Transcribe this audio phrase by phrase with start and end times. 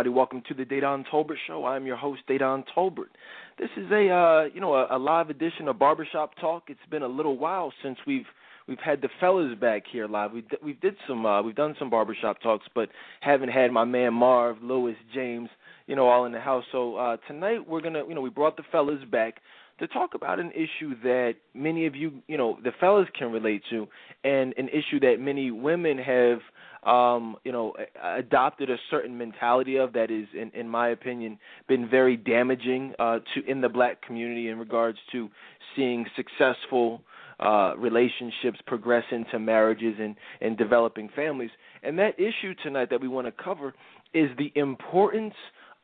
[0.00, 0.16] everybody?
[0.16, 1.66] Welcome to the Dedan Tolbert Show.
[1.66, 3.10] I'm your host, Dedan Tolbert.
[3.58, 6.64] This is a uh, you know a, a live edition of Barbershop Talk.
[6.68, 8.24] It's been a little while since we've
[8.66, 10.32] we've had the fellas back here live.
[10.32, 12.88] We we did some uh, we've done some barbershop talks, but
[13.20, 15.50] haven't had my man Marv, Lewis, James,
[15.86, 16.64] you know, all in the house.
[16.72, 19.42] So uh, tonight we're gonna you know we brought the fellas back
[19.80, 23.60] to talk about an issue that many of you you know the fellas can relate
[23.68, 23.86] to,
[24.24, 26.38] and an issue that many women have
[26.84, 31.88] um, you know, adopted a certain mentality of that is, in, in my opinion, been
[31.88, 35.28] very damaging uh, to in the black community in regards to
[35.76, 37.02] seeing successful
[37.38, 41.50] uh, relationships progress into marriages and, and developing families.
[41.82, 43.74] And that issue tonight that we want to cover
[44.14, 45.34] is the importance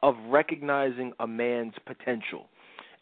[0.03, 2.47] of recognizing a man's potential.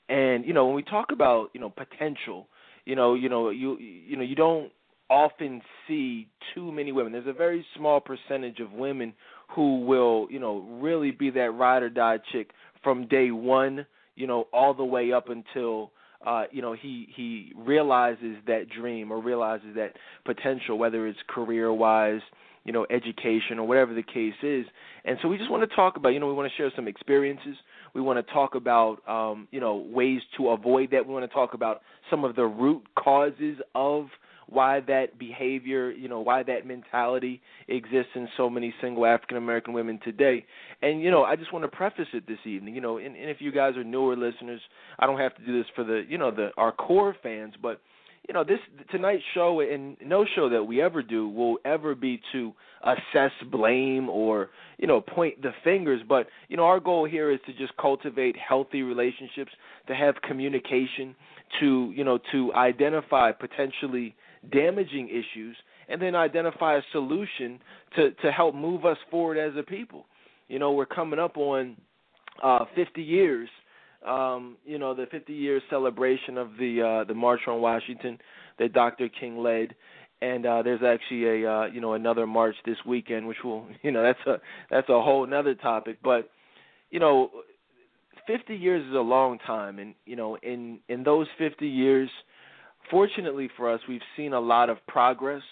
[0.08, 2.48] And you know, when we talk about you know potential,
[2.84, 4.70] you know, you know, you you know, you don't
[5.14, 7.12] often see too many women.
[7.12, 9.14] There's a very small percentage of women
[9.54, 12.50] who will, you know, really be that ride or die chick
[12.82, 15.92] from day one, you know, all the way up until
[16.26, 19.92] uh, you know, he he realizes that dream or realizes that
[20.24, 22.22] potential, whether it's career wise,
[22.64, 24.64] you know, education or whatever the case is.
[25.04, 26.88] And so we just want to talk about, you know, we want to share some
[26.88, 27.56] experiences.
[27.94, 31.06] We want to talk about, um, you know, ways to avoid that.
[31.06, 34.06] We want to talk about some of the root causes of
[34.48, 39.74] why that behavior, you know, why that mentality exists in so many single African American
[39.74, 40.44] women today.
[40.82, 43.30] And you know, I just want to preface it this evening, you know, and, and
[43.30, 44.60] if you guys are newer listeners,
[44.98, 47.80] I don't have to do this for the, you know, the our core fans, but
[48.28, 48.58] you know this
[48.90, 54.08] tonight's show and no show that we ever do will ever be to assess blame
[54.08, 57.76] or you know point the fingers but you know our goal here is to just
[57.76, 59.52] cultivate healthy relationships
[59.86, 61.14] to have communication
[61.60, 64.14] to you know to identify potentially
[64.52, 65.56] damaging issues
[65.88, 67.60] and then identify a solution
[67.96, 70.06] to to help move us forward as a people.
[70.48, 71.76] You know, we're coming up on
[72.42, 73.48] uh 50 years
[74.06, 78.18] um, you know, the 50 year celebration of the uh the March on Washington
[78.58, 79.08] that Dr.
[79.08, 79.74] King led
[80.20, 83.90] and uh there's actually a uh you know another march this weekend which will you
[83.90, 84.40] know that's a
[84.70, 86.30] that's a whole another topic but
[86.90, 87.30] you know
[88.26, 92.08] 50 years is a long time and you know in in those 50 years
[92.90, 95.42] fortunately for us, we've seen a lot of progress,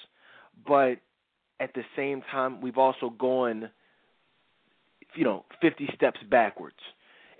[0.66, 0.98] but
[1.60, 3.70] at the same time, we've also gone,
[5.14, 6.76] you know, 50 steps backwards.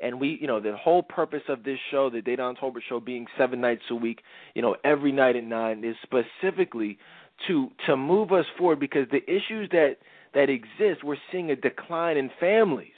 [0.02, 3.26] And we, you know, the whole purpose of this show, the Dedan Tolbert show, being
[3.38, 4.22] seven nights a week,
[4.54, 6.98] you know, every night at nine, is specifically
[7.47, 9.98] to to move us forward because the issues that
[10.34, 12.88] that exist, we're seeing a decline in families.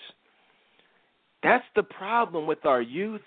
[1.43, 3.21] That's the problem with our youth.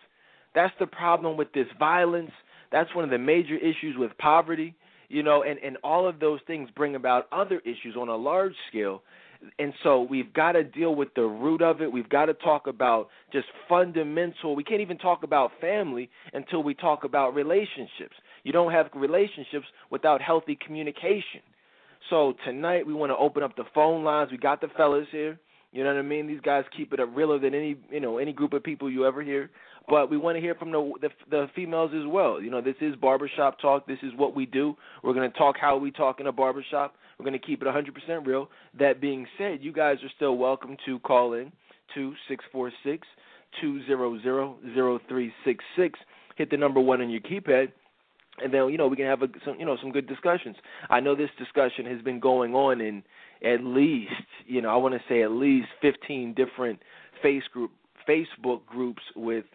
[0.55, 2.31] That's the problem with this violence.
[2.71, 4.75] That's one of the major issues with poverty,
[5.09, 8.53] you know, and, and all of those things bring about other issues on a large
[8.69, 9.01] scale.
[9.59, 11.91] And so we've got to deal with the root of it.
[11.91, 14.55] We've got to talk about just fundamental.
[14.55, 18.15] We can't even talk about family until we talk about relationships.
[18.43, 21.41] You don't have relationships without healthy communication.
[22.09, 24.31] So tonight we want to open up the phone lines.
[24.31, 25.39] We got the fellas here.
[25.71, 26.27] You know what I mean?
[26.27, 29.21] These guys keep it realer than any you know any group of people you ever
[29.21, 29.49] hear.
[29.87, 32.41] But we want to hear from the, the the females as well.
[32.41, 33.87] You know, this is barbershop talk.
[33.87, 34.75] This is what we do.
[35.03, 36.95] We're going to talk how we talk in a barbershop.
[37.17, 38.49] We're going to keep it 100% real.
[38.77, 41.51] That being said, you guys are still welcome to call in
[41.95, 43.07] to six four six
[43.61, 45.97] two zero zero zero three six six.
[46.35, 47.71] Hit the number one on your keypad
[48.43, 50.55] and then you know we can have a, some you know some good discussions.
[50.89, 53.03] I know this discussion has been going on in
[53.43, 54.11] at least
[54.45, 56.79] you know I want to say at least 15 different
[57.21, 57.71] face group
[58.07, 59.45] Facebook groups with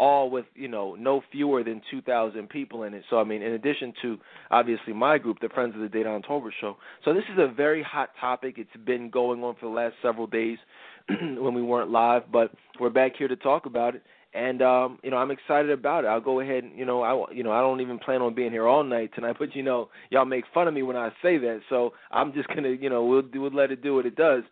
[0.00, 3.04] all with you know no fewer than 2,000 people in it.
[3.10, 4.18] So I mean, in addition to
[4.50, 6.76] obviously my group, the Friends of the Dedan Tolbert Show.
[7.04, 8.54] So this is a very hot topic.
[8.56, 10.58] It's been going on for the last several days
[11.08, 12.50] when we weren't live, but
[12.80, 14.02] we're back here to talk about it
[14.32, 16.08] and um, you know I'm excited about it.
[16.08, 18.52] I'll go ahead and you know I you know I don't even plan on being
[18.52, 21.36] here all night tonight, but you know y'all make fun of me when I say
[21.38, 24.44] that, so I'm just gonna you know we'll we'll let it do what it does.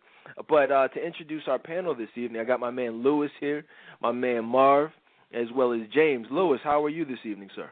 [0.47, 3.65] But uh, to introduce our panel this evening, I got my man Lewis here,
[4.01, 4.91] my man Marv,
[5.33, 6.27] as well as James.
[6.31, 7.69] Lewis, how are you this evening, sir?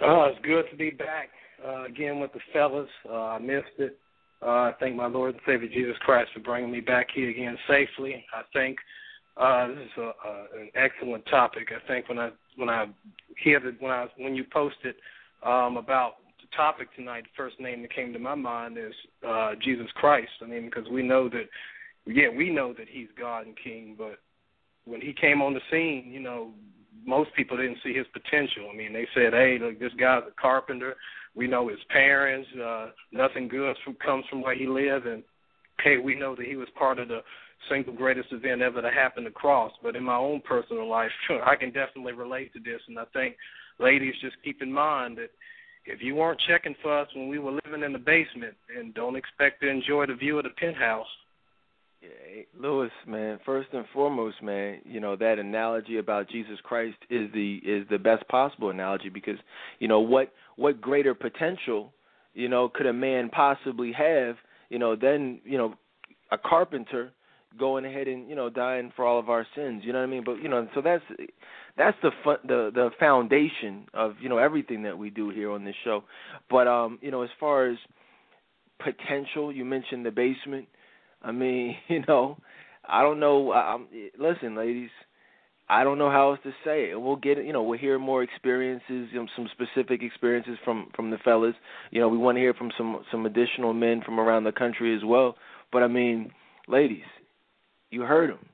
[0.00, 1.30] Oh, it's good to be back
[1.66, 2.88] uh, again with the fellas.
[3.08, 3.98] Uh, I missed it.
[4.40, 7.58] Uh, I thank my Lord and Savior Jesus Christ for bringing me back here again
[7.66, 8.24] safely.
[8.32, 8.78] I think
[9.36, 11.68] uh, this is a, an excellent topic.
[11.74, 12.86] I think when I when I
[13.42, 14.94] hear that when I when you posted
[15.44, 18.94] um, about the topic tonight, the first name that came to my mind is
[19.26, 20.30] uh, Jesus Christ.
[20.42, 21.44] I mean, because we know that,
[22.06, 24.18] yeah, we know that He's God and King, but
[24.88, 26.50] when He came on the scene, you know,
[27.04, 28.68] most people didn't see His potential.
[28.72, 30.96] I mean, they said, "Hey, look, this guy's a carpenter.
[31.34, 32.48] We know his parents.
[32.60, 35.22] Uh, nothing good from, comes from where he lives, and
[35.80, 37.20] okay, we know that he was part of the
[37.70, 39.72] single greatest event ever to happen to cross.
[39.82, 41.10] But in my own personal life,
[41.44, 42.80] I can definitely relate to this.
[42.88, 43.36] And I think
[43.78, 45.30] ladies just keep in mind that
[45.86, 49.16] if you weren't checking for us when we were living in the basement, then don't
[49.16, 51.06] expect to enjoy the view of the penthouse.
[52.00, 53.40] Yeah, Lewis, man.
[53.44, 57.98] First and foremost, man, you know that analogy about Jesus Christ is the is the
[57.98, 59.38] best possible analogy because
[59.80, 61.92] you know what what greater potential
[62.34, 64.36] you know could a man possibly have
[64.70, 65.74] you know than you know
[66.30, 67.12] a carpenter
[67.58, 70.10] going ahead and you know dying for all of our sins you know what i
[70.10, 71.02] mean but you know so that's
[71.76, 75.64] that's the fun, the the foundation of you know everything that we do here on
[75.64, 76.04] this show
[76.50, 77.78] but um you know as far as
[78.78, 80.68] potential you mentioned the basement
[81.22, 82.36] i mean you know
[82.88, 83.86] i don't know I'm,
[84.18, 84.90] listen ladies
[85.70, 87.00] I don't know how else to say it.
[87.00, 91.10] We'll get you know we'll hear more experiences, you know, some specific experiences from from
[91.10, 91.54] the fellas.
[91.90, 94.96] You know we want to hear from some some additional men from around the country
[94.96, 95.36] as well.
[95.70, 96.30] But I mean,
[96.68, 97.04] ladies,
[97.90, 98.46] you heard them.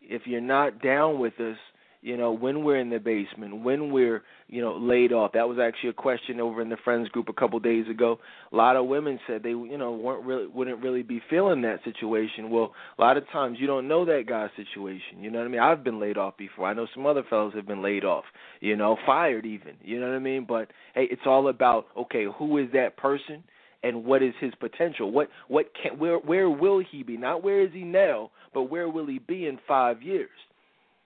[0.00, 1.56] If you're not down with us,
[2.06, 5.32] you know, when we're in the basement, when we're, you know, laid off.
[5.32, 8.20] That was actually a question over in the friends group a couple days ago.
[8.52, 11.82] A lot of women said they, you know, weren't really wouldn't really be feeling that
[11.82, 12.48] situation.
[12.48, 15.20] Well, a lot of times you don't know that guy's situation.
[15.20, 15.60] You know what I mean?
[15.60, 16.68] I've been laid off before.
[16.68, 18.22] I know some other fellows have been laid off,
[18.60, 19.74] you know, fired even.
[19.82, 20.46] You know what I mean?
[20.48, 23.42] But hey, it's all about okay, who is that person?
[23.82, 25.10] and what is his potential?
[25.10, 27.16] What what can where where will he be?
[27.16, 30.30] Not where is he now, but where will he be in five years?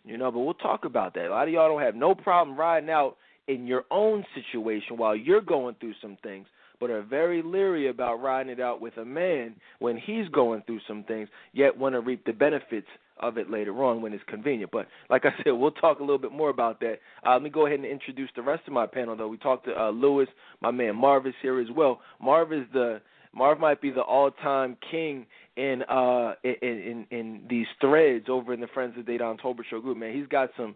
[0.05, 1.27] You know, but we'll talk about that.
[1.27, 3.17] A lot of y'all don't have no problem riding out
[3.49, 6.47] in your own situation while you're going through some things,
[6.79, 10.81] but are very leery about riding it out with a man when he's going through
[10.89, 12.87] some things, yet want to reap the benefits
[13.19, 14.71] of it later on when it's convenient.
[14.73, 17.01] But like I said, we'll talk a little bit more about that.
[17.27, 19.15] Uh, let me go ahead and introduce the rest of my panel.
[19.15, 20.29] Though we talked to uh, Lewis,
[20.63, 22.01] my man Marv is here as well.
[22.21, 23.03] Marv is the
[23.35, 28.61] Marv might be the all-time king in uh in in, in these threads over in
[28.61, 29.97] the Friends of Dedan Tolbert Show group.
[29.97, 30.75] Man, he's got some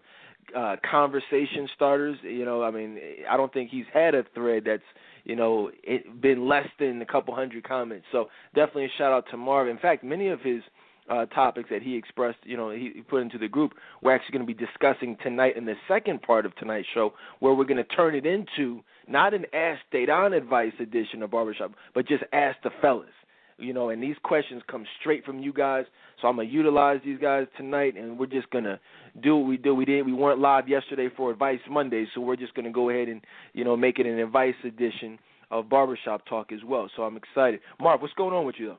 [0.56, 2.16] uh conversation starters.
[2.22, 2.98] You know, I mean,
[3.30, 4.82] I don't think he's had a thread that's
[5.24, 8.06] you know it, been less than a couple hundred comments.
[8.12, 9.68] So definitely a shout out to Marv.
[9.68, 10.62] In fact, many of his
[11.08, 13.72] uh, topics that he expressed, you know, he, put into the group,
[14.02, 17.54] we're actually going to be discussing tonight in the second part of tonight's show, where
[17.54, 22.08] we're going to turn it into not an Ask Dedan Advice edition of Barbershop, but
[22.08, 23.08] just Ask the Fellas.
[23.56, 25.84] You know, and these questions come straight from you guys,
[26.20, 28.80] so I'm gonna utilize these guys tonight, and we're just gonna
[29.22, 29.72] do what we do.
[29.76, 30.04] We did.
[30.04, 33.20] We weren't live yesterday for Advice Monday, so we're just gonna go ahead and
[33.52, 35.20] you know make it an advice edition
[35.52, 36.90] of Barbershop Talk as well.
[36.96, 37.60] So I'm excited.
[37.78, 38.78] Mark, what's going on with you though?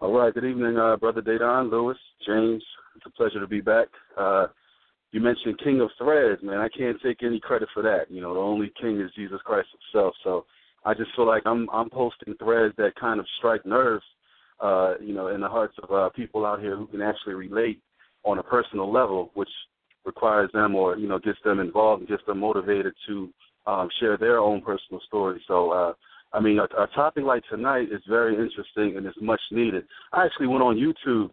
[0.00, 0.34] All right.
[0.34, 1.96] Good evening, uh, Brother Dedan, Lewis,
[2.26, 2.62] James.
[2.96, 3.86] It's a pleasure to be back.
[4.18, 4.48] Uh,
[5.12, 6.58] you mentioned King of Threads, man.
[6.58, 8.10] I can't take any credit for that.
[8.10, 10.14] You know, the only king is Jesus Christ himself.
[10.24, 10.46] So
[10.84, 14.04] I just feel like I'm I'm posting threads that kind of strike nerves,
[14.60, 17.80] uh, you know, in the hearts of uh, people out here who can actually relate
[18.24, 19.48] on a personal level, which
[20.04, 23.30] requires them or you know gets them involved and gets them motivated to
[23.68, 25.40] um, share their own personal story.
[25.46, 25.92] So uh,
[26.34, 29.84] I mean, a, a topic like tonight is very interesting and it's much needed.
[30.12, 31.30] I actually went on YouTube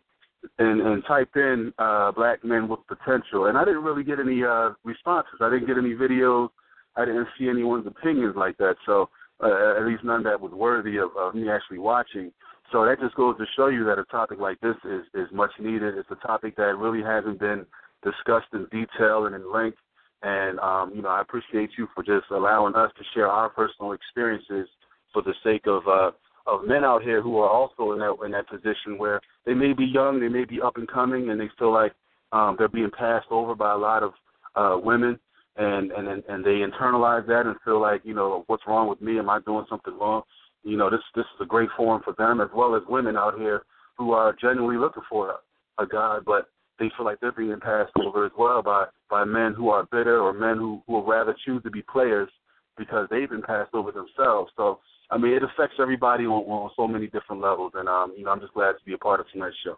[0.60, 4.43] and, and typed in uh, black men with potential, and I didn't really get any
[4.43, 5.39] uh, responses.
[5.41, 6.50] I didn't get any videos.
[6.96, 8.75] I didn't see anyone's opinions like that.
[8.86, 9.10] So
[9.43, 12.31] uh, at least none that was worthy of, of me actually watching.
[12.72, 15.51] So that just goes to show you that a topic like this is is much
[15.60, 15.98] needed.
[15.98, 17.65] It's a topic that really hasn't been
[18.03, 19.77] discussed in detail and in length.
[20.24, 23.93] And um, you know, I appreciate you for just allowing us to share our personal
[23.93, 24.67] experiences
[25.13, 26.12] for the sake of uh,
[26.48, 29.74] of men out here who are also in that in that position where they may
[29.74, 31.94] be young, they may be up and coming, and they feel like
[32.32, 34.13] um, they're being passed over by a lot of
[34.56, 35.20] uh, women,
[35.58, 39.20] and and and they internalize that and feel like you know what's wrong with me?
[39.20, 40.24] Am I doing something wrong?
[40.63, 43.38] You know, this this is a great forum for them as well as women out
[43.38, 43.63] here
[43.98, 45.36] who are genuinely looking for
[45.77, 46.50] a, a guy, but
[46.80, 50.20] they feel like they're being passed over as well by by men who are bitter
[50.20, 52.30] or men who who would rather choose to be players
[52.78, 54.51] because they've been passed over themselves.
[54.56, 58.24] So I mean, it affects everybody on, on so many different levels, and um, you
[58.24, 59.78] know, I'm just glad to be a part of tonight's show.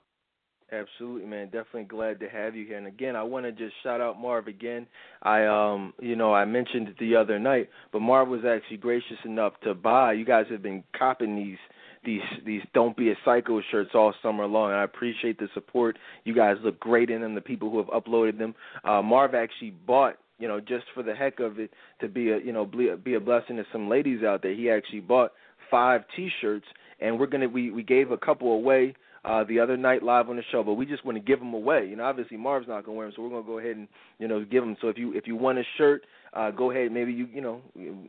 [0.72, 1.46] Absolutely, man.
[1.46, 2.78] Definitely glad to have you here.
[2.78, 4.88] And again, I want to just shout out Marv again.
[5.22, 9.18] I um, you know, I mentioned it the other night, but Marv was actually gracious
[9.26, 10.14] enough to buy.
[10.14, 11.58] You guys have been copping these
[12.06, 15.98] these these don't be a psycho shirts all summer long and I appreciate the support.
[16.26, 18.56] You guys look great in them, the people who have uploaded them.
[18.84, 21.72] Uh Marv actually bought you know, just for the heck of it,
[22.02, 24.54] to be a you know be a blessing to some ladies out there.
[24.54, 25.32] He actually bought
[25.72, 26.66] five T-shirts,
[27.00, 30.36] and we're gonna we we gave a couple away uh, the other night live on
[30.36, 31.88] the show, but we just want to give them away.
[31.88, 33.88] You know, obviously Marv's not gonna wear them, so we're gonna go ahead and
[34.20, 34.76] you know give them.
[34.82, 36.92] So if you if you want a shirt, uh, go ahead.
[36.92, 37.62] Maybe you you know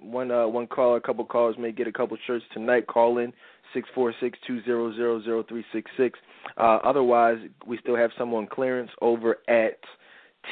[0.02, 2.88] one uh, one call, a couple calls may get a couple shirts tonight.
[2.88, 3.32] Call in
[3.72, 6.18] six four six two zero zero zero three six six.
[6.56, 9.78] Uh, otherwise, we still have some on clearance over at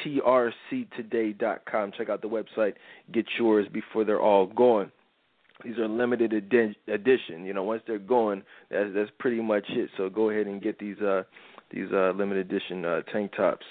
[0.05, 1.91] trctoday.com.
[1.97, 2.73] Check out the website.
[3.11, 4.91] Get yours before they're all gone.
[5.63, 7.45] These are limited edi- edition.
[7.45, 9.89] You know, once they're gone, that's that's pretty much it.
[9.97, 11.23] So go ahead and get these uh
[11.71, 13.65] these uh limited edition uh tank tops.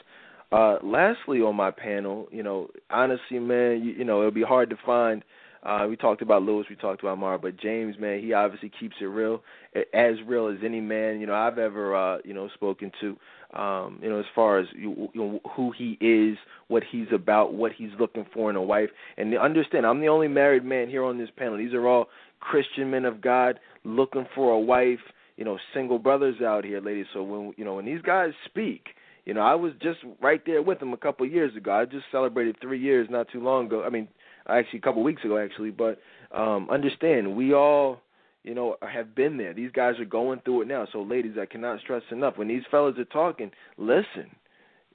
[0.51, 4.71] Uh lastly on my panel, you know, honestly man, you, you know, it'll be hard
[4.71, 5.23] to find
[5.63, 8.97] uh, we talked about Lewis, we talked about Mara, but James, man, he obviously keeps
[9.01, 9.43] it real,
[9.95, 13.17] as real as any man you know I've ever uh, you know spoken to.
[13.59, 16.39] Um, you know, as far as you, you know, who he is,
[16.69, 18.89] what he's about, what he's looking for in a wife,
[19.19, 21.59] and understand, I'm the only married man here on this panel.
[21.59, 22.09] These are all
[22.41, 25.01] Christian men of God looking for a wife.
[25.37, 27.07] You know, single brothers out here, ladies.
[27.13, 28.89] So when you know when these guys speak.
[29.25, 31.71] You know, I was just right there with them a couple of years ago.
[31.73, 33.85] I just celebrated three years not too long ago.
[33.85, 34.09] I mean,
[34.49, 36.01] actually a couple weeks ago actually, but
[36.33, 38.01] um understand we all
[38.43, 39.55] you know have been there.
[39.55, 40.87] These guys are going through it now.
[40.93, 44.31] So ladies, I cannot stress enough when these fellas are talking, listen.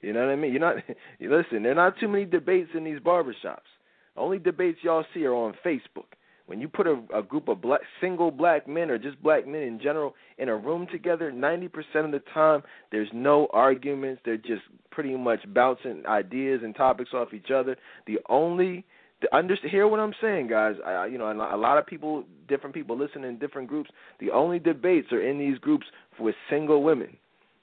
[0.00, 0.52] You know what I mean?
[0.52, 0.76] You're not
[1.18, 3.68] you listen, there are not too many debates in these barbershops.
[4.16, 6.06] Only debates y'all see are on Facebook.
[6.46, 9.60] When you put a, a group of black, single black men or just black men
[9.60, 11.70] in general in a room together, 90%
[12.06, 14.22] of the time there's no arguments.
[14.24, 17.76] They're just pretty much bouncing ideas and topics off each other.
[18.06, 18.86] The only
[19.32, 20.76] understand hear what I'm saying, guys.
[20.84, 23.90] I, you know, a lot of people, different people listen in different groups.
[24.20, 25.86] The only debates are in these groups
[26.18, 27.16] with single women.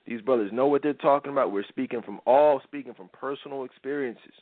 [0.05, 1.51] These brothers know what they're talking about.
[1.51, 4.33] We're speaking from all speaking from personal experiences.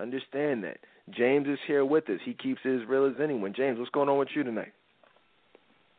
[0.00, 0.78] Understand that.
[1.10, 2.18] James is here with us.
[2.24, 3.52] He keeps it as real as anyone.
[3.54, 4.72] James, what's going on with you tonight?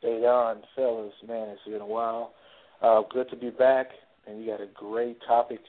[0.01, 2.33] Hey, on, fellas, man, it's been a while.
[2.81, 3.87] Uh, good to be back,
[4.27, 5.59] and you got a great topic.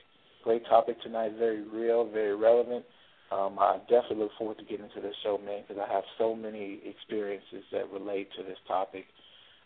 [0.43, 1.33] Great topic tonight.
[1.39, 2.85] Very real, very relevant.
[3.35, 6.37] Um, I definitely look forward to getting to this show, man, because I have so
[6.37, 9.07] many experiences that relate to this topic.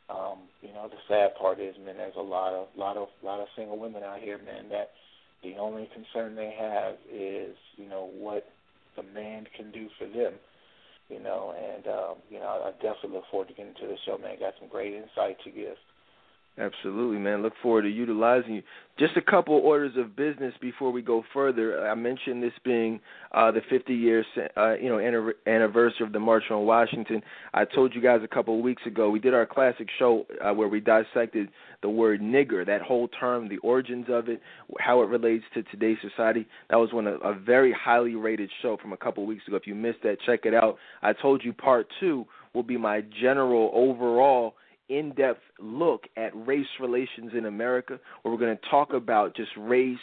[0.08, 3.40] Um, you know, the sad part is, man, there's a lot of lot of lot
[3.40, 4.90] of single women out here, man, that
[5.42, 8.46] the only concern they have is, you know, what
[8.96, 10.34] the man can do for them.
[11.10, 14.16] You know, and um, you know, I definitely look forward to getting to the show,
[14.16, 14.40] man.
[14.40, 15.76] Got some great insight to give.
[16.58, 17.42] Absolutely, man.
[17.42, 18.62] Look forward to utilizing you.
[18.98, 21.88] Just a couple orders of business before we go further.
[21.88, 22.98] I mentioned this being
[23.30, 24.24] uh, the 50 year,
[24.56, 24.98] uh, you know,
[25.46, 27.22] anniversary of the March on Washington.
[27.54, 30.52] I told you guys a couple of weeks ago we did our classic show uh,
[30.52, 31.48] where we dissected
[31.80, 34.40] the word nigger, that whole term, the origins of it,
[34.80, 36.44] how it relates to today's society.
[36.70, 39.56] That was one a very highly rated show from a couple of weeks ago.
[39.56, 40.76] If you missed that, check it out.
[41.02, 44.54] I told you part two will be my general overall
[44.88, 49.50] in depth look at race relations in America, where we're going to talk about just
[49.57, 49.99] race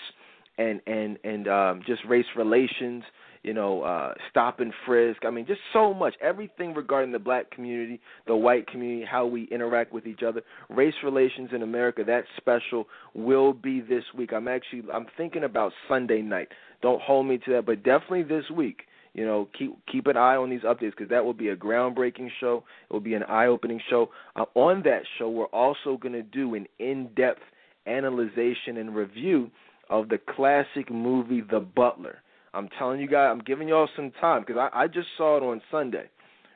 [0.58, 3.04] and and and um, just race relations.
[3.44, 5.24] You know, uh, stop and frisk.
[5.24, 6.15] I mean, just so much.
[6.20, 10.96] Everything regarding the black community, the white community, how we interact with each other, race
[11.04, 12.04] relations in America.
[12.04, 14.34] That special will be this week.
[14.34, 16.48] I'm actually I'm thinking about Sunday night.
[16.82, 18.84] Don't hold me to that, but definitely this week
[19.15, 22.27] you know, keep keep an eye on these updates because that will be a groundbreaking
[22.41, 22.65] show.
[22.89, 24.10] It will be an eye-opening show.
[24.36, 27.41] Uh, on that show, we're also going to do an in-depth
[27.86, 29.50] analyzation and review
[29.89, 32.17] of the classic movie The Butler.
[32.53, 35.43] I'm telling you guys, I'm giving y'all some time because I, I just saw it
[35.43, 36.10] on Sunday,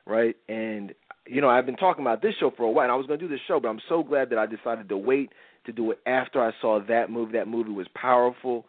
[0.05, 0.35] right?
[0.49, 0.93] And
[1.27, 2.83] you know, I've been talking about this show for a while.
[2.83, 4.89] And I was going to do this show, but I'm so glad that I decided
[4.89, 5.31] to wait
[5.65, 7.33] to do it after I saw that movie.
[7.33, 8.65] That movie was powerful.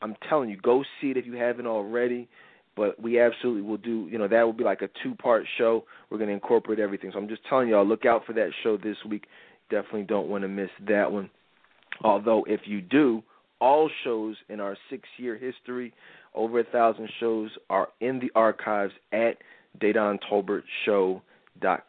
[0.00, 2.28] I'm telling you, go see it if you haven't already
[2.76, 5.84] but we absolutely will do you know that will be like a two part show.
[6.10, 7.10] We're going to incorporate everything.
[7.12, 9.26] So i'm just telling y'all look out for that show this week.
[9.70, 11.30] Definitely don't want to miss that one.
[12.02, 13.22] Although if you do
[13.60, 15.92] all shows in our six year history
[16.34, 19.38] over a thousand shows are in the archives at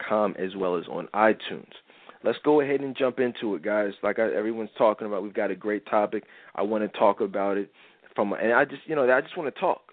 [0.07, 1.71] com as well as on itunes.
[2.23, 3.93] Let's go ahead and jump into it guys.
[4.01, 6.23] Like I, everyone's talking about we've got a great topic.
[6.55, 7.71] I want to talk about it
[8.15, 9.84] from and i just you know i just want to talk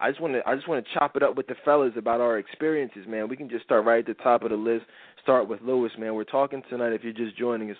[0.00, 2.20] I just want to I just want to chop it up with the fellas about
[2.20, 3.28] our experiences, man.
[3.28, 4.86] We can just start right at the top of the list.
[5.22, 6.14] Start with Lewis, man.
[6.14, 6.92] We're talking tonight.
[6.92, 7.76] If you're just joining us,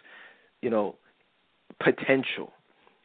[0.60, 0.96] you know,
[1.82, 2.52] potential.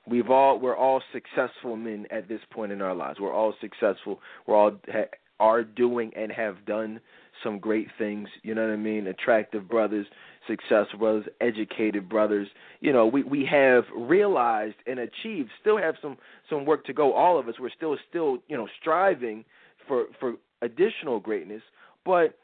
[0.07, 3.19] We've all we're all successful men at this point in our lives.
[3.19, 4.19] We're all successful.
[4.45, 5.03] We're all ha,
[5.39, 6.99] are doing and have done
[7.43, 8.29] some great things.
[8.43, 9.07] You know what I mean?
[9.07, 10.05] Attractive brothers,
[10.47, 12.47] successful brothers, educated brothers.
[12.79, 15.49] You know, we we have realized and achieved.
[15.61, 16.17] Still have some
[16.49, 17.13] some work to go.
[17.13, 19.45] All of us, we're still still you know striving
[19.87, 21.61] for for additional greatness.
[22.05, 22.37] But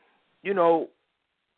[0.44, 0.90] you know,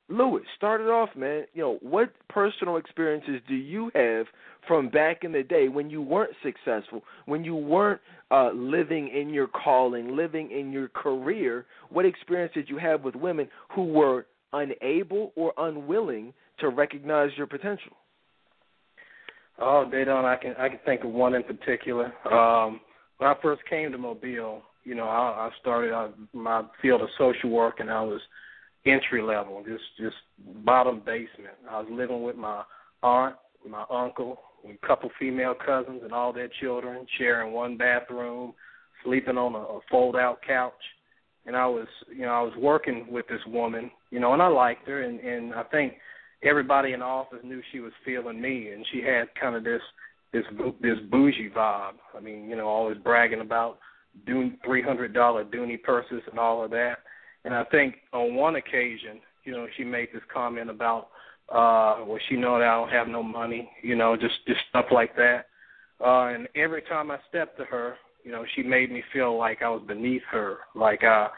[0.10, 1.46] Lewis, start it off, man.
[1.54, 4.26] You know, what personal experiences do you have
[4.68, 9.30] from back in the day when you weren't successful, when you weren't uh, living in
[9.30, 11.66] your calling, living in your career?
[11.90, 17.48] What experience did you have with women who were unable or unwilling to recognize your
[17.48, 17.93] potential?
[19.60, 22.13] Oh, Dedan, I can I can think of one in particular.
[22.31, 22.79] Um,
[23.17, 27.10] when I first came to Mobile, you know, I, I started out my field of
[27.17, 28.22] social work, and I was
[28.86, 30.15] entry level, just just
[30.65, 31.55] bottom basement.
[31.69, 32.63] I was living with my
[33.01, 33.36] aunt,
[33.67, 38.53] my uncle, a couple female cousins, and all their children, sharing one bathroom,
[39.03, 40.74] sleeping on a, a fold out couch.
[41.46, 44.48] And I was, you know, I was working with this woman, you know, and I
[44.48, 45.94] liked her, and and I think
[46.42, 49.82] everybody in the office knew she was feeling me, and she had kind of this
[50.32, 50.46] this
[50.82, 51.94] this bougie vibe.
[52.16, 53.80] I mean, you know, always bragging about
[54.26, 57.00] doing three hundred dollar Dooney purses and all of that.
[57.46, 61.10] And I think on one occasion, you know, she made this comment about,
[61.50, 64.86] uh, well, she know that I don't have no money, you know, just just stuff
[64.92, 65.48] like that.
[66.00, 69.62] Uh, and every time I stepped to her, you know, she made me feel like
[69.62, 71.30] I was beneath her, like I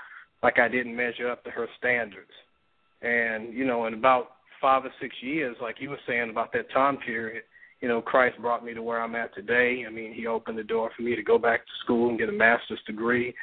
[0.43, 2.31] like I didn't measure up to her standards.
[3.01, 6.71] And you know, in about five or six years, like you were saying about that
[6.71, 7.43] time period,
[7.81, 9.83] you know, Christ brought me to where I'm at today.
[9.87, 12.29] I mean, He opened the door for me to go back to school and get
[12.29, 13.33] a master's degree.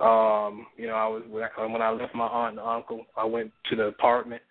[0.00, 3.76] Um, you know, I was when I left my aunt and uncle, I went to
[3.76, 4.42] the apartment,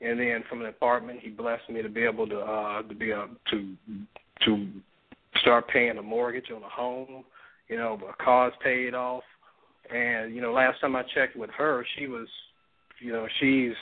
[0.00, 3.10] and then from the apartment, he blessed me to be able to uh, to be
[3.10, 3.76] a to
[4.44, 4.68] to
[5.40, 7.24] start paying a mortgage on a home.
[7.68, 9.24] You know, a car's paid off,
[9.92, 12.28] and you know, last time I checked with her, she was,
[13.00, 13.74] you know, she's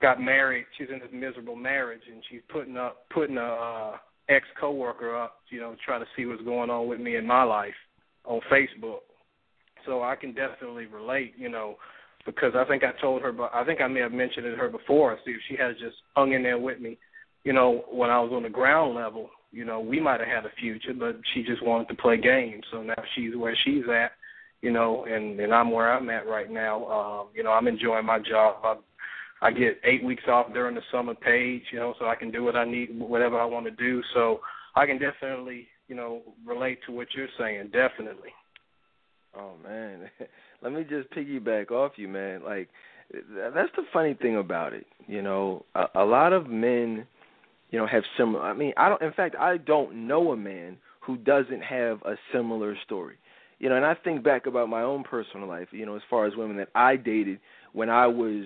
[0.00, 0.66] got married.
[0.76, 3.96] She's in this miserable marriage, and she's putting up putting a uh,
[4.28, 7.42] ex coworker up, you know, trying to see what's going on with me in my
[7.42, 7.74] life
[8.24, 9.00] on Facebook
[9.86, 11.76] so I can definitely relate, you know,
[12.26, 14.56] because I think I told her, but I think I may have mentioned it to
[14.56, 15.18] her before.
[15.24, 16.98] See if she had just hung in there with me,
[17.44, 20.44] you know, when I was on the ground level, you know, we might have had
[20.44, 22.64] a future, but she just wanted to play games.
[22.70, 24.12] So now she's where she's at,
[24.60, 26.86] you know, and and I'm where I'm at right now.
[26.86, 28.56] Um, you know, I'm enjoying my job.
[28.62, 28.76] I,
[29.40, 32.42] I get eight weeks off during the summer page, you know, so I can do
[32.42, 34.02] what I need, whatever I want to do.
[34.12, 34.40] So
[34.74, 37.70] I can definitely, you know, relate to what you're saying.
[37.72, 38.30] Definitely.
[39.36, 40.10] Oh man,
[40.62, 42.42] let me just piggyback off you, man.
[42.42, 42.68] Like
[43.10, 44.86] that's the funny thing about it.
[45.06, 47.06] You know, a, a lot of men,
[47.70, 48.42] you know, have similar.
[48.42, 49.02] I mean, I don't.
[49.02, 53.16] In fact, I don't know a man who doesn't have a similar story.
[53.58, 55.68] You know, and I think back about my own personal life.
[55.72, 57.40] You know, as far as women that I dated
[57.72, 58.44] when I was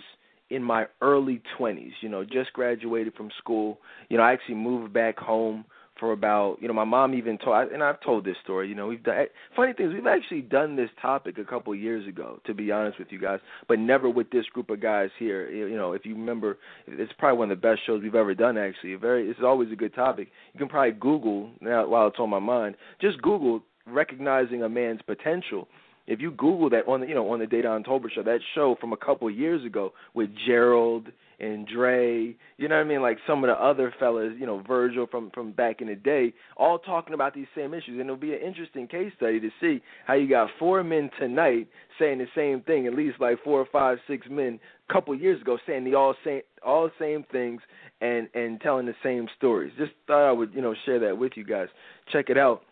[0.51, 3.79] in my early 20s, you know, just graduated from school.
[4.09, 5.65] You know, I actually moved back home
[6.03, 8.89] for about you know my mom even told and I've told this story you know
[8.89, 12.53] we've done funny things we've actually done this topic a couple of years ago to
[12.53, 13.39] be honest with you guys
[13.69, 15.49] but never with this group of guys here.
[15.49, 18.59] You know if you remember it's probably one of the best shows we've ever done
[18.59, 18.97] actually.
[18.97, 20.27] Very it's always a good topic.
[20.53, 25.03] You can probably google now while it's on my mind just google recognizing a man's
[25.03, 25.69] potential.
[26.09, 28.77] If you Google that on the you know on the Dedan Tolbert show, that show
[28.81, 31.07] from a couple of years ago with Gerald
[31.43, 34.63] and Dre, you know what I mean, like some of the other fellas, you know
[34.67, 38.17] Virgil from from back in the day, all talking about these same issues, and it'll
[38.17, 42.27] be an interesting case study to see how you got four men tonight saying the
[42.35, 45.85] same thing, at least like four or five, six men a couple years ago saying
[45.85, 47.61] the all same all same things
[48.01, 49.73] and and telling the same stories.
[49.77, 51.69] Just thought I would you know share that with you guys.
[52.13, 52.63] Check it out.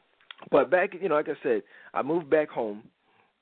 [0.50, 2.84] But back, you know, like I said, I moved back home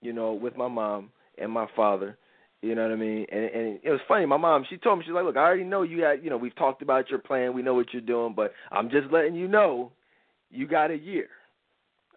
[0.00, 2.16] you know, with my mom and my father.
[2.60, 3.26] You know what I mean?
[3.30, 4.26] And and it was funny.
[4.26, 6.36] My mom, she told me, she's like, "Look, I already know you got, you know,
[6.36, 7.54] we've talked about your plan.
[7.54, 9.92] We know what you're doing, but I'm just letting you know,
[10.50, 11.28] you got a year."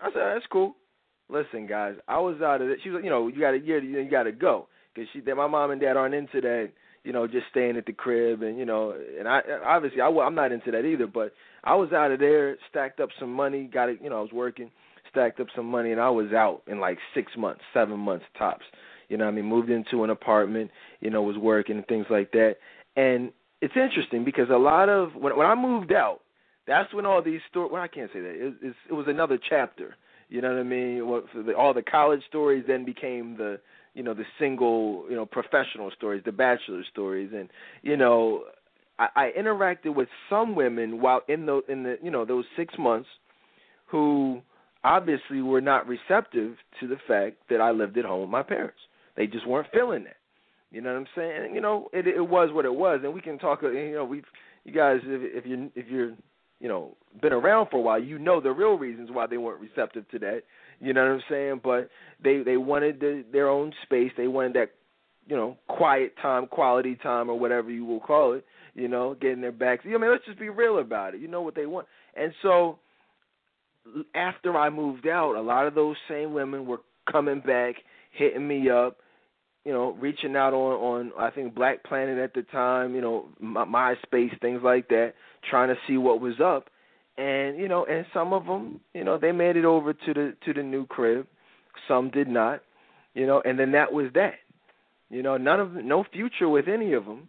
[0.02, 0.76] I said, "That's cool."
[1.30, 2.80] Listen, guys, I was out of it.
[2.84, 5.48] She was, you know, you got a year, you got to go because she, my
[5.48, 6.72] mom and dad aren't into that,
[7.06, 10.36] you know, just staying at the crib and you know, and I obviously I, I'm
[10.36, 11.08] not into that either.
[11.08, 14.22] But I was out of there, stacked up some money, got it, you know, I
[14.22, 14.72] was working
[15.12, 18.66] stacked up some money, and I was out in like six months, seven months tops.
[19.12, 20.72] You know, I mean, moved into an apartment,
[21.02, 22.56] you know, was working and things like that.
[22.96, 26.22] And it's interesting because a lot of when when I moved out,
[26.66, 27.72] that's when all these stories.
[27.74, 28.30] Well, I can't say that.
[28.30, 29.98] It, it's, it was another chapter.
[30.30, 31.06] You know what I mean?
[31.10, 33.60] What, the, all the college stories then became the
[33.94, 37.50] you know the single you know professional stories, the bachelor stories, and
[37.82, 38.44] you know
[38.98, 42.74] I, I interacted with some women while in the in the you know those six
[42.80, 43.10] months
[43.88, 44.42] who
[44.86, 48.80] obviously were not receptive to the fact that I lived at home with my parents.
[49.16, 50.18] They just weren't feeling that.
[50.72, 51.46] You know what I'm saying?
[51.46, 53.62] And, you know, it it was what it was, and we can talk.
[53.64, 54.26] Uh, you know, we've
[54.64, 56.12] you guys, if, if you if you're
[56.60, 59.62] you know been around for a while, you know the real reasons why they weren't
[59.62, 60.44] receptive to that.
[60.80, 61.62] You know what I'm saying?
[61.64, 61.90] But
[62.24, 64.12] they they wanted the, their own space.
[64.16, 64.72] They wanted that
[65.28, 68.46] you know, quiet time, quality time, or whatever you will call it.
[68.74, 69.84] You know, getting their backs.
[69.86, 71.22] I mean, let's just be real about it.
[71.22, 72.80] You know what they want, and so
[74.16, 76.80] after I moved out, a lot of those same women were
[77.12, 77.76] coming back,
[78.12, 78.98] hitting me up,
[79.66, 83.30] you know, reaching out on on I think Black Planet at the time, you know,
[83.40, 85.14] my, MySpace, things like that,
[85.50, 86.70] trying to see what was up,
[87.18, 90.34] and you know, and some of them, you know, they made it over to the
[90.46, 91.28] to the new crib,
[91.88, 92.62] some did not,
[93.14, 94.36] you know, and then that was that,
[95.10, 97.28] you know, none of no future with any of them,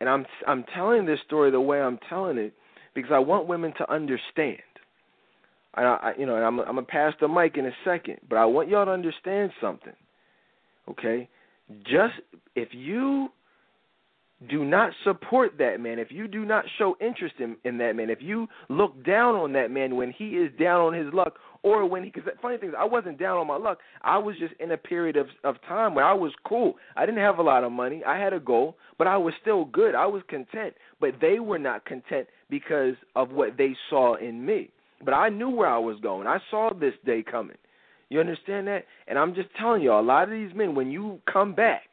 [0.00, 2.54] and I'm I'm telling this story the way I'm telling it
[2.94, 4.58] because I want women to understand.
[5.76, 8.44] I, I you know, I'm I'm gonna pass the mic in a second, but I
[8.46, 9.92] want y'all to understand something.
[10.88, 11.28] Okay,
[11.84, 12.14] just
[12.54, 13.28] if you
[14.50, 18.10] do not support that man, if you do not show interest in, in that man,
[18.10, 21.88] if you look down on that man when he is down on his luck, or
[21.88, 23.78] when he, because funny thing is, I wasn't down on my luck.
[24.02, 26.74] I was just in a period of of time where I was cool.
[26.96, 28.02] I didn't have a lot of money.
[28.06, 29.94] I had a goal, but I was still good.
[29.94, 30.74] I was content.
[31.00, 34.70] But they were not content because of what they saw in me.
[35.04, 36.26] But I knew where I was going.
[36.26, 37.56] I saw this day coming.
[38.08, 38.84] You understand that?
[39.08, 41.88] And I'm just telling you, a lot of these men, when you come back,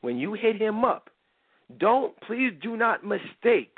[0.00, 1.10] when you hit him up,
[1.78, 3.76] don't please do not mistake,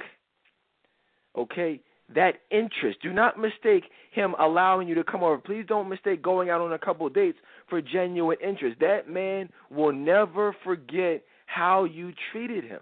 [1.37, 1.81] okay,
[2.15, 2.99] that interest.
[3.03, 5.39] Do not mistake him allowing you to come over.
[5.39, 8.79] Please don't mistake going out on a couple of dates for genuine interest.
[8.81, 12.81] That man will never forget how you treated him.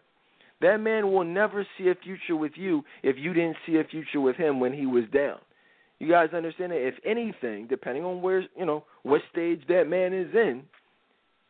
[0.61, 4.21] That man will never see a future with you if you didn't see a future
[4.21, 5.39] with him when he was down.
[6.01, 10.13] You guys understand that if anything, depending on where you know what stage that man
[10.13, 10.63] is in,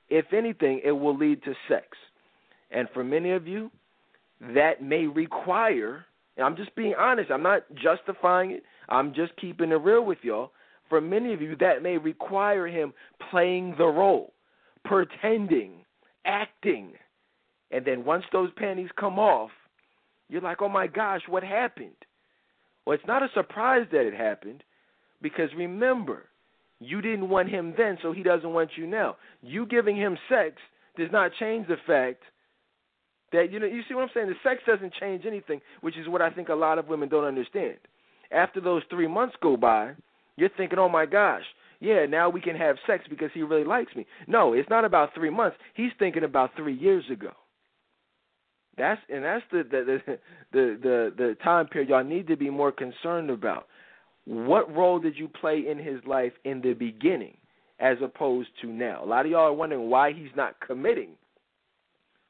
[0.09, 1.87] if anything, it will lead to sex.
[2.73, 3.71] And for many of you,
[4.41, 6.05] that may require,
[6.37, 10.19] and I'm just being honest, I'm not justifying it, I'm just keeping it real with
[10.23, 10.51] y'all.
[10.89, 12.93] For many of you, that may require him
[13.31, 14.33] playing the role,
[14.85, 15.85] pretending,
[16.25, 16.95] acting.
[17.71, 19.51] And then once those panties come off,
[20.29, 21.95] you're like, oh my gosh, what happened?
[22.85, 24.63] Well, it's not a surprise that it happened
[25.23, 26.25] because remember,
[26.81, 29.17] you didn't want him then, so he doesn't want you now.
[29.43, 30.57] You giving him sex
[30.97, 32.23] does not change the fact
[33.33, 34.29] that you know you see what I'm saying.
[34.29, 37.25] The sex doesn't change anything, which is what I think a lot of women don't
[37.25, 37.77] understand.
[38.33, 39.93] After those three months go by,
[40.37, 41.45] you're thinking, "Oh my gosh,
[41.81, 45.15] yeah, now we can have sex because he really likes me." No, it's not about
[45.15, 45.59] three months.
[45.75, 47.33] He's thinking about three years ago.
[48.81, 50.19] That's and that's the the the
[50.53, 53.67] the the, the time period y'all need to be more concerned about.
[54.25, 57.37] What role did you play in his life in the beginning
[57.79, 59.05] as opposed to now?
[59.05, 61.11] A lot of y'all are wondering why he's not committing.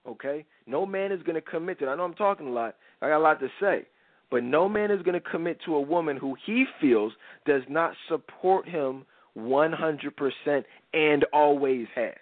[0.09, 0.45] Okay?
[0.67, 1.89] No man is going to commit to it.
[1.89, 2.77] I know I'm talking a lot.
[3.03, 3.87] I got a lot to say.
[4.31, 7.13] But no man is going to commit to a woman who he feels
[7.45, 9.05] does not support him
[9.37, 12.15] 100% and always has.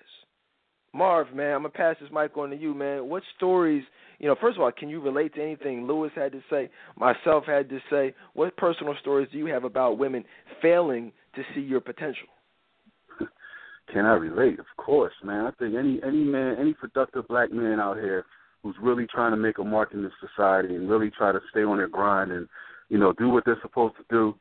[0.94, 3.08] Marv, man, I'm gonna pass this mic on to you, man.
[3.08, 3.84] What stories,
[4.18, 7.44] you know, first of all, can you relate to anything Lewis had to say, myself
[7.46, 8.14] had to say?
[8.34, 10.24] What personal stories do you have about women
[10.60, 12.28] failing to see your potential?
[13.92, 14.58] Can I relate?
[14.58, 15.46] Of course, man.
[15.46, 18.26] I think any any man, any productive black man out here
[18.62, 21.62] who's really trying to make a mark in this society and really try to stay
[21.62, 22.48] on their grind and
[22.90, 24.34] you know do what they're supposed to do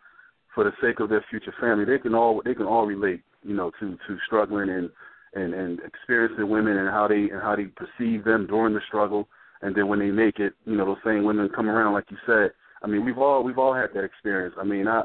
[0.57, 3.53] for the sake of their future family, they can all they can all relate, you
[3.53, 4.89] know, to to struggling and
[5.35, 9.27] and and experiencing women and how they and how they perceive them during the struggle,
[9.61, 12.17] and then when they make it, you know, those same women come around, like you
[12.25, 12.51] said.
[12.83, 14.55] I mean, we've all we've all had that experience.
[14.59, 15.03] I mean, I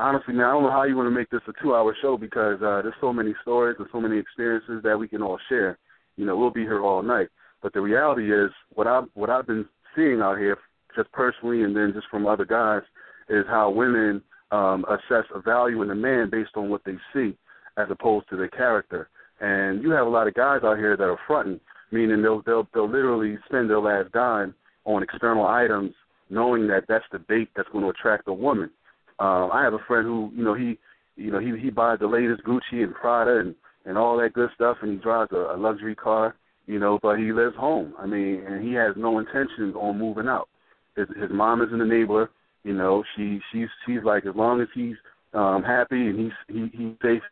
[0.00, 2.56] honestly, man, I don't know how you want to make this a two-hour show because
[2.56, 5.78] uh, there's so many stories and so many experiences that we can all share.
[6.16, 7.28] You know, we'll be here all night.
[7.62, 10.58] But the reality is, what I what I've been seeing out here,
[10.96, 12.82] just personally, and then just from other guys,
[13.28, 17.36] is how women um, assess a value in a man based on what they see,
[17.76, 19.08] as opposed to their character.
[19.40, 21.60] And you have a lot of guys out here that are fronting,
[21.92, 25.94] meaning they'll they'll they'll literally spend their last dime on external items,
[26.30, 28.70] knowing that that's the bait that's going to attract a woman.
[29.18, 30.78] Um, I have a friend who, you know, he,
[31.16, 34.50] you know, he he buys the latest Gucci and Prada and and all that good
[34.54, 36.34] stuff, and he drives a, a luxury car,
[36.66, 37.94] you know, but he lives home.
[37.98, 40.48] I mean, and he has no intentions on moving out.
[40.96, 42.28] His his mom is an enabler.
[42.64, 44.96] You know, she she's she's like as long as he's
[45.34, 47.22] um happy and he's he he's safe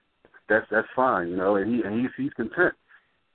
[0.50, 2.74] that's that's fine, you know, and he and he's he's content.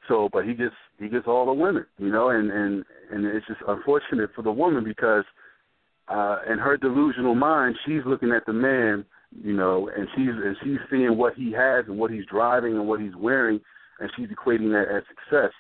[0.07, 3.47] So, but he gets he gets all the women, you know, and and and it's
[3.47, 5.23] just unfortunate for the woman because
[6.07, 9.05] uh in her delusional mind, she's looking at the man,
[9.43, 12.87] you know, and she's and she's seeing what he has and what he's driving and
[12.87, 13.59] what he's wearing,
[13.99, 15.51] and she's equating that as success,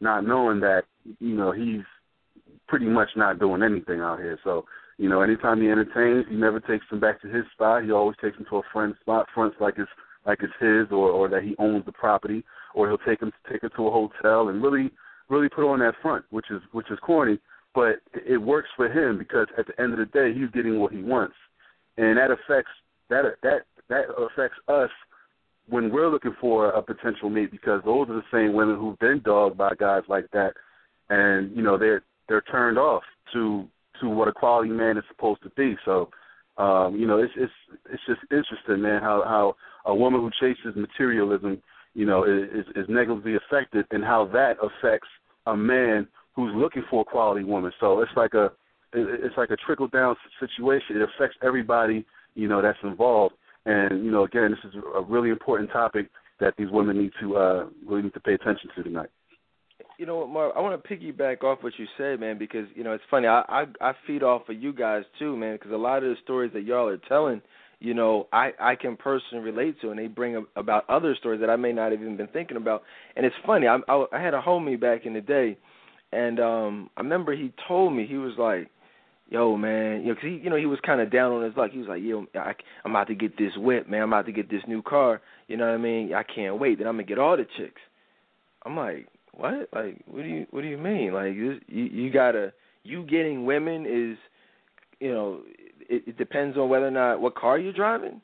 [0.00, 0.82] not knowing that
[1.18, 1.84] you know he's
[2.66, 4.38] pretty much not doing anything out here.
[4.44, 4.66] So,
[4.98, 7.84] you know, anytime he entertains, he never takes them back to his spot.
[7.84, 9.90] He always takes them to a friend's spot, fronts like it's
[10.26, 12.44] like it's his or or that he owns the property
[12.78, 14.90] or he'll take him take her to a hotel and really
[15.28, 17.38] really put on that front, which is which is corny,
[17.74, 20.92] but it works for him because at the end of the day, he's getting what
[20.92, 21.34] he wants,
[21.96, 22.70] and that affects
[23.10, 24.90] that that that affects us
[25.68, 29.20] when we're looking for a potential mate because those are the same women who've been
[29.24, 30.52] dogged by guys like that,
[31.10, 33.66] and you know they're they're turned off to
[34.00, 35.76] to what a quality man is supposed to be.
[35.84, 36.10] So,
[36.58, 37.52] um, you know, it's it's
[37.90, 41.60] it's just interesting, man, how how a woman who chases materialism,
[41.94, 45.08] you know, is is negatively affected, and how that affects
[45.46, 47.72] a man who's looking for a quality woman.
[47.80, 48.52] So it's like a
[48.92, 50.96] it's like a trickle down situation.
[50.96, 53.34] It affects everybody, you know, that's involved.
[53.66, 56.08] And you know, again, this is a really important topic
[56.40, 59.10] that these women need to uh, really need to pay attention to tonight.
[59.98, 60.52] You know what, Mark?
[60.56, 63.26] I want to piggyback off what you said, man, because you know it's funny.
[63.26, 66.16] I I, I feed off of you guys too, man, because a lot of the
[66.22, 67.42] stories that y'all are telling,
[67.80, 71.50] you know, I I can personally relate to, and they bring about other stories that
[71.50, 72.82] I may not have even been thinking about.
[73.16, 73.66] And it's funny.
[73.66, 75.56] I I, I had a homie back in the day,
[76.12, 78.68] and um I remember he told me he was like,
[79.30, 81.56] "Yo, man, you know, cause he you know he was kind of down on his
[81.56, 81.70] luck.
[81.70, 82.52] He was like, "Yo, I,
[82.84, 84.02] I'm about to get this whip, man.
[84.02, 85.20] I'm about to get this new car.
[85.46, 86.12] You know what I mean?
[86.14, 86.78] I can't wait.
[86.78, 87.80] Then I'm gonna get all the chicks."
[88.64, 89.68] I'm like, what?
[89.72, 91.12] Like, what do you what do you mean?
[91.12, 94.18] Like, this, you you gotta you getting women is,
[95.00, 95.40] you know,
[95.88, 98.20] it, it depends on whether or not what car you're driving.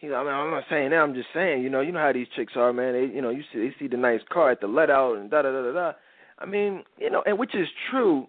[0.00, 0.96] You know, I mean, I'm not saying that.
[0.96, 2.92] I'm just saying, you know, you know how these chicks are, man.
[2.92, 5.30] They, you know, you see they see the nice car at the let out and
[5.30, 5.92] da da da da da.
[6.38, 8.26] I mean, you know, and which is true,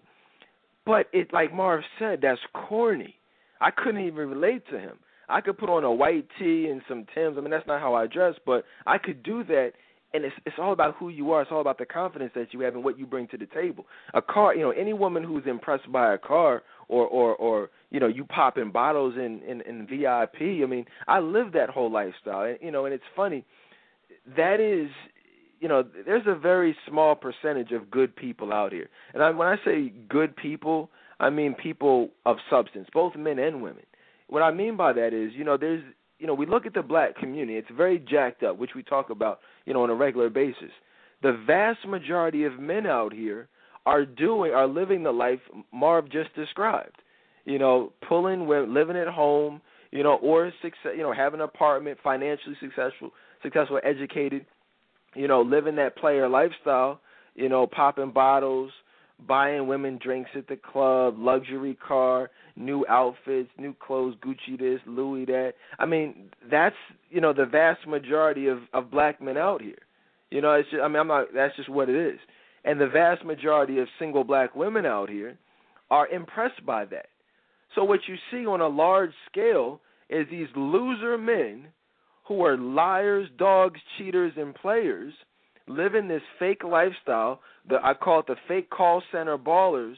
[0.84, 3.16] but it like Marv said, that's corny.
[3.60, 4.96] I couldn't even relate to him.
[5.28, 7.36] I could put on a white tee and some Tims.
[7.36, 9.72] I mean, that's not how I dress, but I could do that
[10.14, 11.42] and it's it's all about who you are.
[11.42, 13.86] It's all about the confidence that you have and what you bring to the table.
[14.14, 18.00] A car, you know, any woman who's impressed by a car or or or you
[18.00, 20.62] know, you popping bottles in in, in VIP.
[20.62, 23.44] I mean, I live that whole lifestyle, and you know, and it's funny.
[24.36, 24.90] That is,
[25.60, 29.48] you know, there's a very small percentage of good people out here, and I, when
[29.48, 33.84] I say good people, I mean people of substance, both men and women.
[34.28, 35.84] What I mean by that is, you know, there's
[36.18, 39.10] you know, we look at the black community, it's very jacked up, which we talk
[39.10, 40.70] about, you know, on a regular basis.
[41.22, 43.48] The vast majority of men out here
[43.84, 45.40] are doing are living the life
[45.72, 47.02] Marv just described.
[47.46, 51.98] You know, pulling living at home, you know, or success, you know, having an apartment,
[52.02, 54.44] financially successful, successful, educated,
[55.14, 57.00] you know, living that player lifestyle,
[57.34, 58.70] you know, popping bottles,
[59.26, 65.24] buying women drinks at the club, luxury car, new outfits, new clothes, Gucci this, Louis
[65.26, 65.54] that.
[65.78, 66.76] I mean, that's
[67.10, 69.78] you know the vast majority of of black men out here.
[70.30, 71.28] You know, it's just, I mean, I'm not.
[71.34, 72.18] That's just what it is.
[72.64, 75.38] And the vast majority of single black women out here
[75.90, 77.06] are impressed by that.
[77.74, 81.66] So what you see on a large scale is these loser men
[82.26, 85.12] who are liars, dogs, cheaters, and players
[85.68, 87.40] living this fake lifestyle.
[87.68, 89.96] The I call it the fake call center ballers.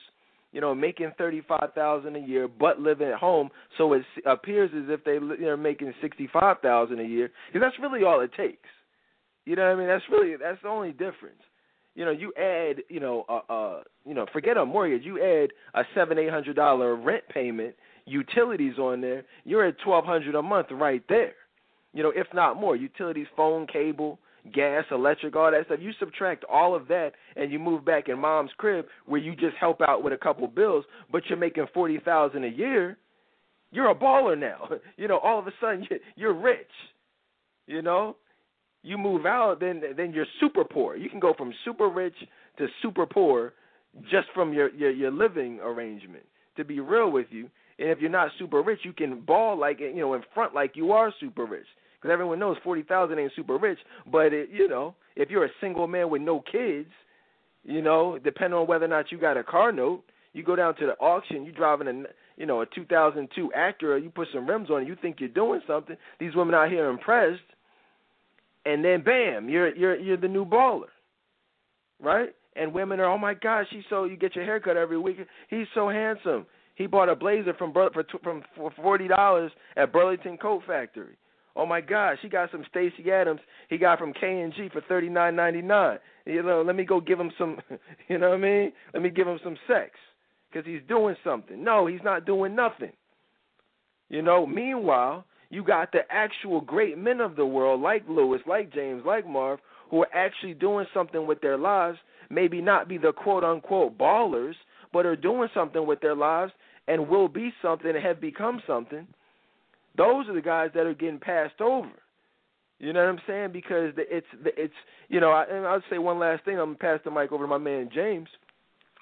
[0.50, 4.70] You know, making thirty five thousand a year, but living at home, so it appears
[4.74, 7.30] as if they they're making sixty five thousand a year.
[7.52, 8.68] Because that's really all it takes.
[9.44, 9.88] You know what I mean?
[9.88, 11.42] That's really that's the only difference.
[11.98, 15.02] You know, you add, you know, uh, uh, you know, forget a mortgage.
[15.04, 19.24] You add a seven, eight hundred dollar rent payment, utilities on there.
[19.42, 21.34] You're at twelve hundred a month right there.
[21.92, 22.76] You know, if not more.
[22.76, 24.20] Utilities, phone, cable,
[24.54, 25.80] gas, electric, all that stuff.
[25.82, 29.56] You subtract all of that and you move back in mom's crib where you just
[29.58, 32.96] help out with a couple bills, but you're making forty thousand a year.
[33.72, 34.68] You're a baller now.
[34.96, 35.84] You know, all of a sudden
[36.14, 36.70] you're rich.
[37.66, 38.14] You know,
[38.88, 40.96] you move out, then then you're super poor.
[40.96, 42.14] You can go from super rich
[42.58, 43.52] to super poor
[44.10, 46.24] just from your your, your living arrangement.
[46.56, 47.48] To be real with you,
[47.78, 50.72] and if you're not super rich, you can ball like you know in front like
[50.74, 51.66] you are super rich
[52.00, 53.78] because everyone knows forty thousand ain't super rich.
[54.10, 56.90] But it, you know, if you're a single man with no kids,
[57.64, 60.74] you know, depending on whether or not you got a car note, you go down
[60.76, 62.02] to the auction, you driving a
[62.36, 65.60] you know a 2002 Acura, you put some rims on it, you think you're doing
[65.66, 65.96] something.
[66.18, 67.40] These women out here impressed,
[68.64, 70.88] and then bam, you're you're you're the new baller,
[72.02, 72.30] right?
[72.56, 74.04] And women are, oh my gosh, he's so.
[74.04, 75.16] You get your haircut every week.
[75.48, 76.46] He's so handsome.
[76.74, 77.90] He bought a blazer from for
[78.22, 81.16] from for forty dollars at Burlington Coat Factory.
[81.56, 83.40] Oh my gosh, he got some Stacy Adams.
[83.68, 85.98] He got from K and G for thirty nine ninety nine.
[86.24, 87.58] You know, let me go give him some.
[88.08, 88.72] You know what I mean?
[88.94, 89.90] Let me give him some sex
[90.50, 91.62] because he's doing something.
[91.62, 92.92] No, he's not doing nothing.
[94.08, 94.46] You know.
[94.46, 99.26] Meanwhile, you got the actual great men of the world, like Lewis, like James, like
[99.26, 101.98] Marv, who are actually doing something with their lives.
[102.30, 104.54] Maybe not be the quote unquote ballers,
[104.92, 106.52] but are doing something with their lives
[106.86, 109.06] and will be something and have become something
[109.98, 111.90] those are the guys that are getting passed over.
[112.78, 113.50] You know what I'm saying?
[113.52, 114.74] Because it's it's
[115.08, 116.58] you know, I, and I'll say one last thing.
[116.58, 118.28] I'm gonna pass the mic over to my man James,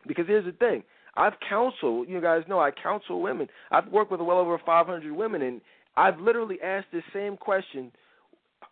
[0.07, 0.83] because here's the thing.
[1.15, 2.09] I've counseled.
[2.09, 3.49] You guys know I counsel women.
[3.71, 5.61] I've worked with well over 500 women, and
[5.97, 7.93] I've literally asked this same question,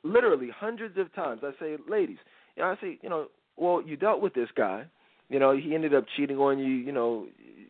[0.03, 1.41] literally hundreds of times.
[1.43, 2.19] I say, ladies,
[2.57, 4.85] you know, I say, you know, well, you dealt with this guy.
[5.29, 6.67] You know, he ended up cheating on you.
[6.67, 7.27] You know,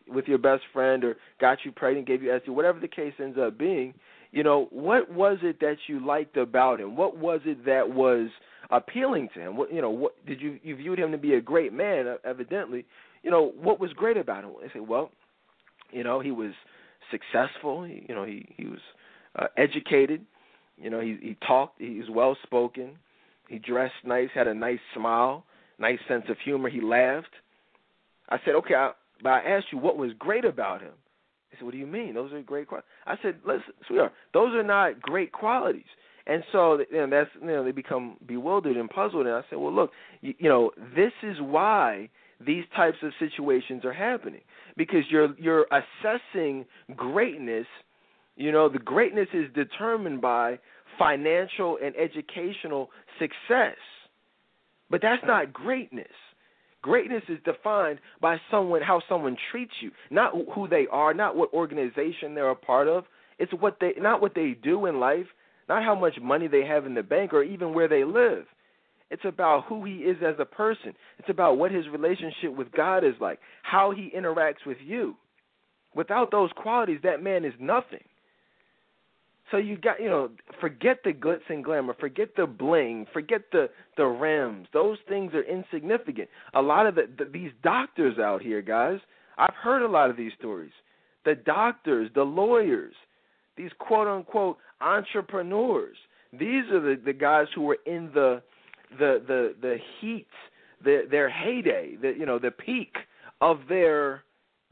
[0.07, 3.37] with your best friend, or got you pregnant, gave you STD, whatever the case ends
[3.39, 3.93] up being
[4.35, 6.97] you know, what was it that you liked about him?
[6.97, 8.27] What was it that was
[8.69, 9.55] appealing to him?
[9.55, 12.15] What you know, what did you you viewed him to be a great man, uh,
[12.25, 12.85] evidently.
[13.23, 14.51] You know, what was great about him?
[14.61, 15.09] They say, well,
[15.91, 16.51] you know, he was
[17.09, 17.85] successful.
[17.85, 18.81] He, you know, he he was
[19.37, 20.25] uh, educated.
[20.77, 21.79] You know, he he talked.
[21.79, 22.97] He was well spoken.
[23.49, 24.29] He dressed nice.
[24.33, 25.45] Had a nice smile.
[25.77, 26.69] Nice sense of humor.
[26.69, 27.33] He laughed.
[28.29, 30.93] I said, okay, I, but I asked you what was great about him.
[31.49, 32.13] He said, "What do you mean?
[32.13, 35.83] Those are great qualities." I said, "Listen, sweetheart, those are not great qualities."
[36.27, 39.27] And so, you know, that's you know, they become bewildered and puzzled.
[39.27, 42.09] And I said, "Well, look, you, you know, this is why
[42.45, 44.41] these types of situations are happening
[44.75, 47.67] because you're you're assessing greatness.
[48.35, 50.59] You know, the greatness is determined by
[50.97, 53.77] financial and educational success,
[54.89, 56.11] but that's not greatness."
[56.81, 61.51] Greatness is defined by someone how someone treats you, not who they are, not what
[61.51, 63.05] organization they're a part of.
[63.39, 65.25] It's what they not what they do in life,
[65.67, 68.45] not how much money they have in the bank or even where they live.
[69.09, 70.93] It's about who he is as a person.
[71.17, 75.15] It's about what his relationship with God is like, how he interacts with you.
[75.95, 78.03] Without those qualities, that man is nothing.
[79.51, 83.69] So you got you know, forget the glitz and glamour, forget the bling, forget the
[83.95, 84.67] the rims.
[84.73, 86.29] Those things are insignificant.
[86.53, 88.99] A lot of the, the these doctors out here, guys,
[89.37, 90.71] I've heard a lot of these stories.
[91.25, 92.93] The doctors, the lawyers,
[93.55, 95.97] these quote unquote entrepreneurs.
[96.33, 98.41] These are the the guys who were in the
[98.97, 100.27] the the the heat,
[100.83, 102.95] the their heyday, the you know, the peak
[103.41, 104.23] of their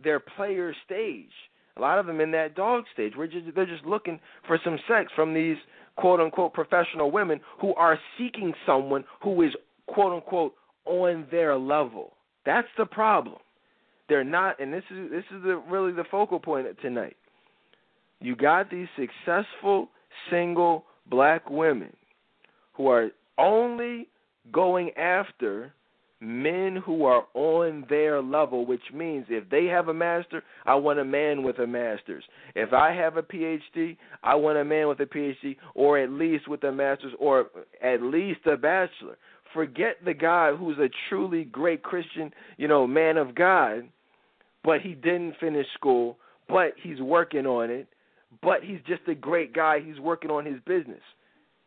[0.03, 1.29] their player stage
[1.77, 3.13] a lot of them in that dog stage.
[3.17, 5.57] We're just they're just looking for some sex from these
[5.97, 9.51] quote unquote professional women who are seeking someone who is
[9.87, 10.53] quote unquote
[10.85, 12.13] on their level.
[12.45, 13.37] That's the problem.
[14.09, 17.15] They're not, and this is this is the, really the focal point tonight.
[18.19, 19.89] You got these successful
[20.29, 21.93] single black women
[22.73, 24.07] who are only
[24.51, 25.73] going after
[26.23, 30.99] men who are on their level, which means if they have a master, I want
[30.99, 32.23] a man with a master's.
[32.55, 36.47] If I have a PhD, I want a man with a PhD, or at least
[36.47, 37.47] with a master's, or
[37.83, 39.17] at least a bachelor.
[39.53, 43.87] Forget the guy who's a truly great Christian, you know, man of God,
[44.63, 47.87] but he didn't finish school, but he's working on it,
[48.41, 49.79] but he's just a great guy.
[49.85, 51.01] He's working on his business.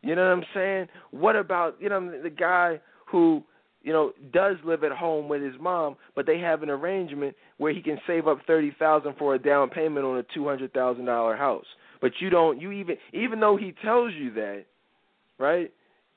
[0.01, 0.87] You know what I'm saying?
[1.11, 3.43] What about you know the guy who
[3.87, 7.73] you know, does live at home with his mom, but they have an arrangement where
[7.73, 11.05] he can save up thirty thousand for a down payment on a two hundred thousand
[11.05, 11.63] dollar house.
[12.01, 12.59] But you don't.
[12.59, 14.65] You even even though he tells you that,
[15.39, 15.71] right?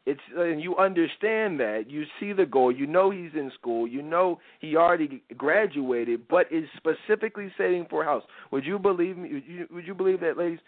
[0.05, 2.73] It's and you understand that you see the goal.
[2.73, 3.87] You know he's in school.
[3.87, 8.25] You know he already graduated, but is specifically saving for a house.
[8.51, 9.35] Would you believe me?
[9.35, 10.59] Would you, would you believe that, ladies?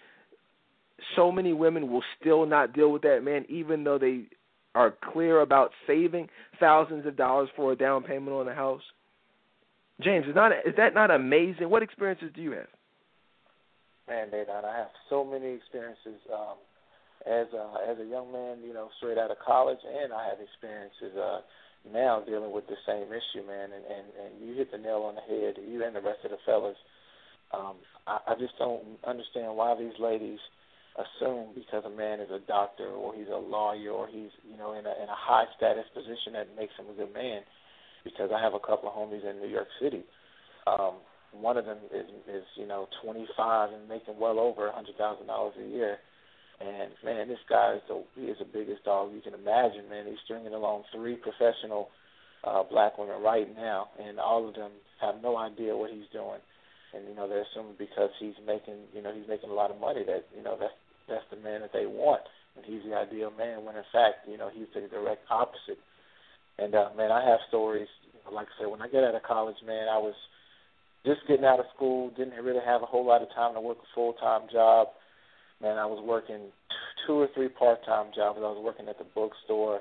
[1.16, 4.26] So many women will still not deal with that man, even though they
[4.74, 8.82] are clear about saving thousands of dollars for a down payment on a house?
[10.00, 11.68] James, is not is that not amazing?
[11.68, 12.68] What experiences do you have?
[14.08, 16.58] Man, Dedan, I have so many experiences um,
[17.24, 20.42] as a, as a young man, you know, straight out of college, and I have
[20.42, 21.40] experiences uh,
[21.92, 23.70] now dealing with the same issue, man.
[23.70, 25.54] And, and and you hit the nail on the head.
[25.62, 26.76] You and the rest of the fellas.
[27.52, 27.76] Um,
[28.06, 30.40] I, I just don't understand why these ladies
[30.96, 34.72] assume because a man is a doctor or he's a lawyer or he's you know
[34.72, 37.42] in a in a high status position that makes him a good man.
[38.04, 40.02] Because I have a couple of homies in New York City.
[40.66, 40.98] Um,
[41.30, 45.26] one of them is is you know 25 and making well over a hundred thousand
[45.26, 45.98] dollars a year.
[46.60, 49.88] And man, this guy is the he is the biggest dog you can imagine.
[49.88, 51.88] Man, he's stringing along three professional
[52.44, 54.70] uh, black women right now, and all of them
[55.00, 56.40] have no idea what he's doing
[56.94, 59.80] and you know they're assuming because he's making you know he's making a lot of
[59.80, 60.76] money that you know that's
[61.08, 62.22] that's the man that they want,
[62.56, 63.64] and he's the ideal man.
[63.64, 65.80] When in fact, you know, he's the direct opposite.
[66.58, 67.88] And uh, man, I have stories.
[68.30, 70.14] Like I said, when I get out of college, man, I was
[71.04, 73.78] just getting out of school, didn't really have a whole lot of time to work
[73.78, 74.88] a full time job.
[75.60, 76.50] Man, I was working
[77.06, 78.38] two or three part time jobs.
[78.38, 79.80] I was working at the bookstore.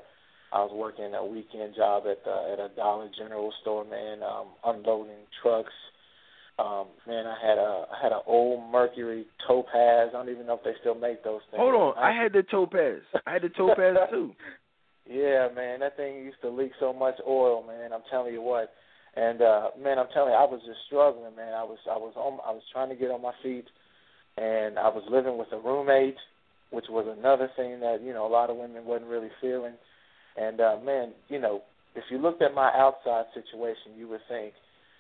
[0.52, 4.48] I was working a weekend job at the, at a Dollar General store, man, um,
[4.66, 5.72] unloading trucks
[6.62, 10.10] Um, man, I had a I had an old Mercury Topaz.
[10.10, 11.60] I don't even know if they still make those things.
[11.60, 13.02] Hold on, I, I had the Topaz.
[13.26, 14.32] I had the Topaz too.
[15.10, 17.92] Yeah, man, that thing used to leak so much oil, man.
[17.94, 18.72] I'm telling you what.
[19.16, 21.54] And uh man, I'm telling you, I was just struggling, man.
[21.54, 23.66] I was I was on I was trying to get on my feet
[24.38, 26.16] and I was living with a roommate,
[26.70, 29.74] which was another thing that, you know, a lot of women wasn't really feeling.
[30.38, 31.62] And uh man, you know,
[31.96, 34.54] if you looked at my outside situation, you would think,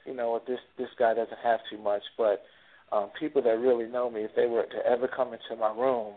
[0.05, 2.43] you know, this this guy doesn't have too much, but
[2.91, 6.13] um people that really know me, if they were to ever come into my room,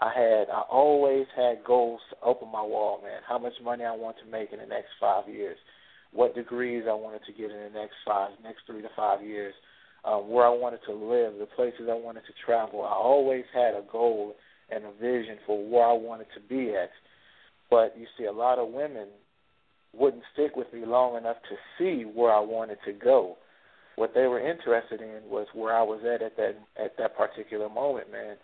[0.00, 3.20] I had I always had goals to open my wall, man.
[3.28, 5.56] How much money I want to make in the next five years,
[6.12, 9.54] what degrees I wanted to get in the next five, next three to five years,
[10.04, 12.82] um, where I wanted to live, the places I wanted to travel.
[12.84, 14.34] I always had a goal
[14.70, 16.90] and a vision for where I wanted to be at.
[17.70, 19.08] But you see, a lot of women
[19.98, 23.36] wouldn't stick with me long enough to see where I wanted to go.
[23.96, 27.68] What they were interested in was where I was at at that at that particular
[27.68, 28.36] moment, man.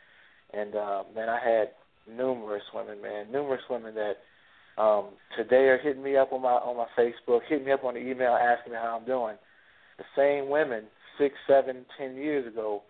[0.54, 1.68] And uh, man, I had
[2.08, 6.76] numerous women, man, numerous women that um, today are hitting me up on my on
[6.76, 9.36] my Facebook, hitting me up on the email, asking me how I'm doing.
[9.98, 10.84] The same women
[11.18, 12.82] six, seven, ten years ago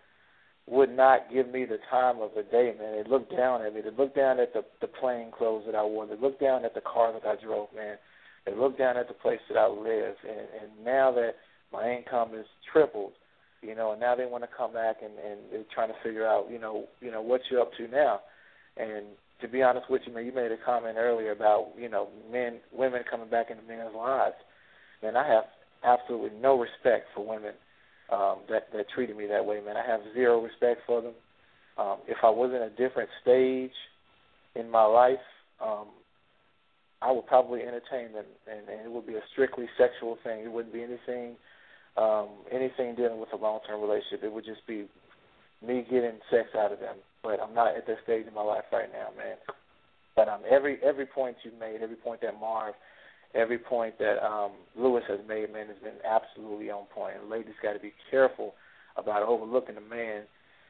[0.67, 3.03] would not give me the time of the day, man.
[3.03, 3.81] They looked down at me.
[3.81, 6.07] They looked down at the the plain clothes that I wore.
[6.07, 7.97] They looked down at the car that I drove, man.
[8.47, 10.17] They looked down at the place that I live.
[10.29, 11.37] And and now that
[11.73, 13.13] my income is tripled,
[13.63, 16.27] you know, and now they want to come back and and they're trying to figure
[16.27, 18.21] out, you know, you know what you're up to now.
[18.77, 19.07] And
[19.41, 22.59] to be honest with you, man, you made a comment earlier about you know men,
[22.73, 24.37] women coming back into men's lives.
[25.03, 25.45] Man, I have
[25.85, 27.53] absolutely no respect for women
[28.13, 29.77] um, that that treated me that way, man.
[29.77, 31.15] I have zero respect for them.
[31.79, 33.73] Um, if I was in a different stage
[34.55, 35.25] in my life,
[35.65, 35.87] um,
[37.03, 40.41] I would probably entertain them, and, and it would be a strictly sexual thing.
[40.41, 41.37] It wouldn't be anything
[41.97, 44.25] um, anything dealing with a long term relationship.
[44.25, 44.87] It would just be
[45.67, 46.97] me getting sex out of them.
[47.23, 49.37] But I'm not at that stage in my life right now, man.
[50.17, 52.75] But um, every every point you made, every point that Marv,
[53.35, 57.17] every point that um, Lewis has made, man, has been absolutely on point.
[57.21, 58.55] And ladies got to be careful
[58.97, 60.23] about overlooking a man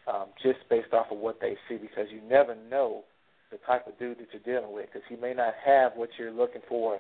[0.06, 3.04] um, just based off of what they see, because you never know
[3.52, 4.86] the type of dude that you're dealing with.
[4.86, 6.98] Because he may not have what you're looking for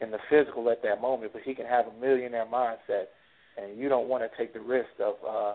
[0.00, 3.12] in the physical at that moment, but he can have a millionaire mindset
[3.60, 5.54] and you don't want to take the risk of uh,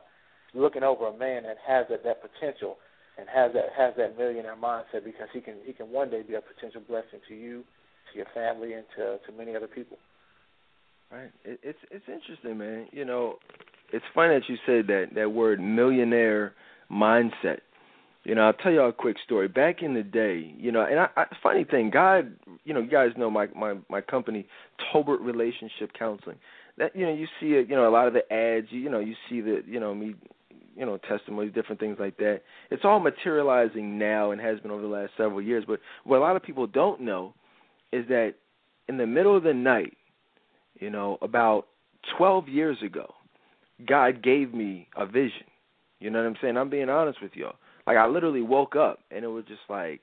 [0.54, 2.78] looking over a man that has that, that potential
[3.18, 6.34] and has that has that millionaire mindset because he can he can one day be
[6.36, 7.64] a potential blessing to you,
[8.12, 9.98] to your family, and to to many other people.
[11.12, 11.32] Right.
[11.46, 12.88] It, it's it's interesting, man.
[12.92, 13.36] You know,
[13.92, 16.54] it's funny that you said that that word millionaire
[16.92, 17.60] mindset.
[18.24, 19.50] You know, I'll tell y'all a quick story.
[19.50, 22.90] Back in the day, you know, and I, I funny thing, God, you know, you
[22.90, 24.48] guys know my my my company,
[24.94, 26.38] Tolbert Relationship Counseling.
[26.78, 28.90] That you know you see it you know a lot of the ads you, you
[28.90, 30.16] know you see the you know me
[30.76, 32.42] you know testimonies different things like that.
[32.72, 35.66] It's all materializing now and has been over the last several years.
[35.68, 37.34] But what a lot of people don't know
[37.92, 38.36] is that
[38.88, 39.98] in the middle of the night
[40.80, 41.68] you know about
[42.18, 43.14] 12 years ago
[43.86, 45.48] god gave me a vision.
[46.00, 46.56] You know what i'm saying?
[46.56, 47.56] I'm being honest with y'all
[47.88, 50.02] like i literally woke up and it was just like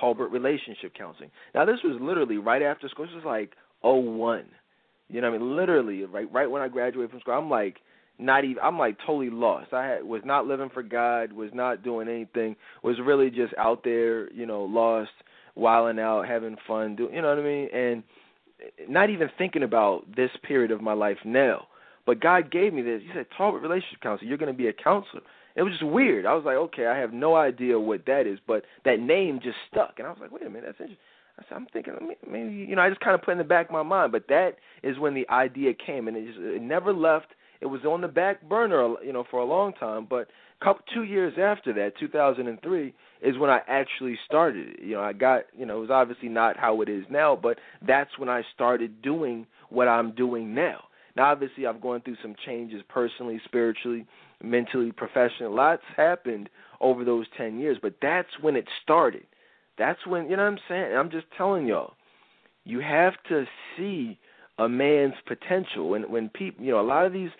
[0.00, 3.52] Tolbert relationship counseling now this was literally right after school this was like
[3.82, 4.46] oh one
[5.10, 5.56] you know what I mean?
[5.56, 7.78] Literally, right right when I graduated from school, I'm like
[8.18, 9.72] not even I'm like totally lost.
[9.72, 13.82] I had was not living for God, was not doing anything, was really just out
[13.82, 15.10] there, you know, lost,
[15.56, 17.68] wilding out, having fun, do you know what I mean?
[17.74, 18.02] And
[18.88, 21.66] not even thinking about this period of my life now.
[22.06, 23.02] But God gave me this.
[23.02, 25.22] He said, Tolbert Relationship Counselor, you're going to be a counselor.
[25.56, 26.26] It was just weird.
[26.26, 29.56] I was like, okay, I have no idea what that is, but that name just
[29.70, 29.94] stuck.
[29.98, 30.98] And I was like, wait a minute, that's interesting.
[31.38, 31.94] I said, I'm thinking
[32.30, 34.28] maybe you know I just kind of put in the back of my mind, but
[34.28, 37.28] that is when the idea came, and it just it never left.
[37.60, 40.06] It was on the back burner, you know, for a long time.
[40.08, 40.28] But
[40.62, 44.76] couple two years after that, 2003, is when I actually started.
[44.82, 47.58] You know, I got you know it was obviously not how it is now, but
[47.86, 50.84] that's when I started doing what I'm doing now.
[51.16, 54.06] Now, obviously, I've gone through some changes personally, spiritually,
[54.42, 55.54] mentally, professionally.
[55.54, 56.48] Lots happened
[56.80, 59.26] over those 10 years, but that's when it started.
[59.78, 60.96] That's when you know what I'm saying.
[60.96, 61.94] I'm just telling y'all,
[62.64, 63.44] you have to
[63.76, 64.18] see
[64.58, 65.94] a man's potential.
[65.94, 67.30] And when people, you know, a lot of these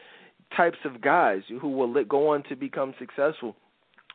[0.57, 3.57] types of guys who will go on to become successful,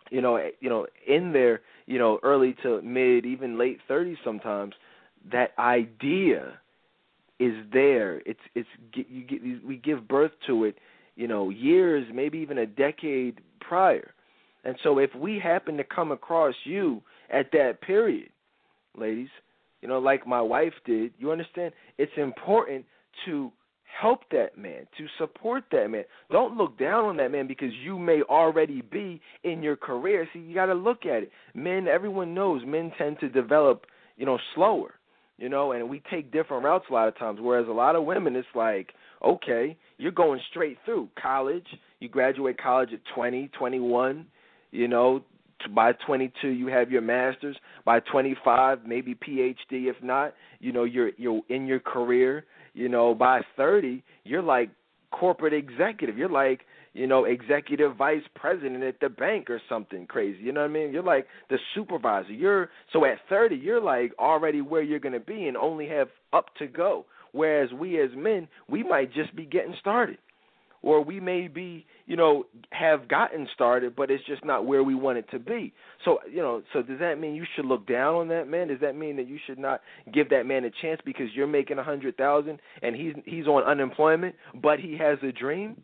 [0.10, 4.18] you know, eh, you know, in their you know early to mid, even late 30s
[4.24, 4.74] sometimes,
[5.32, 6.60] that idea
[7.40, 8.22] is there.
[8.26, 10.78] It's it's you get we give birth to it,
[11.16, 14.14] you know, years, maybe even a decade prior.
[14.64, 17.02] And so if we happen to come across you
[17.32, 18.30] at that period,
[18.98, 19.30] ladies,
[19.82, 21.72] you know, like my wife did, you understand?
[21.98, 22.86] It's important
[23.26, 23.52] to
[24.02, 26.04] help that man, to support that man.
[26.32, 30.28] Don't look down on that man because you may already be in your career.
[30.34, 31.32] See, you got to look at it.
[31.54, 33.86] Men, everyone knows men tend to develop,
[34.18, 34.96] you know, slower,
[35.38, 37.40] you know, and we take different routes a lot of times.
[37.42, 38.90] Whereas a lot of women, it's like,
[39.24, 41.68] okay, you're going straight through college.
[42.00, 44.26] You graduate college at 20, 21,
[44.72, 45.22] you know,
[45.74, 47.56] by 22 you have your masters
[47.86, 52.46] by 25 maybe phd if not you know you're you're in your career
[52.76, 54.70] you know, by 30, you're like
[55.10, 56.18] corporate executive.
[56.18, 56.62] You're like,
[56.94, 60.40] you know, executive vice president at the bank or something crazy.
[60.44, 60.92] You know what I mean?
[60.92, 62.34] You're like the supervisor.
[62.34, 66.10] You're so at 30, you're like already where you're going to be and only have
[66.34, 67.06] up to go.
[67.36, 70.18] Whereas we as men, we might just be getting started
[70.82, 74.94] or we may be, you know, have gotten started, but it's just not where we
[74.94, 75.74] want it to be.
[76.06, 78.68] So, you know, so does that mean you should look down on that man?
[78.68, 79.82] Does that mean that you should not
[80.14, 83.64] give that man a chance because you're making a hundred thousand and he's he's on
[83.64, 85.82] unemployment, but he has a dream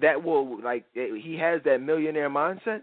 [0.00, 2.80] that will like eh, he has that millionaire mindset?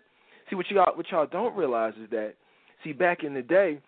[0.50, 2.36] See what y'all what y'all don't realize is that
[2.84, 3.80] see back in the day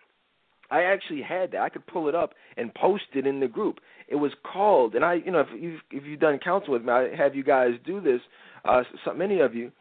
[0.70, 1.60] I actually had that.
[1.60, 3.78] I could pull it up and post it in the group.
[4.08, 6.92] It was called, and I, you know, if you've if you've done counsel with me,
[6.92, 8.20] I have you guys do this.
[8.64, 9.72] Uh, so many of you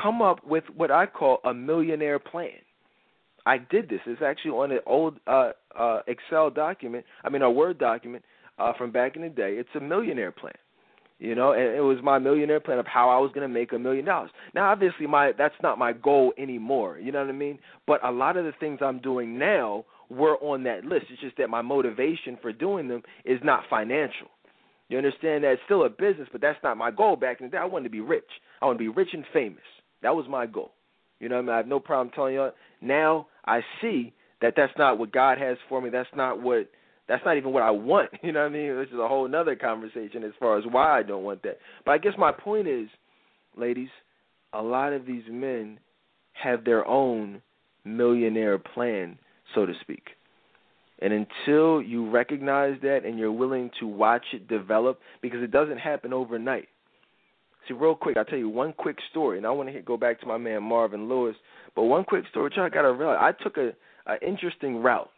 [0.00, 2.50] come up with what I call a millionaire plan.
[3.46, 4.00] I did this.
[4.06, 7.04] It's actually on an old uh, uh, Excel document.
[7.22, 8.24] I mean, a Word document
[8.58, 9.54] uh, from back in the day.
[9.58, 10.54] It's a millionaire plan.
[11.18, 13.72] You know, and it was my millionaire plan of how I was going to make
[13.72, 14.30] a million dollars.
[14.54, 16.98] Now, obviously, my that's not my goal anymore.
[16.98, 17.58] You know what I mean?
[17.86, 21.06] But a lot of the things I'm doing now were on that list.
[21.10, 24.28] It's just that my motivation for doing them is not financial.
[24.88, 27.16] You understand that it's still a business, but that's not my goal.
[27.16, 28.24] Back in the day, I wanted to be rich.
[28.60, 29.62] I want to be rich and famous.
[30.02, 30.72] That was my goal.
[31.20, 31.50] You know I mean?
[31.50, 32.50] I have no problem telling you.
[32.80, 34.12] Now I see
[34.42, 35.90] that that's not what God has for me.
[35.90, 36.68] That's not what.
[37.06, 38.10] That's not even what I want.
[38.22, 38.76] You know what I mean?
[38.76, 41.58] This is a whole other conversation as far as why I don't want that.
[41.84, 42.88] But I guess my point is,
[43.56, 43.90] ladies,
[44.52, 45.78] a lot of these men
[46.32, 47.42] have their own
[47.84, 49.18] millionaire plan
[49.54, 50.02] so to speak.
[51.00, 55.78] And until you recognize that and you're willing to watch it develop, because it doesn't
[55.78, 56.68] happen overnight.
[57.66, 60.20] See, real quick, I'll tell you one quick story, and I want to go back
[60.20, 61.34] to my man Marvin Lewis.
[61.74, 63.72] But one quick story, I got to realize, I took a,
[64.06, 65.10] a interesting route.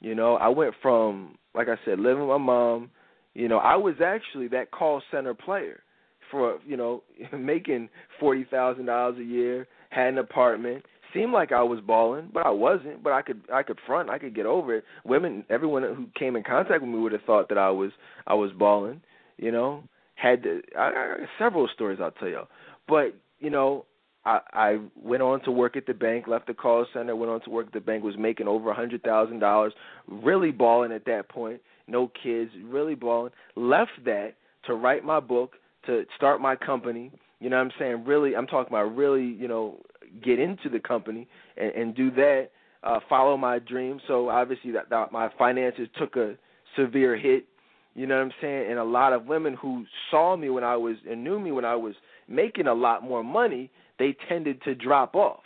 [0.00, 2.90] You know, I went from, like I said, living with my mom.
[3.34, 5.82] You know, I was actually that call center player
[6.30, 7.02] for, you know,
[7.38, 10.84] making forty thousand dollars a year, had an apartment,
[11.14, 13.02] seemed like I was balling, but I wasn't.
[13.02, 14.84] But I could I could front, I could get over it.
[15.04, 17.90] Women, everyone who came in contact with me would have thought that I was
[18.26, 19.00] I was balling.
[19.38, 19.84] You know,
[20.14, 22.42] had to, I, I, several stories I'll tell you.
[22.88, 23.86] But you know,
[24.24, 27.40] I, I went on to work at the bank, left the call center, went on
[27.42, 29.72] to work at the bank, was making over a hundred thousand dollars,
[30.08, 31.60] really balling at that point.
[31.88, 33.32] No kids, really balling.
[33.56, 34.34] Left that
[34.66, 35.54] to write my book,
[35.86, 37.10] to start my company.
[37.40, 38.04] You know what I'm saying?
[38.04, 39.80] Really, I'm talking about really, you know,
[40.24, 42.48] get into the company and, and do that,
[42.82, 44.00] uh, follow my dream.
[44.06, 46.34] So obviously that, that my finances took a
[46.76, 47.46] severe hit.
[47.94, 48.70] You know what I'm saying?
[48.70, 51.64] And a lot of women who saw me when I was and knew me when
[51.64, 51.94] I was
[52.26, 55.42] making a lot more money, they tended to drop off.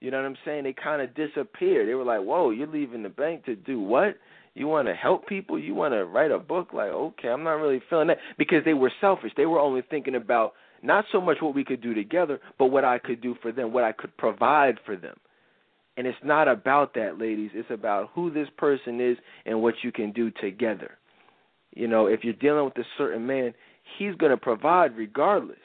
[0.00, 0.64] You know what I'm saying?
[0.64, 1.88] They kind of disappeared.
[1.88, 4.16] They were like, "Whoa, you're leaving the bank to do what?
[4.54, 5.58] You want to help people?
[5.58, 6.72] You want to write a book?
[6.72, 9.32] Like, okay, I'm not really feeling that because they were selfish.
[9.36, 12.84] They were only thinking about not so much what we could do together, but what
[12.84, 15.16] I could do for them, what I could provide for them.
[15.96, 17.50] And it's not about that, ladies.
[17.52, 20.96] It's about who this person is and what you can do together.
[21.74, 23.54] You know, if you're dealing with a certain man,
[23.98, 25.58] he's going to provide regardless.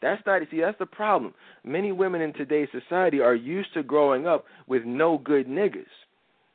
[0.00, 0.60] That's not see.
[0.60, 1.32] That's the problem.
[1.64, 5.86] Many women in today's society are used to growing up with no good niggas.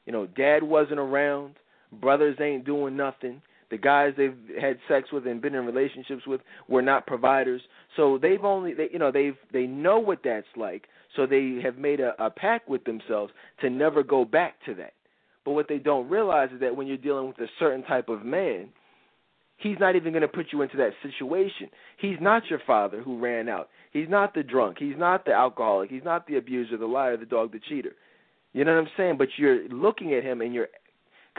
[0.06, 1.56] You know, dad wasn't around,
[1.92, 6.42] brothers ain't doing nothing, the guys they've had sex with and been in relationships with
[6.68, 7.62] were not providers.
[7.96, 10.86] So they've only they you know they've they know what that's like.
[11.16, 14.94] So they have made a, a pact with themselves to never go back to that.
[15.46, 18.24] But what they don't realize is that when you're dealing with a certain type of
[18.24, 18.70] man,
[19.58, 21.70] he's not even going to put you into that situation.
[21.98, 23.70] He's not your father who ran out.
[23.92, 24.78] He's not the drunk.
[24.80, 25.90] He's not the alcoholic.
[25.90, 27.96] He's not the abuser, the liar, the dog, the cheater.
[28.54, 29.18] You know what I'm saying?
[29.18, 30.68] But you're looking at him and you're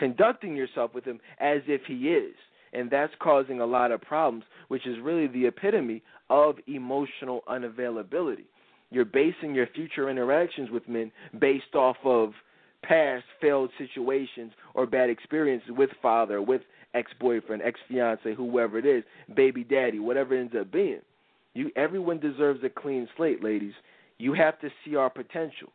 [0.00, 2.34] conducting yourself with him as if he is.
[2.72, 8.46] And that's causing a lot of problems, which is really the epitome of emotional unavailability.
[8.90, 12.32] You're basing your future interactions with men based off of
[12.82, 16.62] past failed situations or bad experiences with father, with
[16.94, 19.04] ex boyfriend, ex fiance, whoever it is,
[19.36, 21.02] baby daddy, whatever ends up being.
[21.54, 23.74] You everyone deserves a clean slate, ladies.
[24.18, 25.68] You have to see our potential,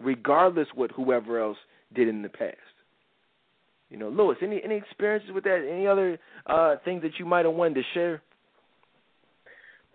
[0.00, 1.58] regardless what whoever else
[1.94, 2.56] did in the past.
[3.90, 5.66] You know, Lewis, any any experiences with that?
[5.70, 8.22] Any other uh things that you might have wanted to share?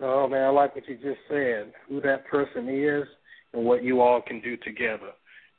[0.02, 1.74] Oh man, I like what you just said.
[1.88, 3.08] Who that person is
[3.54, 5.12] and what you all can do together.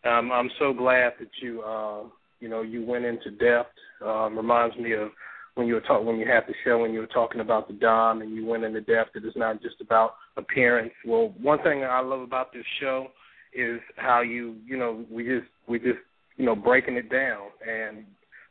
[0.05, 2.05] Um, I'm so glad that you, uh,
[2.41, 3.71] you know, you went into depth.
[4.05, 5.11] Um, reminds me of
[5.55, 7.75] when you were talking when you had the show when you were talking about the
[7.75, 9.13] dom and you went into depth.
[9.15, 10.93] That it's not just about appearance.
[11.07, 13.09] Well, one thing I love about this show
[13.53, 16.01] is how you, you know, we just we just
[16.37, 18.05] you know breaking it down and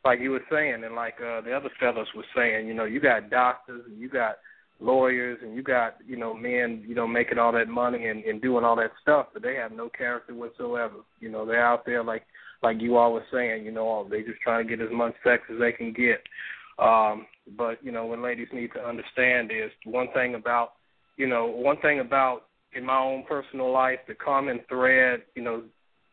[0.04, 3.00] like you were saying and like uh, the other fellows were saying, you know, you
[3.00, 4.36] got doctors and you got
[4.80, 8.42] lawyers and you got you know men you know making all that money and, and
[8.42, 10.96] doing all that stuff but they have no character whatsoever.
[11.20, 12.24] You know they're out there like
[12.62, 15.42] like you all were saying you know they just trying to get as much sex
[15.52, 16.22] as they can get.
[16.78, 17.26] Um
[17.56, 20.72] but you know what ladies need to understand is one thing about
[21.16, 25.62] you know one thing about in my own personal life the common thread you know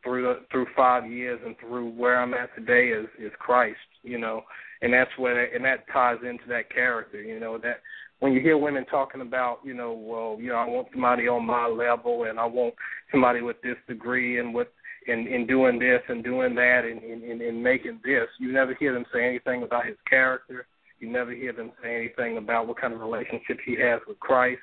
[0.03, 4.41] through through five years and through where i'm at today is is christ you know
[4.81, 7.81] and that's where and that ties into that character you know that
[8.19, 11.45] when you hear women talking about, you know, well, you know, I want somebody on
[11.45, 12.73] my level and I want
[13.11, 14.67] somebody with this degree and with
[15.07, 18.93] in in doing this and doing that and in in making this, you never hear
[18.93, 20.67] them say anything about his character.
[20.99, 24.59] You never hear them say anything about what kind of relationship he has with Christ,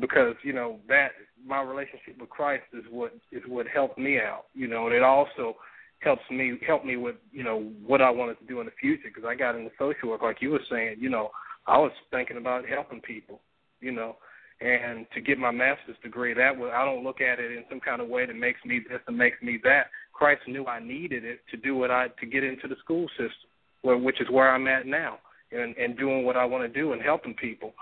[0.00, 1.12] because you know that
[1.46, 4.44] my relationship with Christ is what is what helped me out.
[4.54, 5.56] You know, and it also
[6.00, 9.08] helps me help me with you know what I wanted to do in the future
[9.08, 10.96] because I got into social work like you were saying.
[11.00, 11.30] You know,
[11.66, 13.40] I was thinking about helping people,
[13.80, 14.16] you know,
[14.60, 16.34] and to get my master's degree.
[16.34, 18.80] That was I don't look at it in some kind of way that makes me
[18.88, 19.86] this and makes me that.
[20.12, 23.50] Christ knew I needed it to do what I to get into the school system,
[23.82, 25.18] where, which is where I'm at now,
[25.50, 27.72] and and doing what I want to do and helping people.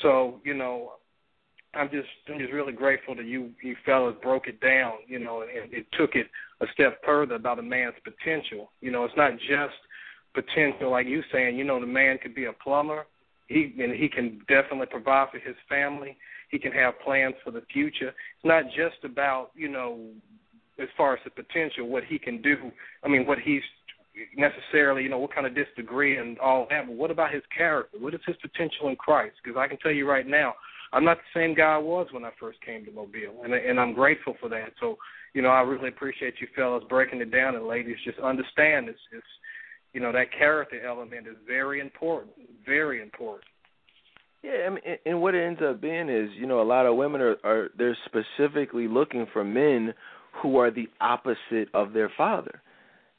[0.00, 0.92] So you know,
[1.74, 5.42] I'm just I'm just really grateful that you you fellas broke it down, you know,
[5.42, 6.26] and it took it
[6.60, 8.70] a step further about a man's potential.
[8.80, 9.74] You know, it's not just
[10.34, 11.56] potential like you saying.
[11.56, 13.06] You know, the man could be a plumber,
[13.48, 16.16] he and he can definitely provide for his family.
[16.50, 18.08] He can have plans for the future.
[18.08, 19.98] It's not just about you know
[20.78, 22.70] as far as the potential what he can do.
[23.02, 23.62] I mean what he's
[24.36, 26.86] necessarily you know what kind of this degree and all that.
[26.86, 27.98] But what about his character?
[27.98, 29.36] What is his potential in Christ?
[29.42, 30.54] Because I can tell you right now,
[30.92, 33.80] I'm not the same guy I was when I first came to Mobile, and and
[33.80, 34.72] I'm grateful for that.
[34.80, 34.96] So
[35.34, 38.98] you know I really appreciate you fellas breaking it down, and ladies just understand it's
[39.12, 39.26] it's
[39.92, 42.32] you know that character element is very important,
[42.66, 43.44] very important.
[44.42, 46.96] Yeah, I mean, and what it ends up being is, you know, a lot of
[46.96, 49.94] women are are they're specifically looking for men
[50.42, 52.60] who are the opposite of their father.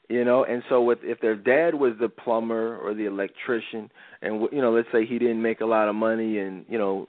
[0.09, 3.89] You know, and so with if their dad was the plumber or the electrician,
[4.21, 7.07] and you know, let's say he didn't make a lot of money, and you know,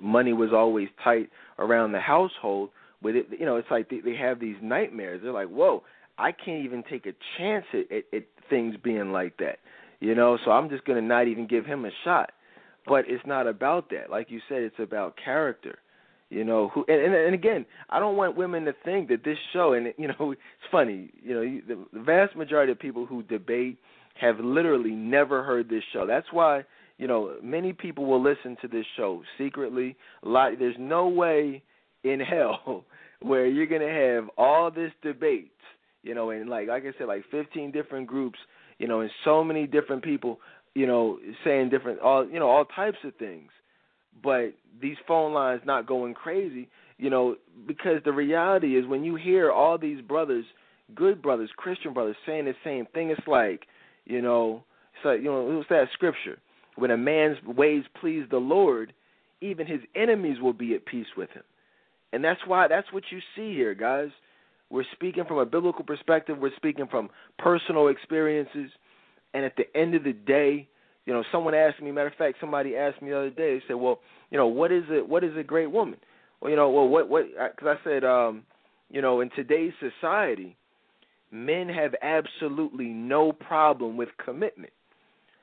[0.00, 2.70] money was always tight around the household.
[3.02, 5.20] But it, you know, it's like they, they have these nightmares.
[5.22, 5.82] They're like, "Whoa,
[6.18, 9.58] I can't even take a chance at, at, at things being like that.
[10.00, 12.32] You know, so I'm just gonna not even give him a shot.
[12.86, 14.10] But it's not about that.
[14.10, 15.78] Like you said, it's about character.
[16.30, 19.38] You know, who and, and, and again, I don't want women to think that this
[19.52, 20.40] show and you know, it's
[20.70, 21.10] funny.
[21.22, 23.78] You know, the, the vast majority of people who debate
[24.20, 26.06] have literally never heard this show.
[26.06, 26.64] That's why
[26.98, 29.96] you know many people will listen to this show secretly.
[30.22, 30.58] Like.
[30.58, 31.62] There's no way
[32.02, 32.84] in hell
[33.20, 35.50] where you're gonna have all this debate
[36.04, 38.38] you know, and like like I said, like 15 different groups,
[38.78, 40.38] you know, and so many different people,
[40.74, 43.50] you know, saying different all you know all types of things,
[44.22, 46.68] but these phone lines not going crazy,
[46.98, 47.36] you know,
[47.66, 50.44] because the reality is when you hear all these brothers,
[50.94, 53.62] good brothers, Christian brothers, saying the same thing, it's like,
[54.04, 54.62] you know,
[54.94, 56.38] it's like you know, what's that scripture?
[56.76, 58.92] When a man's ways please the Lord,
[59.40, 61.42] even his enemies will be at peace with him.
[62.12, 64.08] And that's why that's what you see here, guys.
[64.70, 66.38] We're speaking from a biblical perspective.
[66.38, 68.70] We're speaking from personal experiences.
[69.34, 70.68] And at the end of the day,
[71.06, 71.90] you know, someone asked me.
[71.90, 73.54] Matter of fact, somebody asked me the other day.
[73.54, 74.00] They said, "Well,
[74.30, 75.08] you know, what is it?
[75.08, 75.98] What is a great woman?"
[76.40, 77.26] Well, you know, well, what, what?
[77.26, 78.44] Because I said, um,
[78.90, 80.56] you know, in today's society,
[81.30, 84.72] men have absolutely no problem with commitment.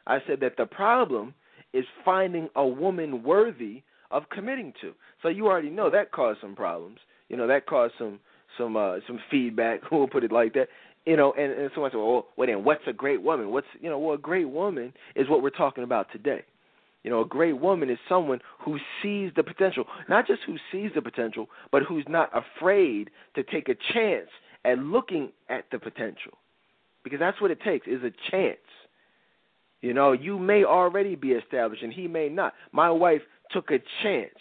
[0.08, 1.34] I said that the problem
[1.74, 4.94] is finding a woman worthy of committing to.
[5.22, 7.00] So you already know that caused some problems.
[7.30, 8.20] You know, that caused some
[8.58, 9.82] some uh, some feedback.
[9.92, 10.68] We'll put it like that.
[11.06, 13.52] You know, and, and someone said, "Well, well, then what's a great woman?
[13.52, 16.44] What's you know, well, a great woman is what we're talking about today."
[17.04, 20.92] You know, a great woman is someone who sees the potential, not just who sees
[20.94, 24.30] the potential, but who's not afraid to take a chance
[24.64, 26.34] at looking at the potential.
[27.04, 28.60] Because that's what it takes is a chance.
[29.82, 32.54] You know, you may already be established and he may not.
[32.72, 33.22] My wife
[33.52, 34.38] took a chance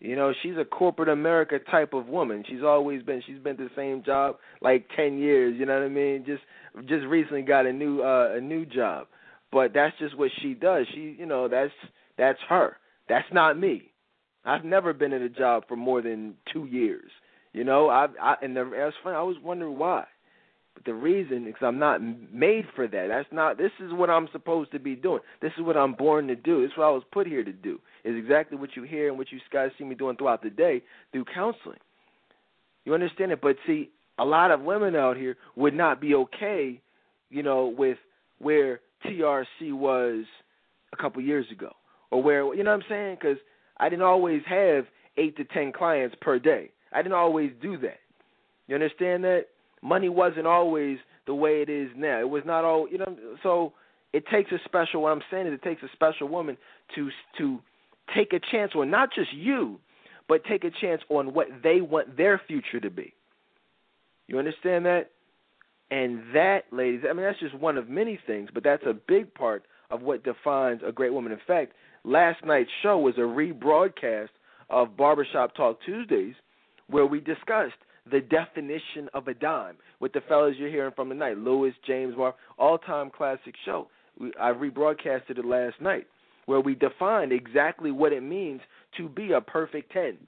[0.00, 2.44] You know, she's a corporate America type of woman.
[2.48, 3.22] She's always been.
[3.26, 5.56] She's been the same job like ten years.
[5.58, 6.24] You know what I mean?
[6.26, 6.42] Just
[6.88, 9.06] just recently got a new uh, a new job,
[9.52, 10.86] but that's just what she does.
[10.94, 11.72] She, you know, that's
[12.18, 12.76] that's her.
[13.08, 13.92] That's not me.
[14.44, 17.10] I've never been in a job for more than two years.
[17.52, 19.16] You know, I, I and the, that's funny.
[19.16, 20.04] I was wondering why.
[20.84, 23.06] The reason is I'm not made for that.
[23.08, 23.56] That's not.
[23.56, 25.20] This is what I'm supposed to be doing.
[25.40, 26.62] This is what I'm born to do.
[26.62, 27.80] This is what I was put here to do.
[28.04, 30.82] Is exactly what you hear and what you guys see me doing throughout the day
[31.12, 31.78] through counseling.
[32.84, 33.40] You understand it?
[33.40, 36.80] But see, a lot of women out here would not be okay,
[37.30, 37.98] you know, with
[38.38, 40.24] where TRC was
[40.92, 41.72] a couple years ago,
[42.10, 43.16] or where you know what I'm saying?
[43.20, 43.38] Because
[43.78, 44.84] I didn't always have
[45.16, 46.70] eight to ten clients per day.
[46.92, 48.00] I didn't always do that.
[48.66, 49.46] You understand that?
[49.84, 52.18] Money wasn't always the way it is now.
[52.18, 53.16] It was not all you know.
[53.42, 53.72] So
[54.12, 55.02] it takes a special.
[55.02, 56.56] What I'm saying is, it takes a special woman
[56.96, 57.60] to to
[58.16, 59.78] take a chance on not just you,
[60.28, 63.12] but take a chance on what they want their future to be.
[64.26, 65.10] You understand that?
[65.90, 69.32] And that, ladies, I mean, that's just one of many things, but that's a big
[69.34, 71.30] part of what defines a great woman.
[71.30, 71.72] In fact,
[72.04, 74.30] last night's show was a rebroadcast
[74.70, 76.34] of Barbershop Talk Tuesdays,
[76.88, 77.74] where we discussed
[78.10, 82.36] the definition of a dime with the fellas you're hearing from tonight, Lewis, James, Mark,
[82.58, 83.88] all-time classic show.
[84.20, 86.06] We, I rebroadcasted it last night,
[86.46, 88.60] where we defined exactly what it means
[88.98, 90.18] to be a perfect ten.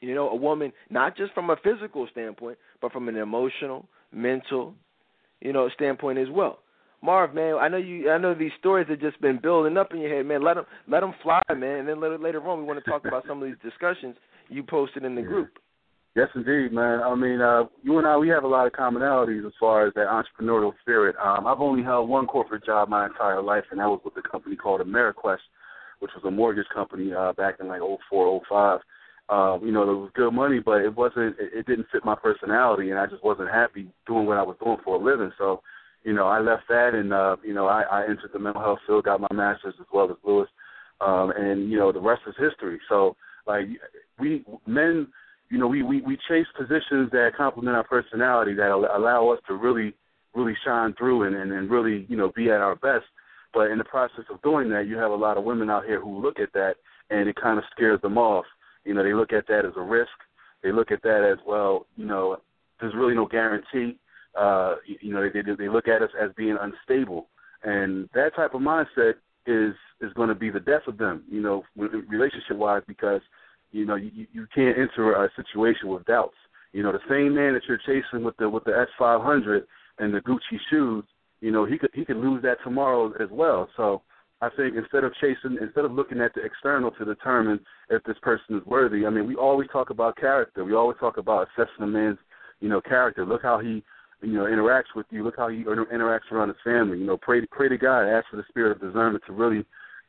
[0.00, 4.74] You know, a woman not just from a physical standpoint, but from an emotional, mental,
[5.40, 6.60] you know, standpoint as well.
[7.02, 8.10] Marv, man, I know you.
[8.10, 10.42] I know these stories have just been building up in your head, man.
[10.42, 11.80] Let them, let them fly, man.
[11.80, 14.16] And then later, later on, we want to talk about some of these discussions
[14.50, 15.58] you posted in the group.
[16.16, 17.00] Yes, indeed, man.
[17.00, 19.94] I mean, uh, you and I, we have a lot of commonalities as far as
[19.94, 21.14] that entrepreneurial spirit.
[21.22, 24.28] Um, I've only held one corporate job my entire life, and that was with a
[24.28, 25.38] company called AmeriQuest,
[26.00, 27.80] which was a mortgage company uh, back in like
[28.10, 28.80] '04, '05.
[29.28, 31.38] Uh, you know, it was good money, but it wasn't.
[31.38, 34.56] It, it didn't fit my personality, and I just wasn't happy doing what I was
[34.62, 35.30] doing for a living.
[35.38, 35.62] So,
[36.02, 38.80] you know, I left that, and uh, you know, I, I entered the mental health
[38.84, 40.48] field, got my master's as well as Lewis,
[41.00, 42.80] um, and you know, the rest is history.
[42.88, 43.14] So,
[43.46, 43.66] like,
[44.18, 45.06] we men
[45.50, 49.54] you know, we, we, we chase positions that complement our personality that allow us to
[49.54, 49.92] really,
[50.34, 53.04] really shine through and, and, and really, you know, be at our best.
[53.52, 56.00] But in the process of doing that, you have a lot of women out here
[56.00, 56.74] who look at that
[57.10, 58.44] and it kind of scares them off.
[58.84, 60.10] You know, they look at that as a risk.
[60.62, 61.86] They look at that as well.
[61.96, 62.36] You know,
[62.80, 63.98] there's really no guarantee.
[64.38, 67.26] Uh, you, know, they they look at us as being unstable,
[67.64, 69.14] and that type of mindset
[69.46, 71.24] is is going to be the death of them.
[71.28, 73.20] You know, relationship wise, because
[73.72, 76.36] you know, you you can't enter a situation with doubts.
[76.72, 79.66] You know, the same man that you're chasing with the with the S five hundred
[79.98, 81.04] and the Gucci shoes,
[81.40, 83.68] you know, he could he could lose that tomorrow as well.
[83.76, 84.02] So
[84.42, 87.60] I think instead of chasing, instead of looking at the external to determine
[87.90, 90.64] if this person is worthy, I mean, we always talk about character.
[90.64, 92.18] We always talk about assessing a man's,
[92.60, 93.26] you know, character.
[93.26, 93.82] Look how he,
[94.22, 95.24] you know, interacts with you.
[95.24, 96.98] Look how he interacts around his family.
[96.98, 99.64] You know, pray pray to God, ask for the spirit of discernment to really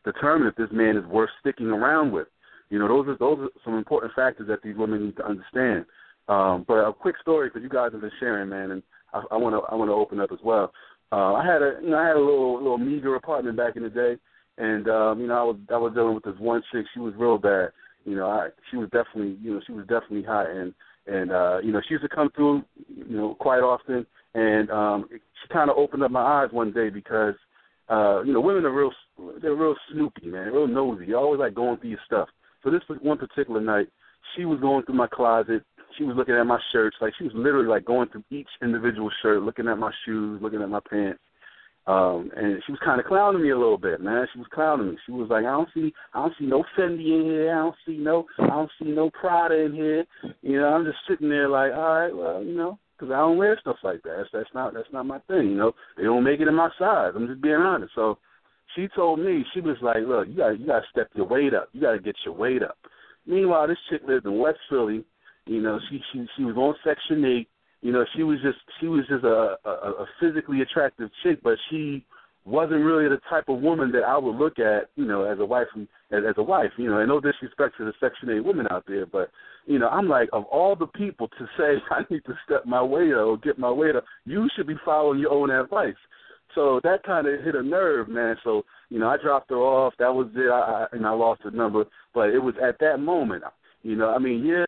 [0.06, 2.28] determine if this man is worth sticking around with.
[2.72, 5.86] You know, those are those are some important factors that these women need to understand.
[6.30, 9.54] Um, but a quick story because you guys have been sharing, man, and I want
[9.54, 10.72] to I want to open up as well.
[11.12, 13.84] Uh, I had a you know I had a little little meager apartment back in
[13.84, 14.16] the day,
[14.58, 16.86] and um, you know I was I was dealing with this one chick.
[16.94, 17.72] She was real bad.
[18.06, 20.74] You know, I she was definitely you know she was definitely hot, and
[21.08, 25.10] and uh, you know she used to come through you know quite often, and um,
[25.12, 27.36] she kind of opened up my eyes one day because
[27.90, 28.92] uh, you know women are real
[29.42, 31.08] they're real snoopy, man, real nosy.
[31.08, 32.30] They always like going through your stuff.
[32.64, 33.88] So this one particular night,
[34.36, 35.64] she was going through my closet.
[35.98, 36.96] She was looking at my shirts.
[37.02, 40.62] Like she was literally like going through each individual shirt, looking at my shoes, looking
[40.62, 41.20] at my pants.
[41.88, 44.28] Um, and she was kind of clowning me a little bit, man.
[44.32, 44.98] She was clowning me.
[45.06, 47.52] She was like, "I don't see, I don't see no Fendi in here.
[47.52, 50.06] I don't see no, I don't see no Prada in here."
[50.44, 53.38] You know, I'm just sitting there like, "All right, well, you know, because I don't
[53.38, 54.16] wear stuff like that.
[54.18, 55.50] That's, that's not, that's not my thing.
[55.50, 57.14] You know, they don't make it in my size.
[57.16, 58.20] I'm just being honest." So
[58.76, 61.54] she told me she was like, "Look, you got you got to step your weight
[61.54, 61.70] up.
[61.74, 62.78] You got to get your weight up."
[63.26, 65.04] Meanwhile, this chick lived in West Philly.
[65.46, 67.48] You know, she she she was on Section Eight.
[67.82, 71.58] You know, she was just she was just a a, a physically attractive chick, but
[71.70, 72.06] she
[72.46, 75.46] wasn't really the type of woman that I would look at, you know, as a
[75.46, 75.68] wife
[76.12, 78.84] as, as a wife, you know, and no disrespect to the Section Eight women out
[78.88, 79.30] there, but
[79.68, 82.82] you know, I'm like, of all the people to say I need to step my
[82.82, 85.96] weight up or get my weight up, you should be following your own advice.
[86.56, 88.36] So that kind of hit a nerve, man.
[88.44, 89.94] So you know, I dropped her off.
[90.00, 90.50] That was it.
[90.50, 91.86] I, I and I lost her number.
[92.14, 93.44] But it was at that moment,
[93.84, 94.10] you know.
[94.10, 94.66] I mean, yeah,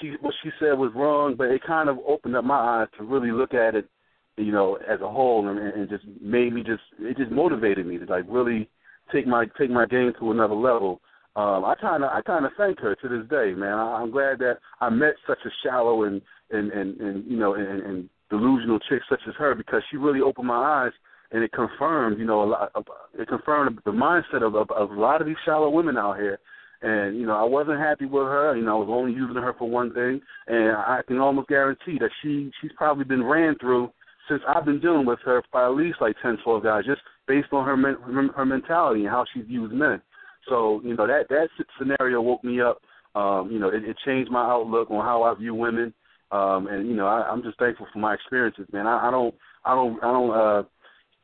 [0.00, 3.04] she what she said was wrong, but it kind of opened up my eyes to
[3.04, 3.88] really look at it,
[4.36, 7.98] you know, as a whole, and, and just made me just it just motivated me
[7.98, 8.68] to like really
[9.12, 11.00] take my take my game to another level.
[11.36, 13.74] um, I kind of I kind of thank her to this day, man.
[13.74, 16.20] I, I'm glad that I met such a shallow and
[16.50, 20.20] and and, and you know and, and delusional chick such as her because she really
[20.20, 20.92] opened my eyes
[21.30, 22.72] and it confirmed, you know, a lot.
[23.18, 26.38] It confirmed the mindset of, of of a lot of these shallow women out here.
[26.80, 28.56] And you know, I wasn't happy with her.
[28.56, 31.98] You know, I was only using her for one thing, and I can almost guarantee
[32.00, 33.90] that she she's probably been ran through
[34.28, 37.52] since I've been dealing with her by at least like ten, twelve guys, just based
[37.52, 37.96] on her men,
[38.36, 40.00] her mentality and how she views men.
[40.48, 41.48] So you know that that
[41.78, 42.80] scenario woke me up.
[43.14, 45.92] Um, you know, it, it changed my outlook on how I view women.
[46.30, 48.86] Um, and you know, I, I'm just thankful for my experiences, man.
[48.86, 50.30] I, I don't, I don't, I don't.
[50.30, 50.62] uh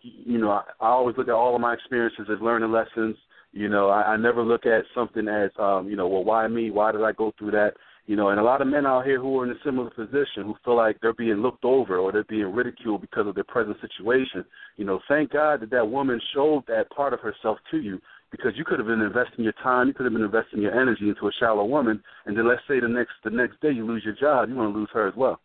[0.05, 3.16] you know, I, I always look at all of my experiences as learning lessons.
[3.52, 6.70] You know, I, I never look at something as, um, you know, well, why me?
[6.70, 7.74] Why did I go through that?
[8.07, 10.44] You know, and a lot of men out here who are in a similar position
[10.44, 13.78] who feel like they're being looked over or they're being ridiculed because of their present
[13.80, 14.44] situation.
[14.76, 18.00] You know, thank God that that woman showed that part of herself to you
[18.30, 21.09] because you could have been investing your time, you could have been investing your energy
[21.09, 24.02] into a shallow woman, and then let's say the next the next day you lose
[24.05, 25.40] your job, you want to lose her as well.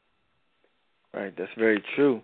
[1.13, 2.21] Right, that's very true.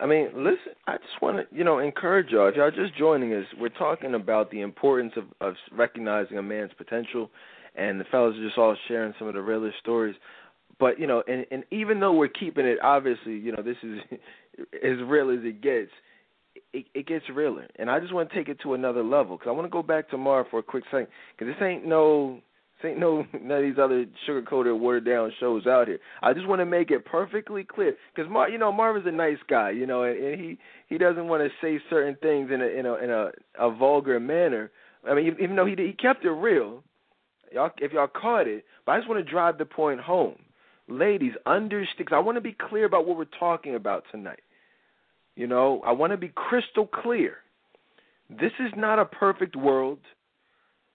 [0.00, 2.48] I mean, listen, I just want to, you know, encourage y'all.
[2.48, 6.72] If y'all just joining us, we're talking about the importance of, of recognizing a man's
[6.76, 7.30] potential,
[7.74, 10.16] and the fellas are just all sharing some of the realest stories.
[10.78, 14.00] But you know, and and even though we're keeping it, obviously, you know, this is
[14.84, 15.90] as real as it gets.
[16.72, 19.50] It, it gets realer, and I just want to take it to another level because
[19.50, 22.40] I want to go back to Marv for a quick second because this ain't no
[22.82, 25.98] this ain't no none of these other sugar coated, watered down shows out here.
[26.22, 29.12] I just want to make it perfectly clear because Mar, you know, Marv is a
[29.12, 30.58] nice guy, you know, and, and he
[30.88, 34.20] he doesn't want to say certain things in a in a in a, a vulgar
[34.20, 34.70] manner.
[35.08, 36.82] I mean, even though he he kept it real,
[37.52, 40.36] y'all if y'all caught it, but I just want to drive the point home.
[40.88, 42.08] Ladies, understand.
[42.12, 44.40] I want to be clear about what we're talking about tonight.
[45.34, 47.38] You know, I want to be crystal clear.
[48.30, 49.98] This is not a perfect world.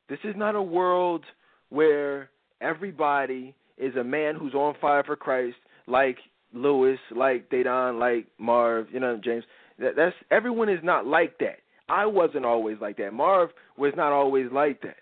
[0.09, 1.23] This is not a world
[1.71, 5.57] where everybody is a man who's on fire for Christ,
[5.87, 6.17] like
[6.53, 9.43] Lewis, like Dedan, like Marv, you know, James.
[9.79, 11.59] That, that's everyone is not like that.
[11.89, 13.13] I wasn't always like that.
[13.13, 14.97] Marv was not always like that.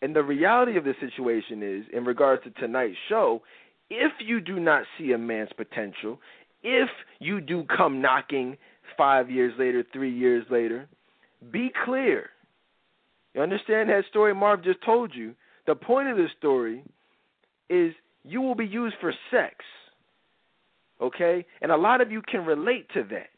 [0.00, 3.42] And the reality of the situation is, in regards to tonight's show,
[3.90, 6.18] if you do not see a man's potential,
[6.62, 8.56] if you do come knocking
[8.96, 10.88] five years later, three years later,
[11.52, 12.30] be clear.
[13.34, 15.34] You understand that story Marv just told you?
[15.66, 16.84] The point of this story
[17.68, 17.92] is
[18.24, 19.56] you will be used for sex.
[21.00, 21.44] Okay?
[21.60, 23.28] And a lot of you can relate to that.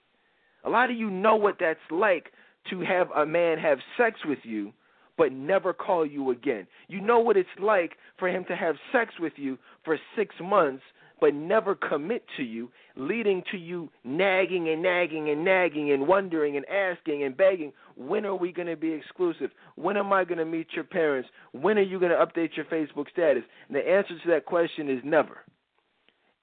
[0.65, 2.33] A lot of you know what that's like
[2.71, 4.73] to have a man have sex with you
[5.17, 6.67] but never call you again.
[6.89, 10.83] You know what it's like for him to have sex with you for six months
[11.25, 16.59] but never commit to you, leading to you nagging and nagging and nagging and wondering
[16.59, 19.51] and asking and begging, when are we going to be exclusive?
[19.77, 21.31] When am I going to meet your parents?
[21.53, 23.43] When are you going to update your Facebook status?
[23.69, 25.39] And the answer to that question is never.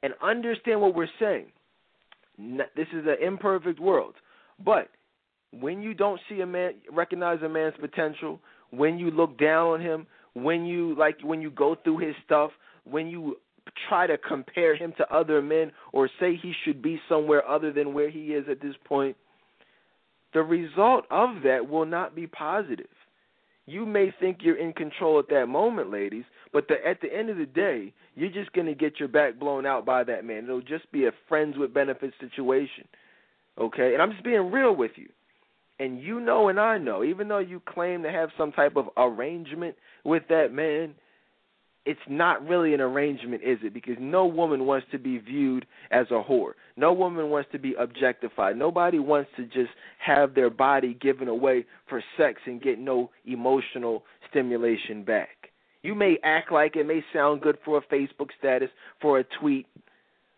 [0.02, 1.46] And understand what we're saying.
[2.76, 4.16] This is an imperfect world.
[4.66, 4.90] But
[5.52, 8.40] when you don't see a man, recognize a man's potential,
[8.72, 12.50] when you look down on him, when you like when you go through his stuff,
[12.84, 13.38] when you
[13.88, 17.94] try to compare him to other men or say he should be somewhere other than
[17.94, 19.16] where he is at this point,
[20.34, 22.88] the result of that will not be positive.
[23.66, 27.30] You may think you're in control at that moment, ladies, but the, at the end
[27.30, 30.46] of the day, you're just going to get your back blown out by that man.
[30.46, 32.88] It'll just be a friends with benefits situation.
[33.58, 33.94] Okay?
[33.94, 35.10] And I'm just being real with you.
[35.80, 38.90] And you know and I know, even though you claim to have some type of
[38.98, 40.94] arrangement with that man,
[41.86, 43.74] it's not really an arrangement, is it?
[43.74, 46.52] Because no woman wants to be viewed as a whore.
[46.78, 48.56] No woman wants to be objectified.
[48.56, 54.04] Nobody wants to just have their body given away for sex and get no emotional
[54.30, 55.30] stimulation back.
[55.82, 58.70] You may act like it may sound good for a Facebook status,
[59.02, 59.66] for a tweet,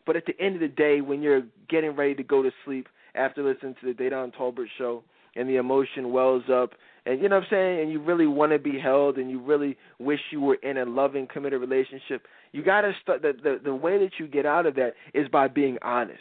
[0.06, 2.88] but at the end of the day, when you're getting ready to go to sleep
[3.16, 5.04] after listening to the Dedan Tolbert show
[5.36, 6.72] and the emotion wells up
[7.06, 9.42] and you know what I'm saying, and you really want to be held, and you
[9.42, 13.22] really wish you were in a loving, committed relationship, you got to start.
[13.22, 16.20] The, the the way that you get out of that is by being honest.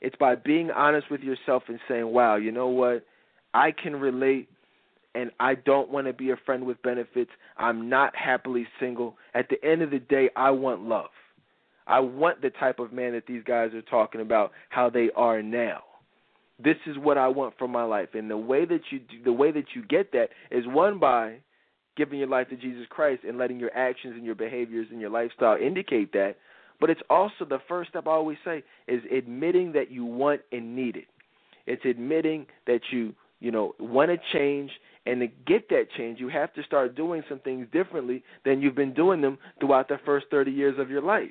[0.00, 3.04] It's by being honest with yourself and saying, "Wow, you know what?
[3.54, 4.48] I can relate,
[5.16, 7.30] and I don't want to be a friend with benefits.
[7.56, 9.16] I'm not happily single.
[9.34, 11.10] At the end of the day, I want love.
[11.88, 15.42] I want the type of man that these guys are talking about, how they are
[15.42, 15.82] now."
[16.62, 18.10] This is what I want for my life.
[18.14, 21.36] And the way that you do, the way that you get that is one by
[21.96, 25.10] giving your life to Jesus Christ and letting your actions and your behaviors and your
[25.10, 26.36] lifestyle indicate that.
[26.80, 30.74] But it's also the first step I always say is admitting that you want and
[30.74, 31.06] need it.
[31.66, 34.70] It's admitting that you you know, want to change
[35.04, 38.76] and to get that change, you have to start doing some things differently than you've
[38.76, 41.30] been doing them throughout the first 30 years of your life.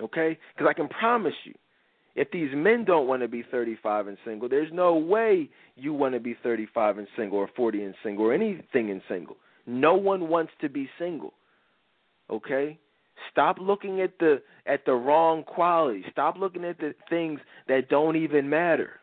[0.00, 0.38] Okay?
[0.54, 1.54] Because I can promise you,
[2.14, 6.14] if these men don't want to be 35 and single, there's no way you want
[6.14, 9.36] to be 35 and single or 40 and single or anything and single.
[9.66, 11.34] No one wants to be single.
[12.30, 12.78] Okay?
[13.30, 16.04] Stop looking at the at the wrong quality.
[16.10, 19.00] Stop looking at the things that don't even matter.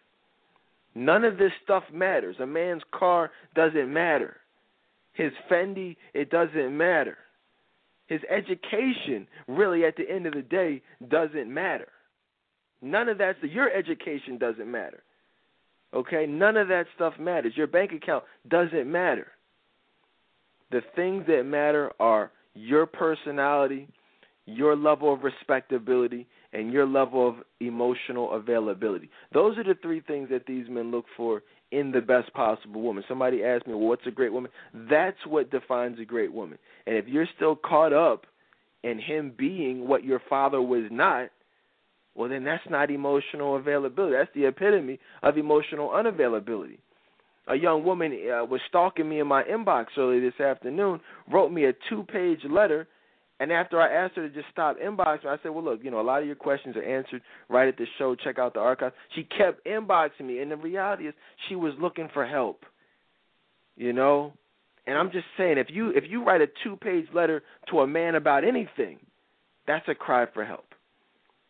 [0.96, 2.36] None of this stuff matters.
[2.40, 4.38] A man's car doesn't matter.
[5.14, 7.18] His Fendi, it doesn't matter.
[8.08, 11.88] His education, really, at the end of the day, doesn't matter.
[12.82, 13.36] None of that.
[13.44, 15.04] Your education doesn't matter.
[15.94, 16.26] Okay?
[16.28, 17.54] None of that stuff matters.
[17.56, 19.28] Your bank account doesn't matter.
[20.72, 23.88] The things that matter are your personality,
[24.46, 29.10] your level of respectability, and your level of emotional availability.
[29.34, 33.04] Those are the three things that these men look for in the best possible woman.
[33.08, 34.52] Somebody asked me, well, what's a great woman?
[34.90, 36.58] That's what defines a great woman.
[36.86, 38.26] And if you're still caught up
[38.84, 41.30] in him being what your father was not,
[42.16, 44.16] well, then that's not emotional availability.
[44.18, 46.78] That's the epitome of emotional unavailability.
[47.48, 51.00] A young woman uh, was stalking me in my inbox early this afternoon,
[51.32, 52.88] wrote me a two page letter
[53.42, 56.00] and after I asked her to just stop inboxing, I said, "Well, look, you know,
[56.00, 58.14] a lot of your questions are answered right at the show.
[58.14, 61.16] Check out the archive." She kept inboxing me, and the reality is,
[61.50, 62.64] she was looking for help.
[63.76, 64.34] You know,
[64.86, 67.42] and I'm just saying, if you if you write a two page letter
[67.72, 69.00] to a man about anything,
[69.66, 70.71] that's a cry for help.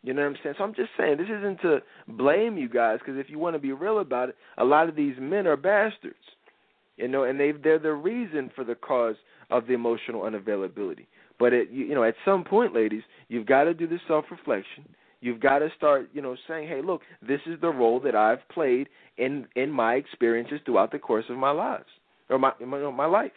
[0.02, 0.54] You know what I'm saying?
[0.58, 3.60] So I'm just saying, this isn't to blame you guys, because if you want to
[3.60, 6.16] be real about it, a lot of these men are bastards.
[6.96, 9.16] You know, and they they're the reason for the cause
[9.50, 11.06] of the emotional unavailability.
[11.38, 14.84] But it, you, you know, at some point, ladies, you've got to do the self-reflection.
[15.20, 18.46] You've got to start, you know, saying, "Hey, look, this is the role that I've
[18.48, 21.88] played in in my experiences throughout the course of my lives
[22.28, 23.32] or my my, my life."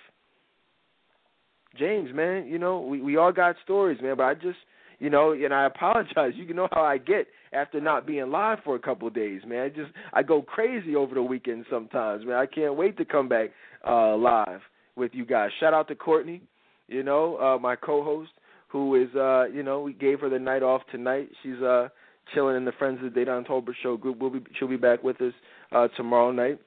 [1.77, 4.57] James, man, you know, we we all got stories, man, but I just,
[4.99, 6.33] you know, and I apologize.
[6.35, 9.63] You know how I get after not being live for a couple of days, man.
[9.63, 12.35] I just I go crazy over the weekend sometimes, man.
[12.35, 13.51] I can't wait to come back
[13.87, 14.61] uh live
[14.95, 15.51] with you guys.
[15.59, 16.41] Shout out to Courtney
[16.87, 18.31] you know, uh, my co-host,
[18.67, 21.29] who is, uh, you know, we gave her the night off tonight.
[21.41, 21.89] She's uh,
[22.33, 24.19] chilling in the Friends of the Dedan Tolbert show group.
[24.19, 25.33] We'll be, she'll be back with us
[25.71, 26.59] uh, tomorrow night.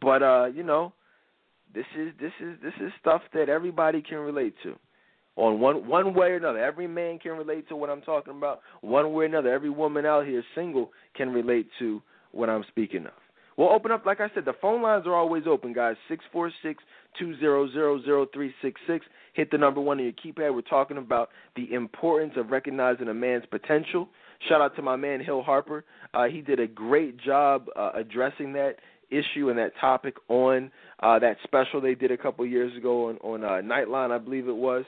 [0.00, 0.92] But uh, you know,
[1.74, 4.76] this is this is this is stuff that everybody can relate to
[5.36, 6.58] on one one way or another.
[6.58, 8.60] Every man can relate to what I'm talking about.
[8.80, 13.06] One way or another, every woman out here single can relate to what I'm speaking
[13.06, 13.12] of.
[13.56, 15.96] We'll open up, like I said, the phone lines are always open, guys.
[16.08, 16.82] Six four six
[17.18, 19.06] two zero zero zero three six six.
[19.32, 20.54] Hit the number one on your keypad.
[20.54, 24.08] We're talking about the importance of recognizing a man's potential.
[24.48, 25.84] Shout out to my man Hill Harper.
[26.12, 28.76] Uh, he did a great job uh, addressing that
[29.10, 30.70] issue and that topic on
[31.00, 34.48] uh, that special they did a couple years ago on, on uh, Nightline, I believe
[34.48, 34.84] it was.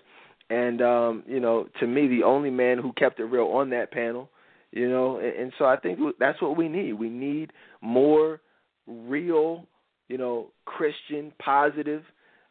[0.50, 3.92] And um, you know, to me, the only man who kept it real on that
[3.92, 4.30] panel.
[4.70, 6.94] You know, and, and so I think that's what we need.
[6.94, 8.40] We need more
[8.86, 9.66] real,
[10.08, 12.02] you know, Christian, positive,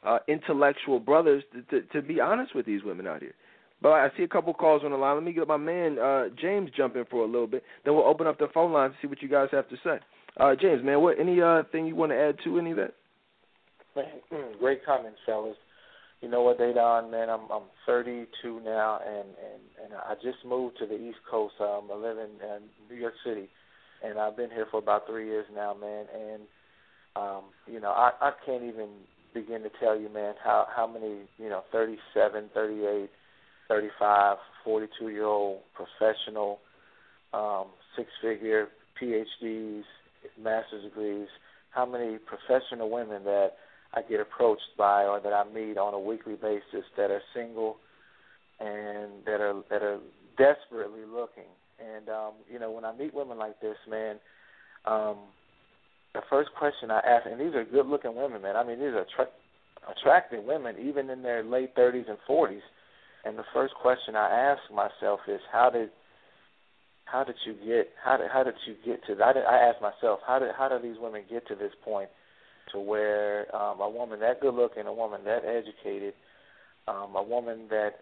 [0.03, 3.35] uh, intellectual brothers to, to, to be honest with these women out here.
[3.81, 5.15] But I see a couple calls on the line.
[5.15, 7.63] Let me get my man uh, James jump in for a little bit.
[7.85, 9.99] Then we'll open up the phone line to see what you guys have to say.
[10.39, 12.93] Uh, James, man, what any uh, thing you want to add to any of that?
[14.59, 15.55] Great comments, fellas.
[16.21, 20.77] You know what, Dedan, man, I'm I'm 32 now, and and and I just moved
[20.79, 21.53] to the East Coast.
[21.59, 22.59] Um, I live in uh,
[22.89, 23.49] New York City,
[24.03, 26.05] and I've been here for about three years now, man.
[26.13, 26.41] And
[27.15, 28.89] um, you know, I, I can't even
[29.33, 33.09] begin to tell you, man, how how many you know, 37, 38,
[33.67, 36.59] 35, 42 year old professional,
[37.33, 39.83] um, six figure PhDs,
[40.41, 41.27] master's degrees,
[41.69, 43.51] how many professional women that
[43.93, 47.77] I get approached by or that I meet on a weekly basis that are single
[48.59, 49.99] and that are that are
[50.37, 54.17] desperately looking and um, you know, when I meet women like this, man,
[54.85, 55.17] um,
[56.13, 58.55] the first question I ask, and these are good-looking women, man.
[58.55, 62.65] I mean, these are tra- attractive women, even in their late 30s and 40s.
[63.25, 65.89] And the first question I ask myself is, how did
[67.05, 69.37] how did you get how did how did you get to that?
[69.37, 72.09] I ask myself, how did how do these women get to this point
[72.71, 76.13] to where um, a woman that good looking, a woman that educated,
[76.87, 77.95] um, a woman that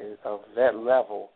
[0.00, 1.30] is of that level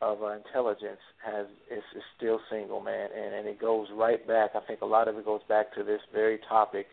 [0.00, 4.50] of uh, intelligence has is, is still single, man, and and it goes right back.
[4.54, 6.86] I think a lot of it goes back to this very topic.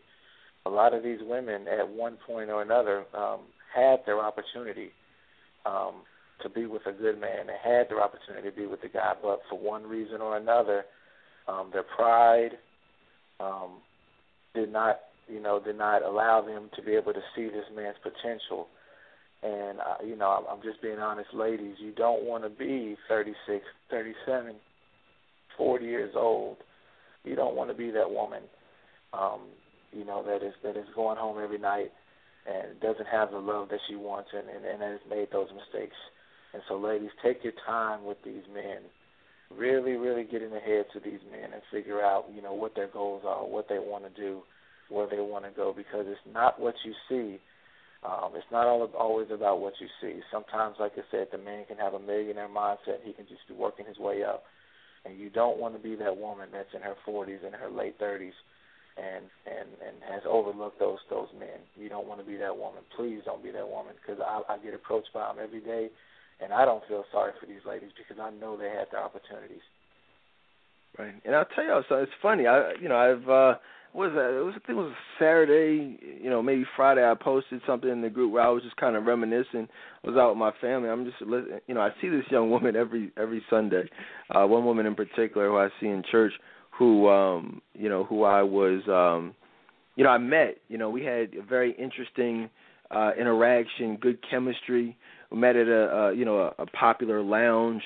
[0.65, 3.39] A lot of these women, at one point or another, um,
[3.73, 4.91] had their opportunity
[5.65, 6.01] um,
[6.43, 7.47] to be with a good man.
[7.47, 10.85] They had their opportunity to be with a guy, but for one reason or another,
[11.47, 12.51] um, their pride
[13.39, 13.79] um,
[14.53, 14.99] did not
[15.31, 18.67] you know, did not allow them to be able to see this man's potential.
[19.41, 21.75] And uh, you know, I'm just being honest, ladies.
[21.79, 24.55] You don't want to be 36, 37,
[25.57, 26.57] 40 years old.
[27.23, 28.43] You don't want to be that woman.
[29.13, 29.41] Um,
[29.91, 31.91] you know that is that is going home every night
[32.45, 35.95] and doesn't have the love that she wants and, and, and has made those mistakes.
[36.53, 38.81] And so, ladies, take your time with these men.
[39.55, 42.75] Really, really get in the heads of these men and figure out, you know, what
[42.75, 44.41] their goals are, what they want to do,
[44.89, 47.39] where they want to go, because it's not what you see.
[48.03, 50.21] Um, it's not all, always about what you see.
[50.31, 53.03] Sometimes, like I said, the man can have a millionaire mindset.
[53.03, 54.43] He can just be working his way up.
[55.05, 57.99] And you don't want to be that woman that's in her 40s and her late
[57.99, 58.35] 30s
[58.99, 61.63] and and and has overlooked those those men.
[61.75, 62.83] You don't want to be that woman.
[62.95, 65.89] Please don't be that woman because I, I get approached by them every day,
[66.41, 69.63] and I don't feel sorry for these ladies because I know they had their opportunities.
[70.97, 72.47] Right, and I'll tell you, so it's funny.
[72.47, 73.53] I you know I've uh,
[73.93, 74.37] what was that?
[74.37, 77.03] It was I think it was Saturday, you know maybe Friday.
[77.03, 79.67] I posted something in the group where I was just kind of reminiscing.
[80.03, 80.89] I was out with my family.
[80.89, 83.83] I'm just you know I see this young woman every every Sunday.
[84.29, 86.33] Uh, one woman in particular who I see in church
[86.79, 89.35] who um you know who I was um
[89.95, 92.49] you know I met you know we had a very interesting
[92.89, 94.97] uh interaction good chemistry
[95.29, 97.83] we met at a, a you know a, a popular lounge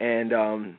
[0.00, 0.76] and um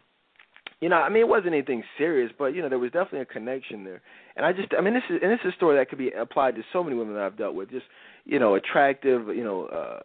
[0.82, 3.26] you know I mean it wasn't anything serious but you know there was definitely a
[3.26, 4.01] connection there
[4.36, 6.11] and I just I mean this is and this is a story that could be
[6.11, 7.86] applied to so many women that I've dealt with just
[8.25, 9.99] you know attractive you know uh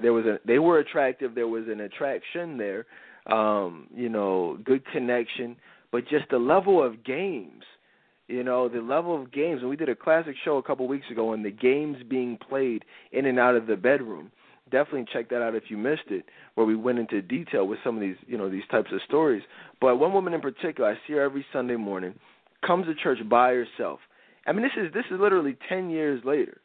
[0.00, 2.86] there was a they were attractive there was an attraction there
[3.26, 5.56] um you know good connection
[5.94, 7.62] but just the level of games,
[8.26, 9.60] you know, the level of games.
[9.60, 12.84] And we did a classic show a couple weeks ago on the games being played
[13.12, 14.32] in and out of the bedroom.
[14.72, 16.24] Definitely check that out if you missed it,
[16.56, 19.44] where we went into detail with some of these, you know, these types of stories.
[19.80, 22.16] But one woman in particular, I see her every Sunday morning,
[22.66, 24.00] comes to church by herself.
[24.46, 26.60] I mean, this is this is literally ten years later.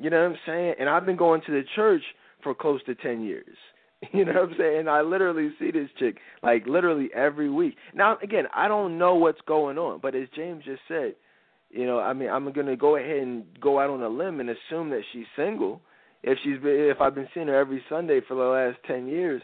[0.00, 0.74] You know what I'm saying?
[0.78, 2.02] And I've been going to the church
[2.42, 3.56] for close to ten years.
[4.12, 4.78] You know what I'm saying?
[4.78, 7.74] And I literally see this chick like literally every week.
[7.92, 11.16] Now again, I don't know what's going on, but as James just said,
[11.70, 14.50] you know, I mean, I'm gonna go ahead and go out on a limb and
[14.50, 15.80] assume that she's single.
[16.22, 19.42] If she's been, if I've been seeing her every Sunday for the last ten years,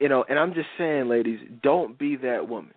[0.00, 2.72] you know, and I'm just saying, ladies, don't be that woman.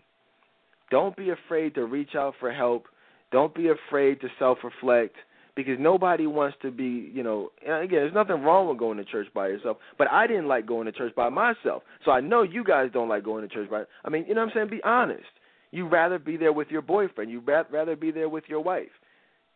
[0.91, 2.85] Don't be afraid to reach out for help.
[3.31, 5.15] Don't be afraid to self-reflect
[5.55, 9.27] because nobody wants to be, you know, again, there's nothing wrong with going to church
[9.33, 11.83] by yourself, but I didn't like going to church by myself.
[12.03, 14.41] So I know you guys don't like going to church by I mean, you know
[14.41, 14.69] what I'm saying?
[14.69, 15.23] Be honest.
[15.71, 17.31] You'd rather be there with your boyfriend.
[17.31, 18.87] You'd rather be there with your wife.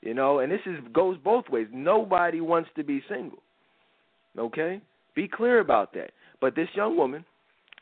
[0.01, 1.67] You know, and this is goes both ways.
[1.71, 3.39] Nobody wants to be single.
[4.37, 4.81] Okay?
[5.15, 6.11] Be clear about that.
[6.39, 7.25] But this young woman,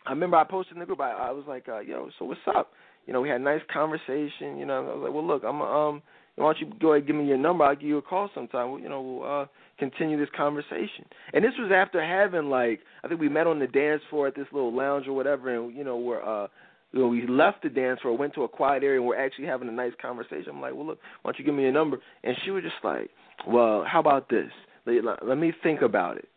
[0.06, 1.00] I remember I posted in the group.
[1.00, 2.72] I, I was like, uh, "Yo, so what's up?"
[3.08, 4.58] You know, we had a nice conversation.
[4.58, 6.01] You know, I was like, "Well, look, I'm um,
[6.36, 7.64] why don't you go ahead and give me your number?
[7.64, 8.72] I'll give you a call sometime.
[8.72, 9.45] We'll, you know, we'll uh,
[9.80, 11.05] continue this conversation.
[11.34, 14.36] And this was after having like I think we met on the dance floor at
[14.36, 16.47] this little lounge or whatever, and you know we're uh,
[16.93, 19.45] you know, we left the dance floor, went to a quiet area, and we're actually
[19.45, 20.49] having a nice conversation.
[20.49, 21.98] I'm like, well, look, why don't you give me your number?
[22.23, 23.10] And she was just like,
[23.45, 24.49] well, how about this?
[24.86, 26.30] Let, let me think about it.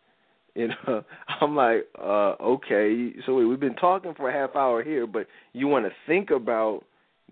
[0.55, 1.03] You know,
[1.39, 3.13] I'm like, uh, okay.
[3.25, 6.83] So we've been talking for a half hour here, but you want to think about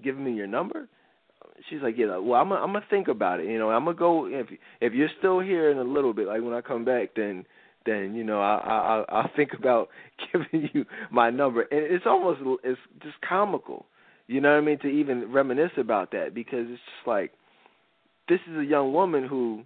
[0.02, 0.88] giving me your number?
[1.70, 3.48] she's like, yeah, well, I'm gonna, I'm gonna think about it.
[3.48, 4.48] You know, I'm gonna go if
[4.82, 7.46] if you're still here in a little bit, like when I come back, then
[7.86, 9.90] then you know I I I'll think about
[10.32, 11.62] giving you my number.
[11.62, 13.86] And it's almost it's just comical,
[14.28, 17.32] you know what I mean, to even reminisce about that because it's just like
[18.28, 19.64] this is a young woman who,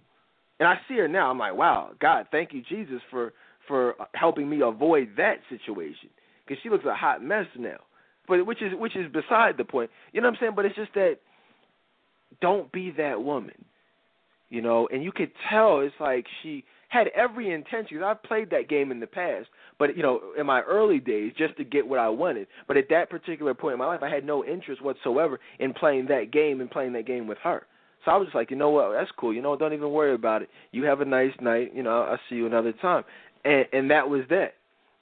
[0.58, 1.30] and I see her now.
[1.30, 3.34] I'm like, wow, God, thank you, Jesus, for
[3.66, 6.10] for helping me avoid that situation
[6.46, 7.78] because she looks a hot mess now.
[8.26, 9.90] But which is which is beside the point.
[10.12, 10.52] You know what I'm saying?
[10.56, 11.16] But it's just that
[12.40, 13.64] don't be that woman.
[14.48, 17.98] You know, and you could tell it's like she had every intention.
[17.98, 21.32] Cause I've played that game in the past, but you know, in my early days,
[21.36, 22.46] just to get what I wanted.
[22.68, 26.06] But at that particular point in my life, I had no interest whatsoever in playing
[26.06, 27.66] that game and playing that game with her.
[28.04, 29.32] So I was just like, you know what, that's cool.
[29.32, 30.50] You know, don't even worry about it.
[30.72, 31.72] You have a nice night.
[31.74, 33.04] You know, I'll see you another time.
[33.44, 34.54] And and that was that.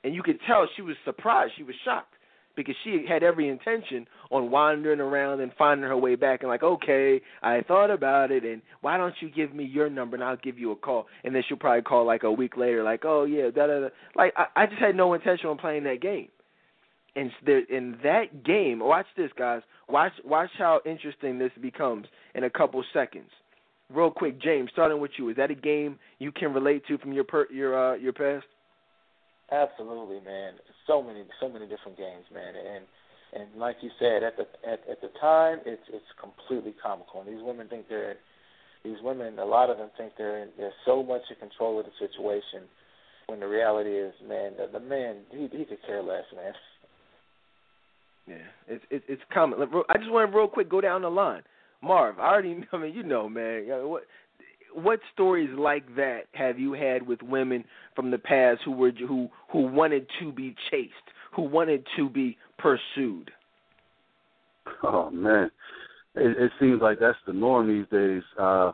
[0.04, 1.52] And you could tell she was surprised.
[1.56, 2.14] She was shocked
[2.56, 6.62] because she had every intention on wandering around and finding her way back and like,
[6.62, 10.36] okay, I thought about it and why don't you give me your number and I'll
[10.36, 13.24] give you a call and then she'll probably call like a week later like, oh
[13.24, 13.88] yeah, da da da.
[14.16, 16.28] Like I, I just had no intention on playing that game.
[17.14, 19.60] And there, in that game, watch this, guys.
[19.88, 23.28] Watch watch how interesting this becomes in a couple seconds.
[23.94, 27.12] Real quick, James, starting with you, is that a game you can relate to from
[27.12, 28.46] your per, your uh, your past?
[29.50, 30.54] Absolutely, man.
[30.86, 32.54] So many, so many different games, man.
[32.56, 32.84] And
[33.34, 37.20] and like you said, at the at, at the time, it's it's completely comical.
[37.20, 38.16] And these women think they're
[38.84, 41.86] these women, a lot of them think they're in, they're so much in control of
[41.86, 42.66] the situation,
[43.26, 46.52] when the reality is, man, the, the man he he could care less, man.
[48.26, 49.60] Yeah, it's it's it's common.
[49.88, 51.42] I just want to real quick go down the line.
[51.82, 54.04] Marv, I already, I mean, you know, man, what
[54.74, 57.64] what stories like that have you had with women
[57.94, 60.92] from the past who were who who wanted to be chased,
[61.34, 63.30] who wanted to be pursued?
[64.82, 65.50] Oh man,
[66.14, 68.22] it, it seems like that's the norm these days.
[68.38, 68.72] Uh,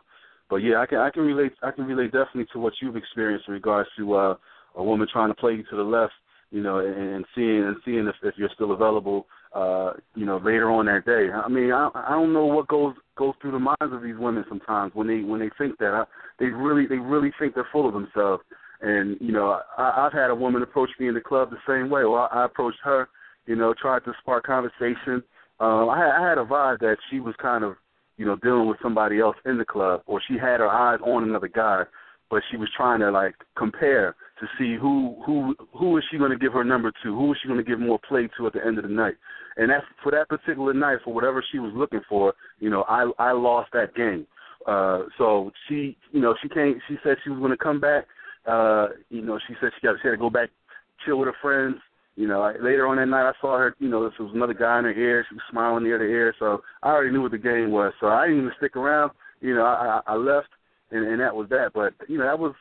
[0.49, 3.47] but yeah, I can I can relate I can relate definitely to what you've experienced
[3.47, 4.35] in regards to uh,
[4.75, 6.13] a woman trying to play you to the left,
[6.51, 10.37] you know, and, and seeing and seeing if, if you're still available, uh, you know,
[10.37, 11.31] later on that day.
[11.31, 14.45] I mean, I I don't know what goes goes through the minds of these women
[14.47, 15.93] sometimes when they when they think that.
[15.93, 16.03] I,
[16.39, 18.43] they really they really think they're full of themselves.
[18.81, 21.89] And you know, I, I've had a woman approach me in the club the same
[21.89, 22.03] way.
[22.05, 23.09] Well, I, I approached her,
[23.45, 25.23] you know, tried to spark conversation
[25.59, 27.75] um, I, I had a vibe that she was kind of,
[28.17, 31.23] you know, dealing with somebody else in the club, or she had her eyes on
[31.23, 31.83] another guy,
[32.29, 36.31] but she was trying to like compare to see who who who is she going
[36.31, 38.53] to give her number to, who is she going to give more play to at
[38.53, 39.15] the end of the night.
[39.57, 43.11] And that for that particular night, for whatever she was looking for, you know, I
[43.19, 44.25] I lost that game.
[44.67, 46.79] Uh, so she, you know, she came.
[46.87, 48.05] She said she was going to come back.
[48.47, 50.49] Uh, you know, she said she got she had to go back,
[51.05, 51.77] chill with her friends.
[52.15, 53.75] You know, I, later on that night, I saw her.
[53.79, 55.25] You know, this was another guy in her ear.
[55.29, 57.93] She was smiling near the ear, so I already knew what the game was.
[57.99, 59.11] So I didn't even stick around.
[59.41, 60.49] You know, I, I left,
[60.91, 61.71] and, and that was that.
[61.73, 62.53] But you know, that was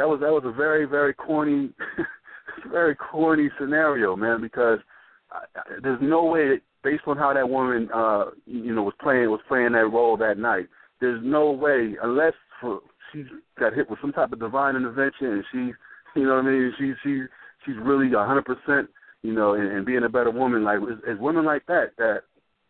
[0.00, 1.68] that was that was a very very corny,
[2.72, 4.40] very corny scenario, man.
[4.40, 4.78] Because
[5.30, 8.94] I, I, there's no way, that, based on how that woman, uh, you know, was
[9.02, 10.68] playing was playing that role that night.
[11.02, 12.32] There's no way, unless
[12.62, 12.80] for,
[13.12, 13.24] she
[13.58, 16.72] got hit with some type of divine intervention, and she, you know what I mean.
[16.78, 17.24] She she
[17.66, 18.88] she's really a hundred percent,
[19.20, 20.64] you know, and, and being a better woman.
[20.64, 22.20] Like it's women like that that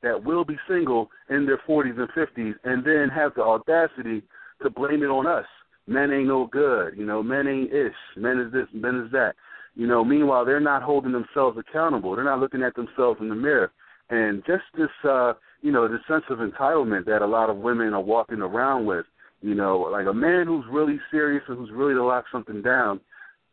[0.03, 4.25] that will be single in their forties and fifties, and then have the audacity
[4.63, 5.47] to blame it on us.
[5.87, 7.23] Men ain't no good, you know.
[7.23, 7.95] Men ain't ish.
[8.17, 8.67] Men is this.
[8.73, 9.35] Men is that.
[9.75, 10.05] You know.
[10.05, 12.15] Meanwhile, they're not holding themselves accountable.
[12.15, 13.73] They're not looking at themselves in the mirror.
[14.11, 17.95] And just this, uh, you know, this sense of entitlement that a lot of women
[17.95, 19.07] are walking around with.
[19.43, 23.01] You know, like a man who's really serious and who's really to lock something down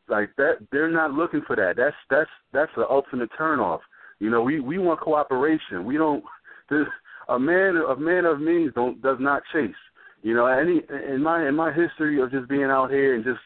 [0.09, 1.73] like that they're not looking for that.
[1.75, 3.79] That's that's that's the ultimate turnoff.
[4.19, 5.85] You know, we we want cooperation.
[5.85, 6.23] We don't.
[6.69, 6.87] This,
[7.29, 9.71] a man a man of means don't does not chase.
[10.23, 10.81] You know, any
[11.13, 13.39] in my in my history of just being out here and just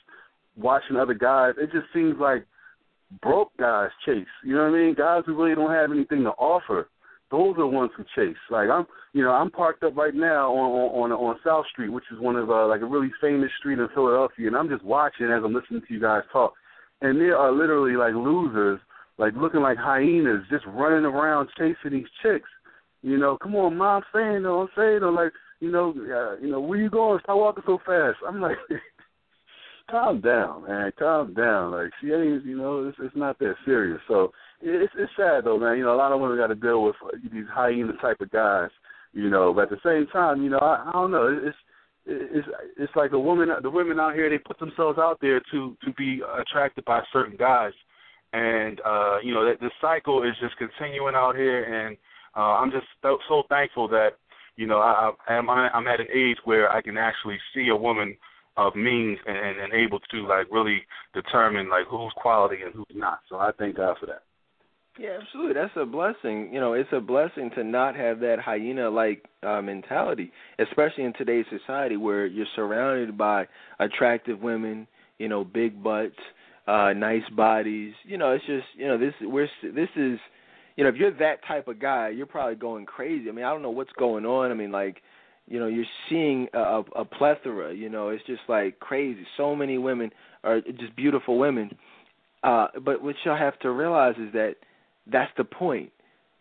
[0.56, 2.46] watching other guys, it just seems like
[3.22, 4.26] broke guys chase.
[4.44, 4.96] You know what I mean?
[4.96, 6.90] Guys who really don't have anything to offer.
[7.30, 8.38] Those are the ones who chase.
[8.50, 12.06] Like I'm, you know, I'm parked up right now on on on South Street, which
[12.12, 15.28] is one of uh, like a really famous street in Philadelphia, and I'm just watching
[15.28, 16.54] as I'm listening to you guys talk,
[17.02, 18.80] and there are literally like losers,
[19.18, 22.50] like looking like hyenas, just running around chasing these chicks.
[23.02, 25.32] You know, come on, mom, saying though, I'm saying though, like,
[25.62, 27.20] you know, uh, you know, where you going?
[27.24, 28.18] Stop walking so fast.
[28.28, 28.58] I'm like,
[29.90, 31.72] calm down, man, calm down.
[31.72, 34.02] Like she ain't, you know, it's it's not that serious.
[34.08, 35.78] So it's it's sad though, man.
[35.78, 38.32] You know, a lot of women got to deal with uh, these hyena type of
[38.32, 38.70] guys.
[39.14, 41.28] You know, but at the same time, you know, I, I don't know.
[41.28, 41.58] It's
[42.08, 42.48] it's
[42.78, 45.94] it's like the women, the women out here, they put themselves out there to to
[45.94, 47.74] be attracted by certain guys,
[48.34, 51.98] and uh, you know that the cycle is just continuing out here, and
[52.36, 54.12] uh, I'm just so thankful that
[54.58, 57.76] you know I, I am I'm at an age where I can actually see a
[57.76, 58.18] woman
[58.58, 60.82] of means and, and able to like really
[61.14, 63.20] determine like who's quality and who's not.
[63.30, 64.24] So I thank God for that.
[65.00, 65.54] Yeah, absolutely.
[65.54, 66.50] That's a blessing.
[66.52, 71.14] You know, it's a blessing to not have that hyena like uh, mentality, especially in
[71.14, 73.48] today's society where you're surrounded by
[73.80, 74.88] attractive women,
[75.18, 76.20] you know, big butts,
[76.68, 77.94] uh nice bodies.
[78.04, 80.20] You know, it's just, you know, this we're this is
[80.76, 83.30] you know, if you're that type of guy, you're probably going crazy.
[83.30, 84.52] I mean, I don't know what's going on.
[84.52, 85.02] I mean, like,
[85.48, 89.26] you know, you're seeing a, a plethora, you know, it's just like crazy.
[89.38, 90.12] So many women
[90.44, 91.72] are just beautiful women.
[92.44, 94.56] Uh but what y'all have to realize is that
[95.08, 95.92] that's the point.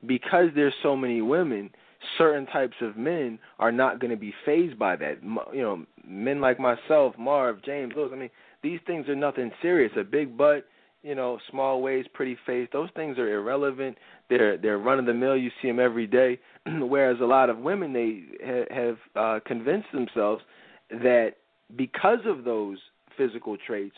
[0.07, 1.71] Because there's so many women,
[2.17, 5.23] certain types of men are not going to be phased by that.
[5.23, 8.11] You know, men like myself, Marv, James, Lewis.
[8.13, 8.31] I mean,
[8.63, 9.93] these things are nothing serious.
[9.99, 10.65] A big butt,
[11.03, 12.69] you know, small waist, pretty face.
[12.73, 13.97] Those things are irrelevant.
[14.29, 15.37] They're they're run of the mill.
[15.37, 16.39] You see them every day.
[16.67, 20.43] Whereas a lot of women, they ha- have uh, convinced themselves
[20.91, 21.35] that
[21.77, 22.79] because of those
[23.17, 23.97] physical traits,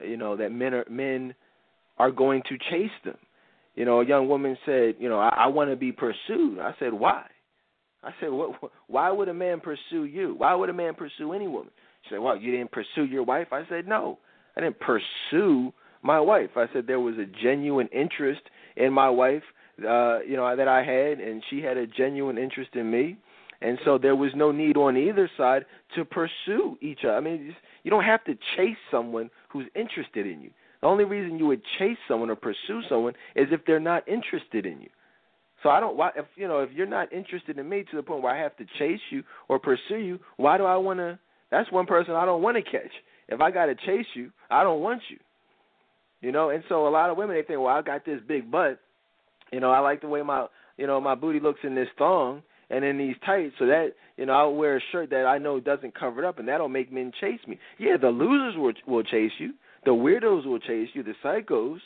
[0.00, 1.34] you know, that men are men
[1.98, 3.16] are going to chase them.
[3.74, 6.58] You know, a young woman said, you know, I, I want to be pursued.
[6.60, 7.24] I said, why?
[8.04, 8.52] I said, what,
[8.86, 10.34] why would a man pursue you?
[10.36, 11.72] Why would a man pursue any woman?
[12.02, 13.48] She said, well, you didn't pursue your wife?
[13.50, 14.18] I said, no,
[14.56, 15.72] I didn't pursue
[16.04, 16.50] my wife.
[16.56, 18.42] I said there was a genuine interest
[18.76, 19.42] in my wife,
[19.80, 23.16] uh, you know, that I had, and she had a genuine interest in me.
[23.60, 25.64] And so there was no need on either side
[25.96, 27.16] to pursue each other.
[27.16, 30.50] I mean, you don't have to chase someone who's interested in you.
[30.82, 34.66] The only reason you would chase someone or pursue someone is if they're not interested
[34.66, 34.90] in you.
[35.62, 38.22] So I don't if you know if you're not interested in me to the point
[38.22, 41.18] where I have to chase you or pursue you, why do I want to?
[41.50, 42.92] That's one person I don't want to catch.
[43.28, 45.16] If I got to chase you, I don't want you.
[46.24, 48.50] You know, and so a lot of women they think, well, I got this big
[48.50, 48.80] butt.
[49.52, 50.46] You know, I like the way my
[50.78, 54.24] you know my booty looks in this thong and in these tights, so that you
[54.24, 56.90] know I'll wear a shirt that I know doesn't cover it up, and that'll make
[56.90, 57.58] men chase me.
[57.78, 59.52] Yeah, the losers will will chase you.
[59.84, 61.02] The weirdos will chase you.
[61.02, 61.80] The psychos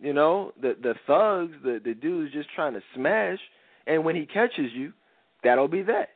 [0.00, 3.38] you know, the the thugs, the the dudes just trying to smash,
[3.86, 4.92] and when he catches you,
[5.42, 6.10] that'll be that.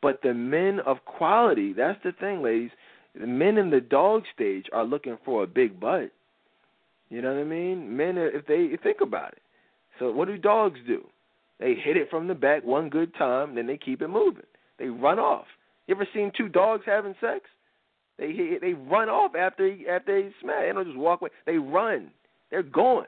[0.00, 2.70] But the men of quality, that's the thing, ladies.
[3.18, 6.12] The men in the dog stage are looking for a big butt.
[7.10, 7.96] You know what I mean?
[7.96, 9.42] Men, uh, if they think about it.
[9.98, 11.06] So what do dogs do?
[11.58, 14.44] They hit it from the back one good time, then they keep it moving.
[14.78, 15.46] They run off.
[15.86, 17.40] You ever seen two dogs having sex?
[18.18, 20.62] They they run off after after they smash.
[20.66, 21.30] They don't just walk away.
[21.46, 22.10] They run.
[22.50, 23.06] They're going.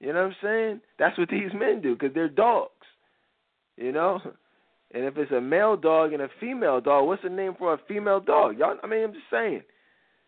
[0.00, 0.80] You know what I'm saying?
[0.98, 2.70] That's what these men do because they're dogs.
[3.76, 4.20] You know?
[4.92, 7.80] And if it's a male dog and a female dog, what's the name for a
[7.88, 8.58] female dog?
[8.58, 9.62] Y'all, I mean, I'm just saying.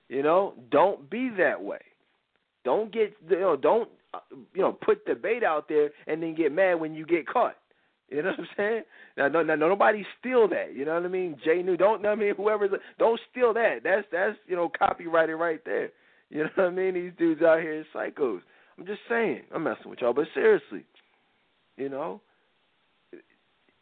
[0.09, 1.81] You know, don't be that way.
[2.69, 3.89] Don't get, you know, don't,
[4.53, 7.57] you know, put the bait out there and then get mad when you get caught.
[8.11, 8.83] You know what I'm saying?
[9.17, 10.75] Now, no, no, nobody steal that.
[10.77, 11.39] You know what I mean?
[11.43, 12.05] Jay New, don't.
[12.05, 13.77] I mean, whoever's, don't steal that.
[13.85, 15.89] That's that's you know copyrighted right there.
[16.29, 16.93] You know what I mean?
[16.93, 18.41] These dudes out here psychos.
[18.79, 19.45] I'm just saying.
[19.55, 20.85] I'm messing with y'all, but seriously,
[21.79, 22.21] you know,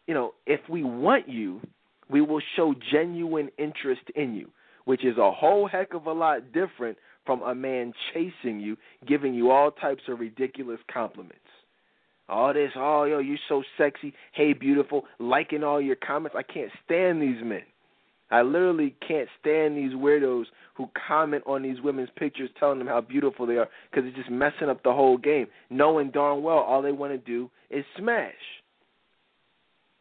[0.06, 1.60] you know, if we want you,
[2.08, 4.48] we will show genuine interest in you,
[4.84, 8.76] which is a whole heck of a lot different from a man chasing you,
[9.06, 11.40] giving you all types of ridiculous compliments.
[12.28, 16.36] All this, oh yo, you're so sexy, hey beautiful, liking all your comments.
[16.36, 17.62] I can't stand these men.
[18.30, 23.00] I literally can't stand these weirdos who comment on these women's pictures telling them how
[23.00, 26.82] beautiful they are because it's just messing up the whole game, knowing darn well all
[26.82, 28.34] they want to do is smash.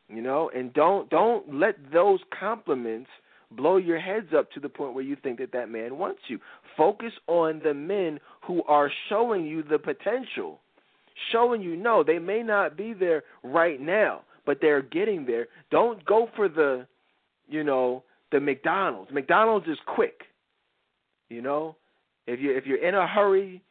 [0.09, 3.09] You know, and don't don't let those compliments
[3.55, 6.39] blow your heads up to the point where you think that that man wants you.
[6.77, 10.59] Focus on the men who are showing you the potential,
[11.31, 15.47] showing you no, they may not be there right now, but they're getting there.
[15.71, 16.85] Don't go for the,
[17.47, 19.11] you know, the McDonald's.
[19.11, 20.21] McDonald's is quick.
[21.29, 21.75] You know,
[22.27, 23.61] if you if you're in a hurry,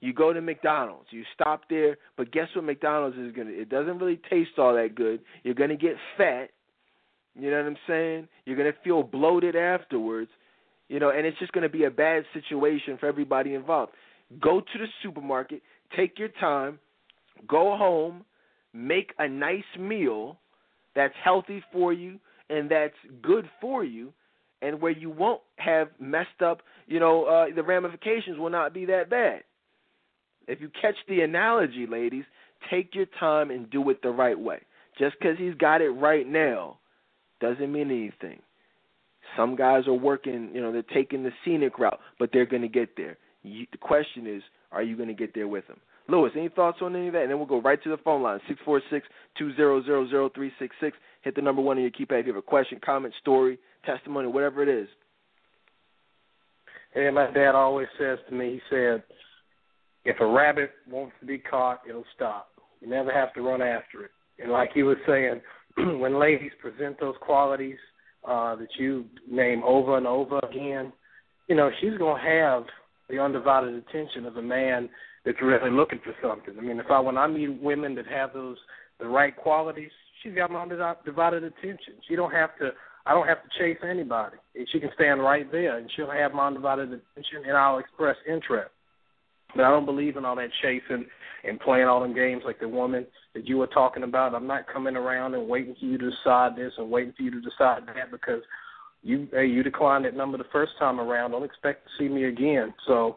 [0.00, 1.06] you go to McDonald's.
[1.10, 3.50] You stop there, but guess what McDonald's is gonna?
[3.50, 5.20] It doesn't really taste all that good.
[5.42, 6.50] You're gonna get fat.
[7.38, 8.28] You know what I'm saying?
[8.44, 10.30] You're gonna feel bloated afterwards.
[10.88, 13.92] You know, and it's just gonna be a bad situation for everybody involved.
[14.40, 15.62] Go to the supermarket,
[15.96, 16.78] take your time,
[17.46, 18.24] go home,
[18.72, 20.38] make a nice meal
[20.94, 22.18] that's healthy for you
[22.50, 24.12] and that's good for you
[24.60, 28.84] and where you won't have messed up, you know, uh, the ramifications will not be
[28.86, 29.42] that bad.
[30.48, 32.24] If you catch the analogy, ladies,
[32.70, 34.60] take your time and do it the right way.
[34.98, 36.78] Just because he's got it right now
[37.40, 38.40] doesn't mean anything.
[39.36, 42.68] Some guys are working, you know, they're taking the scenic route, but they're going to
[42.68, 43.18] get there.
[43.42, 44.42] You, the question is,
[44.72, 45.78] are you going to get there with them?
[46.08, 47.22] Lewis, any thoughts on any of that?
[47.22, 49.06] And then we'll go right to the phone line, six four six
[49.36, 50.96] two zero zero zero three six six.
[51.22, 54.28] Hit the number one on your keypad if you have a question, comment, story, testimony,
[54.28, 54.88] whatever it is.
[56.94, 59.02] Hey, my dad always says to me, he said,
[60.06, 62.48] if a rabbit wants to be caught, it'll stop.
[62.80, 64.10] You never have to run after it.
[64.38, 65.42] And like he was saying,
[65.98, 67.78] when ladies present those qualities
[68.26, 70.92] uh, that you name over and over again,
[71.48, 72.64] you know, she's to have
[73.08, 74.88] the undivided attention of a man
[75.24, 76.54] that's really looking for something.
[76.58, 78.56] I mean, if I when I meet women that have those
[79.00, 79.90] the right qualities,
[80.22, 81.94] she's got my undivided attention.
[82.08, 82.70] She don't have to.
[83.06, 84.36] I don't have to chase anybody.
[84.70, 88.70] She can stand right there, and she'll have my undivided attention, and I'll express interest.
[89.54, 91.06] But I don't believe in all that chasing
[91.44, 94.34] and playing all them games like the woman that you were talking about.
[94.34, 97.30] I'm not coming around and waiting for you to decide this and waiting for you
[97.30, 98.42] to decide that because
[99.02, 101.30] you hey, you declined that number the first time around.
[101.30, 102.74] Don't expect to see me again.
[102.86, 103.16] So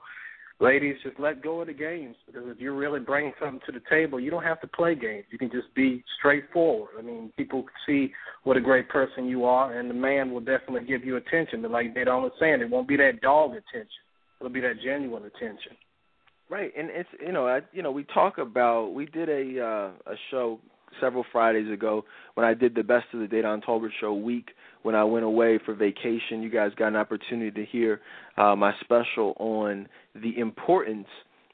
[0.59, 3.83] ladies, just let go of the games because if you're really bringing something to the
[3.89, 5.25] table, you don't have to play games.
[5.31, 6.91] You can just be straightforward.
[6.97, 8.13] I mean, people can see
[8.43, 11.61] what a great person you are, and the man will definitely give you attention.
[11.63, 13.89] But like Dedan was saying, it won't be that dog attention.
[14.39, 15.73] It'll be that genuine attention.
[16.51, 20.11] Right, and it's you know I you know we talk about we did a uh,
[20.11, 20.59] a show
[20.99, 22.03] several Fridays ago
[22.33, 24.49] when I did the Best of the Dedan Tolbert Show week
[24.83, 26.43] when I went away for vacation.
[26.43, 28.01] You guys got an opportunity to hear
[28.35, 31.07] uh, my special on the importance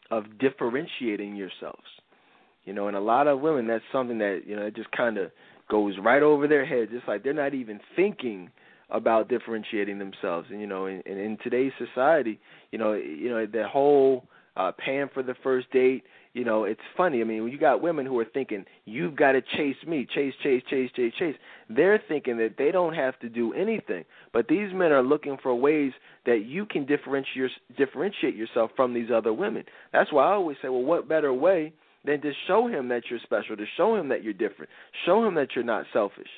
[0.09, 1.85] of differentiating yourselves.
[2.65, 5.19] You know, and a lot of women, that's something that you know, it just kind
[5.19, 5.29] of
[5.69, 6.89] goes right over their heads.
[6.91, 8.49] It's like they're not even thinking
[8.89, 10.47] about differentiating themselves.
[10.49, 12.39] And you know, in, in, in today's society,
[12.71, 14.25] you know, you know the whole
[14.57, 16.03] uh, paying for the first date.
[16.33, 17.21] You know, it's funny.
[17.21, 20.33] I mean, when you got women who are thinking you've got to chase me, chase,
[20.43, 21.35] chase, chase, chase, chase.
[21.69, 24.03] They're thinking that they don't have to do anything.
[24.33, 25.93] But these men are looking for ways
[26.25, 29.63] that you can differentiate differentiate yourself from these other women.
[29.93, 31.73] That's why I always say, well, what better way
[32.05, 34.69] than to show him that you're special, to show him that you're different,
[35.05, 36.29] show him that you're not selfish.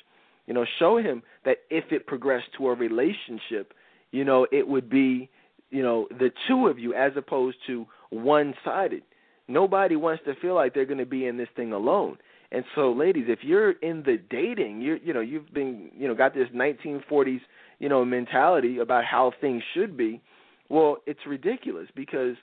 [0.46, 3.72] You know, show him that if it progressed to a relationship,
[4.10, 5.28] you know, it would be,
[5.70, 9.02] you know, the two of you as opposed to one sided.
[9.48, 12.18] Nobody wants to feel like they're going to be in this thing alone.
[12.52, 16.14] And so, ladies, if you're in the dating, you you know you've been you know
[16.14, 17.40] got this 1940s
[17.78, 20.20] you know mentality about how things should be.
[20.68, 22.36] Well, it's ridiculous because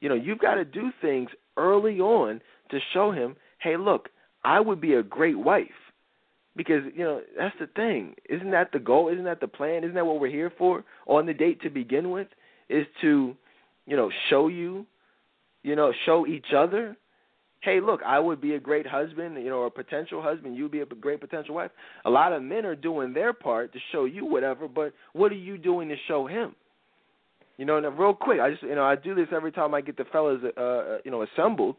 [0.00, 2.40] you know you've got to do things early on
[2.70, 4.08] to show him, hey, look,
[4.44, 5.68] I would be a great wife.
[6.54, 8.14] Because you know that's the thing.
[8.28, 9.08] Isn't that the goal?
[9.08, 9.84] Isn't that the plan?
[9.84, 12.28] Isn't that what we're here for on the date to begin with?
[12.68, 13.34] Is to,
[13.86, 14.86] you know, show you
[15.62, 16.96] you know, show each other,
[17.62, 20.72] hey, look, I would be a great husband, you know, or a potential husband, you'd
[20.72, 21.70] be a great potential wife.
[22.04, 25.36] A lot of men are doing their part to show you whatever, but what are
[25.36, 26.54] you doing to show him?
[27.58, 29.80] You know, and real quick, I just, you know, I do this every time I
[29.80, 31.76] get the fellas, uh, uh you know, assembled.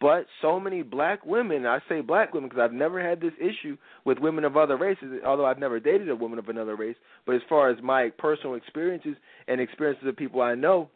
[0.00, 3.78] But so many black women, I say black women because I've never had this issue
[4.04, 6.96] with women of other races, although I've never dated a woman of another race.
[7.24, 9.16] But as far as my personal experiences
[9.48, 10.90] and experiences of people I know,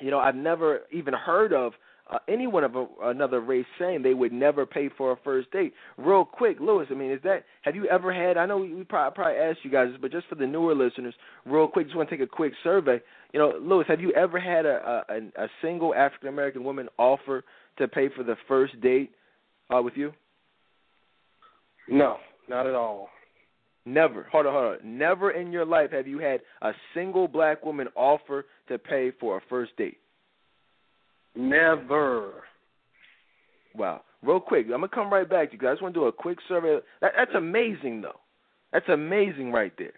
[0.00, 1.72] you know, I've never even heard of
[2.10, 5.72] uh, anyone of a, another race saying they would never pay for a first date.
[5.96, 8.36] Real quick, Lewis, I mean, is that have you ever had?
[8.36, 11.14] I know we, probably, probably asked you guys, but just for the newer listeners,
[11.46, 13.00] real quick, just want to take a quick survey.
[13.32, 17.44] You know, Lewis, have you ever had a a, a single African American woman offer
[17.78, 19.12] to pay for the first date
[19.74, 20.12] uh, with you?
[21.88, 22.16] No,
[22.48, 23.08] not at all.
[23.86, 24.26] Never.
[24.32, 24.98] Hold on, hold on.
[24.98, 29.36] Never in your life have you had a single black woman offer to pay for
[29.36, 29.98] a first date.
[31.36, 32.44] Never.
[33.74, 34.02] Wow.
[34.22, 35.68] Real quick, I'm gonna come right back to you guys.
[35.68, 36.78] I just want to do a quick survey.
[37.02, 38.20] That, that's amazing, though.
[38.72, 39.92] That's amazing right there.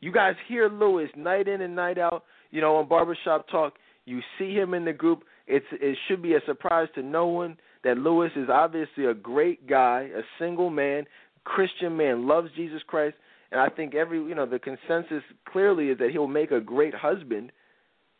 [0.00, 2.24] You guys hear Lewis night in and night out.
[2.52, 3.74] You know, on Barbershop Talk.
[4.04, 5.24] You see him in the group.
[5.48, 9.68] It's it should be a surprise to no one that Lewis is obviously a great
[9.68, 11.04] guy, a single man,
[11.46, 13.16] Christian man, loves Jesus Christ,
[13.52, 16.92] and I think every you know the consensus clearly is that he'll make a great
[16.92, 17.52] husband.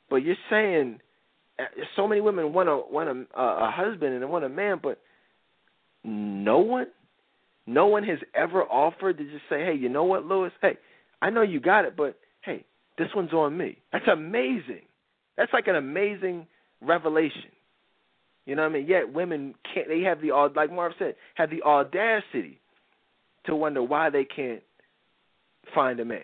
[0.09, 1.01] But you're saying
[1.59, 1.65] uh,
[1.97, 5.01] so many women want a want a, a husband and want a man, but
[6.05, 6.87] no one,
[7.67, 10.53] no one has ever offered to just say, hey, you know what, Lewis?
[10.63, 10.79] Hey,
[11.21, 12.65] I know you got it, but hey,
[12.97, 13.79] this one's on me.
[13.93, 14.83] That's amazing.
[15.37, 16.47] That's like an amazing
[16.81, 17.51] revelation.
[18.45, 18.87] You know what I mean?
[18.87, 19.89] Yet women can't.
[19.89, 22.61] They have the like Marv said, have the audacity
[23.47, 24.63] to wonder why they can't
[25.75, 26.21] find a man,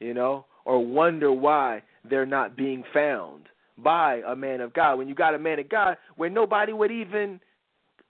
[0.00, 3.44] you know, or wonder why they're not being found
[3.76, 4.96] by a man of God.
[4.96, 7.40] When you got a man of God where nobody would even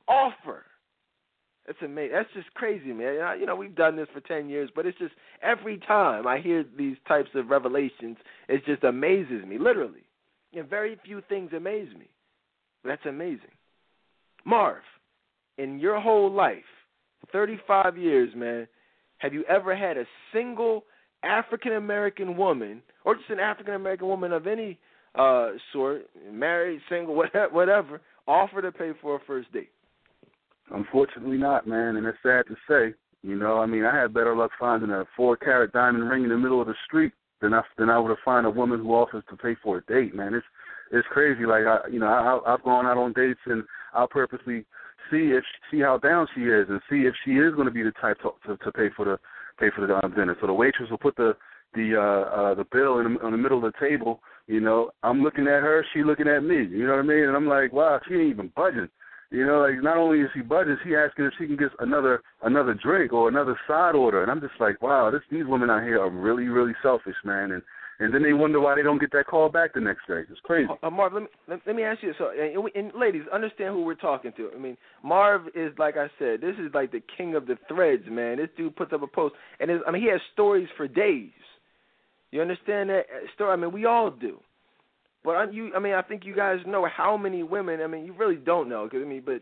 [0.07, 0.65] offer.
[1.67, 2.13] That's amazing.
[2.15, 3.39] That's just crazy, man.
[3.39, 5.13] You know, we've done this for ten years, but it's just
[5.43, 8.17] every time I hear these types of revelations,
[8.49, 10.05] it just amazes me, literally.
[10.55, 12.09] And very few things amaze me.
[12.85, 13.53] That's amazing.
[14.47, 14.83] Marv,
[15.59, 16.65] in your whole life,
[17.33, 18.67] 35 years, man,
[19.19, 20.85] have you ever had a single
[21.23, 24.79] African American woman, or just an African American woman of any
[25.15, 26.03] uh, sort,
[26.33, 27.15] married, single,
[27.53, 29.71] whatever, offer to pay for a first date?
[30.71, 32.95] Unfortunately, not, man, and it's sad to say.
[33.23, 36.29] You know, I mean, I had better luck finding a four carat diamond ring in
[36.29, 38.95] the middle of the street than I than I would have found a woman who
[38.95, 40.35] offers to pay for a date, man.
[40.35, 40.47] It's
[40.93, 41.45] it's crazy.
[41.45, 44.65] Like I, you know, I, I've gone out on dates and I'll purposely
[45.11, 47.83] see if see how down she is and see if she is going to be
[47.83, 49.19] the type to, to, to pay for the
[49.59, 50.37] pay for the um, dinner.
[50.41, 51.37] So the waitress will put the
[51.75, 54.21] the uh, uh, the bill in the, the middle of the table.
[54.47, 56.57] You know, I'm looking at her, she looking at me.
[56.57, 57.25] You know what I mean?
[57.25, 58.89] And I'm like, wow, she ain't even budging.
[59.31, 62.23] You know, like not only is she budging, she asking if she can get another
[62.43, 64.23] another drink or another side order.
[64.23, 67.53] And I'm just like, wow, this these women out here are really really selfish, man.
[67.53, 67.63] And
[68.01, 70.23] and then they wonder why they don't get that call back the next day.
[70.31, 70.71] It's crazy.
[70.83, 73.83] Uh, Marv, let me let, let me ask you so, and, and ladies, understand who
[73.83, 74.51] we're talking to.
[74.55, 78.05] I mean, Marv is like I said, this is like the king of the threads,
[78.09, 78.39] man.
[78.39, 81.31] This dude puts up a post, and I mean, he has stories for days.
[82.31, 83.53] You understand that uh, story?
[83.53, 84.39] I mean, we all do.
[85.25, 87.81] But I, you, I mean, I think you guys know how many women.
[87.81, 89.41] I mean, you really don't know, cause I mean, but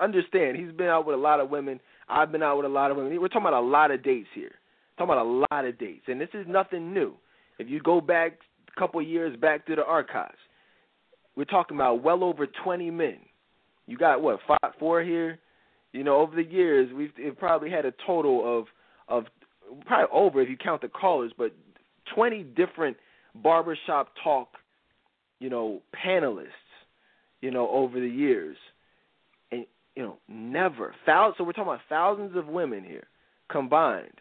[0.00, 1.78] understand, he's been out with a lot of women.
[2.08, 3.20] I've been out with a lot of women.
[3.20, 4.52] We're talking about a lot of dates here.
[4.96, 7.14] talking about a lot of dates, and this is nothing new.
[7.62, 8.38] If you go back
[8.74, 10.36] a couple years back to the archives,
[11.36, 13.18] we're talking about well over 20 men.
[13.86, 15.38] You got what five, four here.
[15.92, 18.66] You know, over the years, we've probably had a total of
[19.06, 19.24] of
[19.86, 21.54] probably over if you count the callers, but
[22.16, 22.96] 20 different
[23.36, 24.48] barbershop talk,
[25.38, 26.48] you know, panelists,
[27.42, 28.56] you know, over the years.
[29.52, 33.06] And you know, never thousands so we're talking about thousands of women here
[33.48, 34.20] combined.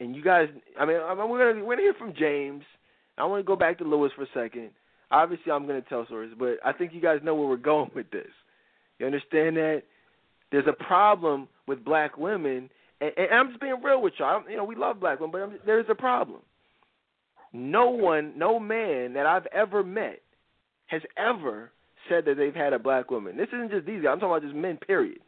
[0.00, 0.48] And you guys
[0.78, 2.64] I mean, I mean we're gonna we're gonna hear from James.
[3.18, 4.70] I want to go back to Lewis for a second.
[5.10, 8.10] Obviously I'm gonna tell stories, but I think you guys know where we're going with
[8.10, 8.30] this.
[8.98, 9.82] You understand that?
[10.52, 12.70] There's a problem with black women
[13.00, 14.42] and, and I'm just being real with y'all.
[14.48, 16.40] You know, we love black women, but I'm, there's a problem.
[17.52, 20.20] No one, no man that I've ever met
[20.86, 21.70] has ever
[22.08, 23.36] said that they've had a black woman.
[23.36, 24.12] This isn't just these guys.
[24.12, 25.18] I'm talking about just men, period.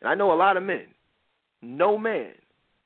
[0.00, 0.86] And I know a lot of men.
[1.62, 2.32] No man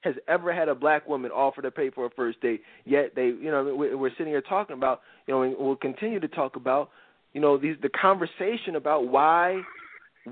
[0.03, 2.63] has ever had a black woman offer to pay for a first date.
[2.85, 6.29] Yet they, you know, we're sitting here talking about, you know, and we'll continue to
[6.29, 6.91] talk about,
[7.33, 9.61] you know, these the conversation about why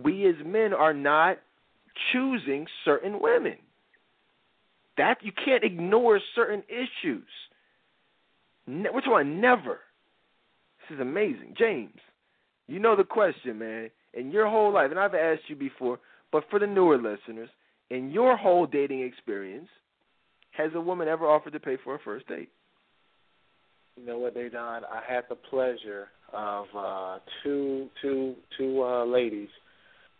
[0.03, 1.39] we as men are not
[2.13, 3.57] choosing certain women.
[4.97, 7.29] That you can't ignore certain issues.
[8.67, 9.81] Ne- we're talking never.
[10.89, 12.01] This is amazing, James.
[12.67, 13.91] You know the question, man.
[14.15, 16.01] In your whole life, and I've asked you before,
[16.33, 17.51] but for the newer listeners,
[17.91, 19.69] in your whole dating experience,
[20.53, 22.51] has a woman ever offered to pay for a first date?
[23.97, 24.83] You know what, Dedan?
[24.85, 29.49] I had the pleasure of uh, two two two uh, ladies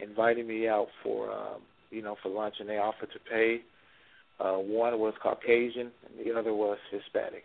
[0.01, 3.61] inviting me out for um, you know for lunch, and they offered to pay
[4.41, 7.45] uh, one was Caucasian, and the other was Hispanic.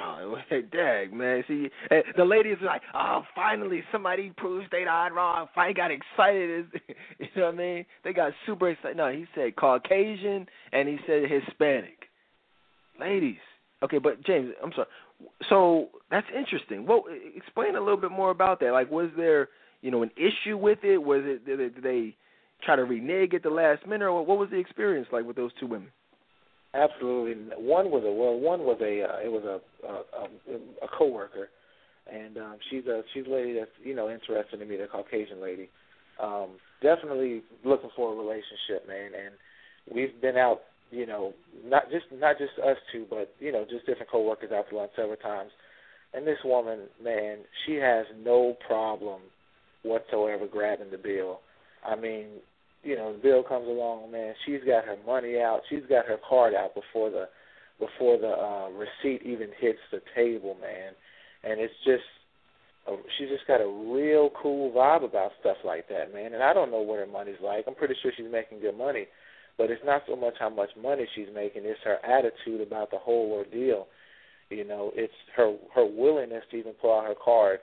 [0.00, 0.36] Oh,
[0.72, 1.44] dag, man.
[1.48, 1.68] See,
[2.16, 5.48] the ladies are like, oh, finally somebody proves they not wrong.
[5.54, 6.66] Finally got excited.
[7.18, 7.86] you know what I mean?
[8.04, 8.96] They got super excited.
[8.96, 12.04] No, he said Caucasian and he said Hispanic.
[13.00, 13.36] Ladies.
[13.82, 14.88] Okay, but James, I'm sorry.
[15.48, 16.86] So that's interesting.
[16.86, 17.04] Well,
[17.34, 18.72] explain a little bit more about that.
[18.72, 19.48] Like, was there,
[19.82, 20.98] you know, an issue with it?
[20.98, 22.16] Was it did they
[22.62, 25.52] try to renege at the last minute, or what was the experience like with those
[25.60, 25.88] two women?
[26.74, 27.34] Absolutely.
[27.56, 28.38] One was a well.
[28.38, 29.02] One was a.
[29.02, 29.92] Uh, it was a a,
[30.24, 31.48] a, a coworker,
[32.12, 35.40] and um, she's a she's a lady that's you know interested in me, the Caucasian
[35.40, 35.70] lady.
[36.22, 39.12] Um, definitely looking for a relationship, man.
[39.14, 39.34] And
[39.94, 41.32] we've been out, you know,
[41.64, 44.92] not just not just us two, but you know, just different coworkers out to lunch
[44.94, 45.50] several times.
[46.12, 49.22] And this woman, man, she has no problem
[49.84, 51.40] whatsoever grabbing the bill.
[51.86, 52.26] I mean,
[52.82, 56.54] you know, bill comes along, man, she's got her money out, she's got her card
[56.54, 57.28] out before the
[57.78, 60.92] before the uh, receipt even hits the table, man.
[61.44, 62.02] And it's just
[63.16, 66.34] she's just got a real cool vibe about stuff like that, man.
[66.34, 67.64] And I don't know what her money's like.
[67.66, 69.06] I'm pretty sure she's making good money,
[69.56, 72.98] but it's not so much how much money she's making; it's her attitude about the
[72.98, 73.86] whole ordeal.
[74.50, 77.60] You know, it's her her willingness to even pull out her card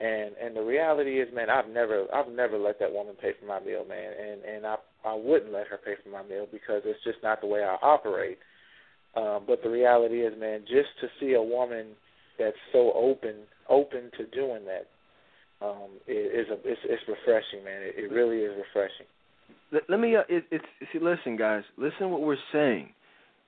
[0.00, 3.46] and and the reality is, man, I've never I've never let that woman pay for
[3.46, 6.82] my meal, man, and and I I wouldn't let her pay for my meal because
[6.84, 8.38] it's just not the way I operate.
[9.16, 11.88] Um, but the reality is, man, just to see a woman
[12.38, 13.34] that's so open
[13.68, 14.86] open to doing that
[15.64, 17.82] um, is a it's, it's refreshing, man.
[17.82, 19.06] It, it really is refreshing.
[19.72, 22.90] Let, let me uh, it, it's see, listen, guys, listen what we're saying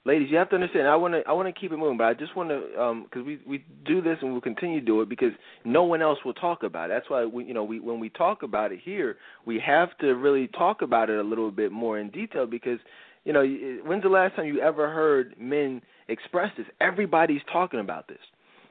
[0.05, 0.89] ladies, you have to understand.
[0.89, 3.21] I want to I want to keep it moving, but I just want to because
[3.21, 5.33] um, we we do this and we'll continue to do it because
[5.65, 6.95] no one else will talk about it.
[6.95, 9.17] That's why we you know we when we talk about it here,
[9.47, 12.79] we have to really talk about it a little bit more in detail because
[13.25, 13.45] you know
[13.85, 16.67] when's the last time you ever heard men express this?
[16.81, 18.19] Everybody's talking about this.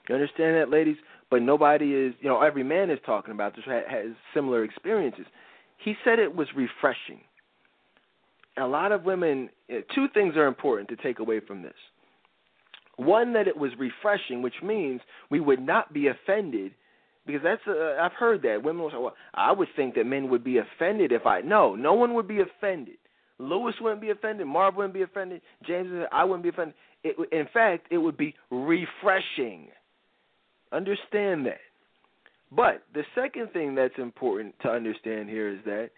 [0.07, 0.97] You understand that, ladies?
[1.29, 5.25] But nobody is you know every man is talking about this has similar experiences.
[5.77, 7.21] He said it was refreshing
[8.57, 11.73] a lot of women, eh, two things are important to take away from this.
[12.97, 16.73] One, that it was refreshing, which means we would not be offended,
[17.25, 20.29] because that's uh, I've heard that women will say, "Well, I would think that men
[20.29, 22.97] would be offended if I." No, no one would be offended.
[23.37, 24.47] Lewis wouldn't be offended.
[24.47, 25.41] Marv wouldn't be offended.
[25.65, 26.75] James, I wouldn't be offended.
[27.03, 29.69] It, in fact, it would be refreshing.
[30.73, 31.61] Understand that.
[32.51, 35.91] But the second thing that's important to understand here is that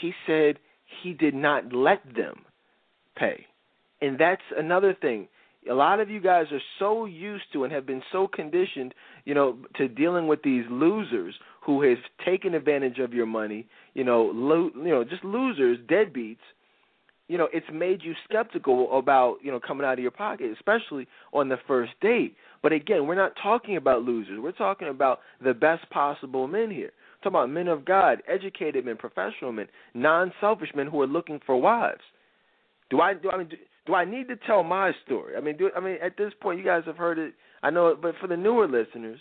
[0.00, 0.58] he said
[1.02, 2.44] he did not let them
[3.16, 3.46] pay.
[4.00, 5.28] And that's another thing.
[5.70, 8.92] A lot of you guys are so used to and have been so conditioned,
[9.24, 14.04] you know, to dealing with these losers who have taken advantage of your money, you
[14.04, 16.36] know, lo- you know, just losers, deadbeats.
[17.28, 21.08] You know, it's made you skeptical about, you know, coming out of your pocket, especially
[21.32, 22.36] on the first date.
[22.62, 24.38] But again, we're not talking about losers.
[24.38, 26.92] We're talking about the best possible men here
[27.24, 31.56] talking about men of God, educated men, professional men, non-selfish men who are looking for
[31.56, 32.02] wives.
[32.90, 33.56] Do I do I mean do,
[33.86, 35.36] do I need to tell my story?
[35.36, 37.34] I mean, do I mean at this point you guys have heard it.
[37.62, 39.18] I know it, but for the newer listeners,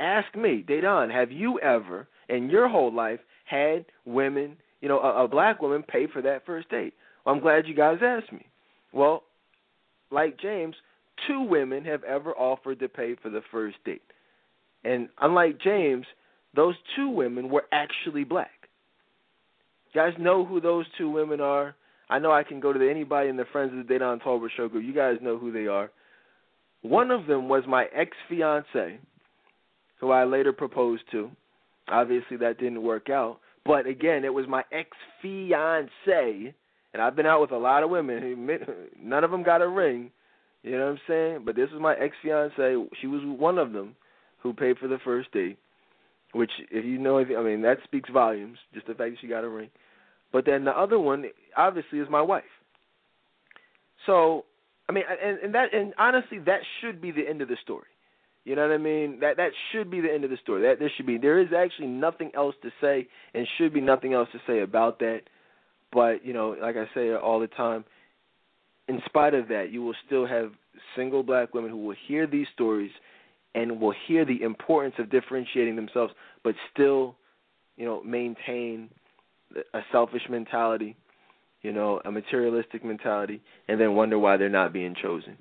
[0.00, 5.24] ask me, Dedan, have you ever in your whole life had women you know, a,
[5.24, 6.94] a black woman pay for that first date?
[7.24, 8.46] Well, I'm glad you guys asked me.
[8.92, 9.24] Well,
[10.10, 10.74] like James,
[11.28, 14.02] two women have ever offered to pay for the first date.
[14.84, 16.06] And unlike James,
[16.54, 18.50] those two women were actually black.
[19.92, 21.74] You guys know who those two women are?
[22.08, 24.68] I know I can go to anybody in the Friends of the Dedan Tolbert show
[24.68, 24.84] group.
[24.84, 25.90] You guys know who they are.
[26.82, 28.98] One of them was my ex fiance,
[30.00, 31.30] who I later proposed to.
[31.88, 33.38] Obviously, that didn't work out.
[33.64, 34.90] But again, it was my ex
[35.20, 36.54] fiance,
[36.92, 38.48] and I've been out with a lot of women.
[39.00, 40.10] None of them got a ring.
[40.62, 41.42] You know what I'm saying?
[41.44, 42.74] But this was my ex fiance.
[43.00, 43.94] She was one of them
[44.42, 45.58] who paid for the first date.
[46.32, 48.58] Which, if you know, anything, I mean, that speaks volumes.
[48.72, 49.70] Just the fact that she got a ring.
[50.32, 51.24] But then the other one,
[51.56, 52.44] obviously, is my wife.
[54.06, 54.44] So,
[54.88, 57.86] I mean, and, and that, and honestly, that should be the end of the story.
[58.44, 59.20] You know what I mean?
[59.20, 60.62] That that should be the end of the story.
[60.62, 61.18] That there should be.
[61.18, 64.98] There is actually nothing else to say, and should be nothing else to say about
[65.00, 65.22] that.
[65.92, 67.84] But you know, like I say all the time,
[68.88, 70.52] in spite of that, you will still have
[70.96, 72.90] single black women who will hear these stories
[73.54, 76.12] and will hear the importance of differentiating themselves,
[76.44, 77.16] but still,
[77.76, 78.88] you know, maintain
[79.74, 80.96] a selfish mentality,
[81.62, 85.36] you know, a materialistic mentality, and then wonder why they're not being chosen.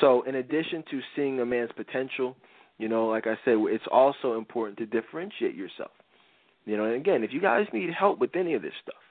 [0.00, 2.36] So, in addition to seeing a man's potential,
[2.78, 5.90] you know, like I said, it's also important to differentiate yourself.
[6.64, 9.02] You know, and again, if you guys need help with any of this stuff,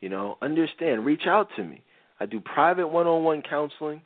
[0.00, 1.82] you know, understand, reach out to me.
[2.20, 4.02] I do private one-on-one counseling,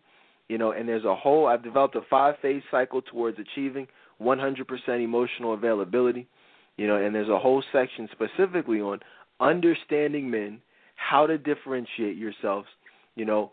[0.49, 3.87] you know, and there's a whole I've developed a five-phase cycle towards achieving
[4.21, 4.65] 100%
[5.03, 6.29] emotional availability,
[6.77, 9.01] you know, and there's a whole section specifically on
[9.41, 10.61] understanding men,
[10.97, 12.69] how to differentiate yourselves,
[13.17, 13.53] you know,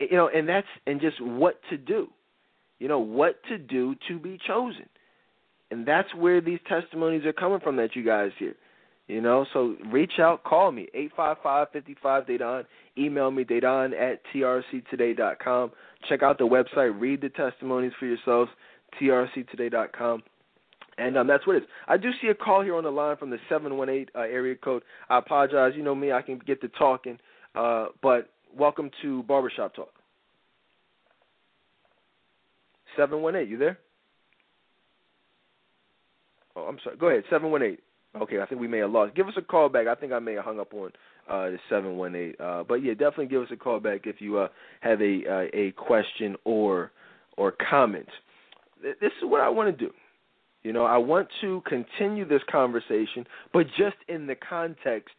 [0.00, 2.08] you know, and that's and just what to do,
[2.78, 4.88] you know, what to do to be chosen,
[5.70, 8.54] and that's where these testimonies are coming from that you guys hear.
[9.08, 12.64] You know, so reach out, call me, eight five five fifty five Dedan.
[12.98, 15.72] Email me, Dedan at trctoday.com.
[16.08, 18.50] Check out the website, read the testimonies for yourselves,
[19.00, 20.22] trctoday.com.
[20.98, 21.68] And um, that's what it is.
[21.86, 24.82] I do see a call here on the line from the 718 uh, area code.
[25.08, 25.72] I apologize.
[25.74, 27.18] You know me, I can get to talking.
[27.54, 29.94] Uh, but welcome to Barbershop Talk.
[32.96, 33.78] 718, you there?
[36.56, 36.96] Oh, I'm sorry.
[36.96, 37.78] Go ahead, 718.
[38.22, 39.14] Okay, I think we may have lost.
[39.14, 39.86] Give us a call back.
[39.86, 40.90] I think I may have hung up on
[41.28, 42.34] uh, the 718.
[42.38, 44.48] Uh, but yeah, definitely give us a call back if you uh,
[44.80, 46.92] have a uh, a question or
[47.36, 48.08] or comment.
[48.82, 49.92] This is what I want to do.
[50.62, 55.14] You know, I want to continue this conversation, but just in the context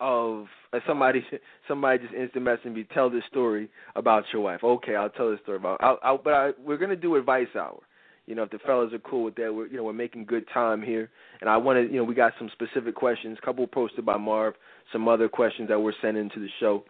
[0.00, 1.24] of uh, somebody
[1.68, 4.62] somebody just instant messaging me, tell this story about your wife.
[4.62, 5.78] Okay, I'll tell this story about.
[5.82, 7.80] I'll, I'll, but I, we're gonna do advice hour.
[8.26, 10.44] You know, if the fellas are cool with that, we're you know we're making good
[10.52, 13.66] time here, and I want to you know we got some specific questions, a couple
[13.66, 14.54] posted by Marv,
[14.92, 16.84] some other questions that were sent into the show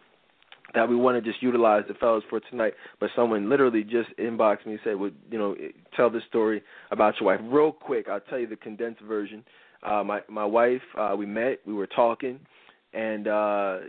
[0.73, 2.73] that we want to just utilize the fellas for tonight.
[2.99, 5.55] But someone literally just inboxed me and said, "Well, you know,
[5.95, 9.43] tell the story about your wife real quick." I'll tell you the condensed version.
[9.83, 12.39] Uh, my my wife, uh, we met, we were talking,
[12.93, 13.79] and uh,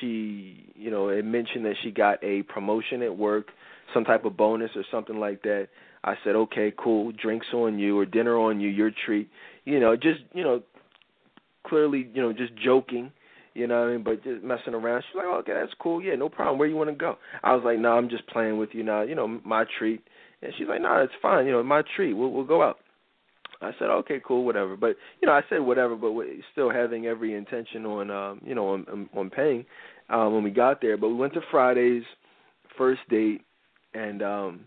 [0.00, 3.48] she, you know, had mentioned that she got a promotion at work,
[3.92, 5.68] some type of bonus or something like that.
[6.04, 7.12] I said, "Okay, cool.
[7.12, 9.28] Drinks on you or dinner on you, your treat."
[9.64, 10.62] You know, just you know,
[11.64, 13.12] clearly, you know, just joking
[13.54, 14.02] you know what I mean?
[14.02, 15.02] But just messing around.
[15.02, 16.02] She's like, oh, okay, that's cool.
[16.02, 16.58] Yeah, no problem.
[16.58, 17.16] Where you want to go?
[17.42, 19.02] I was like, no, nah, I'm just playing with you now.
[19.02, 20.02] You know, my treat.
[20.42, 21.46] And she's like, no, nah, it's fine.
[21.46, 22.14] You know, my treat.
[22.14, 22.78] We'll we'll go out.
[23.60, 24.76] I said, okay, cool, whatever.
[24.76, 26.12] But you know, I said whatever, but
[26.52, 29.64] still having every intention on, um, you know, on on paying
[30.08, 30.96] um, when we got there.
[30.96, 32.04] But we went to Friday's
[32.76, 33.42] first date,
[33.94, 34.60] and um,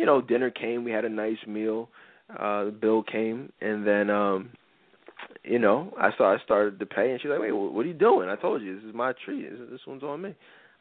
[0.00, 0.82] you know, dinner came.
[0.82, 1.90] We had a nice meal.
[2.30, 4.48] Uh, the bill came, and then um,
[5.44, 7.92] you know, I saw I started to pay, and she's like, "Wait, what are you
[7.92, 9.50] doing?" I told you this is my treat.
[9.50, 10.34] This, this one's on me.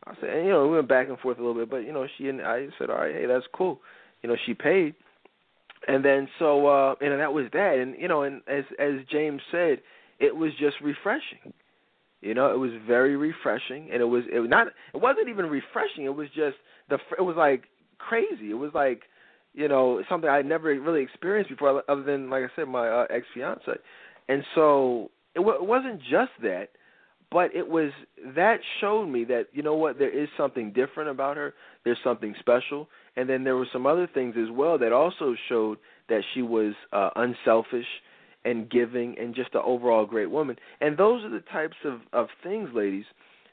[0.05, 1.91] I said, and, you know, we went back and forth a little bit, but you
[1.91, 3.81] know, she and I said, "All right, hey, that's cool."
[4.23, 4.95] You know, she paid,
[5.89, 9.41] and then so uh, and that was that, and you know, and as as James
[9.51, 9.81] said,
[10.19, 11.51] it was just refreshing.
[12.21, 15.47] You know, it was very refreshing, and it was it was not it wasn't even
[15.47, 16.05] refreshing.
[16.05, 16.55] It was just
[16.89, 17.63] the it was like
[17.99, 18.51] crazy.
[18.51, 19.03] It was like
[19.53, 23.05] you know something I never really experienced before, other than like I said, my uh,
[23.09, 23.71] ex fiance.
[24.27, 26.69] And so it, w- it wasn't just that,
[27.31, 27.91] but it was
[28.35, 31.53] that showed me that you know what there is something different about her.
[31.83, 35.77] There's something special, and then there were some other things as well that also showed
[36.09, 37.85] that she was uh, unselfish
[38.45, 40.55] and giving and just an overall great woman.
[40.79, 43.05] And those are the types of of things, ladies,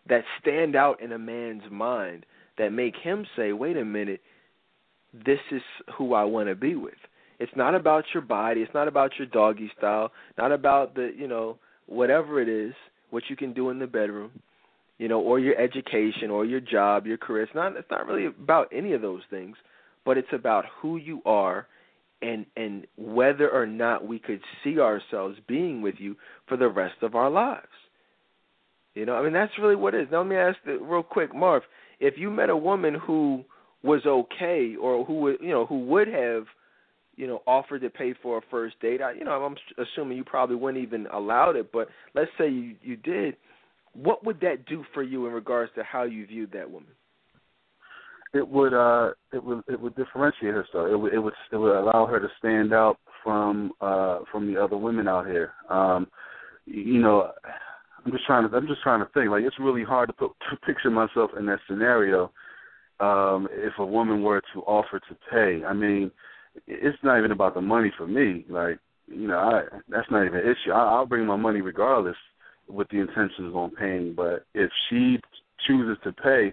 [0.09, 2.27] that stand out in a man's mind
[2.59, 4.21] that make him say, "Wait a minute,
[5.25, 5.63] this is
[5.97, 6.95] who I want to be with."
[7.39, 8.63] It's not about your body.
[8.63, 10.13] It's not about your doggy style.
[10.39, 12.75] Not about the you know whatever it is
[13.11, 14.33] what you can do in the bedroom.
[14.99, 17.43] you know, or your education or your job, your career.
[17.43, 19.57] It's not it's not really about any of those things,
[20.05, 21.67] but it's about who you are
[22.23, 26.17] and and whether or not we could see ourselves being with you
[26.49, 27.67] for the rest of our lives.
[28.95, 30.09] You know, I mean that's really what it is.
[30.11, 31.63] Now let me ask the, real quick, Marv,
[32.01, 33.45] if you met a woman who
[33.83, 36.45] was okay or who would you know who would have
[37.17, 40.25] you know offered to pay for a first date, I, you know I'm assuming you
[40.25, 43.37] probably wouldn't even allow it, but let's say you you did,
[43.95, 46.91] what would that do for you in regards to how you viewed that woman?
[48.37, 51.57] it would uh it would it would differentiate her so it would it would it
[51.57, 55.53] would allow her to stand out from uh from the other women out here.
[55.71, 56.07] Um
[56.67, 57.33] you know
[58.05, 59.31] i'm just trying to i'm just trying to think.
[59.31, 62.31] Like it's really hard to put to picture myself in that scenario
[63.01, 66.11] um if a woman were to offer to pay i mean
[66.67, 70.39] it's not even about the money for me like you know i that's not even
[70.39, 72.17] an issue I, i'll bring my money regardless
[72.69, 75.19] with the intentions on paying but if she
[75.67, 76.53] chooses to pay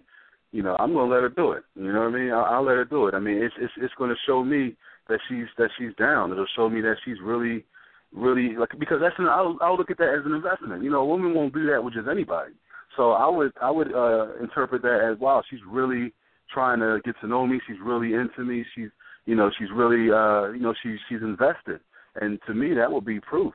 [0.53, 1.63] you know, I'm gonna let her do it.
[1.75, 2.31] You know what I mean?
[2.31, 3.15] I'll, I'll let her do it.
[3.15, 4.77] I mean, it's it's it's gonna show me
[5.09, 6.31] that she's that she's down.
[6.31, 7.65] It'll show me that she's really,
[8.13, 10.83] really like because that's an I'll I'll look at that as an investment.
[10.83, 12.53] You know, a woman won't do that with just anybody.
[12.95, 16.13] So I would I would uh interpret that as wow, she's really
[16.53, 17.59] trying to get to know me.
[17.67, 18.65] She's really into me.
[18.75, 18.89] She's
[19.25, 21.79] you know she's really uh you know she's she's invested.
[22.15, 23.53] And to me, that would be proof.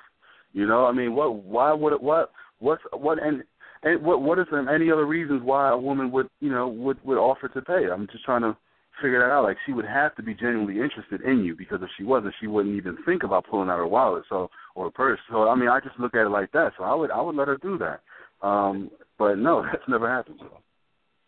[0.53, 3.43] You know, I mean, what why would it what what's what and
[3.83, 7.03] and what what is there any other reasons why a woman would you know would
[7.05, 7.87] would offer to pay?
[7.93, 8.57] I'm just trying to
[9.01, 9.45] figure that out.
[9.45, 12.47] Like she would have to be genuinely interested in you because if she wasn't, she
[12.47, 15.21] wouldn't even think about pulling out her wallet so or purse.
[15.31, 16.73] So I mean, I just look at it like that.
[16.77, 18.01] So I would I would let her do that.
[18.47, 20.39] Um, but no, that's never happened.
[20.41, 20.49] So.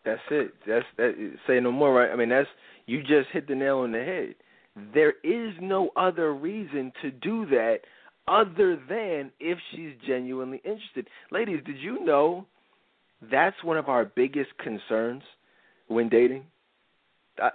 [0.05, 0.53] That's it.
[0.67, 1.13] That's that.
[1.47, 2.11] Say no more, right?
[2.11, 2.47] I mean, that's
[2.85, 4.35] you just hit the nail on the head.
[4.93, 7.79] There is no other reason to do that
[8.27, 11.07] other than if she's genuinely interested.
[11.31, 12.45] Ladies, did you know
[13.29, 15.23] that's one of our biggest concerns
[15.87, 16.45] when dating?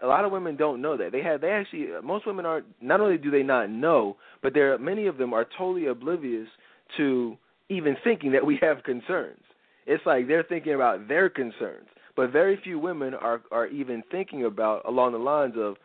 [0.02, 1.12] A lot of women don't know that.
[1.12, 4.72] They have they actually most women are not only do they not know, but there
[4.74, 6.48] are many of them are totally oblivious
[6.96, 7.36] to
[7.68, 9.40] even thinking that we have concerns.
[9.86, 11.86] It's like they're thinking about their concerns,
[12.16, 15.76] but very few women are are even thinking about along the lines of,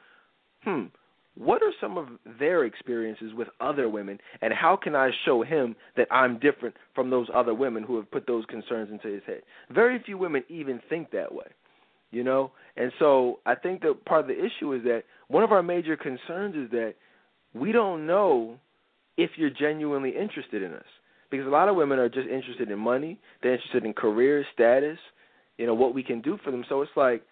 [0.64, 0.86] hmm,
[1.38, 2.08] what are some of
[2.40, 7.10] their experiences with other women and how can I show him that I'm different from
[7.10, 9.41] those other women who have put those concerns into his head?
[9.70, 11.48] Very few women even think that way.
[12.12, 12.52] You know?
[12.76, 15.95] And so I think that part of the issue is that one of our major
[15.95, 16.95] concerns is that
[17.53, 18.58] we don't know
[19.18, 20.84] if you're genuinely interested in us.
[21.30, 24.98] Because a lot of women are just interested in money, they're interested in career, status,
[25.57, 26.64] you know, what we can do for them.
[26.69, 27.23] So it's like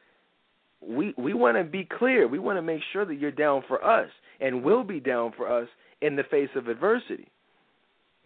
[0.82, 2.28] we we want to be clear.
[2.28, 4.10] We want to make sure that you're down for us
[4.40, 5.68] and will be down for us
[6.02, 7.28] in the face of adversity.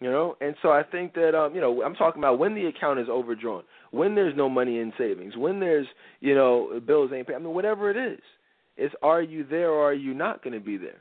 [0.00, 2.66] You know, and so I think that um, you know, I'm talking about when the
[2.66, 5.86] account is overdrawn, when there's no money in savings, when there's
[6.20, 7.34] you know bills ain't paid.
[7.34, 8.20] I mean, whatever it is,
[8.76, 11.00] it's are you there or are you not going to be there?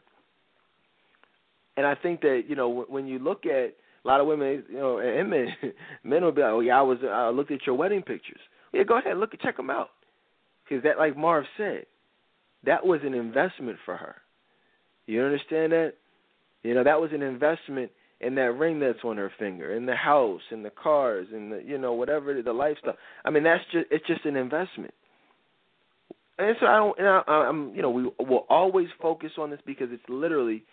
[1.76, 3.74] And I think that you know when you look at
[4.06, 5.48] a lot of women, you know, and men,
[6.04, 8.40] men will be like, "Oh yeah, I was I looked at your wedding pictures."
[8.74, 9.90] Yeah, go ahead, look and check them out.
[10.64, 11.86] Because that, like Marv said,
[12.66, 14.16] that was an investment for her.
[15.06, 15.94] You understand that?
[16.64, 17.92] You know, that was an investment
[18.22, 21.62] in that ring that's on her finger, in the house, in the cars, in the
[21.66, 22.96] you know whatever the lifestyle.
[23.26, 24.94] I mean, that's just it's just an investment.
[26.40, 29.60] And so I don't, and I, I'm, you know, we will always focus on this
[29.68, 30.64] because it's literally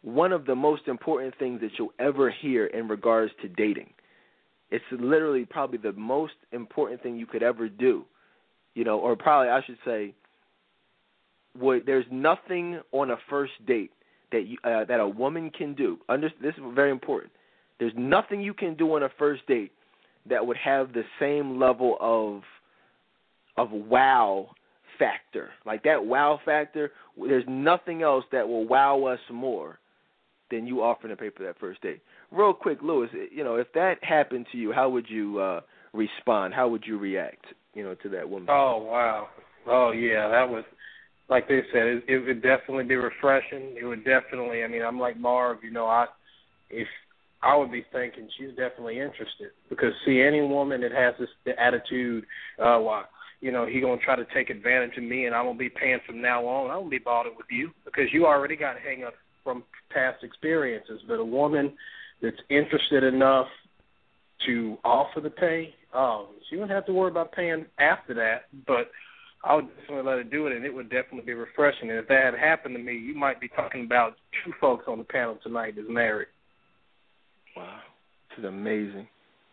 [0.00, 3.90] one of the most important things that you'll ever hear in regards to dating.
[4.74, 8.04] It's literally probably the most important thing you could ever do
[8.74, 10.14] you know, or probably I should say,
[11.58, 13.92] would there's nothing on a first date
[14.32, 15.98] that you, uh, that a woman can do.
[16.08, 17.32] Under, this is very important.
[17.78, 19.72] There's nothing you can do on a first date
[20.28, 22.42] that would have the same level of
[23.56, 24.50] of wow
[24.98, 25.50] factor.
[25.64, 29.78] Like that wow factor, there's nothing else that will wow us more
[30.50, 32.00] than you offering to pay for that first date.
[32.30, 35.60] Real quick, Lewis, you know, if that happened to you, how would you uh
[35.92, 36.54] respond?
[36.54, 37.46] How would you react?
[37.74, 38.48] you know, to that woman.
[38.50, 39.28] Oh wow.
[39.66, 40.64] Oh yeah, that was
[41.28, 41.86] like they said.
[41.86, 43.76] It, it would definitely be refreshing.
[43.80, 44.62] It would definitely.
[44.62, 45.58] I mean, I'm like Marv.
[45.62, 46.06] You know, I
[46.70, 46.88] if
[47.42, 51.60] I would be thinking she's definitely interested because see any woman that has this the
[51.60, 52.24] attitude,
[52.58, 53.04] uh, well,
[53.40, 55.98] you know, he gonna try to take advantage of me and I'm gonna be paying
[56.06, 56.70] from now on.
[56.70, 61.00] I won't be bothered with you because you already got hang up from past experiences.
[61.06, 61.72] But a woman
[62.22, 63.46] that's interested enough
[64.46, 68.46] to offer the pay, um, she wouldn't have to worry about paying after that.
[68.66, 68.90] But
[69.44, 71.90] I would definitely let her do it, and it would definitely be refreshing.
[71.90, 74.14] And if that had happened to me, you might be talking about
[74.44, 76.28] two folks on the panel tonight that's married.
[77.56, 77.80] Wow,
[78.30, 79.06] this is amazing.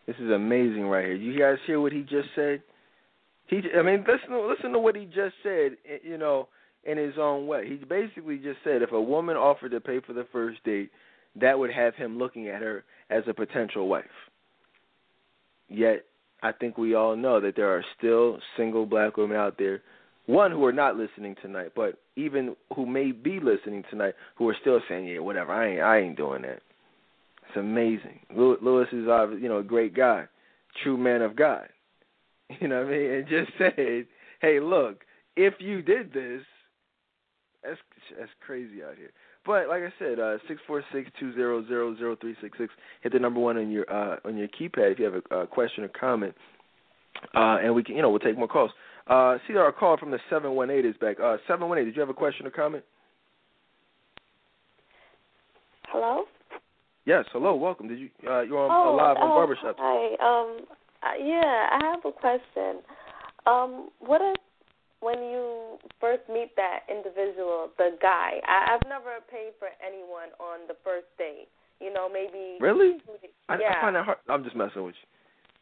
[0.08, 1.16] This is amazing right here.
[1.16, 2.64] You guys hear what he just said?
[3.48, 5.78] He, I mean, listen, listen to what he just said.
[6.04, 6.48] You know,
[6.86, 10.14] in his own way, he basically just said if a woman offered to pay for
[10.14, 10.90] the first date,
[11.40, 14.06] that would have him looking at her as a potential wife.
[15.70, 16.06] Yet,
[16.44, 19.82] I think we all know that there are still single black women out there,
[20.26, 24.56] one who are not listening tonight, but even who may be listening tonight, who are
[24.60, 26.62] still saying, "Yeah, whatever, I ain't, I ain't doing that."
[27.48, 28.20] It's amazing.
[28.36, 30.28] Lewis is, uh, you know, a great guy,
[30.84, 31.68] true man of God.
[32.60, 33.12] You know what I mean?
[33.12, 34.08] And just said,
[34.42, 35.06] "Hey, look,
[35.38, 36.44] if you did this,
[37.64, 37.80] that's
[38.18, 39.12] that's crazy out here."
[39.46, 42.72] But like I said, uh, six four six two zero zero zero three six six.
[43.02, 45.48] Hit the number one on your uh, on your keypad if you have a, a
[45.48, 46.36] question or comment,
[47.36, 48.72] uh, and we can you know we'll take more calls.
[49.08, 51.18] Uh, see, our call from the seven one eight is back.
[51.20, 51.86] Uh, seven one eight.
[51.86, 52.84] Did you have a question or comment?
[55.88, 56.26] Hello.
[57.06, 57.26] Yes.
[57.34, 57.56] Hello.
[57.56, 57.88] Welcome.
[57.88, 59.76] Did you uh, you're on oh, live on oh, Barbershop?
[59.80, 60.14] Hi.
[60.22, 60.66] Um.
[61.02, 62.84] Uh, yeah, I have a question.
[63.48, 63.90] Um.
[64.00, 64.36] What if
[65.02, 70.70] when you first meet that individual, the guy, I, I've never paid for anyone on
[70.70, 71.50] the first date.
[71.82, 72.62] You know, maybe.
[72.62, 73.02] Really?
[73.50, 73.74] I, yeah.
[73.78, 74.22] I find that hard.
[74.30, 75.08] I'm just messing with you.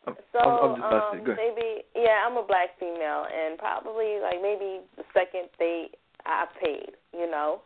[0.07, 1.31] I'm, so I'm, I'm just messing.
[1.31, 5.95] um, maybe yeah, I'm a black female, and probably like maybe the second date
[6.25, 7.61] I paid, you know,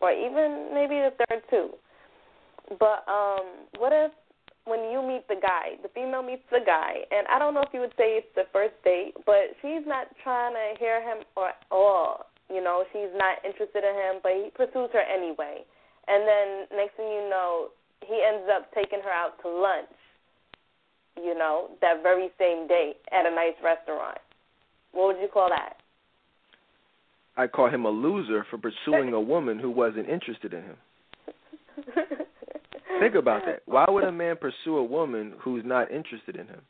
[0.00, 1.70] or even maybe the third too.
[2.78, 4.12] But um, what if
[4.66, 7.72] when you meet the guy, the female meets the guy, and I don't know if
[7.72, 11.54] you would say it's the first date, but she's not trying to hear him or
[11.70, 12.26] all.
[12.50, 15.62] You know, she's not interested in him, but he pursues her anyway.
[16.06, 17.70] And then next thing you know,
[18.02, 19.94] he ends up taking her out to lunch.
[21.16, 24.18] You know, that very same day at a nice restaurant.
[24.92, 25.78] What would you call that?
[27.36, 30.76] I call him a loser for pursuing a woman who wasn't interested in him.
[33.00, 33.62] Think about that.
[33.66, 36.60] Why would a man pursue a woman who's not interested in him?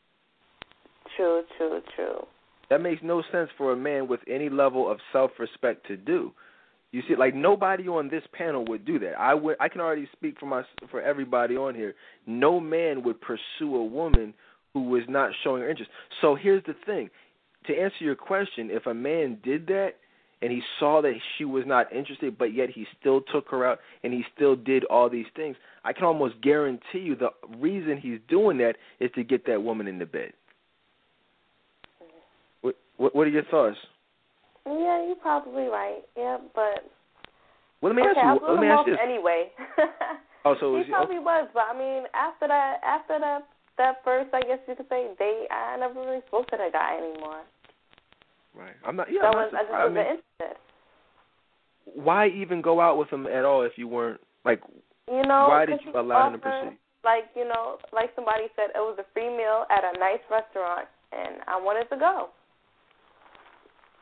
[1.16, 2.26] True, true, true.
[2.68, 6.32] That makes no sense for a man with any level of self-respect to do.
[6.92, 9.14] You see, like nobody on this panel would do that.
[9.18, 9.56] I would.
[9.60, 11.94] I can already speak for my for everybody on here.
[12.26, 14.34] No man would pursue a woman
[14.72, 15.90] who was not showing her interest.
[16.20, 17.10] So here's the thing:
[17.66, 19.94] to answer your question, if a man did that,
[20.42, 23.78] and he saw that she was not interested, but yet he still took her out
[24.04, 25.56] and he still did all these things,
[25.86, 29.86] I can almost guarantee you the reason he's doing that is to get that woman
[29.86, 30.32] in the bed.
[32.62, 33.76] What what, what are your thoughts?
[34.66, 36.00] Yeah, you're probably right.
[36.16, 36.90] Yeah, but
[37.80, 38.48] well, let me okay, ask you.
[38.48, 38.96] Let me ask you.
[39.00, 39.52] anyway.
[40.44, 43.46] oh, so he was probably was, but I mean, after that, after that,
[43.78, 46.98] that first, I guess you could say date, I never really spoke to that guy
[46.98, 47.42] anymore.
[48.56, 48.74] Right.
[48.84, 49.06] I'm not.
[49.08, 49.20] Yeah.
[49.20, 50.60] so I'm not was, I just wasn't I mean, interested.
[51.94, 54.60] why even go out with him at all if you weren't like?
[55.08, 56.78] You know, why did you allow him to proceed?
[57.04, 60.88] Like you know, like somebody said, it was a free meal at a nice restaurant,
[61.12, 62.28] and I wanted to go.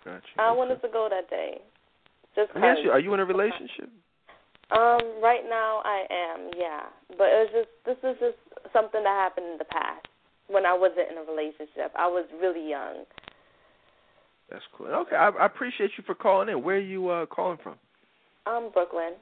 [0.05, 0.25] Gotcha.
[0.39, 0.59] I okay.
[0.59, 1.61] wanted to go that day.
[2.35, 3.93] Just Let me ask you: Are you in a relationship?
[4.73, 6.89] Um, right now I am, yeah.
[7.19, 10.09] But it was just this is just something that happened in the past
[10.49, 11.93] when I wasn't in a relationship.
[11.97, 13.05] I was really young.
[14.51, 14.87] That's cool.
[14.87, 16.63] Okay, I, I appreciate you for calling in.
[16.63, 17.77] Where are you uh, calling from?
[18.47, 19.15] Um, Brooklyn.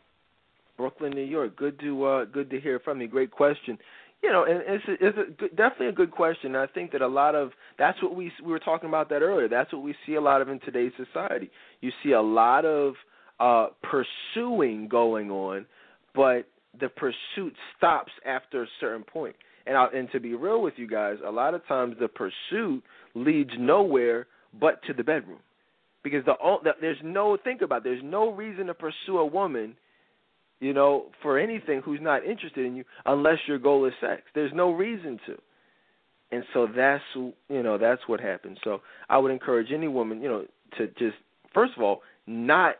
[0.82, 1.56] Brooklyn, New York.
[1.56, 3.06] Good to uh, good to hear from you.
[3.06, 3.78] Great question.
[4.20, 6.56] You know, and it's a, it's a definitely a good question.
[6.56, 9.48] I think that a lot of that's what we we were talking about that earlier.
[9.48, 11.50] That's what we see a lot of in today's society.
[11.82, 12.94] You see a lot of
[13.38, 15.66] uh, pursuing going on,
[16.16, 16.48] but
[16.80, 19.36] the pursuit stops after a certain point.
[19.66, 22.82] And I, and to be real with you guys, a lot of times the pursuit
[23.14, 24.26] leads nowhere
[24.58, 25.38] but to the bedroom,
[26.02, 26.34] because the,
[26.64, 29.76] the there's no think about it, there's no reason to pursue a woman,
[30.62, 34.22] you know, for anything who's not interested in you unless your goal is sex.
[34.32, 35.36] There's no reason to.
[36.30, 38.58] And so that's you know that's what happens.
[38.62, 38.80] So
[39.10, 40.46] I would encourage any woman, you know,
[40.78, 41.16] to just
[41.52, 42.76] first of all not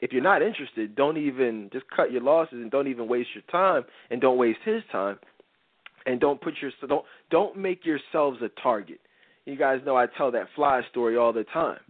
[0.00, 3.42] if you're not interested, don't even just cut your losses and don't even waste your
[3.50, 5.18] time and don't waste his time
[6.06, 9.00] and don't put your don't don't make yourselves a target.
[9.44, 11.80] You guys know I tell that fly story all the time.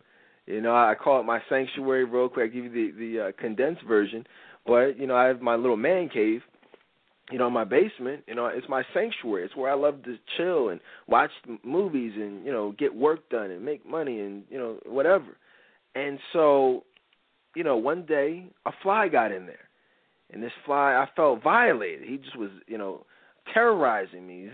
[0.47, 2.51] You know, I call it my sanctuary real quick.
[2.51, 4.27] I give you the the uh, condensed version,
[4.67, 6.43] but you know, I have my little man cave.
[7.33, 8.23] You know, in my basement.
[8.29, 9.47] You know, it's my sanctuary.
[9.47, 10.79] It's where I love to chill and
[11.09, 11.31] watch
[11.65, 15.39] movies and you know get work done and make money and you know whatever.
[15.95, 16.85] And so
[17.55, 19.69] you know, one day a fly got in there,
[20.33, 22.09] and this fly I felt violated.
[22.09, 23.07] He just was, you know,
[23.53, 24.49] terrorizing me.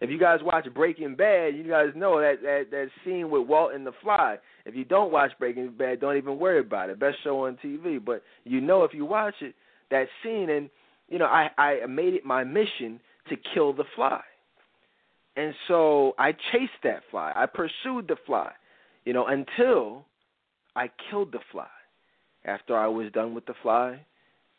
[0.00, 3.74] If you guys watch Breaking Bad, you guys know that that that scene with Walt
[3.74, 4.36] and the fly.
[4.66, 7.00] If you don't watch Breaking Bad, don't even worry about it.
[7.00, 9.54] Best show on TV, but you know if you watch it,
[9.90, 10.68] that scene, and
[11.08, 14.20] you know I I made it my mission to kill the fly.
[15.36, 17.32] And so I chased that fly.
[17.34, 18.50] I pursued the fly,
[19.04, 20.04] you know, until
[20.74, 21.68] I killed the fly.
[22.44, 24.00] After I was done with the fly,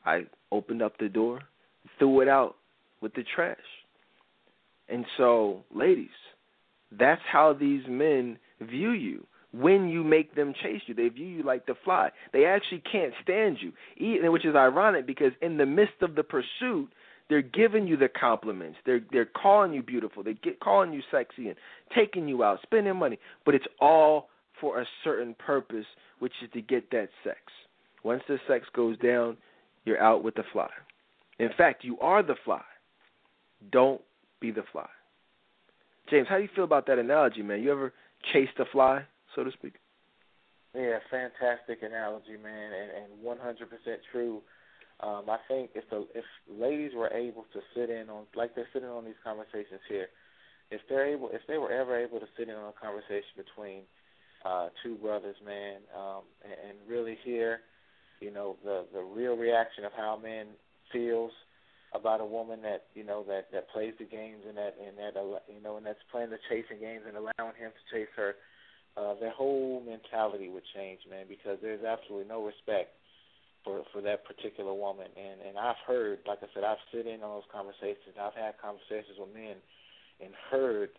[0.06, 1.42] I opened up the door,
[1.98, 2.56] threw it out
[3.02, 3.57] with the trash.
[4.88, 6.10] And so, ladies,
[6.91, 10.94] that's how these men view you when you make them chase you.
[10.94, 12.10] They view you like the fly.
[12.34, 13.72] They actually can't stand you,
[14.32, 16.90] which is ironic because in the midst of the pursuit,
[17.30, 18.78] they're giving you the compliments.
[18.86, 20.24] They're they're calling you beautiful.
[20.24, 21.56] They get calling you sexy and
[21.95, 23.20] taking you out, spending money.
[23.45, 24.30] But it's all
[24.60, 25.86] for a certain purpose,
[26.18, 27.40] which is to get that sex.
[28.03, 29.38] Once the sex goes down,
[29.86, 30.70] you're out with the fly.
[31.40, 32.61] In fact, you are the fly.
[33.72, 34.02] Don't
[34.40, 34.88] be the fly.
[36.10, 37.61] James, how do you feel about that analogy, man?
[37.61, 37.94] You ever
[38.34, 39.03] chased a fly,
[39.36, 39.74] so to speak?
[40.76, 43.68] Yeah, fantastic analogy, man, and and 100%
[44.11, 44.41] true.
[45.02, 48.68] Um, I think if the if ladies were able to sit in on like they're
[48.74, 50.07] sitting on these conversations here,
[50.72, 53.82] if they're able if they were ever able to sit in on a conversation between
[54.45, 57.61] uh, two brothers, man, um, and, and really hear,
[58.20, 60.48] you know, the the real reaction of how men
[60.91, 61.32] feels
[61.94, 65.18] about a woman that you know that that plays the games and that and that
[65.48, 68.36] you know and that's playing the chasing games and allowing him to chase her,
[68.98, 72.94] uh, their whole mentality would change, man, because there's absolutely no respect
[73.64, 75.07] for for that particular woman.
[75.18, 78.18] And and I've heard, like I said, I've sit in on those conversations.
[78.20, 79.57] I've had conversations with men
[80.22, 80.90] and heard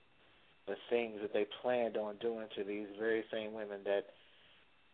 [0.66, 4.06] the things that they planned on doing to these very same women that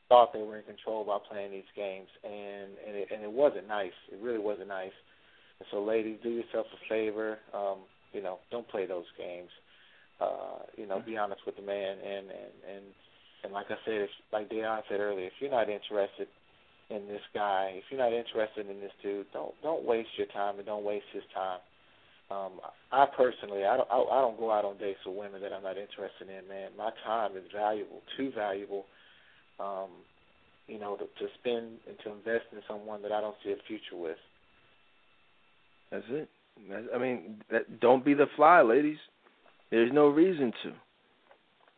[0.08, 2.08] thought they were in control by playing these games.
[2.24, 3.96] And and it, and it wasn't nice.
[4.12, 4.96] It really wasn't nice.
[5.58, 7.38] And so, ladies, do yourself a favor.
[7.54, 7.78] Um,
[8.12, 9.50] you know, don't play those games.
[10.20, 12.84] Uh, you know, be honest with the man, and and and
[13.44, 16.28] and like I said, if, like Dedan said earlier, if you're not interested
[16.90, 17.74] in this guy.
[17.76, 21.10] If you're not interested in this dude, don't don't waste your time and don't waste
[21.12, 21.60] his time.
[22.28, 22.58] Um,
[22.90, 25.62] I personally, I don't, I, I don't go out on dates with women that I'm
[25.62, 26.48] not interested in.
[26.48, 28.84] Man, my time is valuable, too valuable.
[29.58, 29.90] Um,
[30.66, 33.56] you know, to, to spend and to invest in someone that I don't see a
[33.68, 34.16] future with.
[35.90, 36.28] That's it.
[36.94, 38.96] I mean, that, don't be the fly, ladies.
[39.70, 40.72] There's no reason to.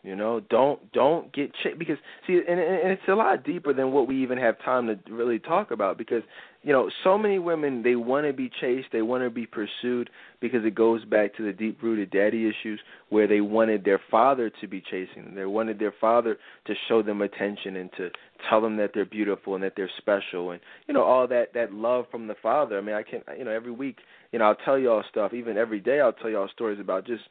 [0.04, 1.96] You know, don't don't get ch- because
[2.26, 5.40] see, and, and it's a lot deeper than what we even have time to really
[5.40, 5.98] talk about.
[5.98, 6.22] Because
[6.62, 10.10] you know, so many women they want to be chased, they want to be pursued
[10.40, 12.80] because it goes back to the deep rooted daddy issues
[13.10, 15.34] where they wanted their father to be chasing them.
[15.34, 16.36] They wanted their father
[16.66, 18.10] to show them attention and to
[18.48, 21.72] tell them that they're beautiful and that they're special and you know all that that
[21.72, 22.76] love from the father.
[22.76, 23.98] I mean, I can you know every week
[24.32, 25.32] you know I'll tell y'all stuff.
[25.32, 27.22] Even every day I'll tell y'all stories about just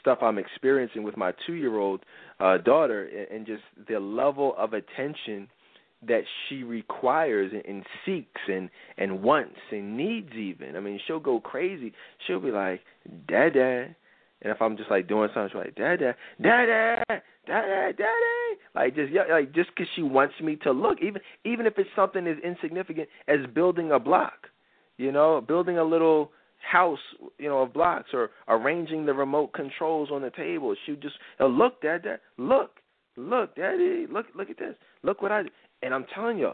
[0.00, 2.04] stuff I'm experiencing with my two year old
[2.40, 5.48] uh, daughter and, and just the level of attention
[6.06, 10.76] that she requires and, and seeks and and wants and needs even.
[10.76, 11.92] I mean, she'll go crazy.
[12.26, 12.80] She'll be like,
[13.28, 13.96] "Dad, dad,"
[14.42, 18.60] and if I'm just like doing something, be like, "Dad, dad, dad, dad, dad, daddy,"
[18.74, 21.90] like just yeah, like just because she wants me to look, even even if it's
[21.96, 24.48] something as insignificant as building a block,
[24.98, 26.30] you know, building a little
[26.60, 26.98] house,
[27.38, 30.74] you know, of blocks or arranging the remote controls on the table.
[30.86, 32.04] She just look, Dad,
[32.36, 32.70] look,
[33.16, 35.52] look, Daddy, look, look at this, look what I did.
[35.82, 36.52] And I'm telling you,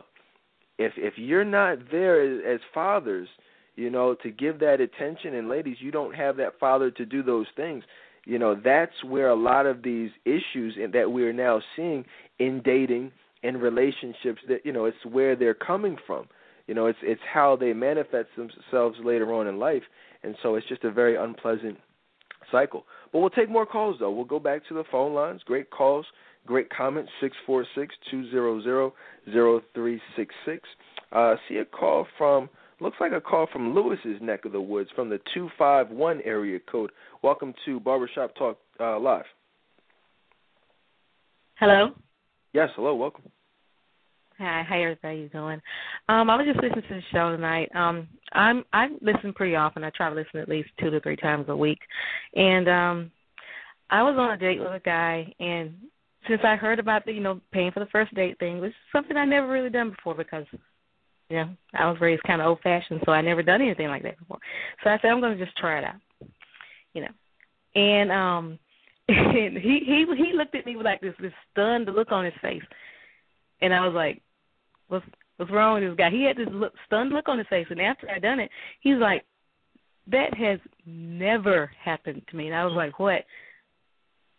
[0.79, 3.29] if if you're not there as, as fathers,
[3.77, 7.23] you know, to give that attention, and ladies, you don't have that father to do
[7.23, 7.85] those things.
[8.27, 12.05] You know, that's where a lot of these issues that we're now seeing
[12.39, 16.27] in dating and relationships that you know it's where they're coming from
[16.67, 19.83] you know, it's it's how they manifest themselves later on in life,
[20.23, 21.77] and so it's just a very unpleasant
[22.51, 22.85] cycle.
[23.13, 24.11] But we'll take more calls though.
[24.11, 25.43] We'll go back to the phone lines.
[25.45, 26.07] Great calls,
[26.47, 27.11] great comments.
[27.21, 28.95] Six four six two zero zero
[29.31, 30.63] zero three six six.
[31.13, 32.49] Uh, see a call from
[32.81, 36.21] looks like a call from Lewis's neck of the woods from the two five one
[36.25, 36.91] area code.
[37.23, 39.25] Welcome to Barbershop Talk uh, Live.
[41.57, 41.93] Hello.
[42.53, 42.95] Yes, hello.
[42.95, 43.31] Welcome.
[44.39, 45.63] Hi, how everybody doing?
[46.09, 47.71] Um, I was just listening to the show tonight.
[47.75, 49.85] Um, I'm I listen pretty often.
[49.85, 51.79] I try to listen at least two to three times a week,
[52.35, 53.11] and um,
[53.91, 55.75] I was on a date with a guy, and
[56.29, 58.77] since I heard about the you know paying for the first date thing, which is
[58.93, 60.47] something I never really done before because
[61.29, 64.03] you know I was raised kind of old fashioned, so I never done anything like
[64.03, 64.39] that before.
[64.83, 66.29] So I said I'm going to just try it out,
[66.95, 68.59] you know, and um,
[69.09, 72.35] and he he he looked at me with like this this stunned look on his
[72.41, 72.63] face
[73.65, 74.23] and I was like,
[74.89, 75.07] "What's
[75.37, 77.81] what's wrong with this guy?" He had this look, stunned look on his face, and
[77.81, 79.25] after I done it, he's like,
[80.07, 83.25] "That has never happened to me." And I was like, "What?"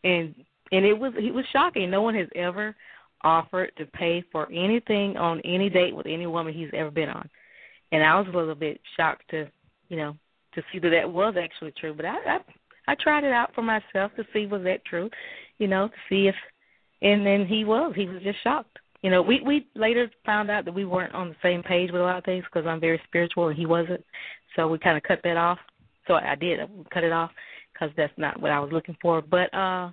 [0.04, 0.36] And
[0.76, 1.90] and it was it was shocking.
[1.90, 2.76] No one has ever
[3.24, 7.30] offered to pay for anything on any date with any woman he's ever been on,
[7.92, 9.48] and I was a little bit shocked to
[9.90, 10.16] you know
[10.54, 11.94] to see that that was actually true.
[11.94, 12.40] But I I,
[12.88, 15.10] I tried it out for myself to see was that true,
[15.58, 16.36] you know, to see if
[17.02, 17.94] and then he was.
[17.96, 18.80] He was just shocked.
[19.02, 22.02] You know, we we later found out that we weren't on the same page with
[22.02, 24.04] a lot of things because I'm very spiritual and he wasn't.
[24.56, 25.60] So we kind of cut that off.
[26.08, 27.32] So I did I cut it off
[27.74, 29.22] because that's not what I was looking for.
[29.22, 29.92] But uh,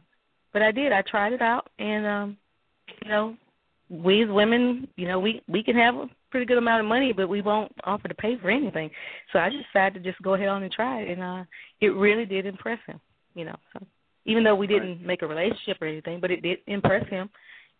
[0.52, 0.92] but I did.
[0.92, 2.36] I tried it out, and um,
[3.02, 3.36] you know,
[3.88, 7.12] we as women, you know, we we can have a pretty good amount of money,
[7.12, 8.90] but we won't offer to pay for anything.
[9.32, 11.44] So I just decided to just go ahead on and try it, and uh,
[11.80, 13.00] it really did impress him.
[13.34, 13.86] You know, so
[14.26, 15.06] even though we didn't right.
[15.06, 17.30] make a relationship or anything, but it did impress him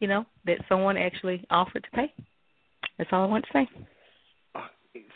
[0.03, 2.13] you know, that someone actually offered to pay.
[2.99, 3.69] That's all I want to say.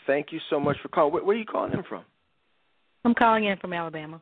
[0.07, 1.13] Thank you so much for calling.
[1.13, 2.03] Where, where are you calling in from?
[3.03, 4.21] I'm calling in from Alabama.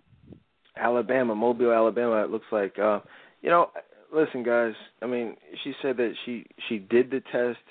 [0.75, 2.23] Alabama, Mobile, Alabama.
[2.23, 2.77] It looks like.
[2.79, 2.99] Uh,
[3.45, 3.69] you know,
[4.13, 4.73] listen, guys.
[5.01, 7.63] I mean, she said that she she did the test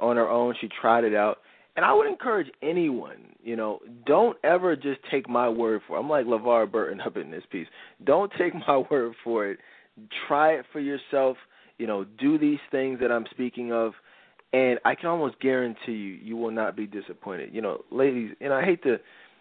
[0.00, 0.56] on her own.
[0.60, 1.38] She tried it out,
[1.76, 3.36] and I would encourage anyone.
[3.40, 5.96] You know, don't ever just take my word for.
[5.96, 6.00] it.
[6.00, 7.68] I'm like LeVar Burton up in this piece.
[8.02, 9.58] Don't take my word for it.
[10.26, 11.36] Try it for yourself
[11.80, 13.94] you know, do these things that I'm speaking of,
[14.52, 17.54] and I can almost guarantee you, you will not be disappointed.
[17.54, 18.98] You know, ladies, and I hate to,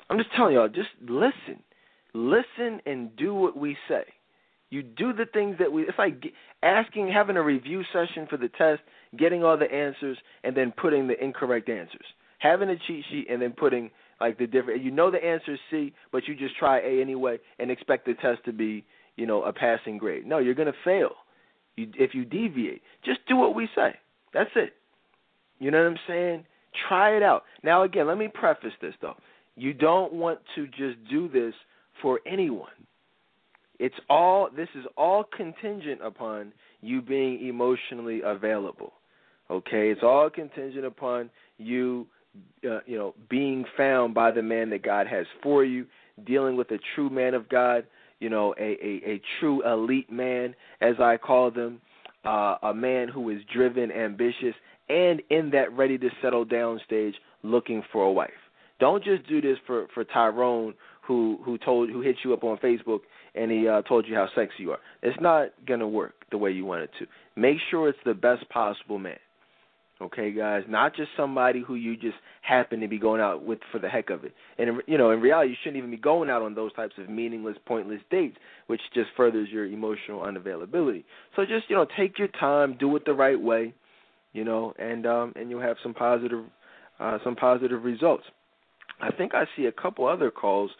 [0.09, 1.61] I'm just telling y'all, just listen,
[2.13, 4.03] listen, and do what we say.
[4.69, 5.83] You do the things that we.
[5.83, 6.23] It's like
[6.61, 8.81] asking, having a review session for the test,
[9.17, 12.05] getting all the answers, and then putting the incorrect answers.
[12.39, 13.89] Having a cheat sheet and then putting
[14.21, 14.83] like the different.
[14.83, 18.13] You know the answer is C, but you just try A anyway and expect the
[18.13, 18.85] test to be,
[19.15, 20.25] you know, a passing grade.
[20.25, 21.11] No, you're gonna fail
[21.79, 23.95] you, if you deviate, just do what we say.
[24.33, 24.73] That's it.
[25.59, 26.45] You know what I'm saying?
[26.87, 27.43] Try it out.
[27.63, 29.15] Now, again, let me preface this though.
[29.55, 31.53] You don't want to just do this
[32.01, 32.69] for anyone.
[33.79, 34.49] It's all.
[34.55, 38.93] This is all contingent upon you being emotionally available.
[39.49, 42.05] Okay, it's all contingent upon you,
[42.69, 45.85] uh, you know, being found by the man that God has for you,
[46.25, 47.85] dealing with a true man of God
[48.19, 51.81] you know, a, a, a true elite man, as I call them,
[52.25, 54.53] uh, a man who is driven, ambitious,
[54.89, 58.29] and in that ready to settle down stage, looking for a wife.
[58.79, 60.73] Don't just do this for for Tyrone,
[61.09, 62.99] who who told who hit you up on Facebook
[63.33, 64.79] and he uh, told you how sexy you are.
[65.01, 67.07] It's not gonna work the way you want it to.
[67.35, 69.17] Make sure it's the best possible man.
[70.01, 73.79] Okay, guys, not just somebody who you just happen to be going out with for
[73.79, 74.33] the heck of it.
[74.59, 77.09] And you know, in reality, you shouldn't even be going out on those types of
[77.09, 78.37] meaningless, pointless dates,
[78.67, 81.03] which just furthers your emotional unavailability.
[81.35, 83.73] So just you know, take your time, do it the right way,
[84.33, 86.45] you know, and um, and you'll have some positive,
[86.99, 88.25] uh, some positive results.
[89.01, 90.71] I think I see a couple other calls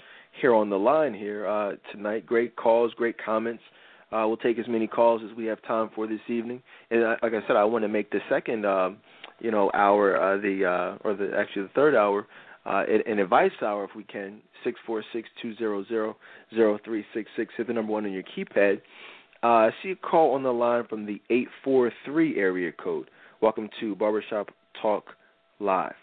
[0.41, 2.25] here on the line here uh, tonight.
[2.25, 3.63] Great calls, great comments.
[4.11, 6.61] Uh, we'll take as many calls as we have time for this evening.
[6.89, 8.97] And uh, like I said, I want to make the second, um,
[9.39, 12.25] you know, hour, uh, the uh, or the actually the third hour,
[12.65, 14.41] uh, an advice hour if we can.
[14.63, 16.17] Six four six two zero zero
[16.53, 17.53] zero three six six.
[17.55, 18.81] Hit the number one on your keypad.
[19.41, 23.09] Uh, I see a call on the line from the eight four three area code.
[23.41, 24.49] Welcome to Barbershop
[24.81, 25.05] Talk
[25.59, 25.93] Live.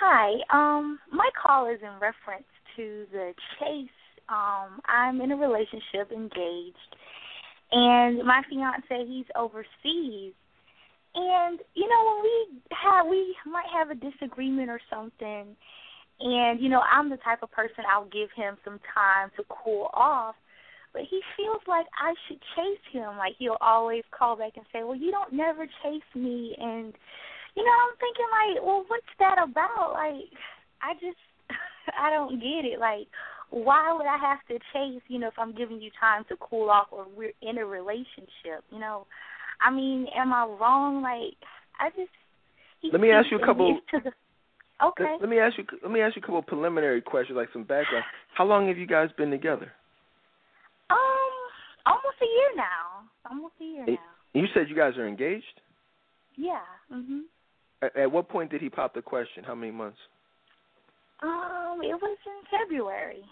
[0.00, 0.32] Hi.
[0.52, 2.46] Um, my call is in reference
[2.76, 3.88] to the Chase
[4.28, 6.96] um, I'm in a relationship, engaged,
[7.70, 10.34] and my fiance he's overseas.
[11.14, 15.56] And you know when we have we might have a disagreement or something,
[16.20, 19.90] and you know I'm the type of person I'll give him some time to cool
[19.94, 20.34] off.
[20.92, 23.16] But he feels like I should chase him.
[23.16, 26.92] Like he'll always call back and say, "Well, you don't never chase me," and
[27.56, 30.30] you know I'm thinking like, "Well, what's that about?" Like
[30.82, 31.20] I just
[31.98, 32.78] I don't get it.
[32.78, 33.08] Like
[33.50, 36.68] why would I have to chase, you know, if I'm giving you time to cool
[36.68, 39.06] off or we're in a relationship, you know?
[39.60, 41.02] I mean, am I wrong?
[41.02, 41.36] Like,
[41.80, 42.10] I just.
[42.92, 43.78] Let me ask you a couple.
[43.92, 43.98] The,
[44.84, 45.12] okay.
[45.12, 45.64] Let, let, me ask you.
[45.82, 48.04] Let me ask you a couple preliminary questions, like some background.
[48.34, 49.72] How long have you guys been together?
[50.90, 50.98] Um,
[51.86, 53.30] almost a year now.
[53.30, 53.98] Almost a year now.
[54.34, 55.44] You said you guys are engaged.
[56.36, 56.60] Yeah.
[56.92, 57.22] Mhm.
[57.82, 59.44] At, at what point did he pop the question?
[59.44, 59.98] How many months?
[61.22, 63.22] Um, it was in February.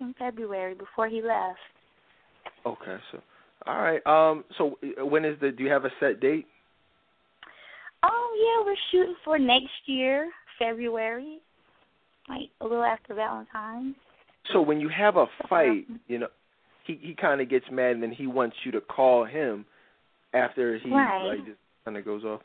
[0.00, 1.58] In February before he left.
[2.66, 3.20] Okay, so
[3.66, 4.04] all right.
[4.06, 5.50] Um, so uh, when is the?
[5.50, 6.46] Do you have a set date?
[8.02, 11.38] Oh yeah, we're shooting for next year, February,
[12.28, 13.94] like a little after Valentine's.
[14.52, 16.28] So when you have a fight, you know,
[16.86, 19.64] he he kind of gets mad and then he wants you to call him
[20.34, 21.28] after he right.
[21.28, 22.40] like just kind of goes off.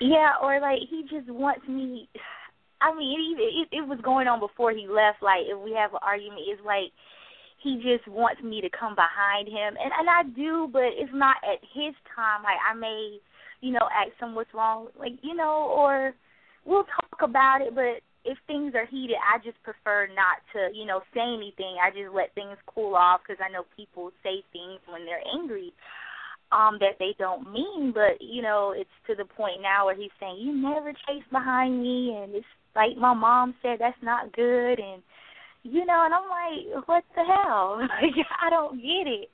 [0.00, 2.08] Yeah, or like he just wants me.
[2.80, 5.22] I mean, it, it it was going on before he left.
[5.22, 6.92] Like if we have an argument, it's like
[7.62, 11.36] he just wants me to come behind him, and and I do, but it's not
[11.44, 12.42] at his time.
[12.42, 13.18] Like I may,
[13.60, 16.12] you know, ask him what's wrong, like you know, or
[16.64, 20.86] we'll talk about it, but if things are heated, I just prefer not to, you
[20.86, 21.76] know, say anything.
[21.76, 25.72] I just let things cool off because I know people say things when they're angry
[26.52, 30.10] um that they don't mean but you know it's to the point now where he's
[30.20, 32.46] saying you never chase behind me and it's
[32.76, 35.02] like my mom said that's not good and
[35.62, 37.78] you know and i'm like what the hell?
[38.02, 39.30] Like i don't get it.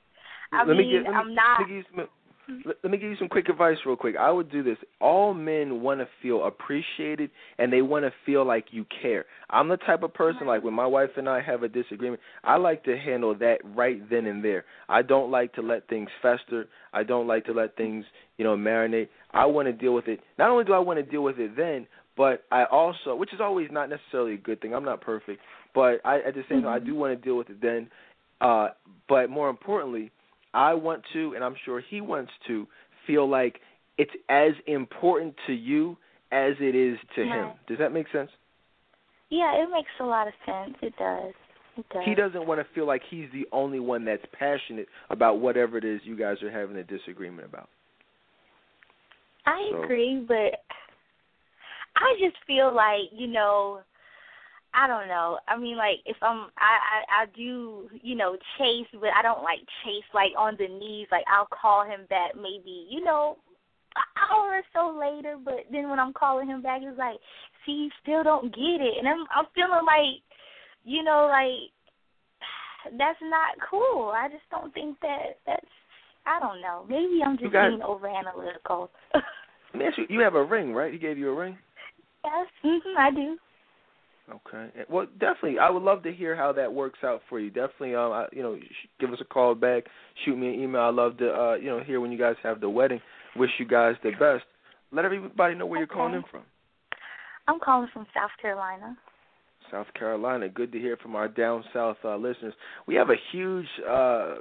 [0.51, 2.07] I let mean me get, let me, i'm not give you some,
[2.65, 4.15] let, let me give you some quick advice real quick.
[4.17, 4.77] I would do this.
[4.99, 9.25] All men want to feel appreciated and they want to feel like you care.
[9.49, 12.57] I'm the type of person like when my wife and i have a disagreement i
[12.57, 14.65] like to handle that right then and there.
[14.89, 16.67] I don't like to let things fester.
[16.93, 18.05] I don't like to let things
[18.37, 19.09] you know marinate.
[19.31, 20.19] I want to deal with it.
[20.37, 21.87] Not only do i want to deal with it then
[22.17, 24.75] but I also, which is always not necessarily a good thing.
[24.75, 25.39] I'm not perfect,
[25.73, 27.89] but I, at the same time, I do want to deal with it then.
[28.41, 28.69] Uh,
[29.07, 30.11] but more importantly,
[30.53, 32.67] I want to, and I'm sure he wants to,
[33.07, 33.59] feel like
[33.97, 35.97] it's as important to you
[36.31, 37.49] as it is to right.
[37.49, 37.51] him.
[37.67, 38.29] Does that make sense?
[39.29, 40.75] Yeah, it makes a lot of sense.
[40.81, 41.33] It does.
[41.77, 42.03] It does.
[42.05, 45.85] He doesn't want to feel like he's the only one that's passionate about whatever it
[45.85, 47.69] is you guys are having a disagreement about.
[49.45, 50.63] I So- agree, but
[51.95, 53.81] I just feel like you know,
[54.73, 55.39] I don't know.
[55.47, 59.43] I mean, like if I'm, I, I, I do, you know, chase, but I don't
[59.43, 61.07] like chase like on the knees.
[61.11, 63.37] Like I'll call him back maybe, you know,
[63.95, 65.37] an hour or so later.
[65.43, 67.17] But then when I'm calling him back, it's like,
[67.65, 70.23] see, you still don't get it, and I'm, I'm feeling like,
[70.85, 71.71] you know, like
[72.97, 74.13] that's not cool.
[74.15, 75.65] I just don't think that that's.
[76.25, 76.85] I don't know.
[76.87, 78.91] Maybe I'm just guys- being over analytical.
[79.73, 80.93] Let me ask you, you have a ring, right?
[80.93, 81.57] He gave you a ring?
[82.23, 83.37] yes, hmm I do.
[84.31, 84.69] Okay.
[84.89, 85.59] Well, definitely.
[85.59, 87.49] I would love to hear how that works out for you.
[87.49, 87.95] Definitely.
[87.95, 89.83] Um, I, you know, sh- give us a call back.
[90.25, 90.81] Shoot me an email.
[90.81, 93.01] I love to, uh, you know, hear when you guys have the wedding.
[93.35, 94.43] Wish you guys the best.
[94.91, 96.41] Let everybody know where you're calling in from.
[97.47, 98.97] I'm calling from South Carolina.
[99.71, 100.49] South Carolina.
[100.49, 102.53] Good to hear from our down south uh, listeners.
[102.87, 104.35] We have a huge uh,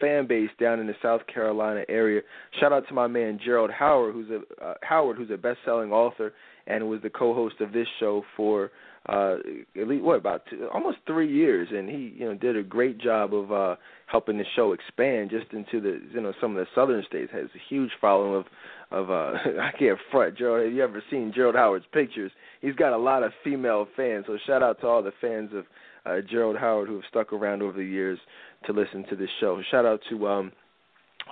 [0.00, 2.20] fan base down in the South Carolina area.
[2.60, 6.32] Shout out to my man Gerald Howard, who's a uh, Howard, who's a best-selling author
[6.66, 8.70] and was the co-host of this show for
[9.08, 9.36] uh,
[9.78, 12.98] at least what about two, almost three years, and he you know did a great
[12.98, 13.76] job of uh,
[14.06, 17.30] helping the show expand just into the you know some of the southern states.
[17.32, 18.46] Has a huge following of
[18.90, 20.64] of uh, I can't front Gerald.
[20.64, 22.32] Have you ever seen Gerald Howard's pictures?
[22.62, 24.24] He's got a lot of female fans.
[24.26, 25.64] So shout out to all the fans of
[26.06, 28.18] uh, Gerald Howard who have stuck around over the years
[28.66, 29.60] to listen to this show.
[29.70, 30.52] Shout out to um,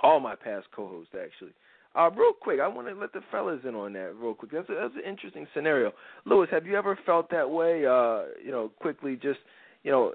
[0.03, 1.53] all my past co-hosts actually.
[1.95, 4.51] Uh, real quick, I want to let the fellas in on that real quick.
[4.51, 5.91] That's, a, that's an interesting scenario.
[6.25, 7.85] Lewis, have you ever felt that way?
[7.85, 9.39] Uh, you know, quickly, just
[9.83, 10.13] you know,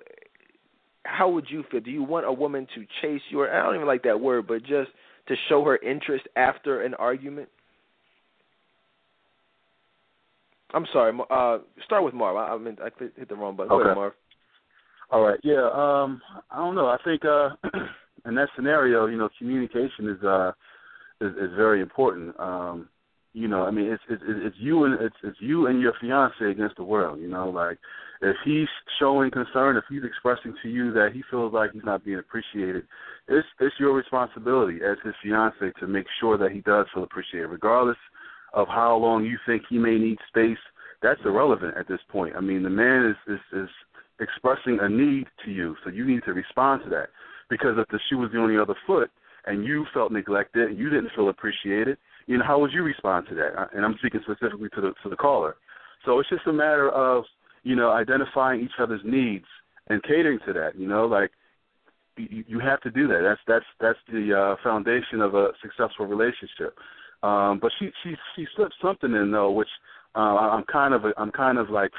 [1.05, 1.80] how would you feel?
[1.80, 3.40] Do you want a woman to chase you?
[3.40, 4.90] Or I don't even like that word, but just
[5.28, 7.48] to show her interest after an argument?
[10.74, 11.16] I'm sorry.
[11.30, 12.36] Uh, start with Marv.
[12.36, 13.68] I, I mean, I hit the wrong button.
[13.68, 13.98] Go ahead, Okay.
[14.00, 14.12] Marv.
[15.10, 15.38] All right.
[15.44, 15.70] Yeah.
[15.72, 16.20] Um.
[16.50, 16.88] I don't know.
[16.88, 17.50] I think uh,
[18.26, 20.52] in that scenario, you know, communication is uh
[21.20, 22.39] is, is very important.
[22.39, 22.89] Um.
[23.35, 26.43] You know, I mean, it's it's it's you and it's it's you and your fiance
[26.45, 27.20] against the world.
[27.20, 27.78] You know, like
[28.23, 28.66] if he's
[28.99, 32.85] showing concern, if he's expressing to you that he feels like he's not being appreciated,
[33.28, 37.49] it's it's your responsibility as his fiance to make sure that he does feel appreciated,
[37.49, 37.99] regardless
[38.55, 40.59] of how long you think he may need space.
[41.03, 42.35] That's irrelevant at this point.
[42.35, 43.69] I mean, the man is is is
[44.20, 47.11] expressing a need to you, so you need to respond to that.
[47.51, 49.11] Because if the shoe was the other foot
[49.48, 53.26] and you felt neglected and you didn't feel appreciated, you know, how would you respond
[53.28, 53.70] to that?
[53.74, 55.56] And I'm speaking specifically to the to the caller.
[56.04, 57.24] So it's just a matter of
[57.62, 59.46] you know identifying each other's needs
[59.88, 60.78] and catering to that.
[60.78, 61.30] You know, like
[62.16, 63.20] you, you have to do that.
[63.22, 66.76] That's that's that's the uh, foundation of a successful relationship.
[67.22, 69.68] Um, but she she she slipped something in though, which
[70.14, 71.90] uh, I'm kind of I'm kind of like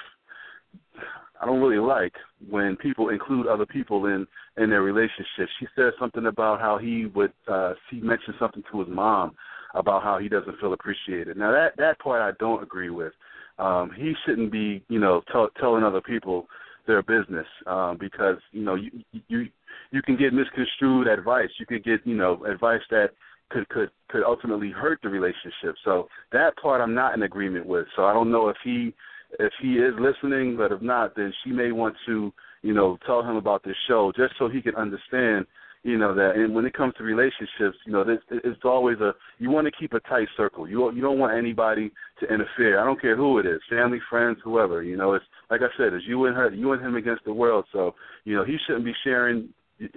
[1.41, 2.13] I don't really like
[2.49, 5.47] when people include other people in in their relationship.
[5.59, 9.35] She said something about how he would uh he mentioned something to his mom
[9.75, 11.37] about how he doesn't feel appreciated.
[11.37, 13.13] Now that that part I don't agree with.
[13.57, 16.47] Um he shouldn't be, you know, tell, telling other people
[16.87, 18.91] their business um because, you know, you
[19.27, 19.47] you
[19.91, 21.49] you can get misconstrued advice.
[21.59, 23.11] You could get, you know, advice that
[23.49, 25.75] could could could ultimately hurt the relationship.
[25.85, 27.87] So that part I'm not in agreement with.
[27.95, 28.93] So I don't know if he
[29.37, 33.21] if he is listening, but if not, then she may want to, you know, tell
[33.21, 35.45] him about this show just so he can understand,
[35.83, 36.31] you know, that.
[36.35, 39.71] And when it comes to relationships, you know, this, it's always a you want to
[39.79, 40.67] keep a tight circle.
[40.67, 41.91] You you don't want anybody
[42.21, 42.79] to interfere.
[42.79, 44.81] I don't care who it is, family, friends, whoever.
[44.81, 47.33] You know, it's like I said, it's you and her, you and him against the
[47.33, 47.65] world.
[47.71, 47.95] So
[48.25, 49.49] you know, he shouldn't be sharing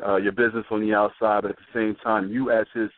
[0.07, 2.91] uh, your business on the outside, but at the same time, you as his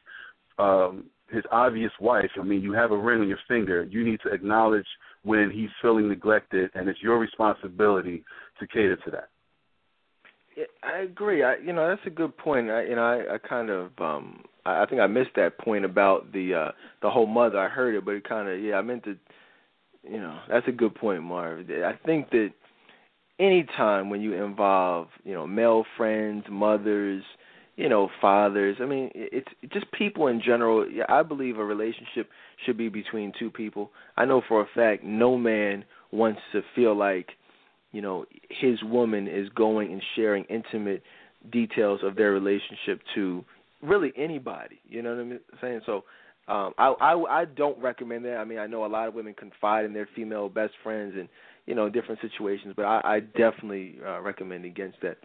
[0.58, 2.30] um his obvious wife.
[2.38, 3.84] I mean, you have a ring on your finger.
[3.84, 4.86] You need to acknowledge
[5.24, 8.24] when he's feeling neglected, and it's your responsibility
[8.60, 9.28] to cater to that.
[10.56, 11.42] Yeah, I agree.
[11.42, 12.70] I, you know, that's a good point.
[12.70, 15.84] I, you know, I, I kind of, um, I, I think I missed that point
[15.84, 16.72] about the uh,
[17.02, 17.58] the whole mother.
[17.58, 19.16] I heard it, but it kind of, yeah, I meant to.
[20.06, 21.70] You know, that's a good point, Marv.
[21.70, 22.50] I think that
[23.40, 27.22] any time when you involve, you know, male friends, mothers,
[27.76, 28.76] you know, fathers.
[28.80, 30.86] I mean, it's just people in general.
[31.08, 32.28] I believe a relationship
[32.64, 33.90] should be between two people.
[34.16, 37.28] I know for a fact no man wants to feel like,
[37.92, 41.02] you know, his woman is going and sharing intimate
[41.52, 43.44] details of their relationship to
[43.82, 44.80] really anybody.
[44.88, 45.80] You know what I'm saying?
[45.86, 46.04] So
[46.48, 48.36] um I I I don't recommend that.
[48.36, 51.28] I mean, I know a lot of women confide in their female best friends and
[51.66, 55.18] you know different situations, but I, I definitely uh, recommend against that.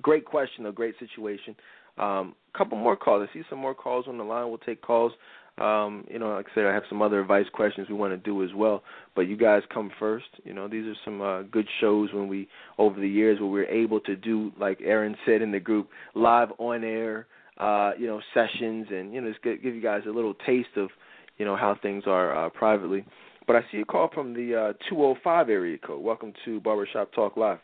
[0.00, 1.54] Great question, a great situation.
[1.98, 3.26] Um, couple more calls.
[3.28, 4.48] I see some more calls on the line.
[4.48, 5.12] We'll take calls.
[5.58, 8.16] Um, you know, like I said, I have some other advice questions we want to
[8.16, 8.82] do as well.
[9.14, 10.26] But you guys come first.
[10.44, 12.48] You know, these are some uh, good shows when we
[12.78, 16.48] over the years where we're able to do, like Aaron said in the group, live
[16.58, 17.26] on air.
[17.58, 20.88] Uh, you know, sessions and you know, just give you guys a little taste of
[21.36, 23.04] you know how things are uh, privately.
[23.46, 26.02] But I see a call from the uh, 205 area code.
[26.02, 27.58] Welcome to Barbershop Talk Live.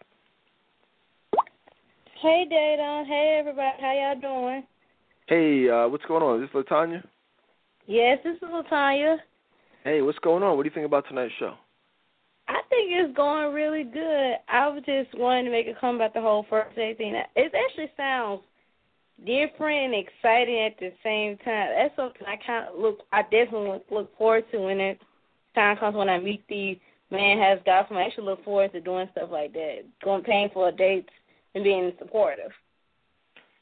[2.20, 3.06] Hey, Dedan.
[3.06, 3.76] Hey, everybody.
[3.80, 4.64] How y'all doing?
[5.26, 6.42] Hey, uh, what's going on?
[6.42, 7.02] Is this Latanya?
[7.88, 9.16] Yes, this is Latanya.
[9.82, 10.58] Hey, what's going on?
[10.58, 11.54] What do you think about tonight's show?
[12.46, 14.34] I think it's going really good.
[14.46, 17.14] I was just wanting to make a comment about the whole first day thing.
[17.14, 18.42] It actually sounds
[19.24, 21.70] different and exciting at the same time.
[21.74, 22.98] That's something I kind of look.
[23.10, 25.00] I definitely look forward to when it
[25.54, 26.78] time comes when I meet the
[27.10, 27.96] man has gospel.
[27.96, 31.08] I actually look forward to doing stuff like that, going paying for dates
[31.54, 32.52] and being supportive.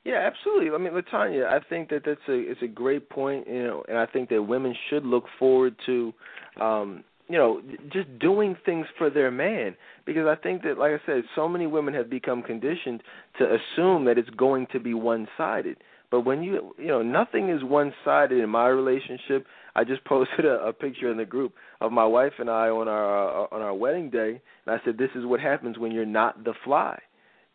[0.06, 0.70] Yeah, absolutely.
[0.72, 3.98] I mean, Latanya, I think that that's a it's a great point, you know, and
[3.98, 6.12] I think that women should look forward to,
[6.60, 7.60] um, you know,
[7.92, 9.74] just doing things for their man
[10.04, 13.02] because I think that, like I said, so many women have become conditioned
[13.40, 15.78] to assume that it's going to be one sided.
[16.12, 19.44] But when you, you know, nothing is one sided in my relationship.
[19.74, 22.86] I just posted a, a picture in the group of my wife and I on
[22.86, 26.06] our uh, on our wedding day, and I said, "This is what happens when you're
[26.06, 26.96] not the fly."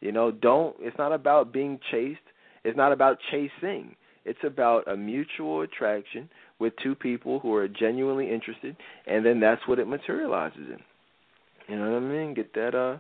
[0.01, 0.75] You know, don't.
[0.81, 2.19] It's not about being chased.
[2.63, 3.95] It's not about chasing.
[4.23, 6.29] It's about a mutual attraction
[6.59, 8.77] with two people who are genuinely interested,
[9.07, 10.79] and then that's what it materializes in.
[11.67, 12.33] You know what I mean?
[12.35, 12.99] Get that uh,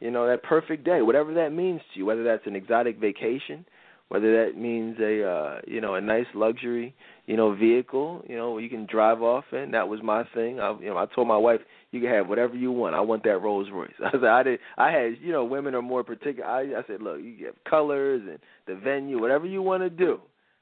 [0.00, 2.06] you know, that perfect day, whatever that means to you.
[2.06, 3.64] Whether that's an exotic vacation,
[4.08, 6.94] whether that means a uh, you know a nice luxury
[7.26, 9.70] you know vehicle you know you can drive off in.
[9.72, 10.60] That was my thing.
[10.60, 11.60] I you know I told my wife
[11.90, 12.94] you can have whatever you want.
[12.94, 13.90] I want that Rolls Royce.
[14.04, 14.60] I said I did.
[14.76, 16.48] I had you know women are more particular.
[16.48, 20.20] I I said look you get colors and the venue whatever you want to do.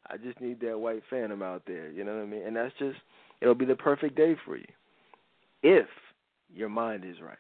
[0.08, 1.90] I just need that white Phantom out there.
[1.90, 2.42] You know what I mean?
[2.42, 2.98] And that's just
[3.40, 4.66] it'll be the perfect day for you
[5.62, 5.86] if
[6.54, 7.38] your mind is right.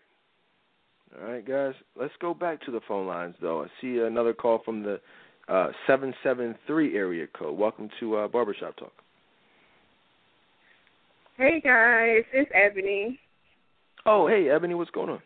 [1.20, 1.74] All right, guys.
[1.94, 3.62] Let's go back to the phone lines though.
[3.62, 5.00] I see another call from the
[5.48, 7.58] uh, 773 area code.
[7.58, 8.92] Welcome to uh, Barbershop Talk.
[11.36, 13.18] Hey guys, it's Ebony.
[14.06, 15.22] Oh, hey Ebony, what's going on?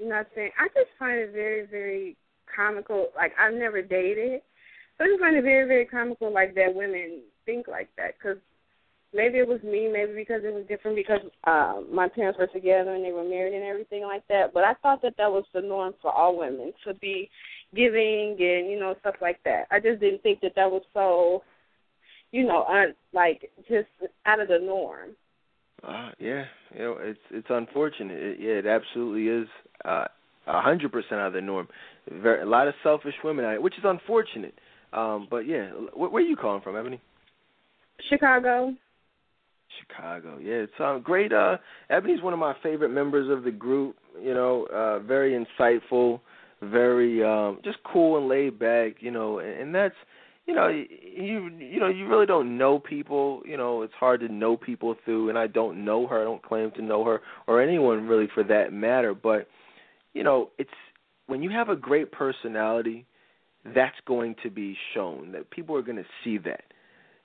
[0.00, 0.50] Nothing.
[0.58, 2.16] I just find it very, very
[2.54, 3.08] comical.
[3.16, 4.42] Like I've never dated,
[4.96, 6.32] but I just find it very, very comical.
[6.32, 8.38] Like that women think like that because
[9.14, 12.94] maybe it was me, maybe because it was different because uh, my parents were together
[12.94, 14.52] and they were married and everything like that.
[14.52, 17.30] But I thought that that was the norm for all women to be
[17.74, 19.66] giving and you know stuff like that.
[19.70, 21.42] I just didn't think that that was so,
[22.32, 23.88] you know, un, like just
[24.26, 25.10] out of the norm.
[25.86, 28.16] Uh, yeah, you know, it's it's unfortunate.
[28.16, 29.48] It, yeah, it absolutely is
[29.84, 30.06] uh,
[30.46, 31.68] a hundred percent out of the norm.
[32.10, 34.54] Very, a lot of selfish women out, which is unfortunate.
[34.92, 37.00] Um, but yeah, where, where are you calling from, Ebony?
[38.08, 38.74] Chicago.
[39.80, 40.38] Chicago.
[40.38, 41.32] Yeah, it's um, great.
[41.32, 41.58] Uh,
[41.90, 43.96] Ebony's one of my favorite members of the group.
[44.20, 46.20] You know, uh, very insightful
[46.62, 49.94] very um just cool and laid back, you know, and, and that's
[50.46, 54.28] you know, you you know, you really don't know people, you know, it's hard to
[54.28, 57.62] know people through and I don't know her, I don't claim to know her or
[57.62, 59.48] anyone really for that matter, but
[60.14, 60.70] you know, it's
[61.26, 63.06] when you have a great personality,
[63.74, 65.32] that's going to be shown.
[65.32, 66.64] That people are going to see that.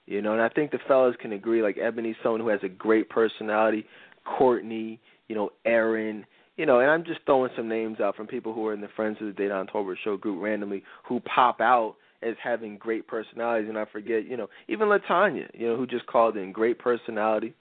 [0.05, 2.69] You know, and I think the fellas can agree like Ebony's someone who has a
[2.69, 3.85] great personality,
[4.25, 4.99] Courtney,
[5.29, 6.25] you know, Aaron,
[6.57, 8.89] you know, and I'm just throwing some names out from people who are in the
[8.95, 13.67] Friends of the Dedan Tolbert Show group randomly who pop out as having great personalities,
[13.67, 17.53] and I forget, you know, even Latanya, you know, who just called in great personality.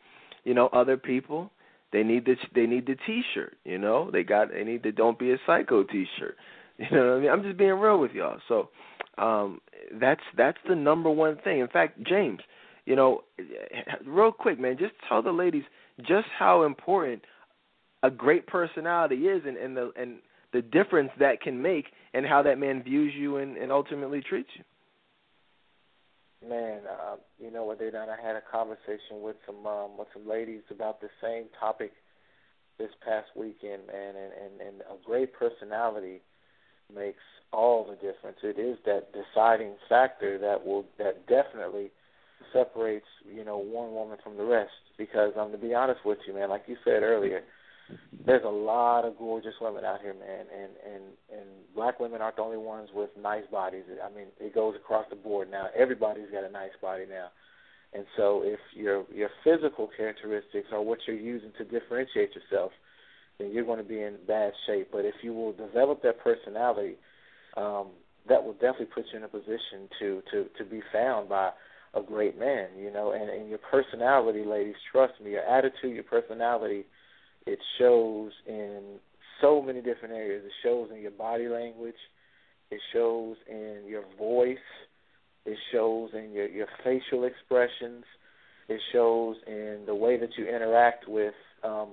[0.45, 1.51] You know, other people
[1.93, 3.57] they need the they need the T-shirt.
[3.65, 6.37] You know, they got they need the Don't Be a Psycho T-shirt.
[6.79, 7.31] You know what I mean?
[7.31, 8.39] I'm just being real with y'all.
[8.49, 8.71] So
[9.19, 9.61] um
[10.01, 11.61] that's that's the number one thing.
[11.61, 12.41] In fact, James,
[12.87, 13.25] you know,
[14.07, 15.65] real quick, man, just tell the ladies
[15.99, 17.23] just how important
[18.03, 20.19] a great personality is, and, and the and
[20.53, 24.51] the difference that can make, and how that man views you and, and ultimately treats
[24.57, 24.65] you.
[26.49, 27.87] Man, uh, you know what they?
[27.87, 31.93] I had a conversation with some um, with some ladies about the same topic
[32.79, 36.21] this past weekend, man, and, and and a great personality
[36.93, 37.23] makes
[37.53, 38.39] all the difference.
[38.43, 41.93] It is that deciding factor that will that definitely
[42.53, 44.73] separates you know one woman from the rest.
[44.99, 47.43] Because I'm um, to be honest with you, man, like you said earlier,
[48.25, 51.03] there's a lot of gorgeous women out here, man, and and
[51.33, 53.85] and black women aren't the only ones with nice bodies.
[54.05, 55.67] I mean, it goes across the board now.
[55.77, 57.29] Everybody's got a nice body now.
[57.93, 62.73] And so if your your physical characteristics are what you're using to differentiate yourself,
[63.39, 64.89] then you're going to be in bad shape.
[64.93, 66.97] But if you will develop that personality,
[67.57, 67.89] um,
[68.29, 71.51] that will definitely put you in a position to to to be found by
[71.95, 72.69] a great man.
[72.79, 76.85] You know, and and your personality, ladies, trust me, your attitude, your personality,
[77.47, 78.99] it shows in
[79.41, 80.45] so many different areas.
[80.45, 81.95] It shows in your body language.
[82.71, 84.59] It shows in your voice
[85.45, 88.05] it shows in your, your facial expressions.
[88.69, 91.91] It shows in the way that you interact with um,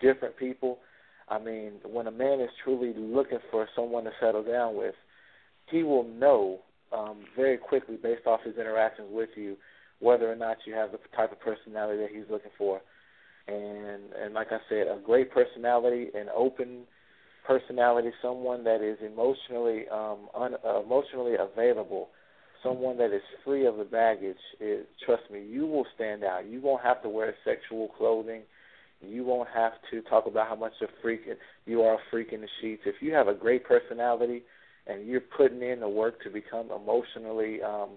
[0.00, 0.78] different people.
[1.28, 4.94] I mean, when a man is truly looking for someone to settle down with,
[5.70, 6.58] he will know
[6.92, 9.56] um, very quickly, based off his interactions with you,
[10.00, 12.80] whether or not you have the type of personality that he's looking for.
[13.48, 16.84] And and like I said, a great personality, an open
[17.46, 22.08] personality, someone that is emotionally um, un, uh, emotionally available
[22.62, 26.46] someone that is free of the baggage, is, trust me, you will stand out.
[26.46, 28.42] You won't have to wear sexual clothing.
[29.00, 31.22] You won't have to talk about how much a freak
[31.66, 32.82] you are a freak in the sheets.
[32.86, 34.42] If you have a great personality
[34.86, 37.90] and you're putting in the work to become emotionally um,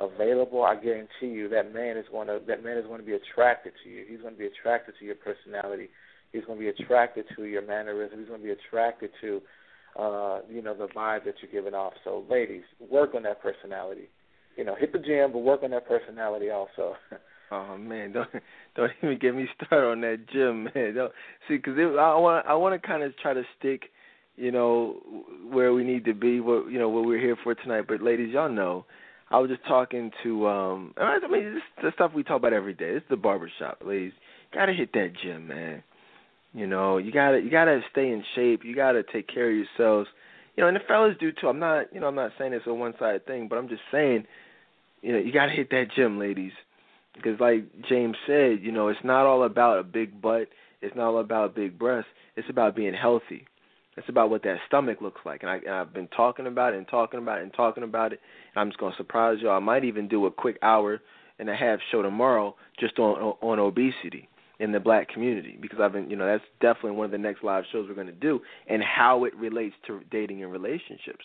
[0.00, 3.14] available, I guarantee you that man is going to that man is going to be
[3.14, 4.04] attracted to you.
[4.08, 5.88] He's going to be attracted to your personality.
[6.32, 8.18] He's going to be attracted to your mannerism.
[8.18, 9.40] He's going to be attracted to
[9.98, 11.94] uh, you know, the vibe that you're giving off.
[12.04, 14.08] So, ladies, work on that personality.
[14.56, 16.94] You know, hit the gym, but work on that personality also.
[17.50, 18.28] oh man, don't
[18.76, 20.94] don't even get me started on that gym, man.
[20.94, 21.12] Don't
[21.48, 23.84] see because I want I want to kind of try to stick,
[24.36, 24.96] you know,
[25.50, 27.84] where we need to be, what you know, what we're here for tonight.
[27.88, 28.86] But ladies, y'all know.
[29.30, 32.74] I was just talking to um I mean this the stuff we talk about every
[32.74, 32.90] day.
[32.90, 34.12] It's the barbershop, ladies.
[34.54, 35.82] Gotta hit that gym, man.
[36.54, 38.64] You know, you gotta you gotta stay in shape.
[38.64, 40.08] You gotta take care of yourselves.
[40.56, 41.48] You know, and the fellas do too.
[41.48, 43.82] I'm not you know I'm not saying it's a one sided thing, but I'm just
[43.90, 44.24] saying,
[45.02, 46.52] you know, you gotta hit that gym, ladies,
[47.14, 50.48] because like James said, you know, it's not all about a big butt.
[50.80, 52.10] It's not all about big breasts.
[52.36, 53.46] It's about being healthy.
[53.96, 56.76] It's about what that stomach looks like, and, I, and I've been talking about it
[56.76, 58.20] and talking about it and talking about it.
[58.54, 59.56] And I'm just gonna surprise y'all.
[59.56, 61.00] I might even do a quick hour
[61.38, 64.28] and a half show tomorrow just on on obesity
[64.58, 67.44] in the black community because I've been, you know, that's definitely one of the next
[67.44, 71.24] live shows we're going to do and how it relates to dating and relationships.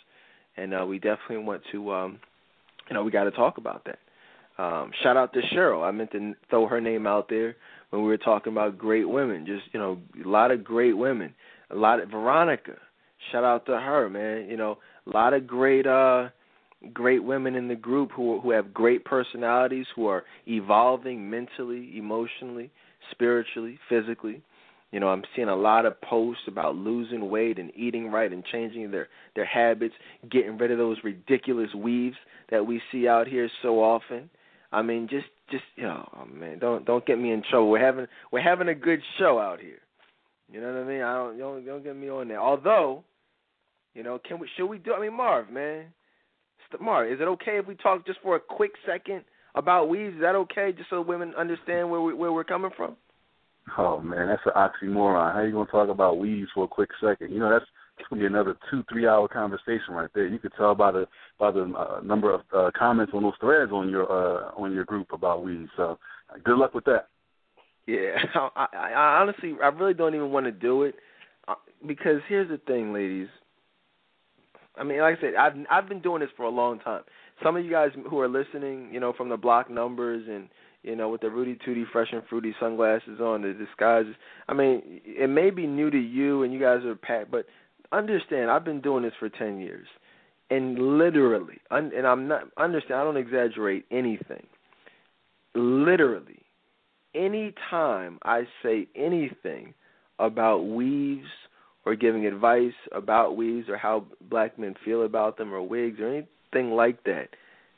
[0.58, 2.20] And uh, we definitely want to, um,
[2.90, 4.00] you know, we got to talk about that.
[4.62, 5.88] Um, shout out to Cheryl.
[5.88, 7.56] I meant to throw her name out there
[7.90, 9.46] when we were talking about great women.
[9.46, 11.34] Just, you know, a lot of great women.
[11.72, 12.78] A lot of Veronica.
[13.32, 14.50] Shout out to her, man.
[14.50, 14.78] You know,
[15.08, 16.30] a lot of great uh
[16.94, 22.72] great women in the group who who have great personalities, who are evolving mentally, emotionally,
[23.12, 24.42] spiritually, physically.
[24.92, 28.44] You know, I'm seeing a lot of posts about losing weight and eating right and
[28.52, 29.94] changing their their habits,
[30.30, 32.18] getting rid of those ridiculous weaves
[32.50, 34.30] that we see out here so often.
[34.72, 37.70] I mean, just just you know, oh man, don't don't get me in trouble.
[37.70, 39.80] We're having we're having a good show out here.
[40.52, 41.02] You know what I mean?
[41.02, 42.42] I don't don't don't get me on there.
[42.42, 43.04] Although,
[43.94, 44.94] you know, can we should we do?
[44.94, 45.86] I mean, Marv, man,
[46.80, 49.24] Marv, is it okay if we talk just for a quick second
[49.56, 50.16] about weaves?
[50.16, 50.74] Is that okay?
[50.76, 52.98] Just so women understand where we, where we're coming from.
[53.78, 55.34] Oh man, that's an oxymoron.
[55.34, 57.32] How you gonna talk about weaves for a quick second?
[57.32, 57.66] You know that's
[57.98, 60.28] it's gonna be another two three hour conversation right there.
[60.28, 61.08] You could tell by the
[61.40, 64.84] by the uh, number of uh, comments on those threads on your uh, on your
[64.84, 65.70] group about weaves.
[65.78, 65.98] So
[66.44, 67.08] good luck with that.
[67.88, 68.18] Yeah,
[68.56, 70.96] I, I, honestly I really don't even want to do it
[71.48, 71.56] uh,
[71.88, 73.28] because here's the thing, ladies.
[74.78, 77.02] I mean, like I said, I've I've been doing this for a long time
[77.44, 80.48] some of you guys who are listening, you know, from the block numbers and
[80.84, 84.16] you know, with the Rudy Tooty Fresh and Fruity sunglasses on, the disguises.
[84.50, 87.46] I mean, it may be new to you and you guys are packed, but
[87.92, 89.86] understand, I've been doing this for 10 years.
[90.50, 94.48] And literally, and I'm not, understand, I don't exaggerate anything.
[95.54, 96.41] Literally,
[97.16, 99.74] any time I say anything
[100.20, 101.28] about weaves
[101.86, 106.08] or giving advice about weaves or how black men feel about them or wigs or
[106.10, 107.30] anything like that,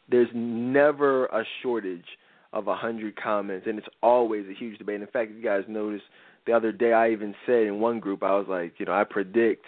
[0.10, 2.06] there's never a shortage
[2.52, 4.96] of a hundred comments, and it's always a huge debate.
[4.96, 6.04] And in fact, you guys noticed
[6.46, 9.06] the other day, I even said in one group, I was like, you know, I
[9.06, 9.66] predict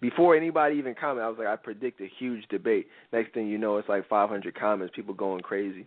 [0.00, 2.86] before anybody even commented, I was like, I predict a huge debate.
[3.12, 5.86] Next thing you know, it's like 500 comments, people going crazy.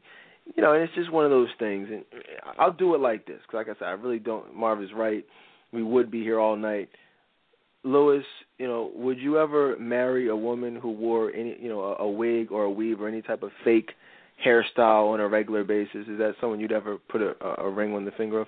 [0.56, 1.88] You know, and it's just one of those things.
[1.92, 2.04] And
[2.60, 4.56] I'll do it like this, because like I said, I really don't.
[4.56, 5.26] Marv is right.
[5.72, 6.90] We would be here all night.
[7.84, 8.26] Lewis,
[8.60, 12.10] you know, would you ever marry a woman who wore any, you know, a, a
[12.10, 13.92] wig or a weave or any type of fake
[14.46, 16.08] hairstyle on a regular basis?
[16.08, 18.48] Is that someone you'd ever put a, a ring on the finger of?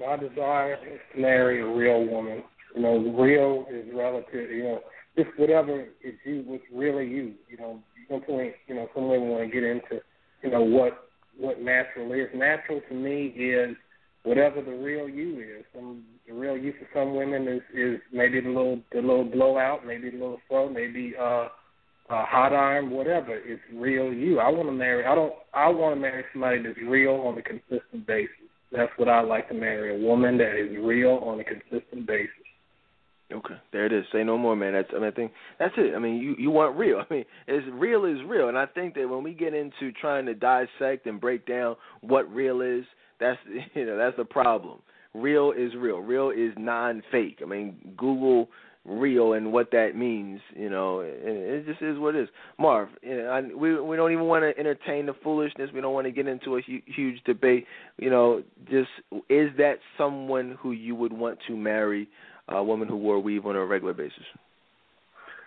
[0.00, 2.42] My desire is to marry a real woman.
[2.74, 4.50] You know, real is relative.
[4.50, 4.80] You know,
[5.16, 7.34] just whatever is you, what's really you.
[7.48, 7.80] You know,
[8.10, 10.02] some point, you know, some women want to get into,
[10.42, 11.08] you know, what
[11.38, 12.28] what natural is.
[12.34, 13.76] Natural to me is
[14.22, 15.64] whatever the real you is.
[15.74, 19.86] Some the real you for some women is is maybe the little the little blowout,
[19.86, 21.48] maybe the little fro, maybe uh
[22.10, 23.34] a hot iron, whatever.
[23.34, 24.38] It's real you.
[24.38, 25.06] I want to marry.
[25.06, 25.32] I don't.
[25.54, 28.30] I want to marry somebody that's real on a consistent basis.
[28.72, 29.96] That's what I like to marry.
[29.96, 32.43] A woman that is real on a consistent basis.
[33.34, 34.04] Okay, there it is.
[34.12, 34.74] Say no more, man.
[34.74, 35.94] That's I mean, I think that's it.
[35.94, 37.02] I mean, you you want real.
[37.10, 40.26] I mean, it's real is real, and I think that when we get into trying
[40.26, 42.84] to dissect and break down what real is,
[43.18, 43.38] that's
[43.74, 44.78] you know that's the problem.
[45.14, 45.98] Real is real.
[45.98, 47.38] Real is non-fake.
[47.42, 48.48] I mean, Google
[48.84, 52.28] real and what that means, you know, and it just is what it is.
[52.58, 55.70] Marv, you know, I, we we don't even want to entertain the foolishness.
[55.72, 57.66] We don't want to get into a hu- huge debate.
[57.96, 58.90] You know, just
[59.30, 62.08] is that someone who you would want to marry
[62.48, 64.24] a woman who wore weave on a regular basis?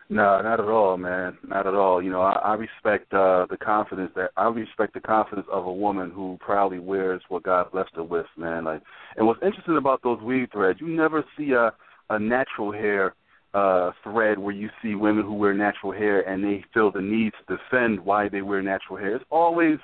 [0.09, 1.37] No, not at all, man.
[1.45, 2.01] Not at all.
[2.01, 5.73] You know, I, I respect uh the confidence that I respect the confidence of a
[5.73, 8.63] woman who proudly wears what God blessed her with, man.
[8.63, 8.81] Like,
[9.17, 11.73] and what's interesting about those weave threads, you never see a
[12.09, 13.15] a natural hair
[13.53, 17.33] uh thread where you see women who wear natural hair and they feel the need
[17.33, 19.17] to defend why they wear natural hair.
[19.17, 19.77] It's always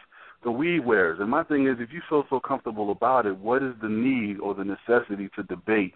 [0.45, 1.19] the weave wearers.
[1.19, 4.39] And my thing is, if you feel so comfortable about it, what is the need
[4.39, 5.93] or the necessity to debate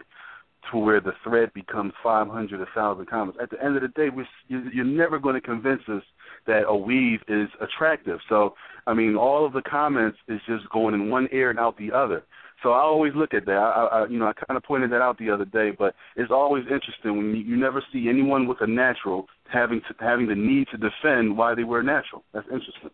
[0.70, 3.38] to where the thread becomes 500, 1,000 comments.
[3.40, 6.02] At the end of the day, we're, you're never going to convince us
[6.46, 8.18] that a weave is attractive.
[8.28, 8.54] So,
[8.86, 11.92] I mean, all of the comments is just going in one ear and out the
[11.92, 12.24] other.
[12.62, 13.52] So I always look at that.
[13.52, 16.32] I, I you know, I kind of pointed that out the other day, but it's
[16.32, 20.34] always interesting when you, you never see anyone with a natural having to, having the
[20.34, 22.24] need to defend why they wear natural.
[22.34, 22.90] That's interesting.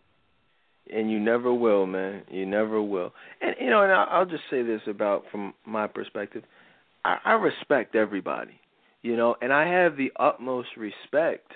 [0.92, 2.22] And you never will, man.
[2.30, 3.12] You never will.
[3.40, 6.44] And you know, and I'll just say this about from my perspective
[7.04, 8.60] I, I respect everybody,
[9.02, 11.52] you know, and I have the utmost respect,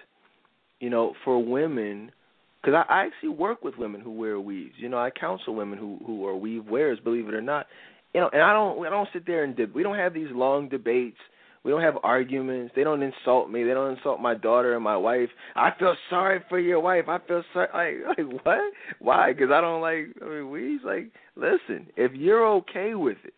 [0.80, 2.12] you know, for women
[2.60, 4.74] because I, I actually work with women who wear weaves.
[4.78, 7.66] You know, I counsel women who who are weave wearers, believe it or not.
[8.14, 10.30] You know, and I don't I don't sit there and deb- we don't have these
[10.30, 11.18] long debates.
[11.64, 12.72] We don't have arguments.
[12.74, 13.64] They don't insult me.
[13.64, 15.28] They don't insult my daughter and my wife.
[15.56, 17.08] I feel sorry for your wife.
[17.08, 18.00] I feel sorry.
[18.06, 18.72] Like, like what?
[19.00, 19.32] Why?
[19.32, 20.14] Because I don't like.
[20.24, 20.82] I mean, weaves.
[20.84, 23.34] Like, listen, if you're okay with it,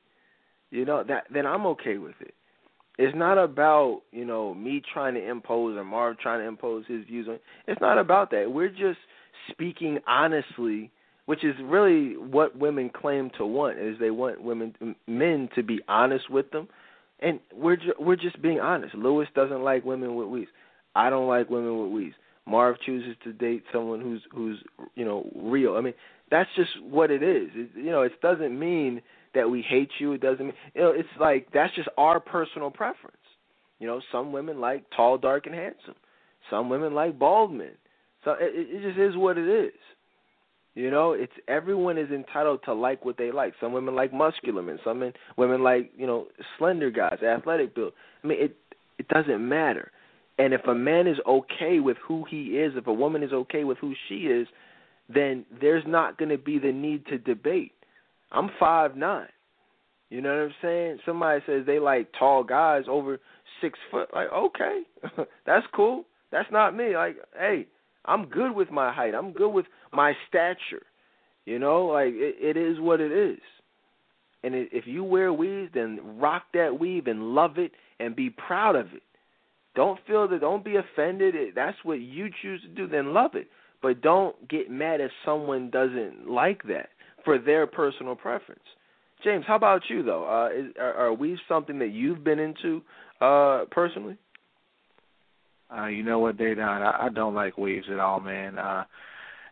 [0.70, 2.34] you know that then I'm okay with it.
[2.98, 7.04] It's not about you know me trying to impose or Marv trying to impose his
[7.06, 7.38] views on.
[7.66, 8.50] It's not about that.
[8.52, 8.98] We're just
[9.50, 10.90] speaking honestly,
[11.26, 13.78] which is really what women claim to want.
[13.78, 14.74] Is they want women
[15.06, 16.68] men to be honest with them,
[17.20, 18.94] and we're ju- we're just being honest.
[18.94, 20.50] Lewis doesn't like women with weaves.
[20.94, 22.16] I don't like women with weaves.
[22.46, 24.58] Marv chooses to date someone who's who's
[24.94, 25.76] you know real.
[25.76, 25.94] I mean,
[26.30, 27.48] that's just what it is.
[27.54, 29.02] It, you know, it doesn't mean
[29.34, 30.12] that we hate you.
[30.12, 30.90] It doesn't mean you know.
[30.90, 33.16] It's like that's just our personal preference.
[33.78, 35.94] You know, some women like tall, dark, and handsome.
[36.50, 37.72] Some women like bald men.
[38.24, 39.72] So it, it just is what it is.
[40.74, 43.54] You know, it's everyone is entitled to like what they like.
[43.60, 44.78] Some women like muscular men.
[44.84, 46.26] Some men, women like you know
[46.58, 47.92] slender guys, athletic build.
[48.22, 48.56] I mean, it
[48.98, 49.90] it doesn't matter.
[50.38, 53.64] And if a man is okay with who he is, if a woman is okay
[53.64, 54.46] with who she is,
[55.12, 57.72] then there's not going to be the need to debate.
[58.32, 59.28] I'm five nine.
[60.10, 60.98] You know what I'm saying?
[61.06, 63.18] Somebody says they like tall guys over
[63.60, 64.08] six foot.
[64.12, 64.80] Like, okay,
[65.46, 66.04] that's cool.
[66.32, 66.96] That's not me.
[66.96, 67.66] Like, hey,
[68.04, 69.14] I'm good with my height.
[69.14, 70.84] I'm good with my stature.
[71.46, 73.40] You know, like it, it is what it is.
[74.42, 78.30] And it, if you wear weaves, then rock that weave and love it and be
[78.30, 79.02] proud of it.
[79.76, 80.40] Don't feel that.
[80.40, 81.34] Don't be offended.
[81.54, 82.88] That's what you choose to do.
[82.88, 83.48] Then love it.
[83.82, 86.90] But don't get mad if someone doesn't like that
[87.24, 88.62] for their personal preference.
[89.22, 90.24] James, how about you though?
[90.24, 92.82] Uh, is, are, are weaves something that you've been into
[93.20, 94.16] uh, personally?
[95.74, 96.60] Uh, you know what, Dedan?
[96.60, 98.58] I, I don't like weaves at all, man.
[98.58, 98.84] Uh,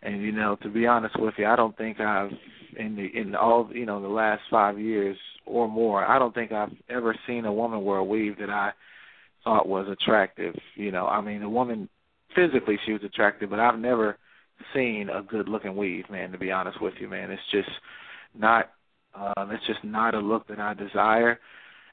[0.02, 2.30] and you know, to be honest with you, I don't think I've
[2.76, 5.16] in the in all you know the last five years
[5.46, 6.04] or more.
[6.04, 8.72] I don't think I've ever seen a woman wear a weave that I
[9.44, 10.54] thought was attractive.
[10.76, 11.88] You know, I mean, a woman
[12.34, 14.16] physically she was attractive, but I've never
[14.74, 16.32] seen a good looking weave, man.
[16.32, 17.70] To be honest with you, man, it's just
[18.34, 18.70] not.
[19.14, 21.40] Um, it's just not a look that I desire,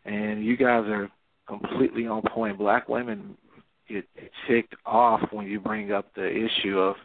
[0.03, 1.09] and you guys are
[1.47, 2.57] completely on point.
[2.57, 3.37] Black women
[3.87, 4.05] get
[4.47, 6.95] ticked off when you bring up the issue of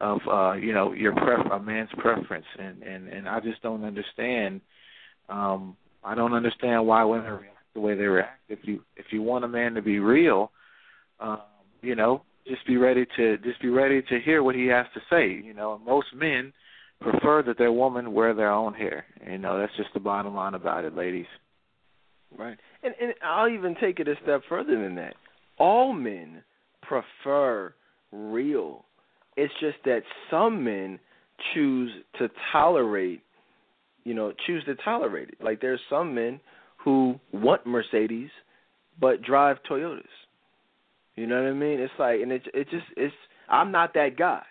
[0.00, 3.84] of uh you know your pref a man's preference and and and I just don't
[3.84, 4.60] understand
[5.28, 9.22] um I don't understand why women react the way they react if you if you
[9.22, 10.50] want a man to be real
[11.20, 11.40] um
[11.80, 15.00] you know just be ready to just be ready to hear what he has to
[15.10, 15.28] say.
[15.44, 16.52] You know, most men
[17.00, 19.04] prefer that their woman wear their own hair.
[19.28, 21.26] You know, that's just the bottom line about it, ladies.
[22.36, 22.58] Right.
[22.82, 25.14] And and I'll even take it a step further than that.
[25.58, 26.42] All men
[26.82, 27.74] prefer
[28.12, 28.84] real.
[29.36, 30.98] It's just that some men
[31.54, 33.22] choose to tolerate,
[34.04, 35.36] you know, choose to tolerate it.
[35.42, 36.40] Like there's some men
[36.78, 38.30] who want Mercedes
[38.98, 40.04] but drive Toyotas.
[41.16, 41.80] You know what I mean?
[41.80, 43.14] It's like, and it it just it's.
[43.48, 44.42] I'm not that guy.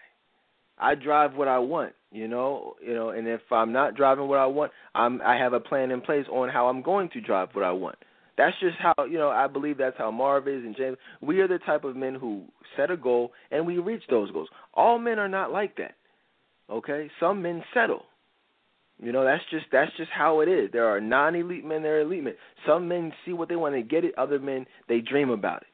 [0.78, 1.94] I drive what I want.
[2.12, 5.54] You know, you know, and if I'm not driving what I want, I'm I have
[5.54, 7.98] a plan in place on how I'm going to drive what I want.
[8.38, 9.30] That's just how you know.
[9.30, 10.98] I believe that's how Marv is and James.
[11.22, 12.44] We are the type of men who
[12.76, 14.50] set a goal and we reach those goals.
[14.74, 15.96] All men are not like that.
[16.70, 18.04] Okay, some men settle.
[19.02, 20.70] You know, that's just that's just how it is.
[20.72, 22.36] There are non-elite men, there are elite men.
[22.66, 24.18] Some men see what they want and get it.
[24.18, 25.68] Other men they dream about it.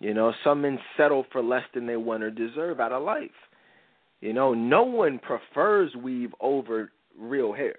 [0.00, 3.30] You know, some men settle for less than they want or deserve out of life.
[4.20, 7.76] You know, no one prefers weave over real hair.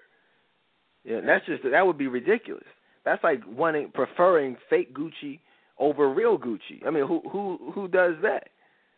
[1.04, 2.66] Yeah, that's just that would be ridiculous.
[3.04, 5.40] That's like wanting preferring fake Gucci
[5.78, 6.84] over real Gucci.
[6.86, 8.48] I mean, who who who does that?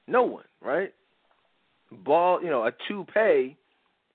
[0.07, 0.93] No one, right?
[1.93, 3.57] Ball, you know, a toupee,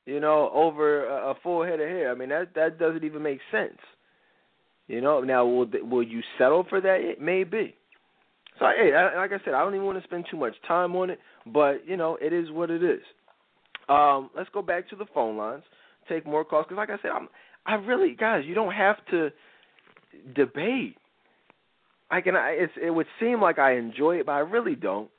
[0.06, 2.12] you know, over a, a full head of hair.
[2.12, 3.78] I mean, that that doesn't even make sense.
[4.88, 6.98] You know, now will will you settle for that?
[7.02, 7.76] It may be.
[8.60, 11.10] So hey, like I said, I don't even want to spend too much time on
[11.10, 13.02] it, but you know, it is what it is.
[13.90, 15.64] Um, let's go back to the phone lines,
[16.08, 17.28] take more calls because, like I said, I'm
[17.66, 19.30] I really guys, you don't have to
[20.36, 20.98] debate.
[22.12, 22.36] I can.
[22.36, 25.10] I, it's, it would seem like I enjoy it, but I really don't.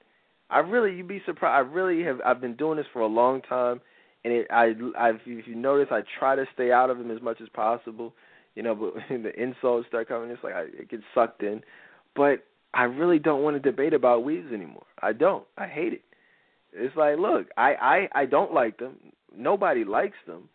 [0.48, 1.68] I really, you'd be surprised.
[1.68, 2.20] I really have.
[2.24, 3.80] I've been doing this for a long time,
[4.24, 7.20] and it, I, I've, if you notice, I try to stay out of them as
[7.20, 8.14] much as possible.
[8.54, 11.62] You know, but the insults start coming, it's like I it gets sucked in.
[12.14, 14.86] But I really don't want to debate about weaves anymore.
[15.02, 15.44] I don't.
[15.56, 16.02] I hate it.
[16.72, 18.96] It's like, look, I I I don't like them.
[19.36, 20.48] Nobody likes them.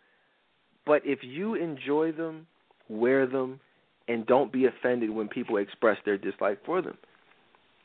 [0.85, 2.47] But if you enjoy them,
[2.89, 3.59] wear them
[4.07, 6.97] and don't be offended when people express their dislike for them.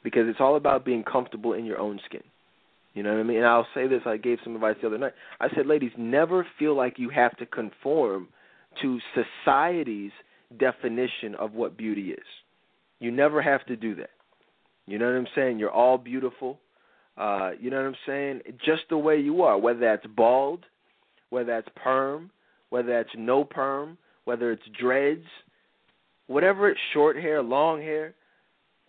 [0.02, 2.22] Because it's all about being comfortable in your own skin.
[2.94, 3.38] You know what I mean?
[3.38, 5.12] And I'll say this, I gave some advice the other night.
[5.38, 8.28] I said, ladies, never feel like you have to conform
[8.80, 10.12] to society's
[10.58, 12.24] definition of what beauty is.
[12.98, 14.10] You never have to do that.
[14.86, 15.58] You know what I'm saying?
[15.58, 16.60] You're all beautiful.
[17.16, 18.40] Uh, you know what I'm saying?
[18.64, 20.64] Just the way you are, whether that's bald,
[21.30, 22.30] whether that's perm,
[22.70, 25.24] whether that's no perm, whether it's dreads,
[26.26, 28.14] whatever it's short hair, long hair,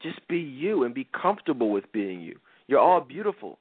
[0.04, 2.38] just be you and be comfortable with being you.
[2.68, 3.58] You're all beautiful.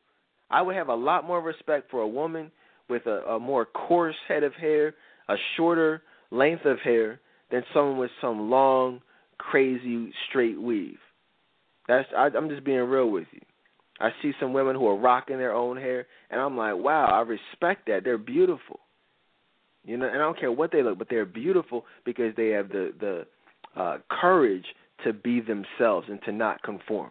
[0.51, 2.51] I would have a lot more respect for a woman
[2.89, 4.95] with a, a more coarse head of hair,
[5.29, 9.01] a shorter length of hair, than someone with some long,
[9.39, 10.99] crazy straight weave.
[11.89, 13.41] That's I, I'm just being real with you.
[14.01, 17.21] I see some women who are rocking their own hair, and I'm like, wow, I
[17.21, 18.05] respect that.
[18.05, 18.81] They're beautiful.
[19.85, 22.69] You know, and I don't care what they look, but they're beautiful because they have
[22.69, 24.65] the the uh, courage
[25.05, 27.11] to be themselves and to not conform.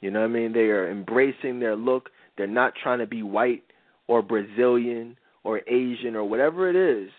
[0.00, 0.52] You know what I mean?
[0.52, 2.10] They are embracing their look.
[2.36, 3.64] They're not trying to be white
[4.08, 7.10] or Brazilian or Asian or whatever it is.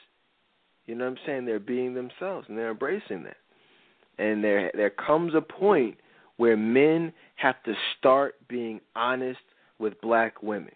[0.86, 1.46] You know what I'm saying?
[1.46, 3.38] They're being themselves and they're embracing that.
[4.18, 5.98] And there there comes a point
[6.38, 9.40] where men have to start being honest
[9.80, 10.72] with black women.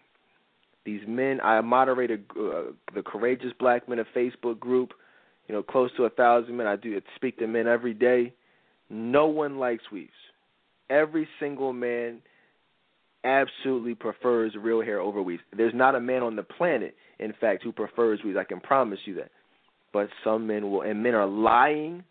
[0.84, 4.92] These men, I moderate a, uh, the Courageous Black Men of Facebook group,
[5.46, 6.66] you know, close to a thousand men.
[6.66, 8.32] I do speak to men every day.
[8.90, 10.10] No one likes weaves.
[10.90, 12.18] Every single man
[13.24, 15.42] absolutely prefers real hair over weaves.
[15.56, 18.36] There's not a man on the planet, in fact, who prefers weaves.
[18.36, 19.30] I can promise you that.
[19.92, 22.02] But some men will, and men are lying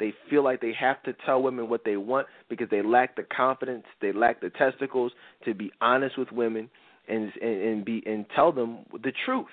[0.00, 3.24] they feel like they have to tell women what they want because they lack the
[3.24, 5.12] confidence, they lack the testicles
[5.44, 6.68] to be honest with women
[7.08, 9.46] and and, and be and tell them the truth.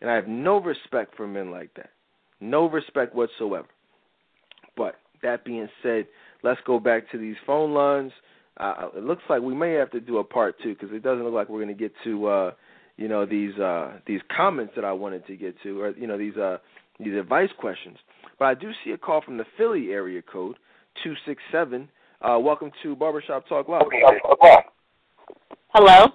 [0.00, 1.90] And I have no respect for men like that.
[2.40, 3.66] No respect whatsoever.
[4.76, 6.06] But that being said,
[6.44, 8.12] let's go back to these phone lines.
[8.58, 11.24] Uh, it looks like we may have to do a part two because it doesn't
[11.24, 12.50] look like we're going to get to uh,
[12.96, 16.18] you know these uh, these comments that I wanted to get to, or you know
[16.18, 16.58] these uh,
[16.98, 17.96] these advice questions.
[18.38, 20.56] But I do see a call from the Philly area code,
[21.04, 21.88] 267.
[22.20, 23.82] Uh, welcome to Barbershop Talk Live.
[25.68, 26.06] Hello?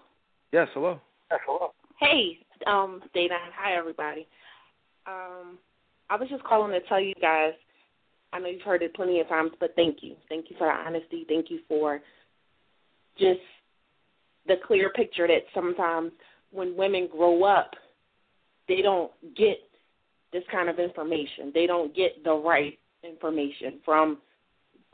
[0.52, 1.00] Yes, hello.
[1.32, 1.74] Yes, hello.
[2.00, 3.36] Hey, um, Dana.
[3.58, 4.28] Hi, everybody.
[5.08, 5.58] Um,
[6.10, 7.54] I was just calling to tell you guys.
[8.34, 10.16] I know you've heard it plenty of times, but thank you.
[10.28, 11.26] Thank you for the honesty.
[11.28, 12.02] Thank you for
[13.18, 13.40] just
[14.48, 16.12] the clear picture that sometimes
[16.52, 17.72] when women grow up,
[18.68, 19.58] they don't get
[20.34, 21.52] this kind of information.
[21.54, 24.18] They don't get the right information from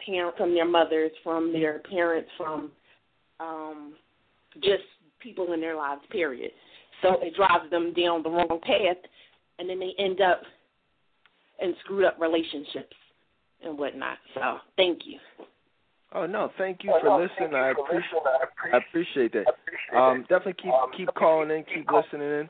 [0.05, 2.71] parents, from their mothers, from their parents, from
[3.39, 3.93] um,
[4.55, 4.83] just
[5.19, 6.01] people in their lives.
[6.11, 6.51] Period.
[7.01, 8.97] So it drives them down the wrong path,
[9.57, 10.41] and then they end up
[11.61, 12.95] in screwed up relationships
[13.63, 14.17] and whatnot.
[14.33, 15.19] So thank you.
[16.13, 17.53] Oh no, thank you for listening.
[17.53, 18.23] I appreciate
[18.73, 19.97] I appreciate that.
[19.97, 22.49] Um, definitely keep keep calling in, keep listening in,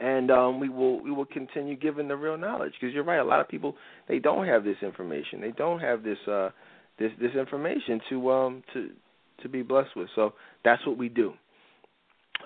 [0.00, 3.18] and um, we will we will continue giving the real knowledge because you're right.
[3.18, 3.76] A lot of people
[4.08, 5.40] they don't have this information.
[5.40, 6.50] They don't have this uh
[6.98, 8.90] this this information to um to
[9.42, 10.08] to be blessed with.
[10.14, 10.32] So
[10.64, 11.34] that's what we do.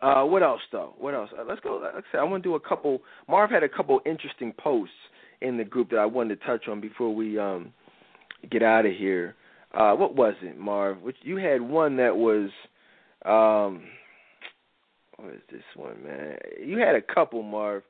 [0.02, 0.94] Uh, what else though?
[0.98, 1.30] What else?
[1.38, 1.80] Uh, let's go.
[1.82, 3.00] Let's say I want to do a couple.
[3.28, 4.94] Marv had a couple interesting posts
[5.40, 7.72] in the group that I wanted to touch on before we um
[8.50, 9.36] get out of here.
[9.72, 11.02] Uh, what was it, Marv?
[11.02, 12.50] Which you had one that was
[13.24, 13.84] um
[15.16, 16.36] what is this one, man?
[16.64, 17.82] You had a couple, Marv,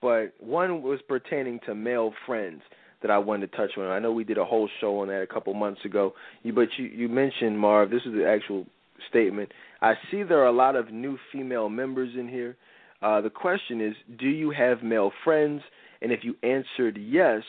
[0.00, 2.62] but one was pertaining to male friends
[3.02, 3.84] that I wanted to touch on.
[3.84, 6.14] I know we did a whole show on that a couple months ago.
[6.44, 7.90] But you you mentioned Marv.
[7.90, 8.66] This is the actual
[9.08, 9.50] statement.
[9.80, 12.56] I see there are a lot of new female members in here.
[13.02, 15.62] Uh, the question is, do you have male friends?
[16.00, 17.42] And if you answered yes,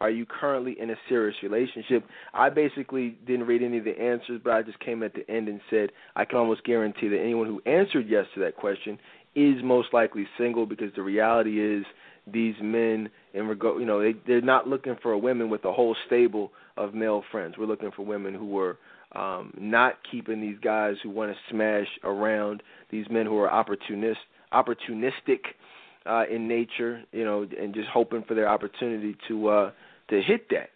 [0.00, 2.04] are you currently in a serious relationship?
[2.32, 5.48] I basically didn't read any of the answers, but I just came at the end
[5.48, 8.98] and said I can almost guarantee that anyone who answered yes to that question
[9.34, 11.84] is most likely single because the reality is
[12.32, 15.96] these men in regard you know they they're not looking for women with a whole
[16.06, 18.76] stable of male friends we're looking for women who are
[19.12, 24.20] um not keeping these guys who want to smash around these men who are opportunist
[24.52, 25.40] opportunistic
[26.06, 29.70] uh in nature you know and just hoping for their opportunity to uh
[30.08, 30.70] to hit that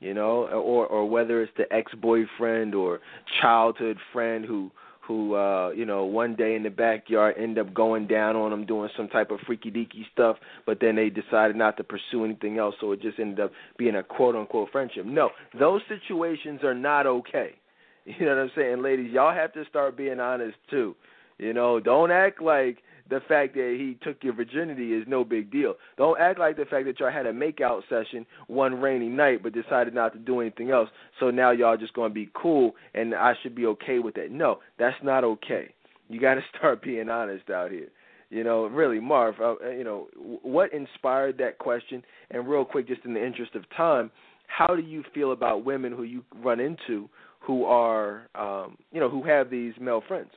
[0.00, 3.00] you know or or whether it's the ex-boyfriend or
[3.40, 4.70] childhood friend who
[5.06, 8.66] who uh you know one day in the backyard end up going down on them
[8.66, 12.58] doing some type of freaky deaky stuff but then they decided not to pursue anything
[12.58, 15.06] else so it just ended up being a quote unquote friendship.
[15.06, 17.50] No those situations are not okay.
[18.06, 18.82] You know what i'm saying?
[18.82, 20.94] Ladies y'all have to start being honest too.
[21.38, 22.78] You know don't act like
[23.08, 25.74] the fact that he took your virginity is no big deal.
[25.96, 29.52] Don't act like the fact that y'all had a makeout session one rainy night but
[29.52, 30.88] decided not to do anything else.
[31.20, 34.30] So now y'all just going to be cool and I should be okay with that.
[34.30, 35.72] No, that's not okay.
[36.08, 37.88] You got to start being honest out here.
[38.28, 39.36] You know, really, Marv.
[39.40, 40.08] Uh, uh, you know,
[40.42, 42.02] what inspired that question?
[42.30, 44.10] And real quick, just in the interest of time,
[44.48, 47.08] how do you feel about women who you run into
[47.40, 50.30] who are, um, you know, who have these male friends?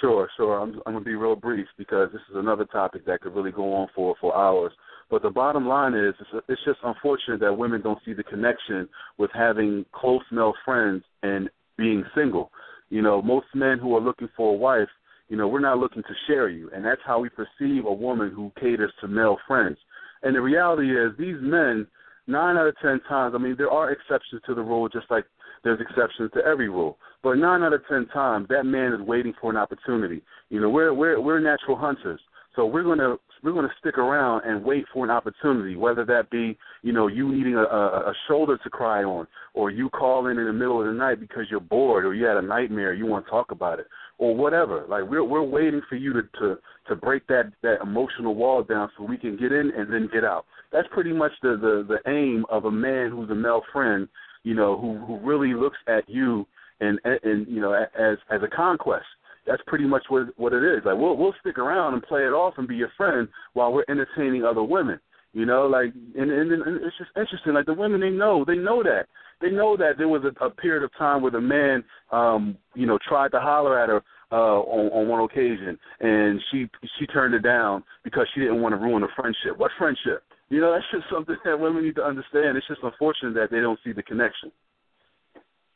[0.00, 0.60] Sure, sure.
[0.60, 3.52] I'm, I'm going to be real brief because this is another topic that could really
[3.52, 4.72] go on for for hours.
[5.10, 8.88] But the bottom line is, it's, it's just unfortunate that women don't see the connection
[9.18, 12.50] with having close male friends and being single.
[12.90, 14.88] You know, most men who are looking for a wife,
[15.28, 18.32] you know, we're not looking to share you, and that's how we perceive a woman
[18.34, 19.78] who caters to male friends.
[20.22, 21.86] And the reality is, these men,
[22.26, 25.24] nine out of ten times, I mean, there are exceptions to the rule, just like
[25.64, 26.98] there's exceptions to every rule.
[27.22, 30.22] But nine out of ten times, that man is waiting for an opportunity.
[30.48, 32.20] You know, we're we're we're natural hunters,
[32.54, 36.56] so we're gonna we're gonna stick around and wait for an opportunity, whether that be
[36.82, 40.46] you know you needing a, a, a shoulder to cry on, or you calling in
[40.46, 43.24] the middle of the night because you're bored, or you had a nightmare, you want
[43.24, 43.86] to talk about it,
[44.18, 44.84] or whatever.
[44.88, 46.56] Like we're we're waiting for you to to
[46.88, 50.24] to break that that emotional wall down so we can get in and then get
[50.24, 50.46] out.
[50.72, 54.08] That's pretty much the the the aim of a man who's a male friend,
[54.46, 56.46] you know, who who really looks at you
[56.78, 59.04] and and you know as as a conquest.
[59.44, 60.84] That's pretty much what what it is.
[60.84, 63.84] Like we'll we'll stick around and play it off and be your friend while we're
[63.88, 65.00] entertaining other women.
[65.32, 67.54] You know, like and, and, and it's just interesting.
[67.54, 69.06] Like the women, they know they know that
[69.40, 72.86] they know that there was a, a period of time where the man, um, you
[72.86, 74.00] know, tried to holler at her
[74.30, 76.66] uh, on, on one occasion, and she
[77.00, 79.58] she turned it down because she didn't want to ruin the friendship.
[79.58, 80.22] What friendship?
[80.48, 82.56] You know, that's just something that women need to understand.
[82.56, 84.52] It's just unfortunate that they don't see the connection.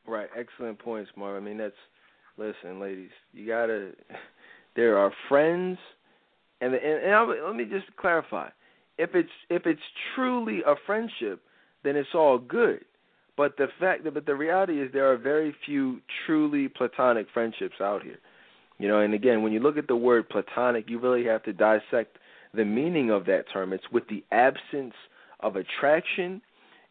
[0.06, 1.40] Right, excellent points, Marv.
[1.40, 1.74] I mean, that's
[2.36, 3.10] listen, ladies.
[3.32, 3.92] You gotta.
[4.76, 5.78] There are friends,
[6.60, 8.50] and and, and I'll, let me just clarify.
[8.98, 9.80] If it's if it's
[10.14, 11.42] truly a friendship,
[11.82, 12.84] then it's all good.
[13.36, 17.76] But the fact that, but the reality is there are very few truly platonic friendships
[17.80, 18.18] out here.
[18.78, 21.52] You know, and again, when you look at the word platonic, you really have to
[21.52, 22.16] dissect
[22.54, 23.72] the meaning of that term.
[23.72, 24.94] It's with the absence
[25.40, 26.42] of attraction,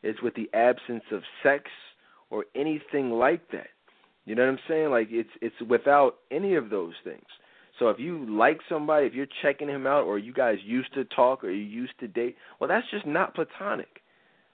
[0.03, 1.65] it's with the absence of sex,
[2.29, 3.67] or anything like that.
[4.25, 4.89] You know what I'm saying?
[4.91, 7.25] Like it's it's without any of those things.
[7.79, 11.05] So if you like somebody, if you're checking him out, or you guys used to
[11.05, 14.01] talk, or you used to date, well, that's just not platonic.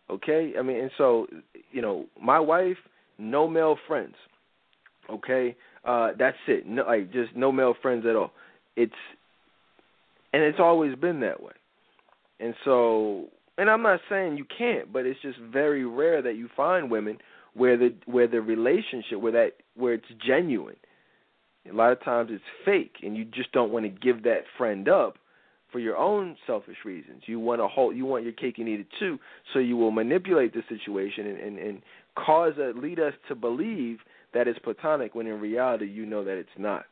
[0.09, 1.27] Okay, I mean, and so
[1.72, 2.77] you know, my wife,
[3.17, 4.16] no male friends.
[5.09, 6.66] Okay, uh, that's it.
[6.67, 8.32] No, like just no male friends at all.
[8.75, 8.93] It's
[10.36, 11.54] and it's always been that way.
[12.42, 16.50] And so, and I'm not saying you can't, but it's just very rare that you
[16.58, 17.20] find women
[17.54, 20.76] where the where the relationship where that where it's genuine.
[21.72, 24.90] A lot of times it's fake, and you just don't want to give that friend
[24.90, 25.16] up
[25.72, 27.24] for your own selfish reasons.
[27.28, 29.18] You want to hold, you want your cake and eat it too,
[29.54, 31.82] so you will manipulate the situation and and, and
[32.18, 34.00] cause a, lead us to believe
[34.34, 36.84] that it's platonic when in reality you know that it's not.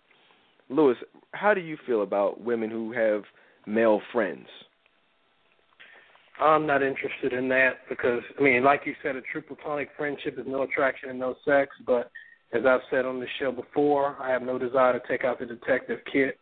[0.74, 0.98] Lewis,
[1.32, 3.24] how do you feel about women who have
[3.68, 4.48] male friends?
[6.42, 10.38] I'm not interested in that because I mean, like you said, a true platonic friendship
[10.40, 11.70] is no attraction and no sex.
[11.86, 12.10] But
[12.54, 15.46] as I've said on the show before, I have no desire to take out the
[15.46, 16.40] detective kit.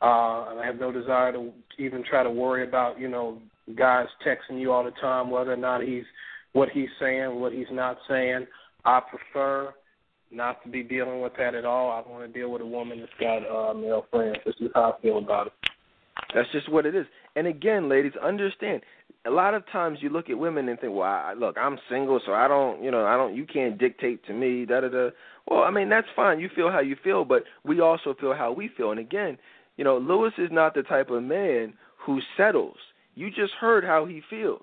[0.00, 3.38] Uh, and I have no desire to even try to worry about you know
[3.76, 6.04] guys texting you all the time whether or not he's
[6.52, 8.46] what he's saying, what he's not saying.
[8.84, 9.74] I prefer
[10.30, 11.90] not to be dealing with that at all.
[11.90, 14.36] I don't want to deal with a woman that's got uh, male friends.
[14.44, 15.52] This is how I feel about it.
[16.34, 17.06] That's just what it is.
[17.36, 18.82] And again, ladies, understand.
[19.26, 22.20] A lot of times you look at women and think, "Well, I, look, I'm single,
[22.24, 23.34] so I don't, you know, I don't.
[23.34, 25.10] You can't dictate to me." Da da da.
[25.48, 26.40] Well, I mean, that's fine.
[26.40, 28.90] You feel how you feel, but we also feel how we feel.
[28.90, 29.38] And again,
[29.76, 32.76] you know, Lewis is not the type of man who settles.
[33.14, 34.62] You just heard how he feels.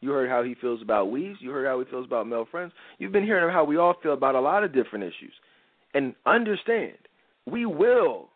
[0.00, 1.38] You heard how he feels about weaves.
[1.40, 2.72] You heard how he feels about male friends.
[2.98, 5.32] You've been hearing how we all feel about a lot of different issues.
[5.92, 6.96] And understand,
[7.46, 8.28] we will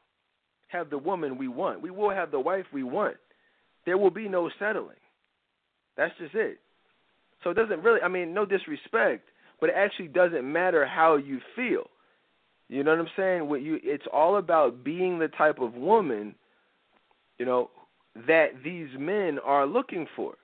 [0.68, 1.80] have the woman we want.
[1.80, 3.16] We will have the wife we want.
[3.86, 4.96] There will be no settling.
[5.96, 6.58] That's just it.
[7.42, 9.28] So it doesn't really, I mean, no disrespect,
[9.60, 11.84] but it actually doesn't matter how you feel.
[12.68, 13.48] You know what I'm saying?
[13.48, 16.34] What you, it's all about being the type of woman,
[17.38, 17.70] you know,
[18.26, 20.34] that these men are looking for.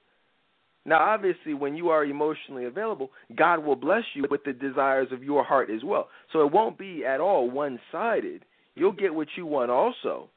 [0.86, 5.22] Now, obviously, when you are emotionally available, God will bless you with the desires of
[5.22, 6.08] your heart as well.
[6.32, 8.44] So it won't be at all one sided.
[8.74, 10.28] You'll get what you want also.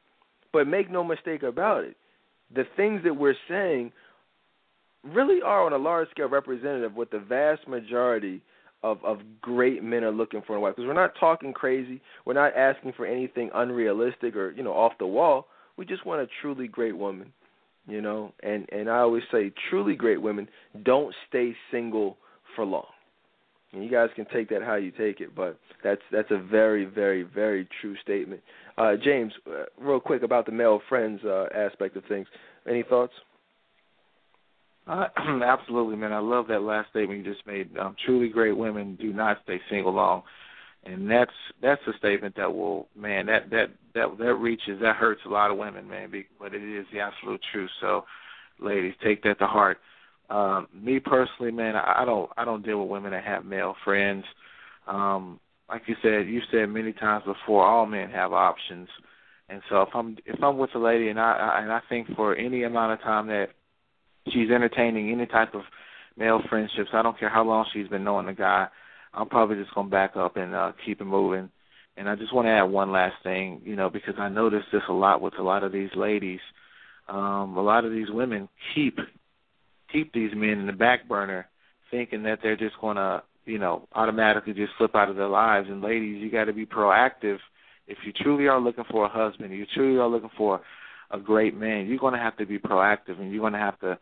[0.52, 1.96] But make no mistake about it,
[2.54, 3.92] the things that we're saying
[5.04, 8.42] really are on a large scale representative what the vast majority
[8.84, 10.76] of, of great men are looking for in a wife.
[10.76, 12.02] Because we're not talking crazy.
[12.26, 15.48] We're not asking for anything unrealistic or, you know, off the wall.
[15.78, 17.34] We just want a truly great woman
[17.88, 18.34] you know?
[18.42, 20.48] And and i always say truly great women
[20.84, 22.18] don't stay single
[22.56, 22.86] for long.
[23.72, 26.86] And you guys can take that how you take it but that's that's a very
[26.86, 28.42] very very true statement.
[28.78, 32.28] Uh james uh, real quick about the male friends uh aspect of things.
[32.68, 33.14] Any thoughts?
[34.86, 35.08] Uh,
[35.46, 36.14] absolutely man.
[36.14, 37.78] I love that last statement you just made.
[37.78, 40.24] Um truly great women do not stay single long
[40.86, 41.32] and that's
[41.62, 45.52] that's a statement that will man that that that that reaches that hurts a lot
[45.52, 47.70] of women man but it is the absolute truth.
[47.82, 48.04] So
[48.60, 49.78] ladies take that to heart.
[50.30, 54.26] Um me personally man i, don't i don't deal with women that have male friends.
[54.88, 55.40] Um
[55.70, 58.90] like you said you said many times before all men have options.
[59.50, 62.08] And so if i'm if i'm with a lady and i, I and i think
[62.16, 63.50] for any amount of time that
[64.28, 65.62] she's entertaining any type of
[66.18, 68.68] male friendships i don't care how long she's been knowing the guy
[69.14, 71.50] I'm probably just gonna back up and uh, keep it moving.
[71.96, 74.82] And I just want to add one last thing, you know, because I notice this
[74.90, 76.40] a lot with a lot of these ladies.
[77.08, 78.98] Um, a lot of these women keep
[79.92, 81.48] keep these men in the back burner,
[81.92, 85.68] thinking that they're just gonna, you know, automatically just slip out of their lives.
[85.70, 87.38] And ladies, you got to be proactive.
[87.88, 90.62] If you truly are looking for a husband, you truly are looking for
[91.12, 94.00] a great man, you're to have to be proactive, and you're to have to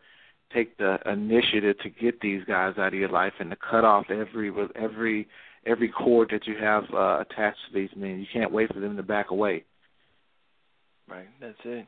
[0.54, 4.06] take the initiative to get these guys out of your life and to cut off
[4.10, 5.28] every every
[5.66, 8.18] every cord that you have uh, attached to these men.
[8.20, 9.64] You can't wait for them to back away.
[11.08, 11.86] Right, that's it.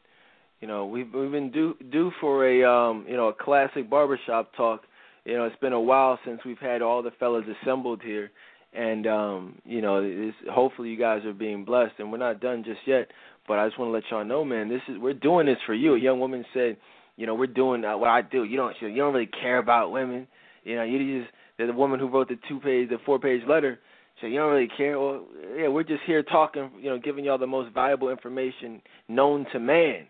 [0.60, 4.54] You know, we've we've been due due for a um, you know, a classic barbershop
[4.56, 4.82] talk.
[5.24, 8.30] You know, it's been a while since we've had all the fellas assembled here
[8.74, 12.64] and um, you know, it's, hopefully you guys are being blessed and we're not done
[12.64, 13.08] just yet,
[13.46, 15.74] but I just want to let y'all know, man, this is we're doing this for
[15.74, 15.94] you.
[15.94, 16.76] A young woman said
[17.16, 18.44] you know, we're doing uh, what I do.
[18.44, 20.26] You don't you don't really care about women.
[20.64, 23.78] You know, you just the woman who wrote the two page, the four page letter.
[24.20, 24.98] So you don't really care.
[24.98, 25.24] Well,
[25.56, 26.70] yeah, we're just here talking.
[26.80, 30.06] You know, giving y'all the most valuable information known to man.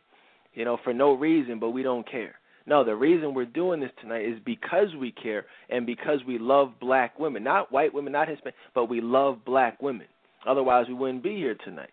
[0.55, 2.35] You know, for no reason, but we don't care.
[2.67, 6.73] No, the reason we're doing this tonight is because we care and because we love
[6.81, 10.07] black women, not white women, not Hispanic, but we love black women.
[10.47, 11.91] Otherwise, we wouldn't be here tonight.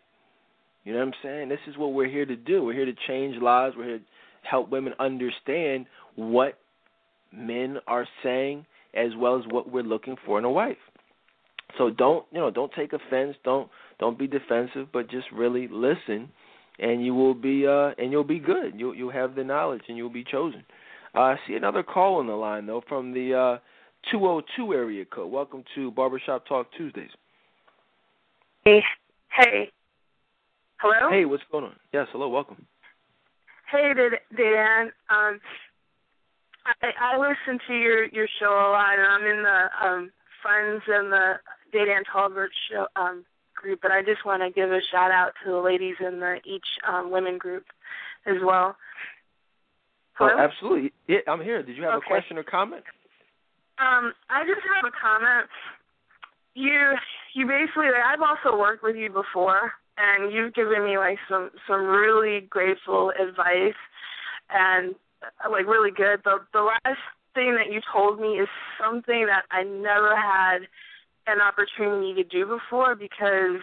[0.84, 1.50] You know what I'm saying?
[1.50, 2.64] This is what we're here to do.
[2.64, 3.76] We're here to change lives.
[3.78, 4.00] We're here
[4.42, 6.58] help women understand what
[7.32, 10.78] men are saying as well as what we're looking for in a wife.
[11.78, 16.30] So don't you know don't take offense, don't don't be defensive, but just really listen
[16.80, 18.74] and you will be uh and you'll be good.
[18.76, 20.64] You'll you'll have the knowledge and you'll be chosen.
[21.16, 23.58] Uh, I see another call on the line though from the uh
[24.12, 25.32] 202 area code.
[25.32, 27.12] Welcome to Barbershop Talk Tuesdays.
[28.66, 28.82] Hey,
[29.38, 29.72] hey,
[30.78, 31.10] hello.
[31.10, 31.76] Hey, what's going on?
[31.94, 32.66] Yes, hello, welcome.
[33.72, 33.94] Hey,
[34.36, 34.92] Dan.
[35.10, 35.40] Um,
[36.66, 40.82] I, I listen to your your show a lot, and I'm in the um Friends
[40.88, 41.34] and the
[41.74, 43.24] Dedan Tolbert show um
[43.56, 46.40] group, but I just want to give a shout out to the ladies in the
[46.46, 47.66] each um women group
[48.26, 48.76] as well.
[50.20, 50.92] Oh, absolutely.
[51.08, 51.64] Yeah, I'm here.
[51.64, 52.06] Did you have Okay.
[52.06, 52.84] a question or comment?
[53.80, 55.48] Um, I just have a comment.
[56.54, 56.96] You
[57.34, 61.86] you basically I've also worked with you before and you've given me like some some
[61.86, 63.78] really grateful advice
[64.50, 64.96] and
[65.50, 66.22] like really good.
[66.24, 67.00] The the last
[67.34, 68.50] thing that you told me is
[68.82, 70.68] something that I never had
[71.28, 73.62] an opportunity to do before because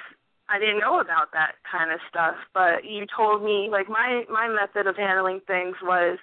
[0.48, 2.36] I didn't know about that kind of stuff.
[2.54, 6.18] But you told me like my my method of handling things was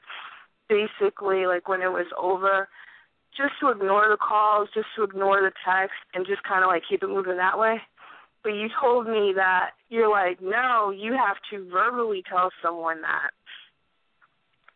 [0.70, 2.68] basically like when it was over
[3.36, 6.84] just to ignore the calls, just to ignore the text, and just kind of like
[6.88, 7.82] keep it moving that way.
[8.46, 13.34] But you told me that you're like, no, you have to verbally tell someone that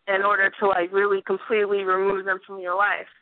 [0.09, 3.13] in order to like really completely remove them from your life.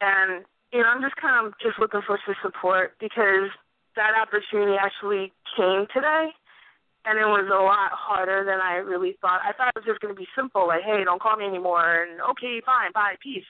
[0.00, 0.42] And
[0.72, 3.46] you know, I'm just kind of just looking for some support because
[3.94, 6.34] that opportunity actually came today,
[7.06, 9.38] and it was a lot harder than I really thought.
[9.46, 12.10] I thought it was just going to be simple, like, hey, don't call me anymore,
[12.10, 13.46] and okay, fine, bye, peace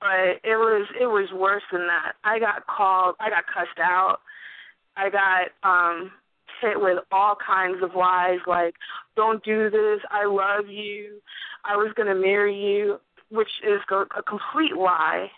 [0.00, 2.16] but it was it was worse than that.
[2.24, 4.24] I got called, I got cussed out,
[5.00, 6.10] I got um
[6.60, 8.74] hit with all kinds of lies like
[9.16, 11.20] don't do this, I love you,
[11.64, 12.98] I was going to marry you,
[13.30, 15.28] which is a complete lie,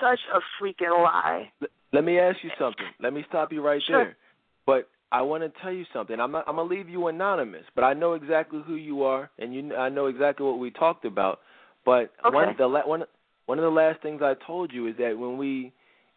[0.00, 1.50] such a freaking lie.
[1.92, 2.86] Let me ask you something.
[3.00, 4.04] Let me stop you right Sure.
[4.04, 4.16] there.
[4.64, 6.18] But I want to tell you something.
[6.18, 9.54] I'm not, I'm gonna leave you anonymous, but I know exactly who you are, and
[9.54, 11.40] you I know exactly what we talked about.
[11.84, 13.04] But one the la- one
[13.46, 15.72] one of the last things I told you is that when we,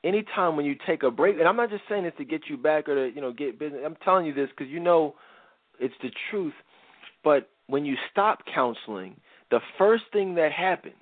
[0.05, 2.55] anytime when you take a break, and I'm not just saying this to get you
[2.55, 3.81] back or to you know get business.
[3.83, 5.15] I'm telling you this because you know
[5.79, 6.53] it's the truth.
[7.23, 9.15] But when you stop counseling,
[9.51, 10.95] the first thing that happens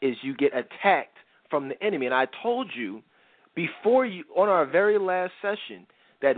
[0.00, 1.18] is you get attacked
[1.50, 2.06] from the enemy.
[2.06, 3.02] And I told you
[3.54, 5.86] before you on our very last session
[6.22, 6.36] that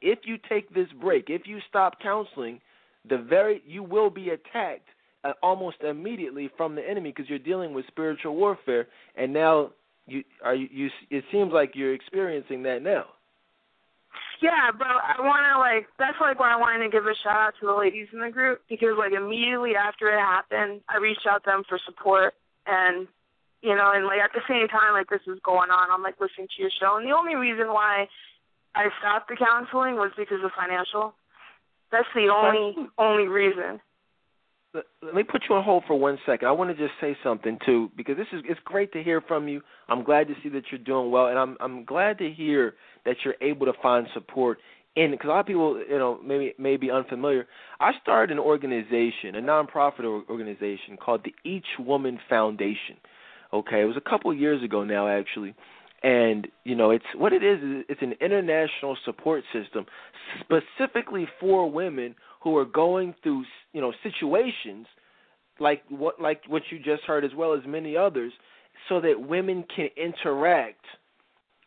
[0.00, 2.60] if you take this break, if you stop counseling,
[3.08, 4.88] the very you will be attacked
[5.24, 9.70] uh, almost immediately from the enemy because you're dealing with spiritual warfare, and now
[10.06, 10.90] you are you, you.
[11.10, 13.04] It seems like you're experiencing that now.
[14.42, 17.38] Yeah, but I want to like that's like why I wanted to give a shout
[17.38, 21.26] out to the ladies in the group because like immediately after it happened, I reached
[21.30, 22.34] out to them for support
[22.66, 23.06] and
[23.62, 26.18] you know, and like at the same time like this was going on, I'm like
[26.18, 28.10] listening to your show and the only reason why
[28.74, 31.14] I stopped the counseling was because of financial.
[31.94, 33.78] That's the only only reason.
[34.74, 36.48] Let me put you on hold for one second.
[36.48, 39.46] I want to just say something too, because this is it's great to hear from
[39.46, 39.60] you.
[39.88, 43.16] I'm glad to see that you're doing well, and I'm I'm glad to hear that
[43.24, 44.58] you're able to find support
[44.96, 47.46] in because a lot of people you know maybe may be unfamiliar.
[47.80, 52.96] I started an organization, a nonprofit or- organization called the Each Woman Foundation.
[53.52, 55.54] Okay, it was a couple years ago now actually,
[56.02, 57.58] and you know it's what it is.
[57.62, 59.84] is It's an international support system
[60.40, 64.86] specifically for women who are going through you know situations
[65.60, 68.32] like what like what you just heard as well as many others
[68.88, 70.84] so that women can interact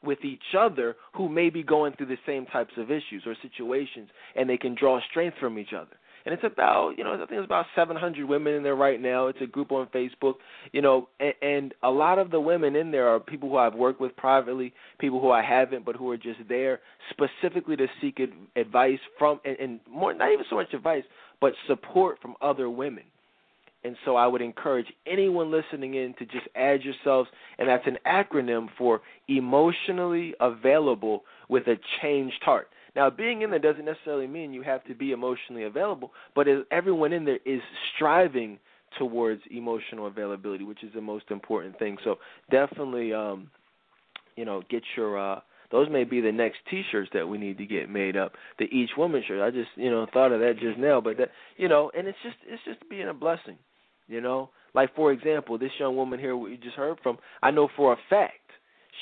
[0.04, 4.10] with each other who may be going through the same types of issues or situations
[4.36, 5.96] and they can draw strength from each other
[6.26, 9.28] and it's about you know I think it's about 700 women in there right now.
[9.28, 10.36] It's a group on Facebook,
[10.72, 13.76] you know, and, and a lot of the women in there are people who I've
[13.76, 16.80] worked with privately, people who I haven't, but who are just there
[17.12, 18.20] specifically to seek
[18.56, 21.04] advice from and, and more not even so much advice,
[21.40, 23.04] but support from other women.
[23.84, 27.30] And so I would encourage anyone listening in to just add yourselves,
[27.60, 32.68] and that's an acronym for emotionally available with a changed heart.
[32.96, 37.14] Now, being in there doesn't necessarily mean you have to be emotionally available, but everyone
[37.14, 37.62] in there is
[37.96, 38.60] striving
[38.98, 41.98] towards emotional availability, which is the most important thing.
[42.04, 42.16] So
[42.50, 43.50] definitely, um,
[44.36, 45.18] you know, get your.
[45.20, 45.42] Uh,
[45.72, 48.34] those may be the next T-shirts that we need to get made up.
[48.60, 49.42] The each woman shirt.
[49.42, 52.18] I just, you know, thought of that just now, but that, you know, and it's
[52.24, 53.58] just, it's just being a blessing,
[54.08, 54.50] you know.
[54.74, 57.18] Like for example, this young woman here we just heard from.
[57.42, 58.34] I know for a fact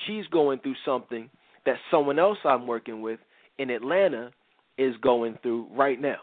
[0.07, 1.29] she's going through something
[1.65, 3.19] that someone else I'm working with
[3.57, 4.31] in Atlanta
[4.77, 6.19] is going through right now.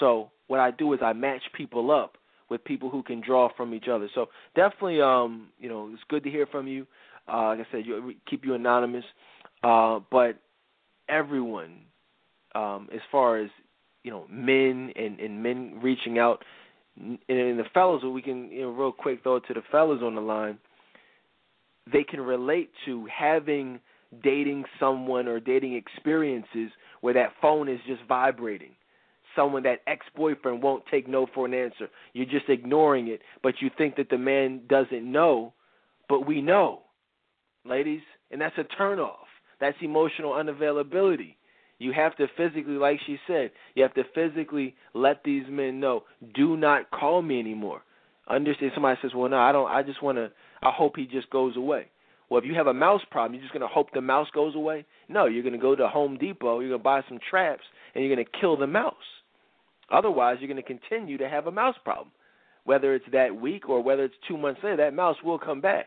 [0.00, 2.16] So what I do is I match people up
[2.48, 4.08] with people who can draw from each other.
[4.14, 6.86] So definitely, um, you know, it's good to hear from you.
[7.28, 9.04] Uh, like I said, you, keep you anonymous,
[9.64, 10.38] uh, but
[11.08, 11.80] everyone,
[12.54, 13.50] um, as far as
[14.06, 16.44] you know men and and men reaching out
[16.96, 20.14] and, and the fellas we can you know real quick it to the fellows on
[20.14, 20.56] the line
[21.92, 23.80] they can relate to having
[24.22, 26.70] dating someone or dating experiences
[27.00, 28.72] where that phone is just vibrating
[29.34, 33.70] someone that ex-boyfriend won't take no for an answer you're just ignoring it but you
[33.76, 35.52] think that the man doesn't know
[36.08, 36.80] but we know
[37.64, 39.26] ladies and that's a turn off
[39.60, 41.34] that's emotional unavailability
[41.78, 46.04] you have to physically, like she said, you have to physically let these men know,
[46.34, 47.82] do not call me anymore.
[48.28, 48.72] Understand?
[48.74, 49.70] Somebody says, well, no, I don't.
[49.70, 50.30] I just want to.
[50.62, 51.86] I hope he just goes away.
[52.28, 54.54] Well, if you have a mouse problem, you're just going to hope the mouse goes
[54.54, 54.84] away?
[55.08, 57.62] No, you're going to go to Home Depot, you're going to buy some traps,
[57.94, 58.94] and you're going to kill the mouse.
[59.92, 62.10] Otherwise, you're going to continue to have a mouse problem.
[62.64, 65.86] Whether it's that week or whether it's two months later, that mouse will come back.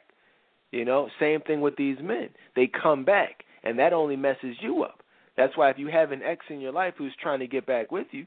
[0.71, 2.29] You know, same thing with these men.
[2.55, 4.99] They come back, and that only messes you up.
[5.35, 7.91] That's why if you have an ex in your life who's trying to get back
[7.91, 8.25] with you,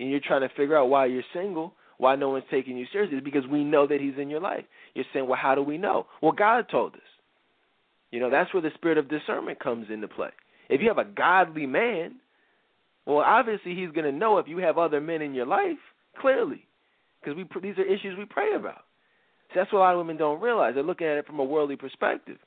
[0.00, 3.18] and you're trying to figure out why you're single, why no one's taking you seriously,
[3.18, 4.64] it's because we know that he's in your life.
[4.94, 6.06] You're saying, well, how do we know?
[6.20, 7.00] Well, God told us.
[8.14, 10.28] You know, that's where the spirit of discernment comes into play.
[10.68, 12.14] If you have a godly man,
[13.06, 15.78] well, obviously he's going to know if you have other men in your life,
[16.20, 16.64] clearly,
[17.20, 18.84] because we these are issues we pray about.
[19.48, 20.74] So that's what a lot of women don't realize.
[20.74, 22.38] They're looking at it from a worldly perspective.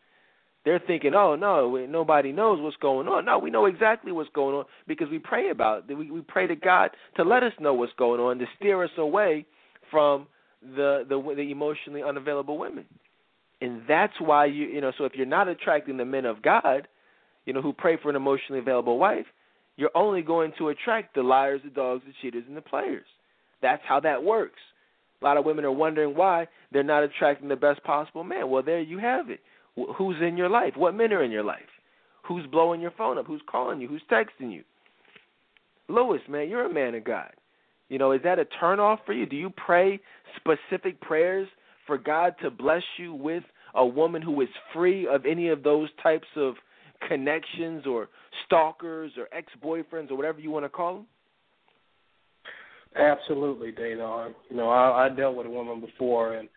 [0.63, 3.25] They're thinking, oh no, nobody knows what's going on.
[3.25, 5.95] No, we know exactly what's going on because we pray about it.
[5.95, 8.91] We, we pray to God to let us know what's going on, to steer us
[8.97, 9.45] away
[9.91, 10.27] from
[10.61, 12.85] the the, the emotionally unavailable women.
[13.61, 14.91] And that's why you you know.
[14.97, 16.87] So if you're not attracting the men of God,
[17.45, 19.25] you know, who pray for an emotionally available wife,
[19.77, 23.05] you're only going to attract the liars, the dogs, the cheaters, and the players.
[23.61, 24.59] That's how that works.
[25.21, 28.49] A lot of women are wondering why they're not attracting the best possible man.
[28.49, 29.39] Well, there you have it.
[29.97, 30.73] Who's in your life?
[30.75, 31.61] What men are in your life?
[32.27, 33.25] Who's blowing your phone up?
[33.25, 33.87] Who's calling you?
[33.87, 34.63] Who's texting you?
[35.87, 37.31] Lewis, man, you're a man of God.
[37.89, 39.25] You know, is that a turnoff for you?
[39.25, 39.99] Do you pray
[40.35, 41.47] specific prayers
[41.87, 43.43] for God to bless you with
[43.75, 46.55] a woman who is free of any of those types of
[47.07, 48.09] connections or
[48.45, 51.05] stalkers or ex-boyfriends or whatever you want to call them?
[52.95, 54.33] Absolutely, Dedan.
[54.49, 56.49] You know, I, I dealt with a woman before, and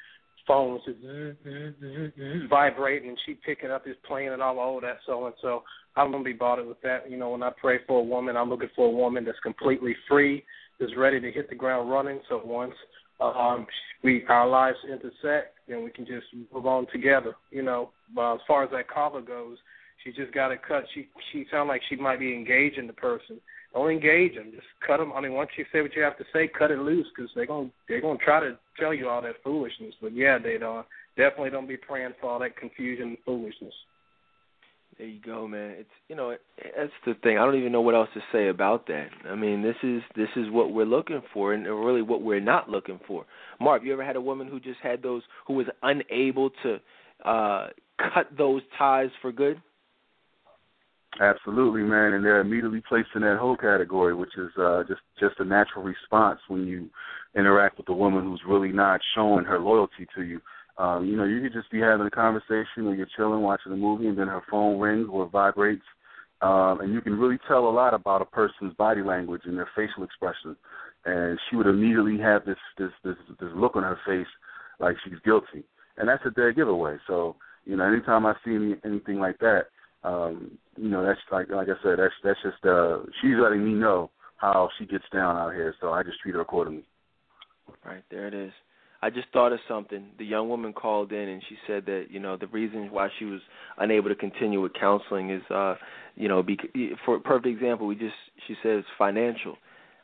[0.46, 5.26] phone was just vibrating and she picking up his playing and all oh that so
[5.26, 5.62] and so.
[5.96, 7.10] I'm gonna be bothered with that.
[7.10, 9.94] You know, when I pray for a woman, I'm looking for a woman that's completely
[10.08, 10.44] free,
[10.78, 12.20] is ready to hit the ground running.
[12.28, 12.74] So once
[13.20, 13.66] um
[14.02, 17.34] we our lives intersect, then we can just move on together.
[17.50, 19.58] You know, but as far as that caller goes,
[20.04, 20.84] she just got to cut.
[20.94, 23.40] She she sound like she might be engaging the person.
[23.72, 24.50] Don't engage them.
[24.52, 25.12] Just cut them.
[25.12, 27.46] I mean, once you say what you have to say, cut it loose because they're
[27.46, 29.94] gonna they're gonna try to tell you all that foolishness.
[30.00, 33.74] But yeah, they don't definitely don't be praying for all that confusion and foolishness.
[35.00, 35.70] There you go, man.
[35.78, 36.36] It's you know
[36.76, 37.38] that's the thing.
[37.38, 39.08] I don't even know what else to say about that.
[39.24, 42.68] I mean, this is this is what we're looking for, and really what we're not
[42.68, 43.24] looking for.
[43.58, 46.80] Mark, you ever had a woman who just had those who was unable to
[47.24, 47.68] uh
[48.12, 49.62] cut those ties for good?
[51.18, 55.34] Absolutely, man, and they're immediately placed in that whole category, which is uh, just just
[55.38, 56.90] a natural response when you
[57.34, 60.42] interact with a woman who's really not showing her loyalty to you.
[60.80, 63.76] Um, you know, you could just be having a conversation, or you're chilling, watching a
[63.76, 65.84] movie, and then her phone rings or vibrates,
[66.40, 69.68] um, and you can really tell a lot about a person's body language and their
[69.76, 70.56] facial expression.
[71.04, 74.26] And she would immediately have this this this this look on her face
[74.78, 75.64] like she's guilty,
[75.98, 76.96] and that's a dead giveaway.
[77.06, 79.66] So, you know, anytime I see any, anything like that
[80.02, 83.72] um, you know, that's like like I said, that's that's just uh she's letting me
[83.72, 86.84] know how she gets down out here, so I just treat her accordingly.
[87.84, 88.52] Right, there it is.
[89.02, 90.06] I just thought of something.
[90.18, 93.24] The young woman called in and she said that, you know, the reason why she
[93.24, 93.40] was
[93.78, 95.76] unable to continue with counseling is uh,
[96.16, 96.58] you know, be,
[97.04, 98.14] for perfect example, we just
[98.46, 99.56] she says financial.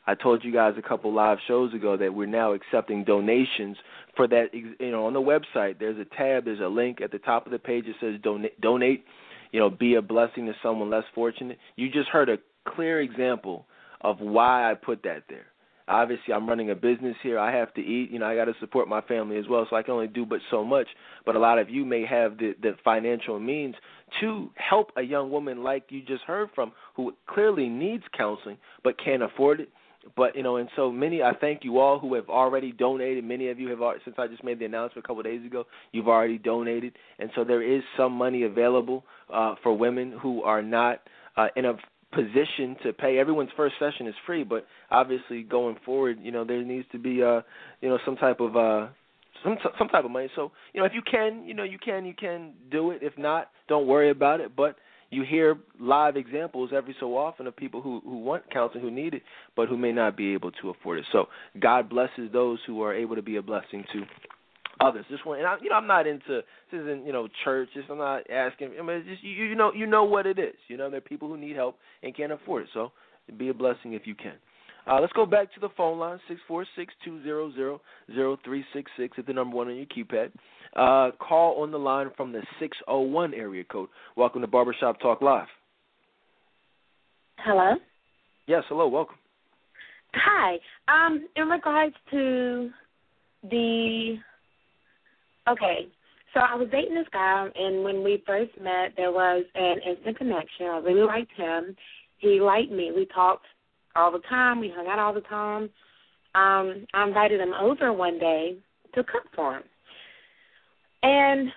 [0.09, 3.75] I told you guys a couple live shows ago that we're now accepting donations
[4.15, 4.53] for that.
[4.53, 7.51] You know, on the website, there's a tab, there's a link at the top of
[7.51, 8.59] the page that says donate.
[8.61, 9.05] Donate
[9.51, 11.57] you know, be a blessing to someone less fortunate.
[11.75, 13.65] You just heard a clear example
[14.01, 15.47] of why I put that there.
[15.87, 17.39] Obviously, I'm running a business here.
[17.39, 18.11] I have to eat.
[18.11, 20.25] You know, I got to support my family as well, so I can only do
[20.25, 20.87] but so much.
[21.25, 23.75] But a lot of you may have the, the financial means
[24.21, 28.95] to help a young woman like you just heard from, who clearly needs counseling but
[29.03, 29.69] can't afford it
[30.15, 31.21] but you know, and so many.
[31.21, 33.23] I thank you all who have already donated.
[33.23, 35.45] Many of you have already, since I just made the announcement a couple of days
[35.45, 35.65] ago.
[35.91, 40.61] You've already donated, and so there is some money available uh, for women who are
[40.61, 41.01] not
[41.35, 41.73] uh, in a
[42.13, 43.17] position to pay.
[43.19, 47.21] Everyone's first session is free, but obviously going forward, you know, there needs to be
[47.21, 47.41] uh,
[47.81, 48.87] you know, some type of uh
[49.43, 50.29] some some type of money.
[50.35, 52.99] So, you know, if you can, you know, you can you can do it.
[53.01, 54.77] If not, don't worry about it, but
[55.09, 59.13] you hear live examples every so often of people who who want counseling, who need
[59.13, 59.23] it,
[59.55, 61.05] but who may not be able to afford it.
[61.11, 61.27] So
[61.59, 64.03] God blesses those who are able to be a blessing to
[64.79, 65.05] others.
[65.09, 66.41] Just one, and I, you know, I'm not into
[66.71, 67.69] this isn't you know church.
[67.73, 68.71] Just I'm not asking.
[68.79, 70.55] I mean, just you, you know, you know what it is.
[70.67, 72.69] You know, there are people who need help and can't afford it.
[72.73, 72.91] So
[73.37, 74.35] be a blessing if you can.
[74.89, 77.81] Uh, let's go back to the phone line six four six two zero zero
[78.13, 79.17] zero three six six.
[79.19, 80.31] At the number one on your keypad.
[80.75, 83.89] Uh, call on the line from the 601 area code.
[84.15, 85.47] Welcome to Barbershop Talk Live.
[87.39, 87.75] Hello.
[88.47, 89.15] Yes, hello, welcome.
[90.13, 90.57] Hi.
[90.87, 92.69] Um, in regards to
[93.43, 94.17] the
[95.49, 95.87] okay,
[96.33, 100.17] so I was dating this guy, and when we first met, there was an instant
[100.17, 100.67] connection.
[100.67, 101.75] I really liked him.
[102.17, 102.91] He liked me.
[102.95, 103.45] We talked
[103.95, 104.59] all the time.
[104.59, 105.63] We hung out all the time.
[106.35, 108.57] Um, I invited him over one day
[108.93, 109.63] to cook for him.
[111.03, 111.49] And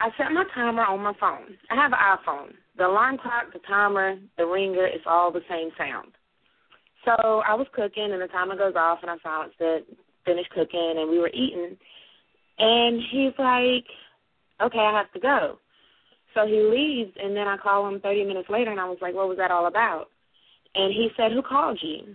[0.00, 1.56] I set my timer on my phone.
[1.70, 2.54] I have an iPhone.
[2.76, 6.12] The alarm clock, the timer, the ringer, it's all the same sound.
[7.04, 9.86] So I was cooking, and the timer goes off, and I silenced it,
[10.24, 11.76] finished cooking, and we were eating.
[12.58, 13.84] And he's like,
[14.60, 15.58] okay, I have to go.
[16.34, 19.14] So he leaves, and then I call him 30 minutes later, and I was like,
[19.14, 20.06] what was that all about?
[20.74, 22.14] And he said, who called you?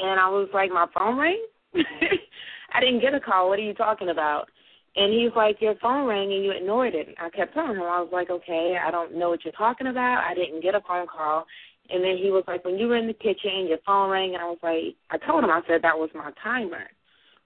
[0.00, 1.44] And I was like, my phone rang?
[1.74, 3.48] I didn't get a call.
[3.48, 4.48] What are you talking about?
[4.96, 7.14] And he's like, Your phone rang and you ignored it.
[7.20, 10.24] I kept telling him, I was like, Okay, I don't know what you're talking about.
[10.28, 11.46] I didn't get a phone call.
[11.90, 14.34] And then he was like, When you were in the kitchen, your phone rang.
[14.34, 16.86] And I was like, I told him, I said that was my timer.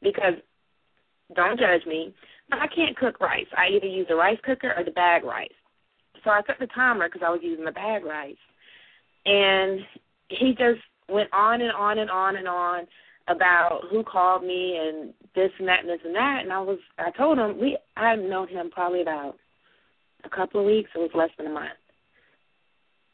[0.02, 0.34] Because
[1.34, 2.14] don't judge me,
[2.50, 3.46] but I can't cook rice.
[3.56, 5.48] I either use the rice cooker or the bag rice.
[6.24, 8.36] So I set the timer because I was using the bag rice.
[9.24, 9.80] And
[10.28, 12.86] he just went on and on and on and on
[13.28, 16.78] about who called me and this and that and this and that and I was
[16.98, 19.36] I told him we I've known him probably about
[20.24, 21.70] a couple of weeks, it was less than a month.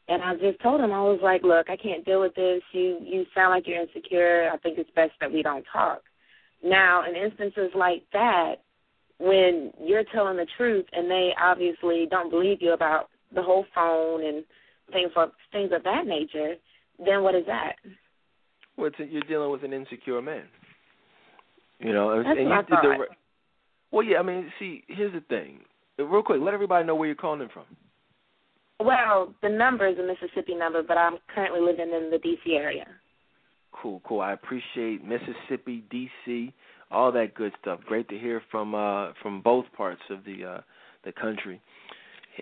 [0.07, 2.61] And I just told him I was like, Look, I can't deal with this.
[2.71, 4.49] You you sound like you're insecure.
[4.51, 6.01] I think it's best that we don't talk.
[6.63, 8.55] Now in instances like that,
[9.19, 14.25] when you're telling the truth and they obviously don't believe you about the whole phone
[14.25, 14.43] and
[14.91, 16.55] things of things of that nature,
[17.03, 17.73] then what is that?
[18.77, 20.45] Well, it's a, you're dealing with an insecure man.
[21.79, 23.05] You know, That's and you did the.
[23.91, 24.19] Well, yeah.
[24.19, 25.59] I mean, see, here's the thing.
[25.97, 27.63] Real quick, let everybody know where you're calling in from.
[28.79, 32.87] Well, the number is a Mississippi number, but I'm currently living in the DC area.
[33.81, 34.19] Cool, cool.
[34.21, 36.51] I appreciate Mississippi, DC,
[36.91, 37.79] all that good stuff.
[37.85, 40.61] Great to hear from uh from both parts of the uh
[41.05, 41.61] the country.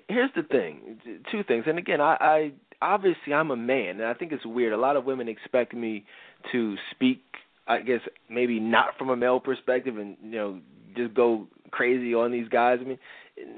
[0.08, 1.00] Here's the thing,
[1.32, 1.66] two things.
[1.68, 2.52] And again, I, I
[2.82, 4.74] obviously I'm a man, and I think it's weird.
[4.74, 6.06] A lot of women expect me
[6.52, 7.22] to speak,
[7.68, 10.60] I guess maybe not from a male perspective, and you know
[10.96, 12.80] just go crazy on these guys.
[12.82, 13.00] I mean,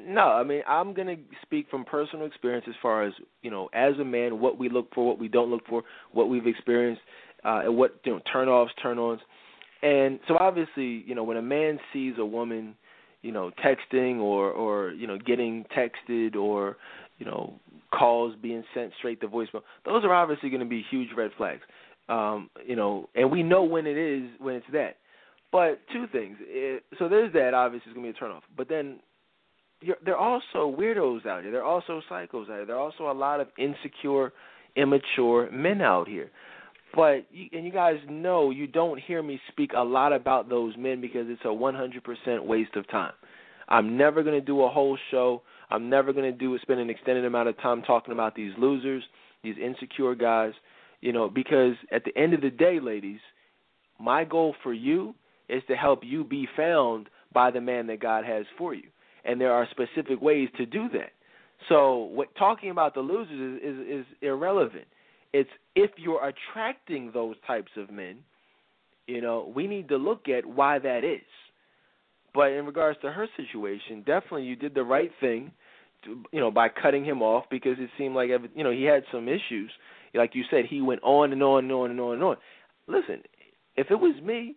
[0.06, 3.94] no, I mean I'm gonna speak from personal experience as far as you know, as
[4.00, 7.02] a man, what we look for, what we don't look for, what we've experienced,
[7.44, 9.20] uh, and what you know, turn offs, turn ons,
[9.82, 12.76] and so obviously, you know, when a man sees a woman,
[13.22, 16.78] you know, texting or or you know getting texted or
[17.18, 17.54] you know
[17.94, 21.62] calls being sent straight to voicemail, those are obviously going to be huge red flags.
[22.10, 24.98] Um, you know, and we know when it is when it's that.
[25.52, 26.38] But two things.
[26.42, 27.54] It, so there's that.
[27.54, 28.42] Obviously, it's going to be a turnoff.
[28.56, 29.00] But then
[29.82, 31.52] you're, there are also weirdos out here.
[31.52, 32.66] There are also psychos out here.
[32.66, 34.34] There are also a lot of insecure,
[34.76, 36.30] immature men out here.
[36.96, 40.76] But you, and you guys know you don't hear me speak a lot about those
[40.78, 43.14] men because it's a 100% waste of time.
[43.68, 45.44] I'm never going to do a whole show.
[45.70, 49.04] I'm never going to do spend an extended amount of time talking about these losers,
[49.44, 50.54] these insecure guys,
[51.02, 53.20] you know, because at the end of the day, ladies,
[54.00, 55.14] my goal for you
[55.48, 58.90] is to help you be found by the man that God has for you.
[59.26, 61.12] And there are specific ways to do that.
[61.68, 64.86] So, what talking about the losers is, is, is irrelevant.
[65.34, 68.18] It's if you're attracting those types of men,
[69.08, 71.22] you know, we need to look at why that is.
[72.34, 75.52] But in regards to her situation, definitely you did the right thing,
[76.06, 79.04] to, you know, by cutting him off because it seemed like you know he had
[79.12, 79.72] some issues.
[80.14, 82.38] Like you said, he went on and on and on and on and on.
[82.88, 83.22] Listen,
[83.76, 84.56] if it was me,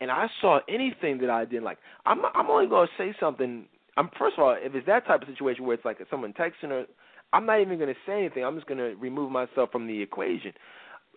[0.00, 3.66] and I saw anything that I didn't like, I'm I'm only gonna say something.
[3.96, 6.70] I'm first of all, if it's that type of situation where it's like someone texting
[6.70, 6.86] her,
[7.34, 8.44] I'm not even gonna say anything.
[8.44, 10.52] I'm just gonna remove myself from the equation.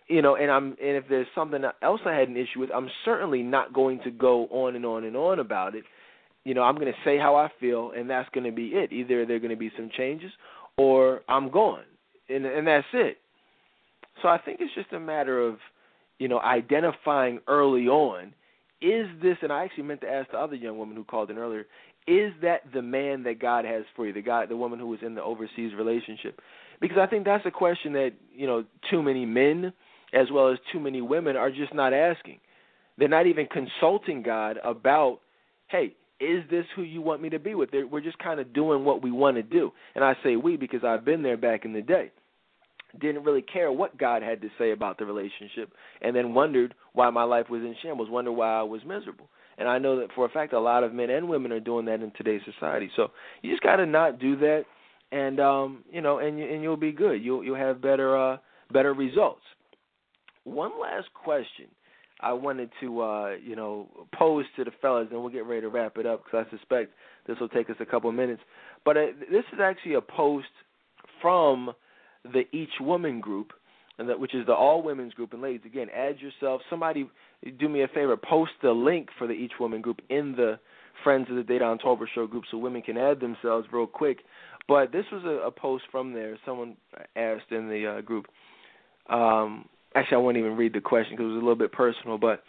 [0.08, 2.90] You know, and I'm and if there's something else I had an issue with, I'm
[3.04, 5.84] certainly not going to go on and on and on about it.
[6.44, 8.90] You know, I'm going to say how I feel, and that's going to be it.
[8.90, 10.30] Either there are going to be some changes,
[10.76, 11.84] or I'm gone,
[12.28, 13.18] and and that's it.
[14.22, 15.58] So I think it's just a matter of,
[16.18, 18.32] you know, identifying early on
[18.80, 21.38] is this and I actually meant to ask the other young woman who called in
[21.38, 21.66] earlier,
[22.08, 25.00] is that the man that God has for you, the guy, the woman who was
[25.02, 26.40] in the overseas relationship?
[26.80, 29.72] Because I think that's a question that you know too many men,
[30.14, 32.40] as well as too many women, are just not asking.
[32.96, 35.20] They're not even consulting God about,
[35.68, 37.70] hey, is this who you want me to be with?
[37.70, 39.70] They're, we're just kind of doing what we want to do.
[39.94, 42.10] And I say we because I've been there back in the day.
[42.98, 47.10] Didn't really care what God had to say about the relationship, and then wondered why
[47.10, 49.28] my life was in shambles, wondered why I was miserable.
[49.58, 51.84] And I know that for a fact a lot of men and women are doing
[51.86, 52.90] that in today's society.
[52.94, 53.08] So
[53.42, 54.64] you just got to not do that,
[55.10, 57.22] and um, you know, and and you'll be good.
[57.22, 58.36] You'll you'll have better uh,
[58.72, 59.42] better results.
[60.44, 61.66] One last question
[62.20, 65.68] I wanted to uh, you know pose to the fellas, and we'll get ready to
[65.68, 66.92] wrap it up because I suspect
[67.26, 68.42] this will take us a couple of minutes.
[68.84, 70.46] But uh, this is actually a post
[71.20, 71.72] from
[72.24, 73.52] the Each Woman group,
[73.98, 75.32] and that which is the all women's group.
[75.32, 76.62] And ladies, again, add yourself.
[76.70, 77.08] Somebody
[77.58, 80.58] do me a favor, post the link for the Each Woman group in the
[81.04, 84.18] Friends of the Dedan Tolbert Show group so women can add themselves real quick.
[84.66, 86.36] But this was a, a post from there.
[86.44, 86.76] Someone
[87.16, 88.26] asked in the uh, group.
[89.08, 92.18] Um, actually, I won't even read the question because it was a little bit personal,
[92.18, 92.42] but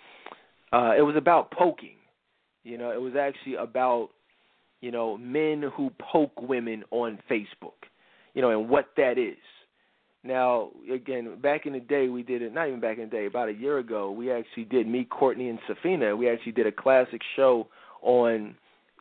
[0.74, 1.96] uh, it was about poking.
[2.64, 4.10] You know, it was actually about
[4.82, 7.88] you know men who poke women on Facebook.
[8.34, 9.38] You know, and what that is.
[10.24, 12.54] Now, again, back in the day, we did it.
[12.54, 15.50] Not even back in the day, about a year ago, we actually did me, Courtney,
[15.50, 16.18] and Safina.
[16.18, 17.68] We actually did a classic show
[18.02, 18.56] on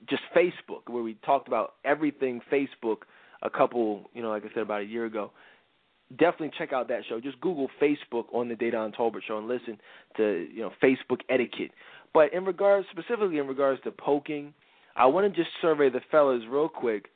[0.09, 2.99] just Facebook where we talked about everything Facebook.
[3.43, 5.31] A couple, you know, like I said, about a year ago.
[6.11, 7.21] Definitely check out that show.
[7.21, 9.79] Just Google Facebook on the Dedan Tolbert Show and listen
[10.17, 11.71] to you know Facebook etiquette.
[12.15, 14.55] But in regards, specifically in regards to poking,
[14.97, 17.11] I want to just survey the fellas real quick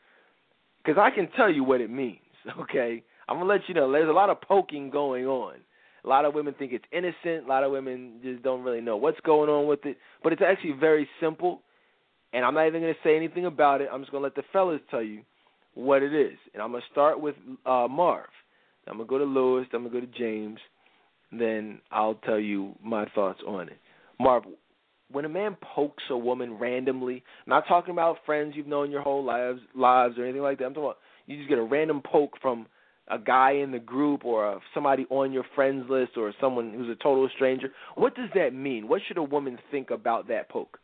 [0.84, 2.18] because I can tell you what it means.
[2.60, 3.91] Okay I'm gonna let you know.
[3.91, 5.57] There's a lot of poking going on.
[6.05, 7.47] A lot of women think it's innocent.
[7.47, 9.99] A lot of women just don't really know what's going on with it.
[10.23, 11.62] But it's actually very simple.
[12.33, 13.89] And I'm not even gonna say anything about it.
[13.92, 15.23] I'm just gonna let the fellas tell you
[15.75, 16.39] what it is.
[16.55, 18.26] And I'm gonna start with uh, Marv.
[18.89, 19.67] I'm gonna go to Lewis.
[19.73, 20.59] I'm gonna go to James.
[21.31, 23.78] Then I'll tell you my thoughts on it.
[24.18, 24.44] Marv,
[25.10, 29.25] when a man pokes a woman randomly, not talking about friends you've known your whole
[29.25, 30.65] lives, lives or anything like that.
[30.65, 32.67] I'm talking about you just get a random poke from
[33.08, 37.02] a guy in the group or somebody on your friends list or someone who's a
[37.02, 37.68] total stranger.
[37.97, 38.89] What does that mean?
[38.89, 40.78] What should a woman think about that poke?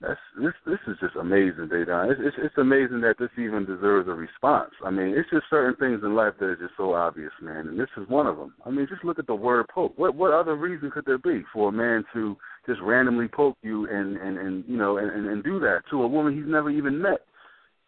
[0.00, 0.54] That's this.
[0.64, 2.10] This is just amazing, Dedan.
[2.10, 4.70] It's, it's it's amazing that this even deserves a response.
[4.82, 7.78] I mean, it's just certain things in life that are just so obvious, man, and
[7.78, 8.54] this is one of them.
[8.64, 9.92] I mean, just look at the word poke.
[9.98, 12.34] What what other reason could there be for a man to
[12.64, 16.08] just randomly poke you and and and you know and and do that to a
[16.08, 17.20] woman he's never even met?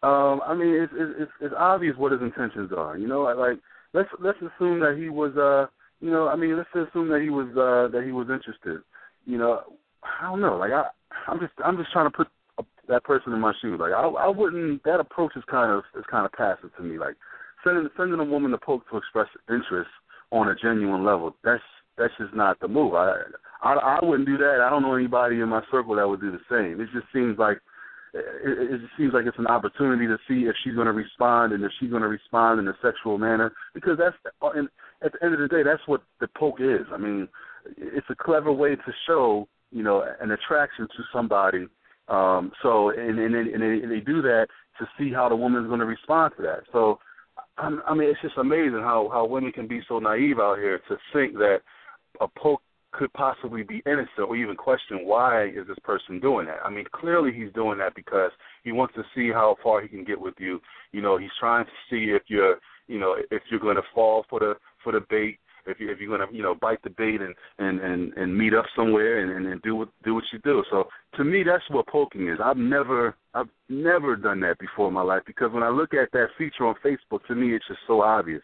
[0.03, 2.97] Um, I mean, it's, it's it's obvious what his intentions are.
[2.97, 3.57] You know, like
[3.93, 5.71] let's let's assume that he was, uh,
[6.03, 8.83] you know, I mean, let's assume that he was uh, that he was interested.
[9.25, 9.61] You know,
[10.03, 10.57] I don't know.
[10.57, 10.89] Like I,
[11.27, 12.27] I'm just I'm just trying to put
[12.89, 13.79] that person in my shoes.
[13.79, 14.83] Like I, I wouldn't.
[14.83, 16.99] That approach is kind of is kind of passive to me.
[16.99, 17.15] Like
[17.63, 19.89] sending sending a woman to poke to express interest
[20.31, 21.33] on a genuine level.
[21.45, 21.63] That's
[21.97, 22.93] that's just not the move.
[22.93, 23.15] I
[23.61, 24.59] I, I wouldn't do that.
[24.65, 26.81] I don't know anybody in my circle that would do the same.
[26.81, 27.59] It just seems like
[28.13, 31.63] it, it seems like it's an opportunity to see if she's going to respond and
[31.63, 34.15] if she's going to respond in a sexual manner because that's
[34.55, 34.69] and
[35.03, 36.85] at the end of the day that's what the poke is.
[36.93, 37.27] I mean,
[37.77, 41.67] it's a clever way to show you know an attraction to somebody.
[42.07, 44.47] Um, so and and, and, they, and they do that
[44.79, 46.63] to see how the woman is going to respond to that.
[46.71, 46.99] So
[47.57, 50.97] I mean, it's just amazing how how women can be so naive out here to
[51.11, 51.59] think that
[52.19, 52.61] a poke
[52.93, 56.59] could possibly be innocent or even question why is this person doing that.
[56.63, 58.31] I mean, clearly he's doing that because
[58.63, 60.61] he wants to see how far he can get with you.
[60.91, 62.57] You know, he's trying to see if you're,
[62.87, 65.99] you know, if you're going to fall for the for the bait, if you if
[65.99, 69.19] you're going to, you know, bite the bait and and and and meet up somewhere
[69.19, 70.63] and and, and do what do what you do.
[70.69, 72.39] So to me, that's what poking is.
[72.43, 76.11] I've never I've never done that before in my life because when I look at
[76.11, 78.43] that feature on Facebook, to me it's just so obvious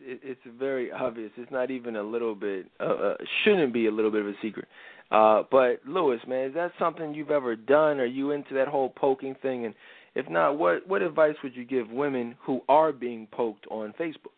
[0.00, 1.30] it, it's very obvious.
[1.36, 2.66] It's not even a little bit.
[2.80, 4.66] Uh, uh, shouldn't be a little bit of a secret.
[5.10, 8.00] Uh, but Lewis, man, is that something you've ever done?
[8.00, 9.66] Are you into that whole poking thing?
[9.66, 9.74] And
[10.14, 14.32] if not, what what advice would you give women who are being poked on Facebook?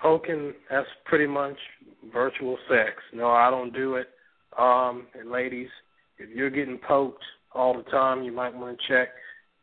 [0.00, 1.56] Poking, that's pretty much
[2.12, 2.92] virtual sex.
[3.12, 4.08] No, I don't do it.
[4.58, 5.68] Um, and ladies,
[6.18, 7.24] if you're getting poked
[7.54, 9.08] all the time, you might want to check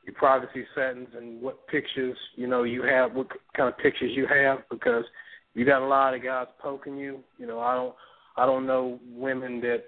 [0.06, 4.28] your privacy settings and what pictures you know you have, what kind of pictures you
[4.28, 5.06] have, because
[5.54, 7.20] you got a lot of guys poking you.
[7.38, 7.96] You know, I don't.
[8.38, 9.84] I don't know women that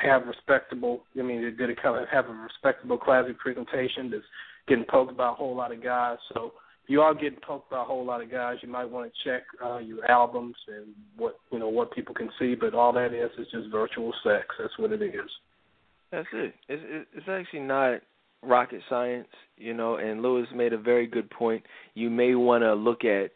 [0.00, 1.02] have respectable.
[1.18, 4.22] I mean, that, that kind of have a respectable, classy presentation that's
[4.68, 6.18] getting poked by a whole lot of guys.
[6.32, 6.52] So
[6.84, 9.28] if you are getting poked by a whole lot of guys, you might want to
[9.28, 12.54] check uh, your albums and what you know what people can see.
[12.54, 14.46] But all that is is just virtual sex.
[14.58, 15.30] That's what it is.
[16.12, 16.54] That's it.
[16.68, 18.00] It's, it's actually not
[18.42, 19.96] rocket science, you know.
[19.96, 21.62] And Lewis made a very good point.
[21.94, 23.30] You may want to look at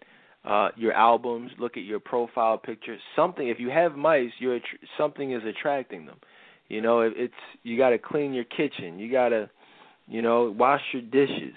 [0.45, 2.97] uh, your albums, look at your profile picture.
[3.17, 3.49] Something.
[3.49, 4.61] If you have mice, you're
[4.99, 6.17] something is attracting them.
[6.69, 8.99] You know, it's you got to clean your kitchen.
[8.99, 9.51] You got to,
[10.07, 11.55] you know, wash your dishes,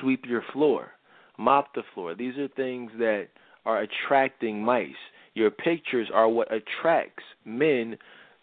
[0.00, 0.92] sweep your floor,
[1.38, 2.14] mop the floor.
[2.14, 3.28] These are things that
[3.64, 4.90] are attracting mice.
[5.34, 7.98] Your pictures are what attracts men.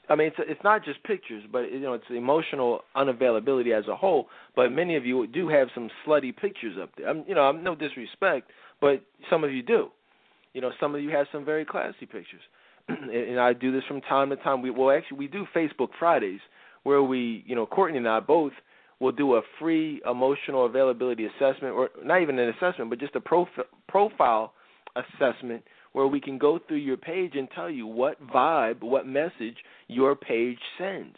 [0.09, 3.95] I mean, it's it's not just pictures, but you know, it's emotional unavailability as a
[3.95, 4.27] whole.
[4.56, 7.07] But many of you do have some slutty pictures up there.
[7.07, 8.49] I'm, you know, I'm no disrespect,
[8.82, 9.88] but some of you do.
[10.53, 12.41] You know, some of you have some very classy pictures,
[12.88, 14.61] and I do this from time to time.
[14.61, 16.41] We well, actually, we do Facebook Fridays
[16.83, 18.51] where we, you know, Courtney and I both
[18.99, 23.22] will do a free emotional availability assessment, or not even an assessment, but just a
[23.22, 24.53] profi- profile
[24.95, 29.57] assessment where we can go through your page and tell you what vibe, what message
[29.88, 31.15] your page sends.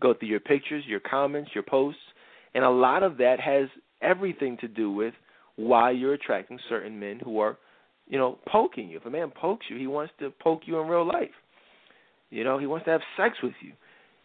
[0.00, 2.00] Go through your pictures, your comments, your posts,
[2.54, 3.68] and a lot of that has
[4.02, 5.14] everything to do with
[5.56, 7.58] why you're attracting certain men who are,
[8.08, 8.96] you know, poking you.
[8.98, 11.30] If a man pokes you, he wants to poke you in real life.
[12.30, 13.72] You know, he wants to have sex with you.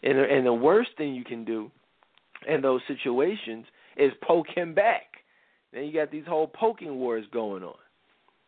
[0.04, 1.72] And and the worst thing you can do
[2.48, 3.66] in those situations
[3.98, 5.04] is poke him back.
[5.74, 7.76] Then you got these whole poking wars going on.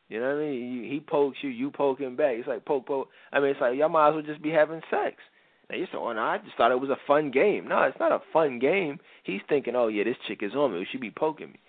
[0.10, 0.90] You know what I mean?
[0.90, 2.36] He pokes you, you poke him back.
[2.38, 3.10] It's like poke, poke.
[3.32, 5.16] I mean, it's like y'all might as well just be having sex.
[5.70, 8.00] Now you say, "Oh, no, I just thought it was a fun game." No, it's
[8.00, 9.00] not a fun game.
[9.24, 10.88] He's thinking, "Oh yeah, this chick is on me.
[10.90, 11.60] She be poking me."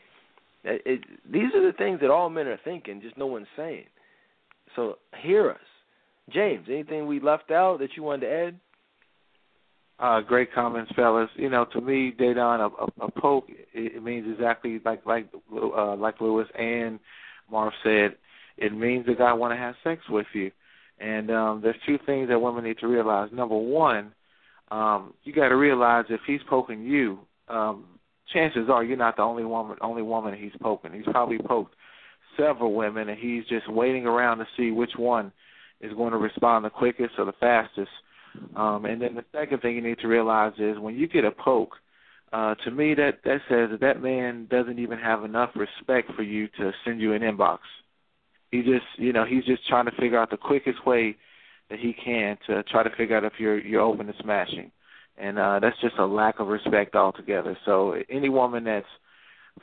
[0.64, 1.00] It, it,
[1.30, 3.86] these are the things that all men are thinking, just no one's saying.
[4.76, 5.56] So hear us,
[6.30, 6.66] James.
[6.68, 8.60] Anything we left out that you wanted to add?
[9.98, 11.30] Uh, great comments, fellas.
[11.34, 15.26] You know, to me, Dedan, a, a, a poke it, it means exactly like like
[15.52, 17.00] uh, like Lewis and
[17.50, 18.14] Marv said
[18.58, 20.50] it means the guy want to have sex with you.
[21.00, 23.30] And um, there's two things that women need to realize.
[23.32, 24.12] Number one,
[24.70, 27.84] um, you got to realize if he's poking you, um,
[28.32, 30.92] chances are you're not the only woman only woman he's poking.
[30.92, 31.74] He's probably poked
[32.36, 35.32] several women, and he's just waiting around to see which one
[35.80, 37.90] is going to respond the quickest or the fastest.
[38.56, 41.30] Um, and then the second thing you need to realize is when you get a
[41.30, 41.74] poke,
[42.32, 46.22] uh, to me that that says that that man doesn't even have enough respect for
[46.22, 47.58] you to send you an inbox.
[48.50, 51.16] He just, you know, he's just trying to figure out the quickest way
[51.70, 54.70] that he can to try to figure out if you're you're open to smashing,
[55.18, 57.56] and uh, that's just a lack of respect altogether.
[57.64, 58.86] So any woman that's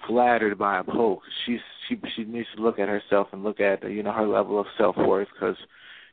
[0.08, 3.90] flattered by a poke, she's she she needs to look at herself and look at
[3.90, 5.58] you know her level of self worth because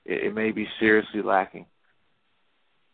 [0.05, 1.67] it, it may be seriously lacking.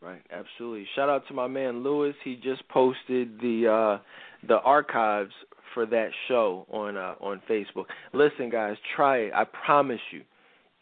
[0.00, 0.86] Right, absolutely.
[0.94, 2.14] Shout out to my man Lewis.
[2.24, 5.32] He just posted the uh the archives
[5.74, 7.84] for that show on uh, on Facebook.
[8.12, 9.32] Listen, guys, try it.
[9.34, 10.22] I promise you.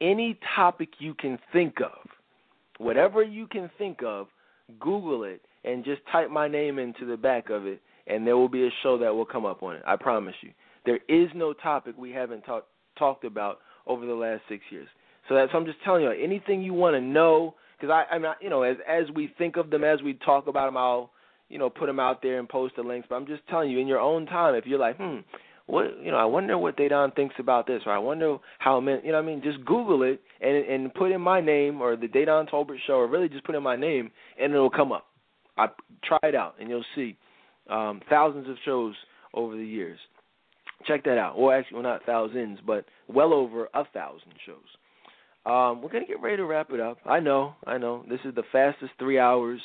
[0.00, 2.08] Any topic you can think of,
[2.78, 4.26] whatever you can think of,
[4.78, 8.48] Google it and just type my name into the back of it, and there will
[8.48, 9.82] be a show that will come up on it.
[9.86, 10.50] I promise you.
[10.84, 14.88] There is no topic we haven't talked talked about over the last six years.
[15.28, 16.10] So that's I'm just telling you.
[16.10, 19.56] Anything you want to know, because I I'm not you know as as we think
[19.56, 21.10] of them as we talk about them, I'll
[21.48, 23.06] you know, put them out there and post the links.
[23.08, 25.18] But I'm just telling you, in your own time, if you're like, hmm,
[25.66, 29.00] what, you know, I wonder what Dedan thinks about this, or I wonder how, men,
[29.04, 32.06] you know, I mean, just Google it and and put in my name or the
[32.06, 34.10] Dedan Tolbert Show, or really just put in my name,
[34.40, 35.06] and it'll come up.
[35.58, 35.68] I
[36.04, 37.16] try it out, and you'll see
[37.68, 38.94] um, thousands of shows
[39.34, 39.98] over the years.
[40.86, 41.34] Check that out.
[41.36, 44.56] Or actually, well, not thousands, but well over a thousand shows.
[45.46, 46.98] Um, we're gonna get ready to wrap it up.
[47.06, 48.04] I know, I know.
[48.08, 49.60] This is the fastest three hours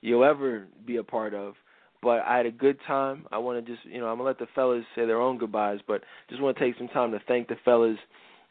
[0.00, 1.54] you'll ever be a part of.
[2.02, 3.26] But I had a good time.
[3.30, 5.80] I want to just, you know, I'm gonna let the fellas say their own goodbyes,
[5.86, 7.98] but just want to take some time to thank the fellas.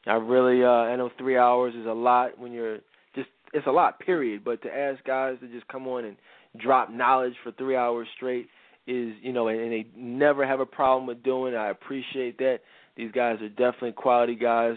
[0.05, 2.77] I really, uh, I know three hours is a lot when you're
[3.15, 4.43] just, it's a lot, period.
[4.43, 6.15] But to ask guys to just come on and
[6.57, 8.49] drop knowledge for three hours straight
[8.87, 11.55] is, you know, and, and they never have a problem with doing.
[11.55, 12.59] I appreciate that.
[12.95, 14.75] These guys are definitely quality guys.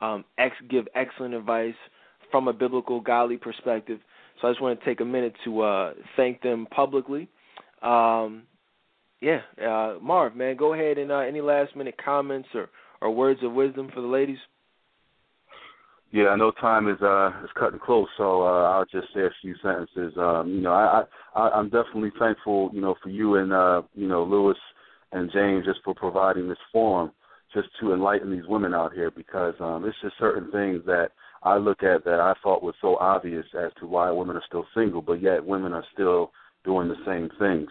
[0.00, 1.74] Um, ex give excellent advice
[2.30, 4.00] from a biblical, godly perspective.
[4.42, 7.28] So I just want to take a minute to uh, thank them publicly.
[7.80, 8.42] Um,
[9.20, 12.68] yeah, uh, Marv, man, go ahead and uh, any last minute comments or,
[13.00, 14.38] or words of wisdom for the ladies.
[16.10, 19.30] Yeah, I know time is uh is cutting close, so uh, I'll just say a
[19.40, 20.12] few sentences.
[20.18, 21.04] Um, you know, I,
[21.34, 24.58] I I'm definitely thankful, you know, for you and uh, you know Lewis
[25.12, 27.12] and James just for providing this forum
[27.54, 31.12] just to enlighten these women out here because um, it's just certain things that
[31.44, 34.66] I look at that I thought was so obvious as to why women are still
[34.74, 36.30] single, but yet women are still
[36.64, 37.68] doing the same things.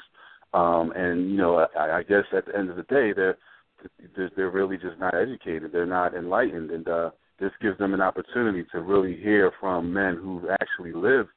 [0.53, 3.37] Um, and you know, I, I guess at the end of the day, they're
[4.35, 5.71] they're really just not educated.
[5.71, 10.17] They're not enlightened, and uh, this gives them an opportunity to really hear from men
[10.21, 11.27] who've actually live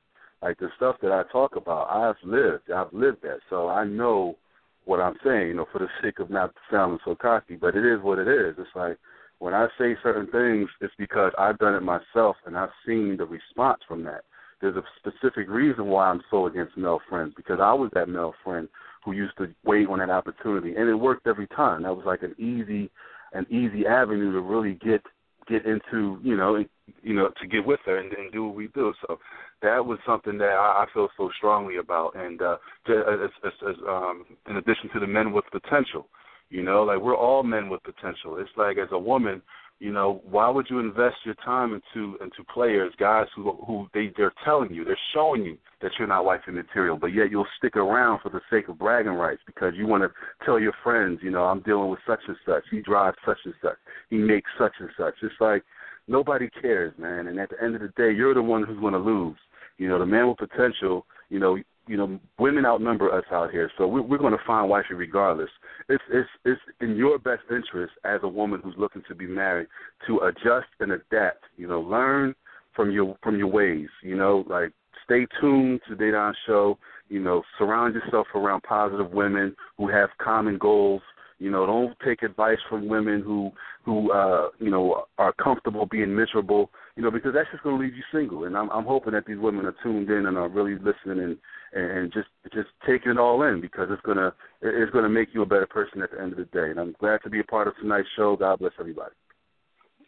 [0.42, 2.70] Like the stuff that I talk about, I've lived.
[2.70, 4.36] I've lived that, so I know
[4.84, 5.48] what I'm saying.
[5.48, 8.28] You know, for the sake of not sounding so cocky, but it is what it
[8.28, 8.54] is.
[8.58, 8.98] It's like
[9.44, 13.26] when I say certain things, it's because I've done it myself and I've seen the
[13.26, 14.24] response from that.
[14.62, 18.32] There's a specific reason why I'm so against male friends because I was that male
[18.42, 18.70] friend
[19.04, 21.82] who used to wait on that opportunity, and it worked every time.
[21.82, 22.90] That was like an easy,
[23.34, 25.02] an easy avenue to really get
[25.46, 26.64] get into, you know,
[27.02, 28.94] you know, to get with her and, and do what we do.
[29.06, 29.18] So
[29.60, 32.16] that was something that I, I feel so strongly about.
[32.16, 32.56] And uh,
[32.88, 36.06] as, as, as um, in addition to the men with potential,
[36.54, 38.36] you know, like we're all men with potential.
[38.38, 39.42] It's like as a woman,
[39.80, 44.12] you know, why would you invest your time into into players, guys who who they
[44.16, 47.74] they're telling you, they're showing you that you're not wifey material, but yet you'll stick
[47.74, 50.10] around for the sake of bragging rights because you want to
[50.46, 52.62] tell your friends, you know, I'm dealing with such and such.
[52.70, 53.76] He drives such and such.
[54.10, 55.14] He makes such and such.
[55.22, 55.64] It's like
[56.06, 57.26] nobody cares, man.
[57.26, 59.38] And at the end of the day, you're the one who's going to lose.
[59.76, 63.70] You know, the man with potential, you know, you know, women outnumber us out here,
[63.76, 65.50] so we're, we're going to find wifey regardless.
[65.88, 69.68] It's it's it's in your best interest as a woman who's looking to be married
[70.06, 71.44] to adjust and adapt.
[71.56, 72.34] You know, learn
[72.74, 73.88] from your from your ways.
[74.02, 74.72] You know, like
[75.04, 76.78] stay tuned to Dedan show.
[77.08, 81.02] You know, surround yourself around positive women who have common goals.
[81.38, 83.50] You know, don't take advice from women who
[83.84, 86.70] who uh, you know are comfortable being miserable.
[86.96, 88.44] You know, because that's just going to leave you single.
[88.44, 91.36] And I'm, I'm hoping that these women are tuned in and are really listening and
[91.74, 94.32] and just just taking it all in because it's gonna
[94.62, 96.70] it's gonna make you a better person at the end of the day.
[96.70, 98.36] And I'm glad to be a part of tonight's show.
[98.36, 99.12] God bless everybody.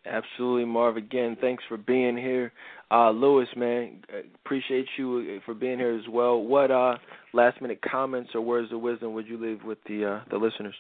[0.07, 0.97] Absolutely, Marv.
[0.97, 2.53] Again, thanks for being here,
[2.93, 3.49] uh, Lewis.
[3.57, 4.03] Man,
[4.45, 6.41] appreciate you for being here as well.
[6.41, 6.99] What uh,
[7.33, 10.75] last minute comments or words of wisdom would you leave with the uh, the listeners?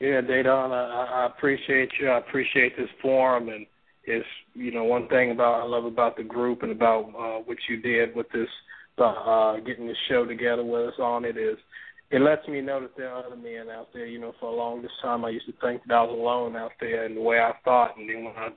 [0.00, 2.10] Yeah, Dedan, I, I appreciate you.
[2.10, 3.66] I appreciate this forum, and
[4.06, 7.58] it's you know one thing about I love about the group and about uh, what
[7.68, 8.48] you did with this
[8.98, 11.58] uh, getting this show together with us on it is
[12.10, 14.06] it lets me know that there are other men out there.
[14.06, 16.72] You know, for a longest time I used to think that I was alone out
[16.80, 18.50] there in the way I thought, and then when I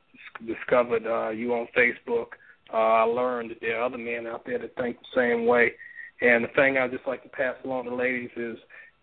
[0.46, 2.28] discovered uh, you on Facebook,
[2.72, 5.74] uh, I learned that there are other men out there that think the same way.
[6.22, 8.58] And the thing I just like to pass along to ladies is,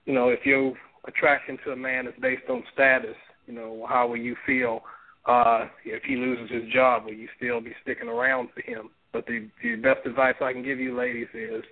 [0.04, 0.74] you know, if your
[1.08, 3.16] attraction to a man is based on status,
[3.46, 4.82] you know, how will you feel
[5.26, 7.04] uh, if he loses his job?
[7.04, 8.90] Will you still be sticking around for him?
[9.12, 11.62] But the, the best advice I can give you, ladies, is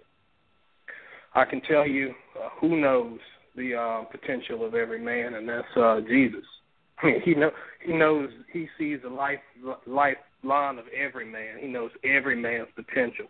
[1.35, 3.19] I can tell you uh, who knows
[3.57, 6.45] the uh, potential of every man, and that's uh, Jesus.
[7.03, 7.51] I mean, he know
[7.85, 9.41] he knows he sees the life
[9.87, 11.59] lifeline of every man.
[11.61, 13.27] He knows every man's potential,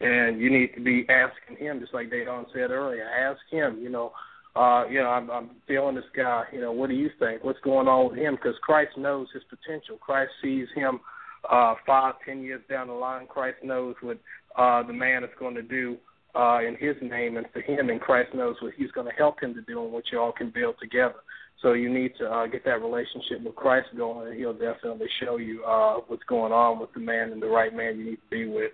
[0.00, 3.04] and you need to be asking him, just like Dedan said earlier.
[3.04, 4.12] Ask him, you know,
[4.56, 6.44] uh, you know, I'm, I'm feeling this guy.
[6.52, 7.44] You know, what do you think?
[7.44, 8.34] What's going on with him?
[8.34, 9.96] Because Christ knows his potential.
[9.98, 11.00] Christ sees him
[11.48, 14.18] uh, five, ten years down the line, Christ knows what
[14.56, 15.96] uh, the man is going to do
[16.34, 19.40] uh, in His name and for Him, and Christ knows what He's going to help
[19.42, 21.16] him to do and what you all can build together.
[21.62, 25.36] So you need to uh, get that relationship with Christ going, and He'll definitely show
[25.36, 28.30] you uh, what's going on with the man and the right man you need to
[28.30, 28.72] be with.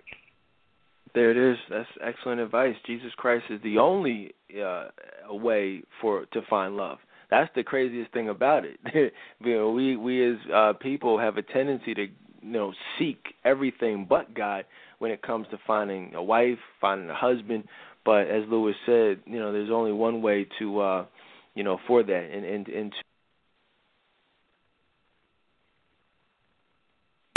[1.15, 1.57] There it is.
[1.69, 2.75] That's excellent advice.
[2.85, 4.89] Jesus Christ is the only uh,
[5.29, 6.97] way for to find love.
[7.31, 8.79] That's the craziest thing about it.
[9.39, 12.11] you know, we we as uh, people have a tendency to you
[12.41, 14.65] know seek everything but God
[14.99, 17.63] when it comes to finding a wife, finding a husband.
[18.03, 21.05] But as Lewis said, you know, there's only one way to uh,
[21.55, 22.93] you know for that, and and and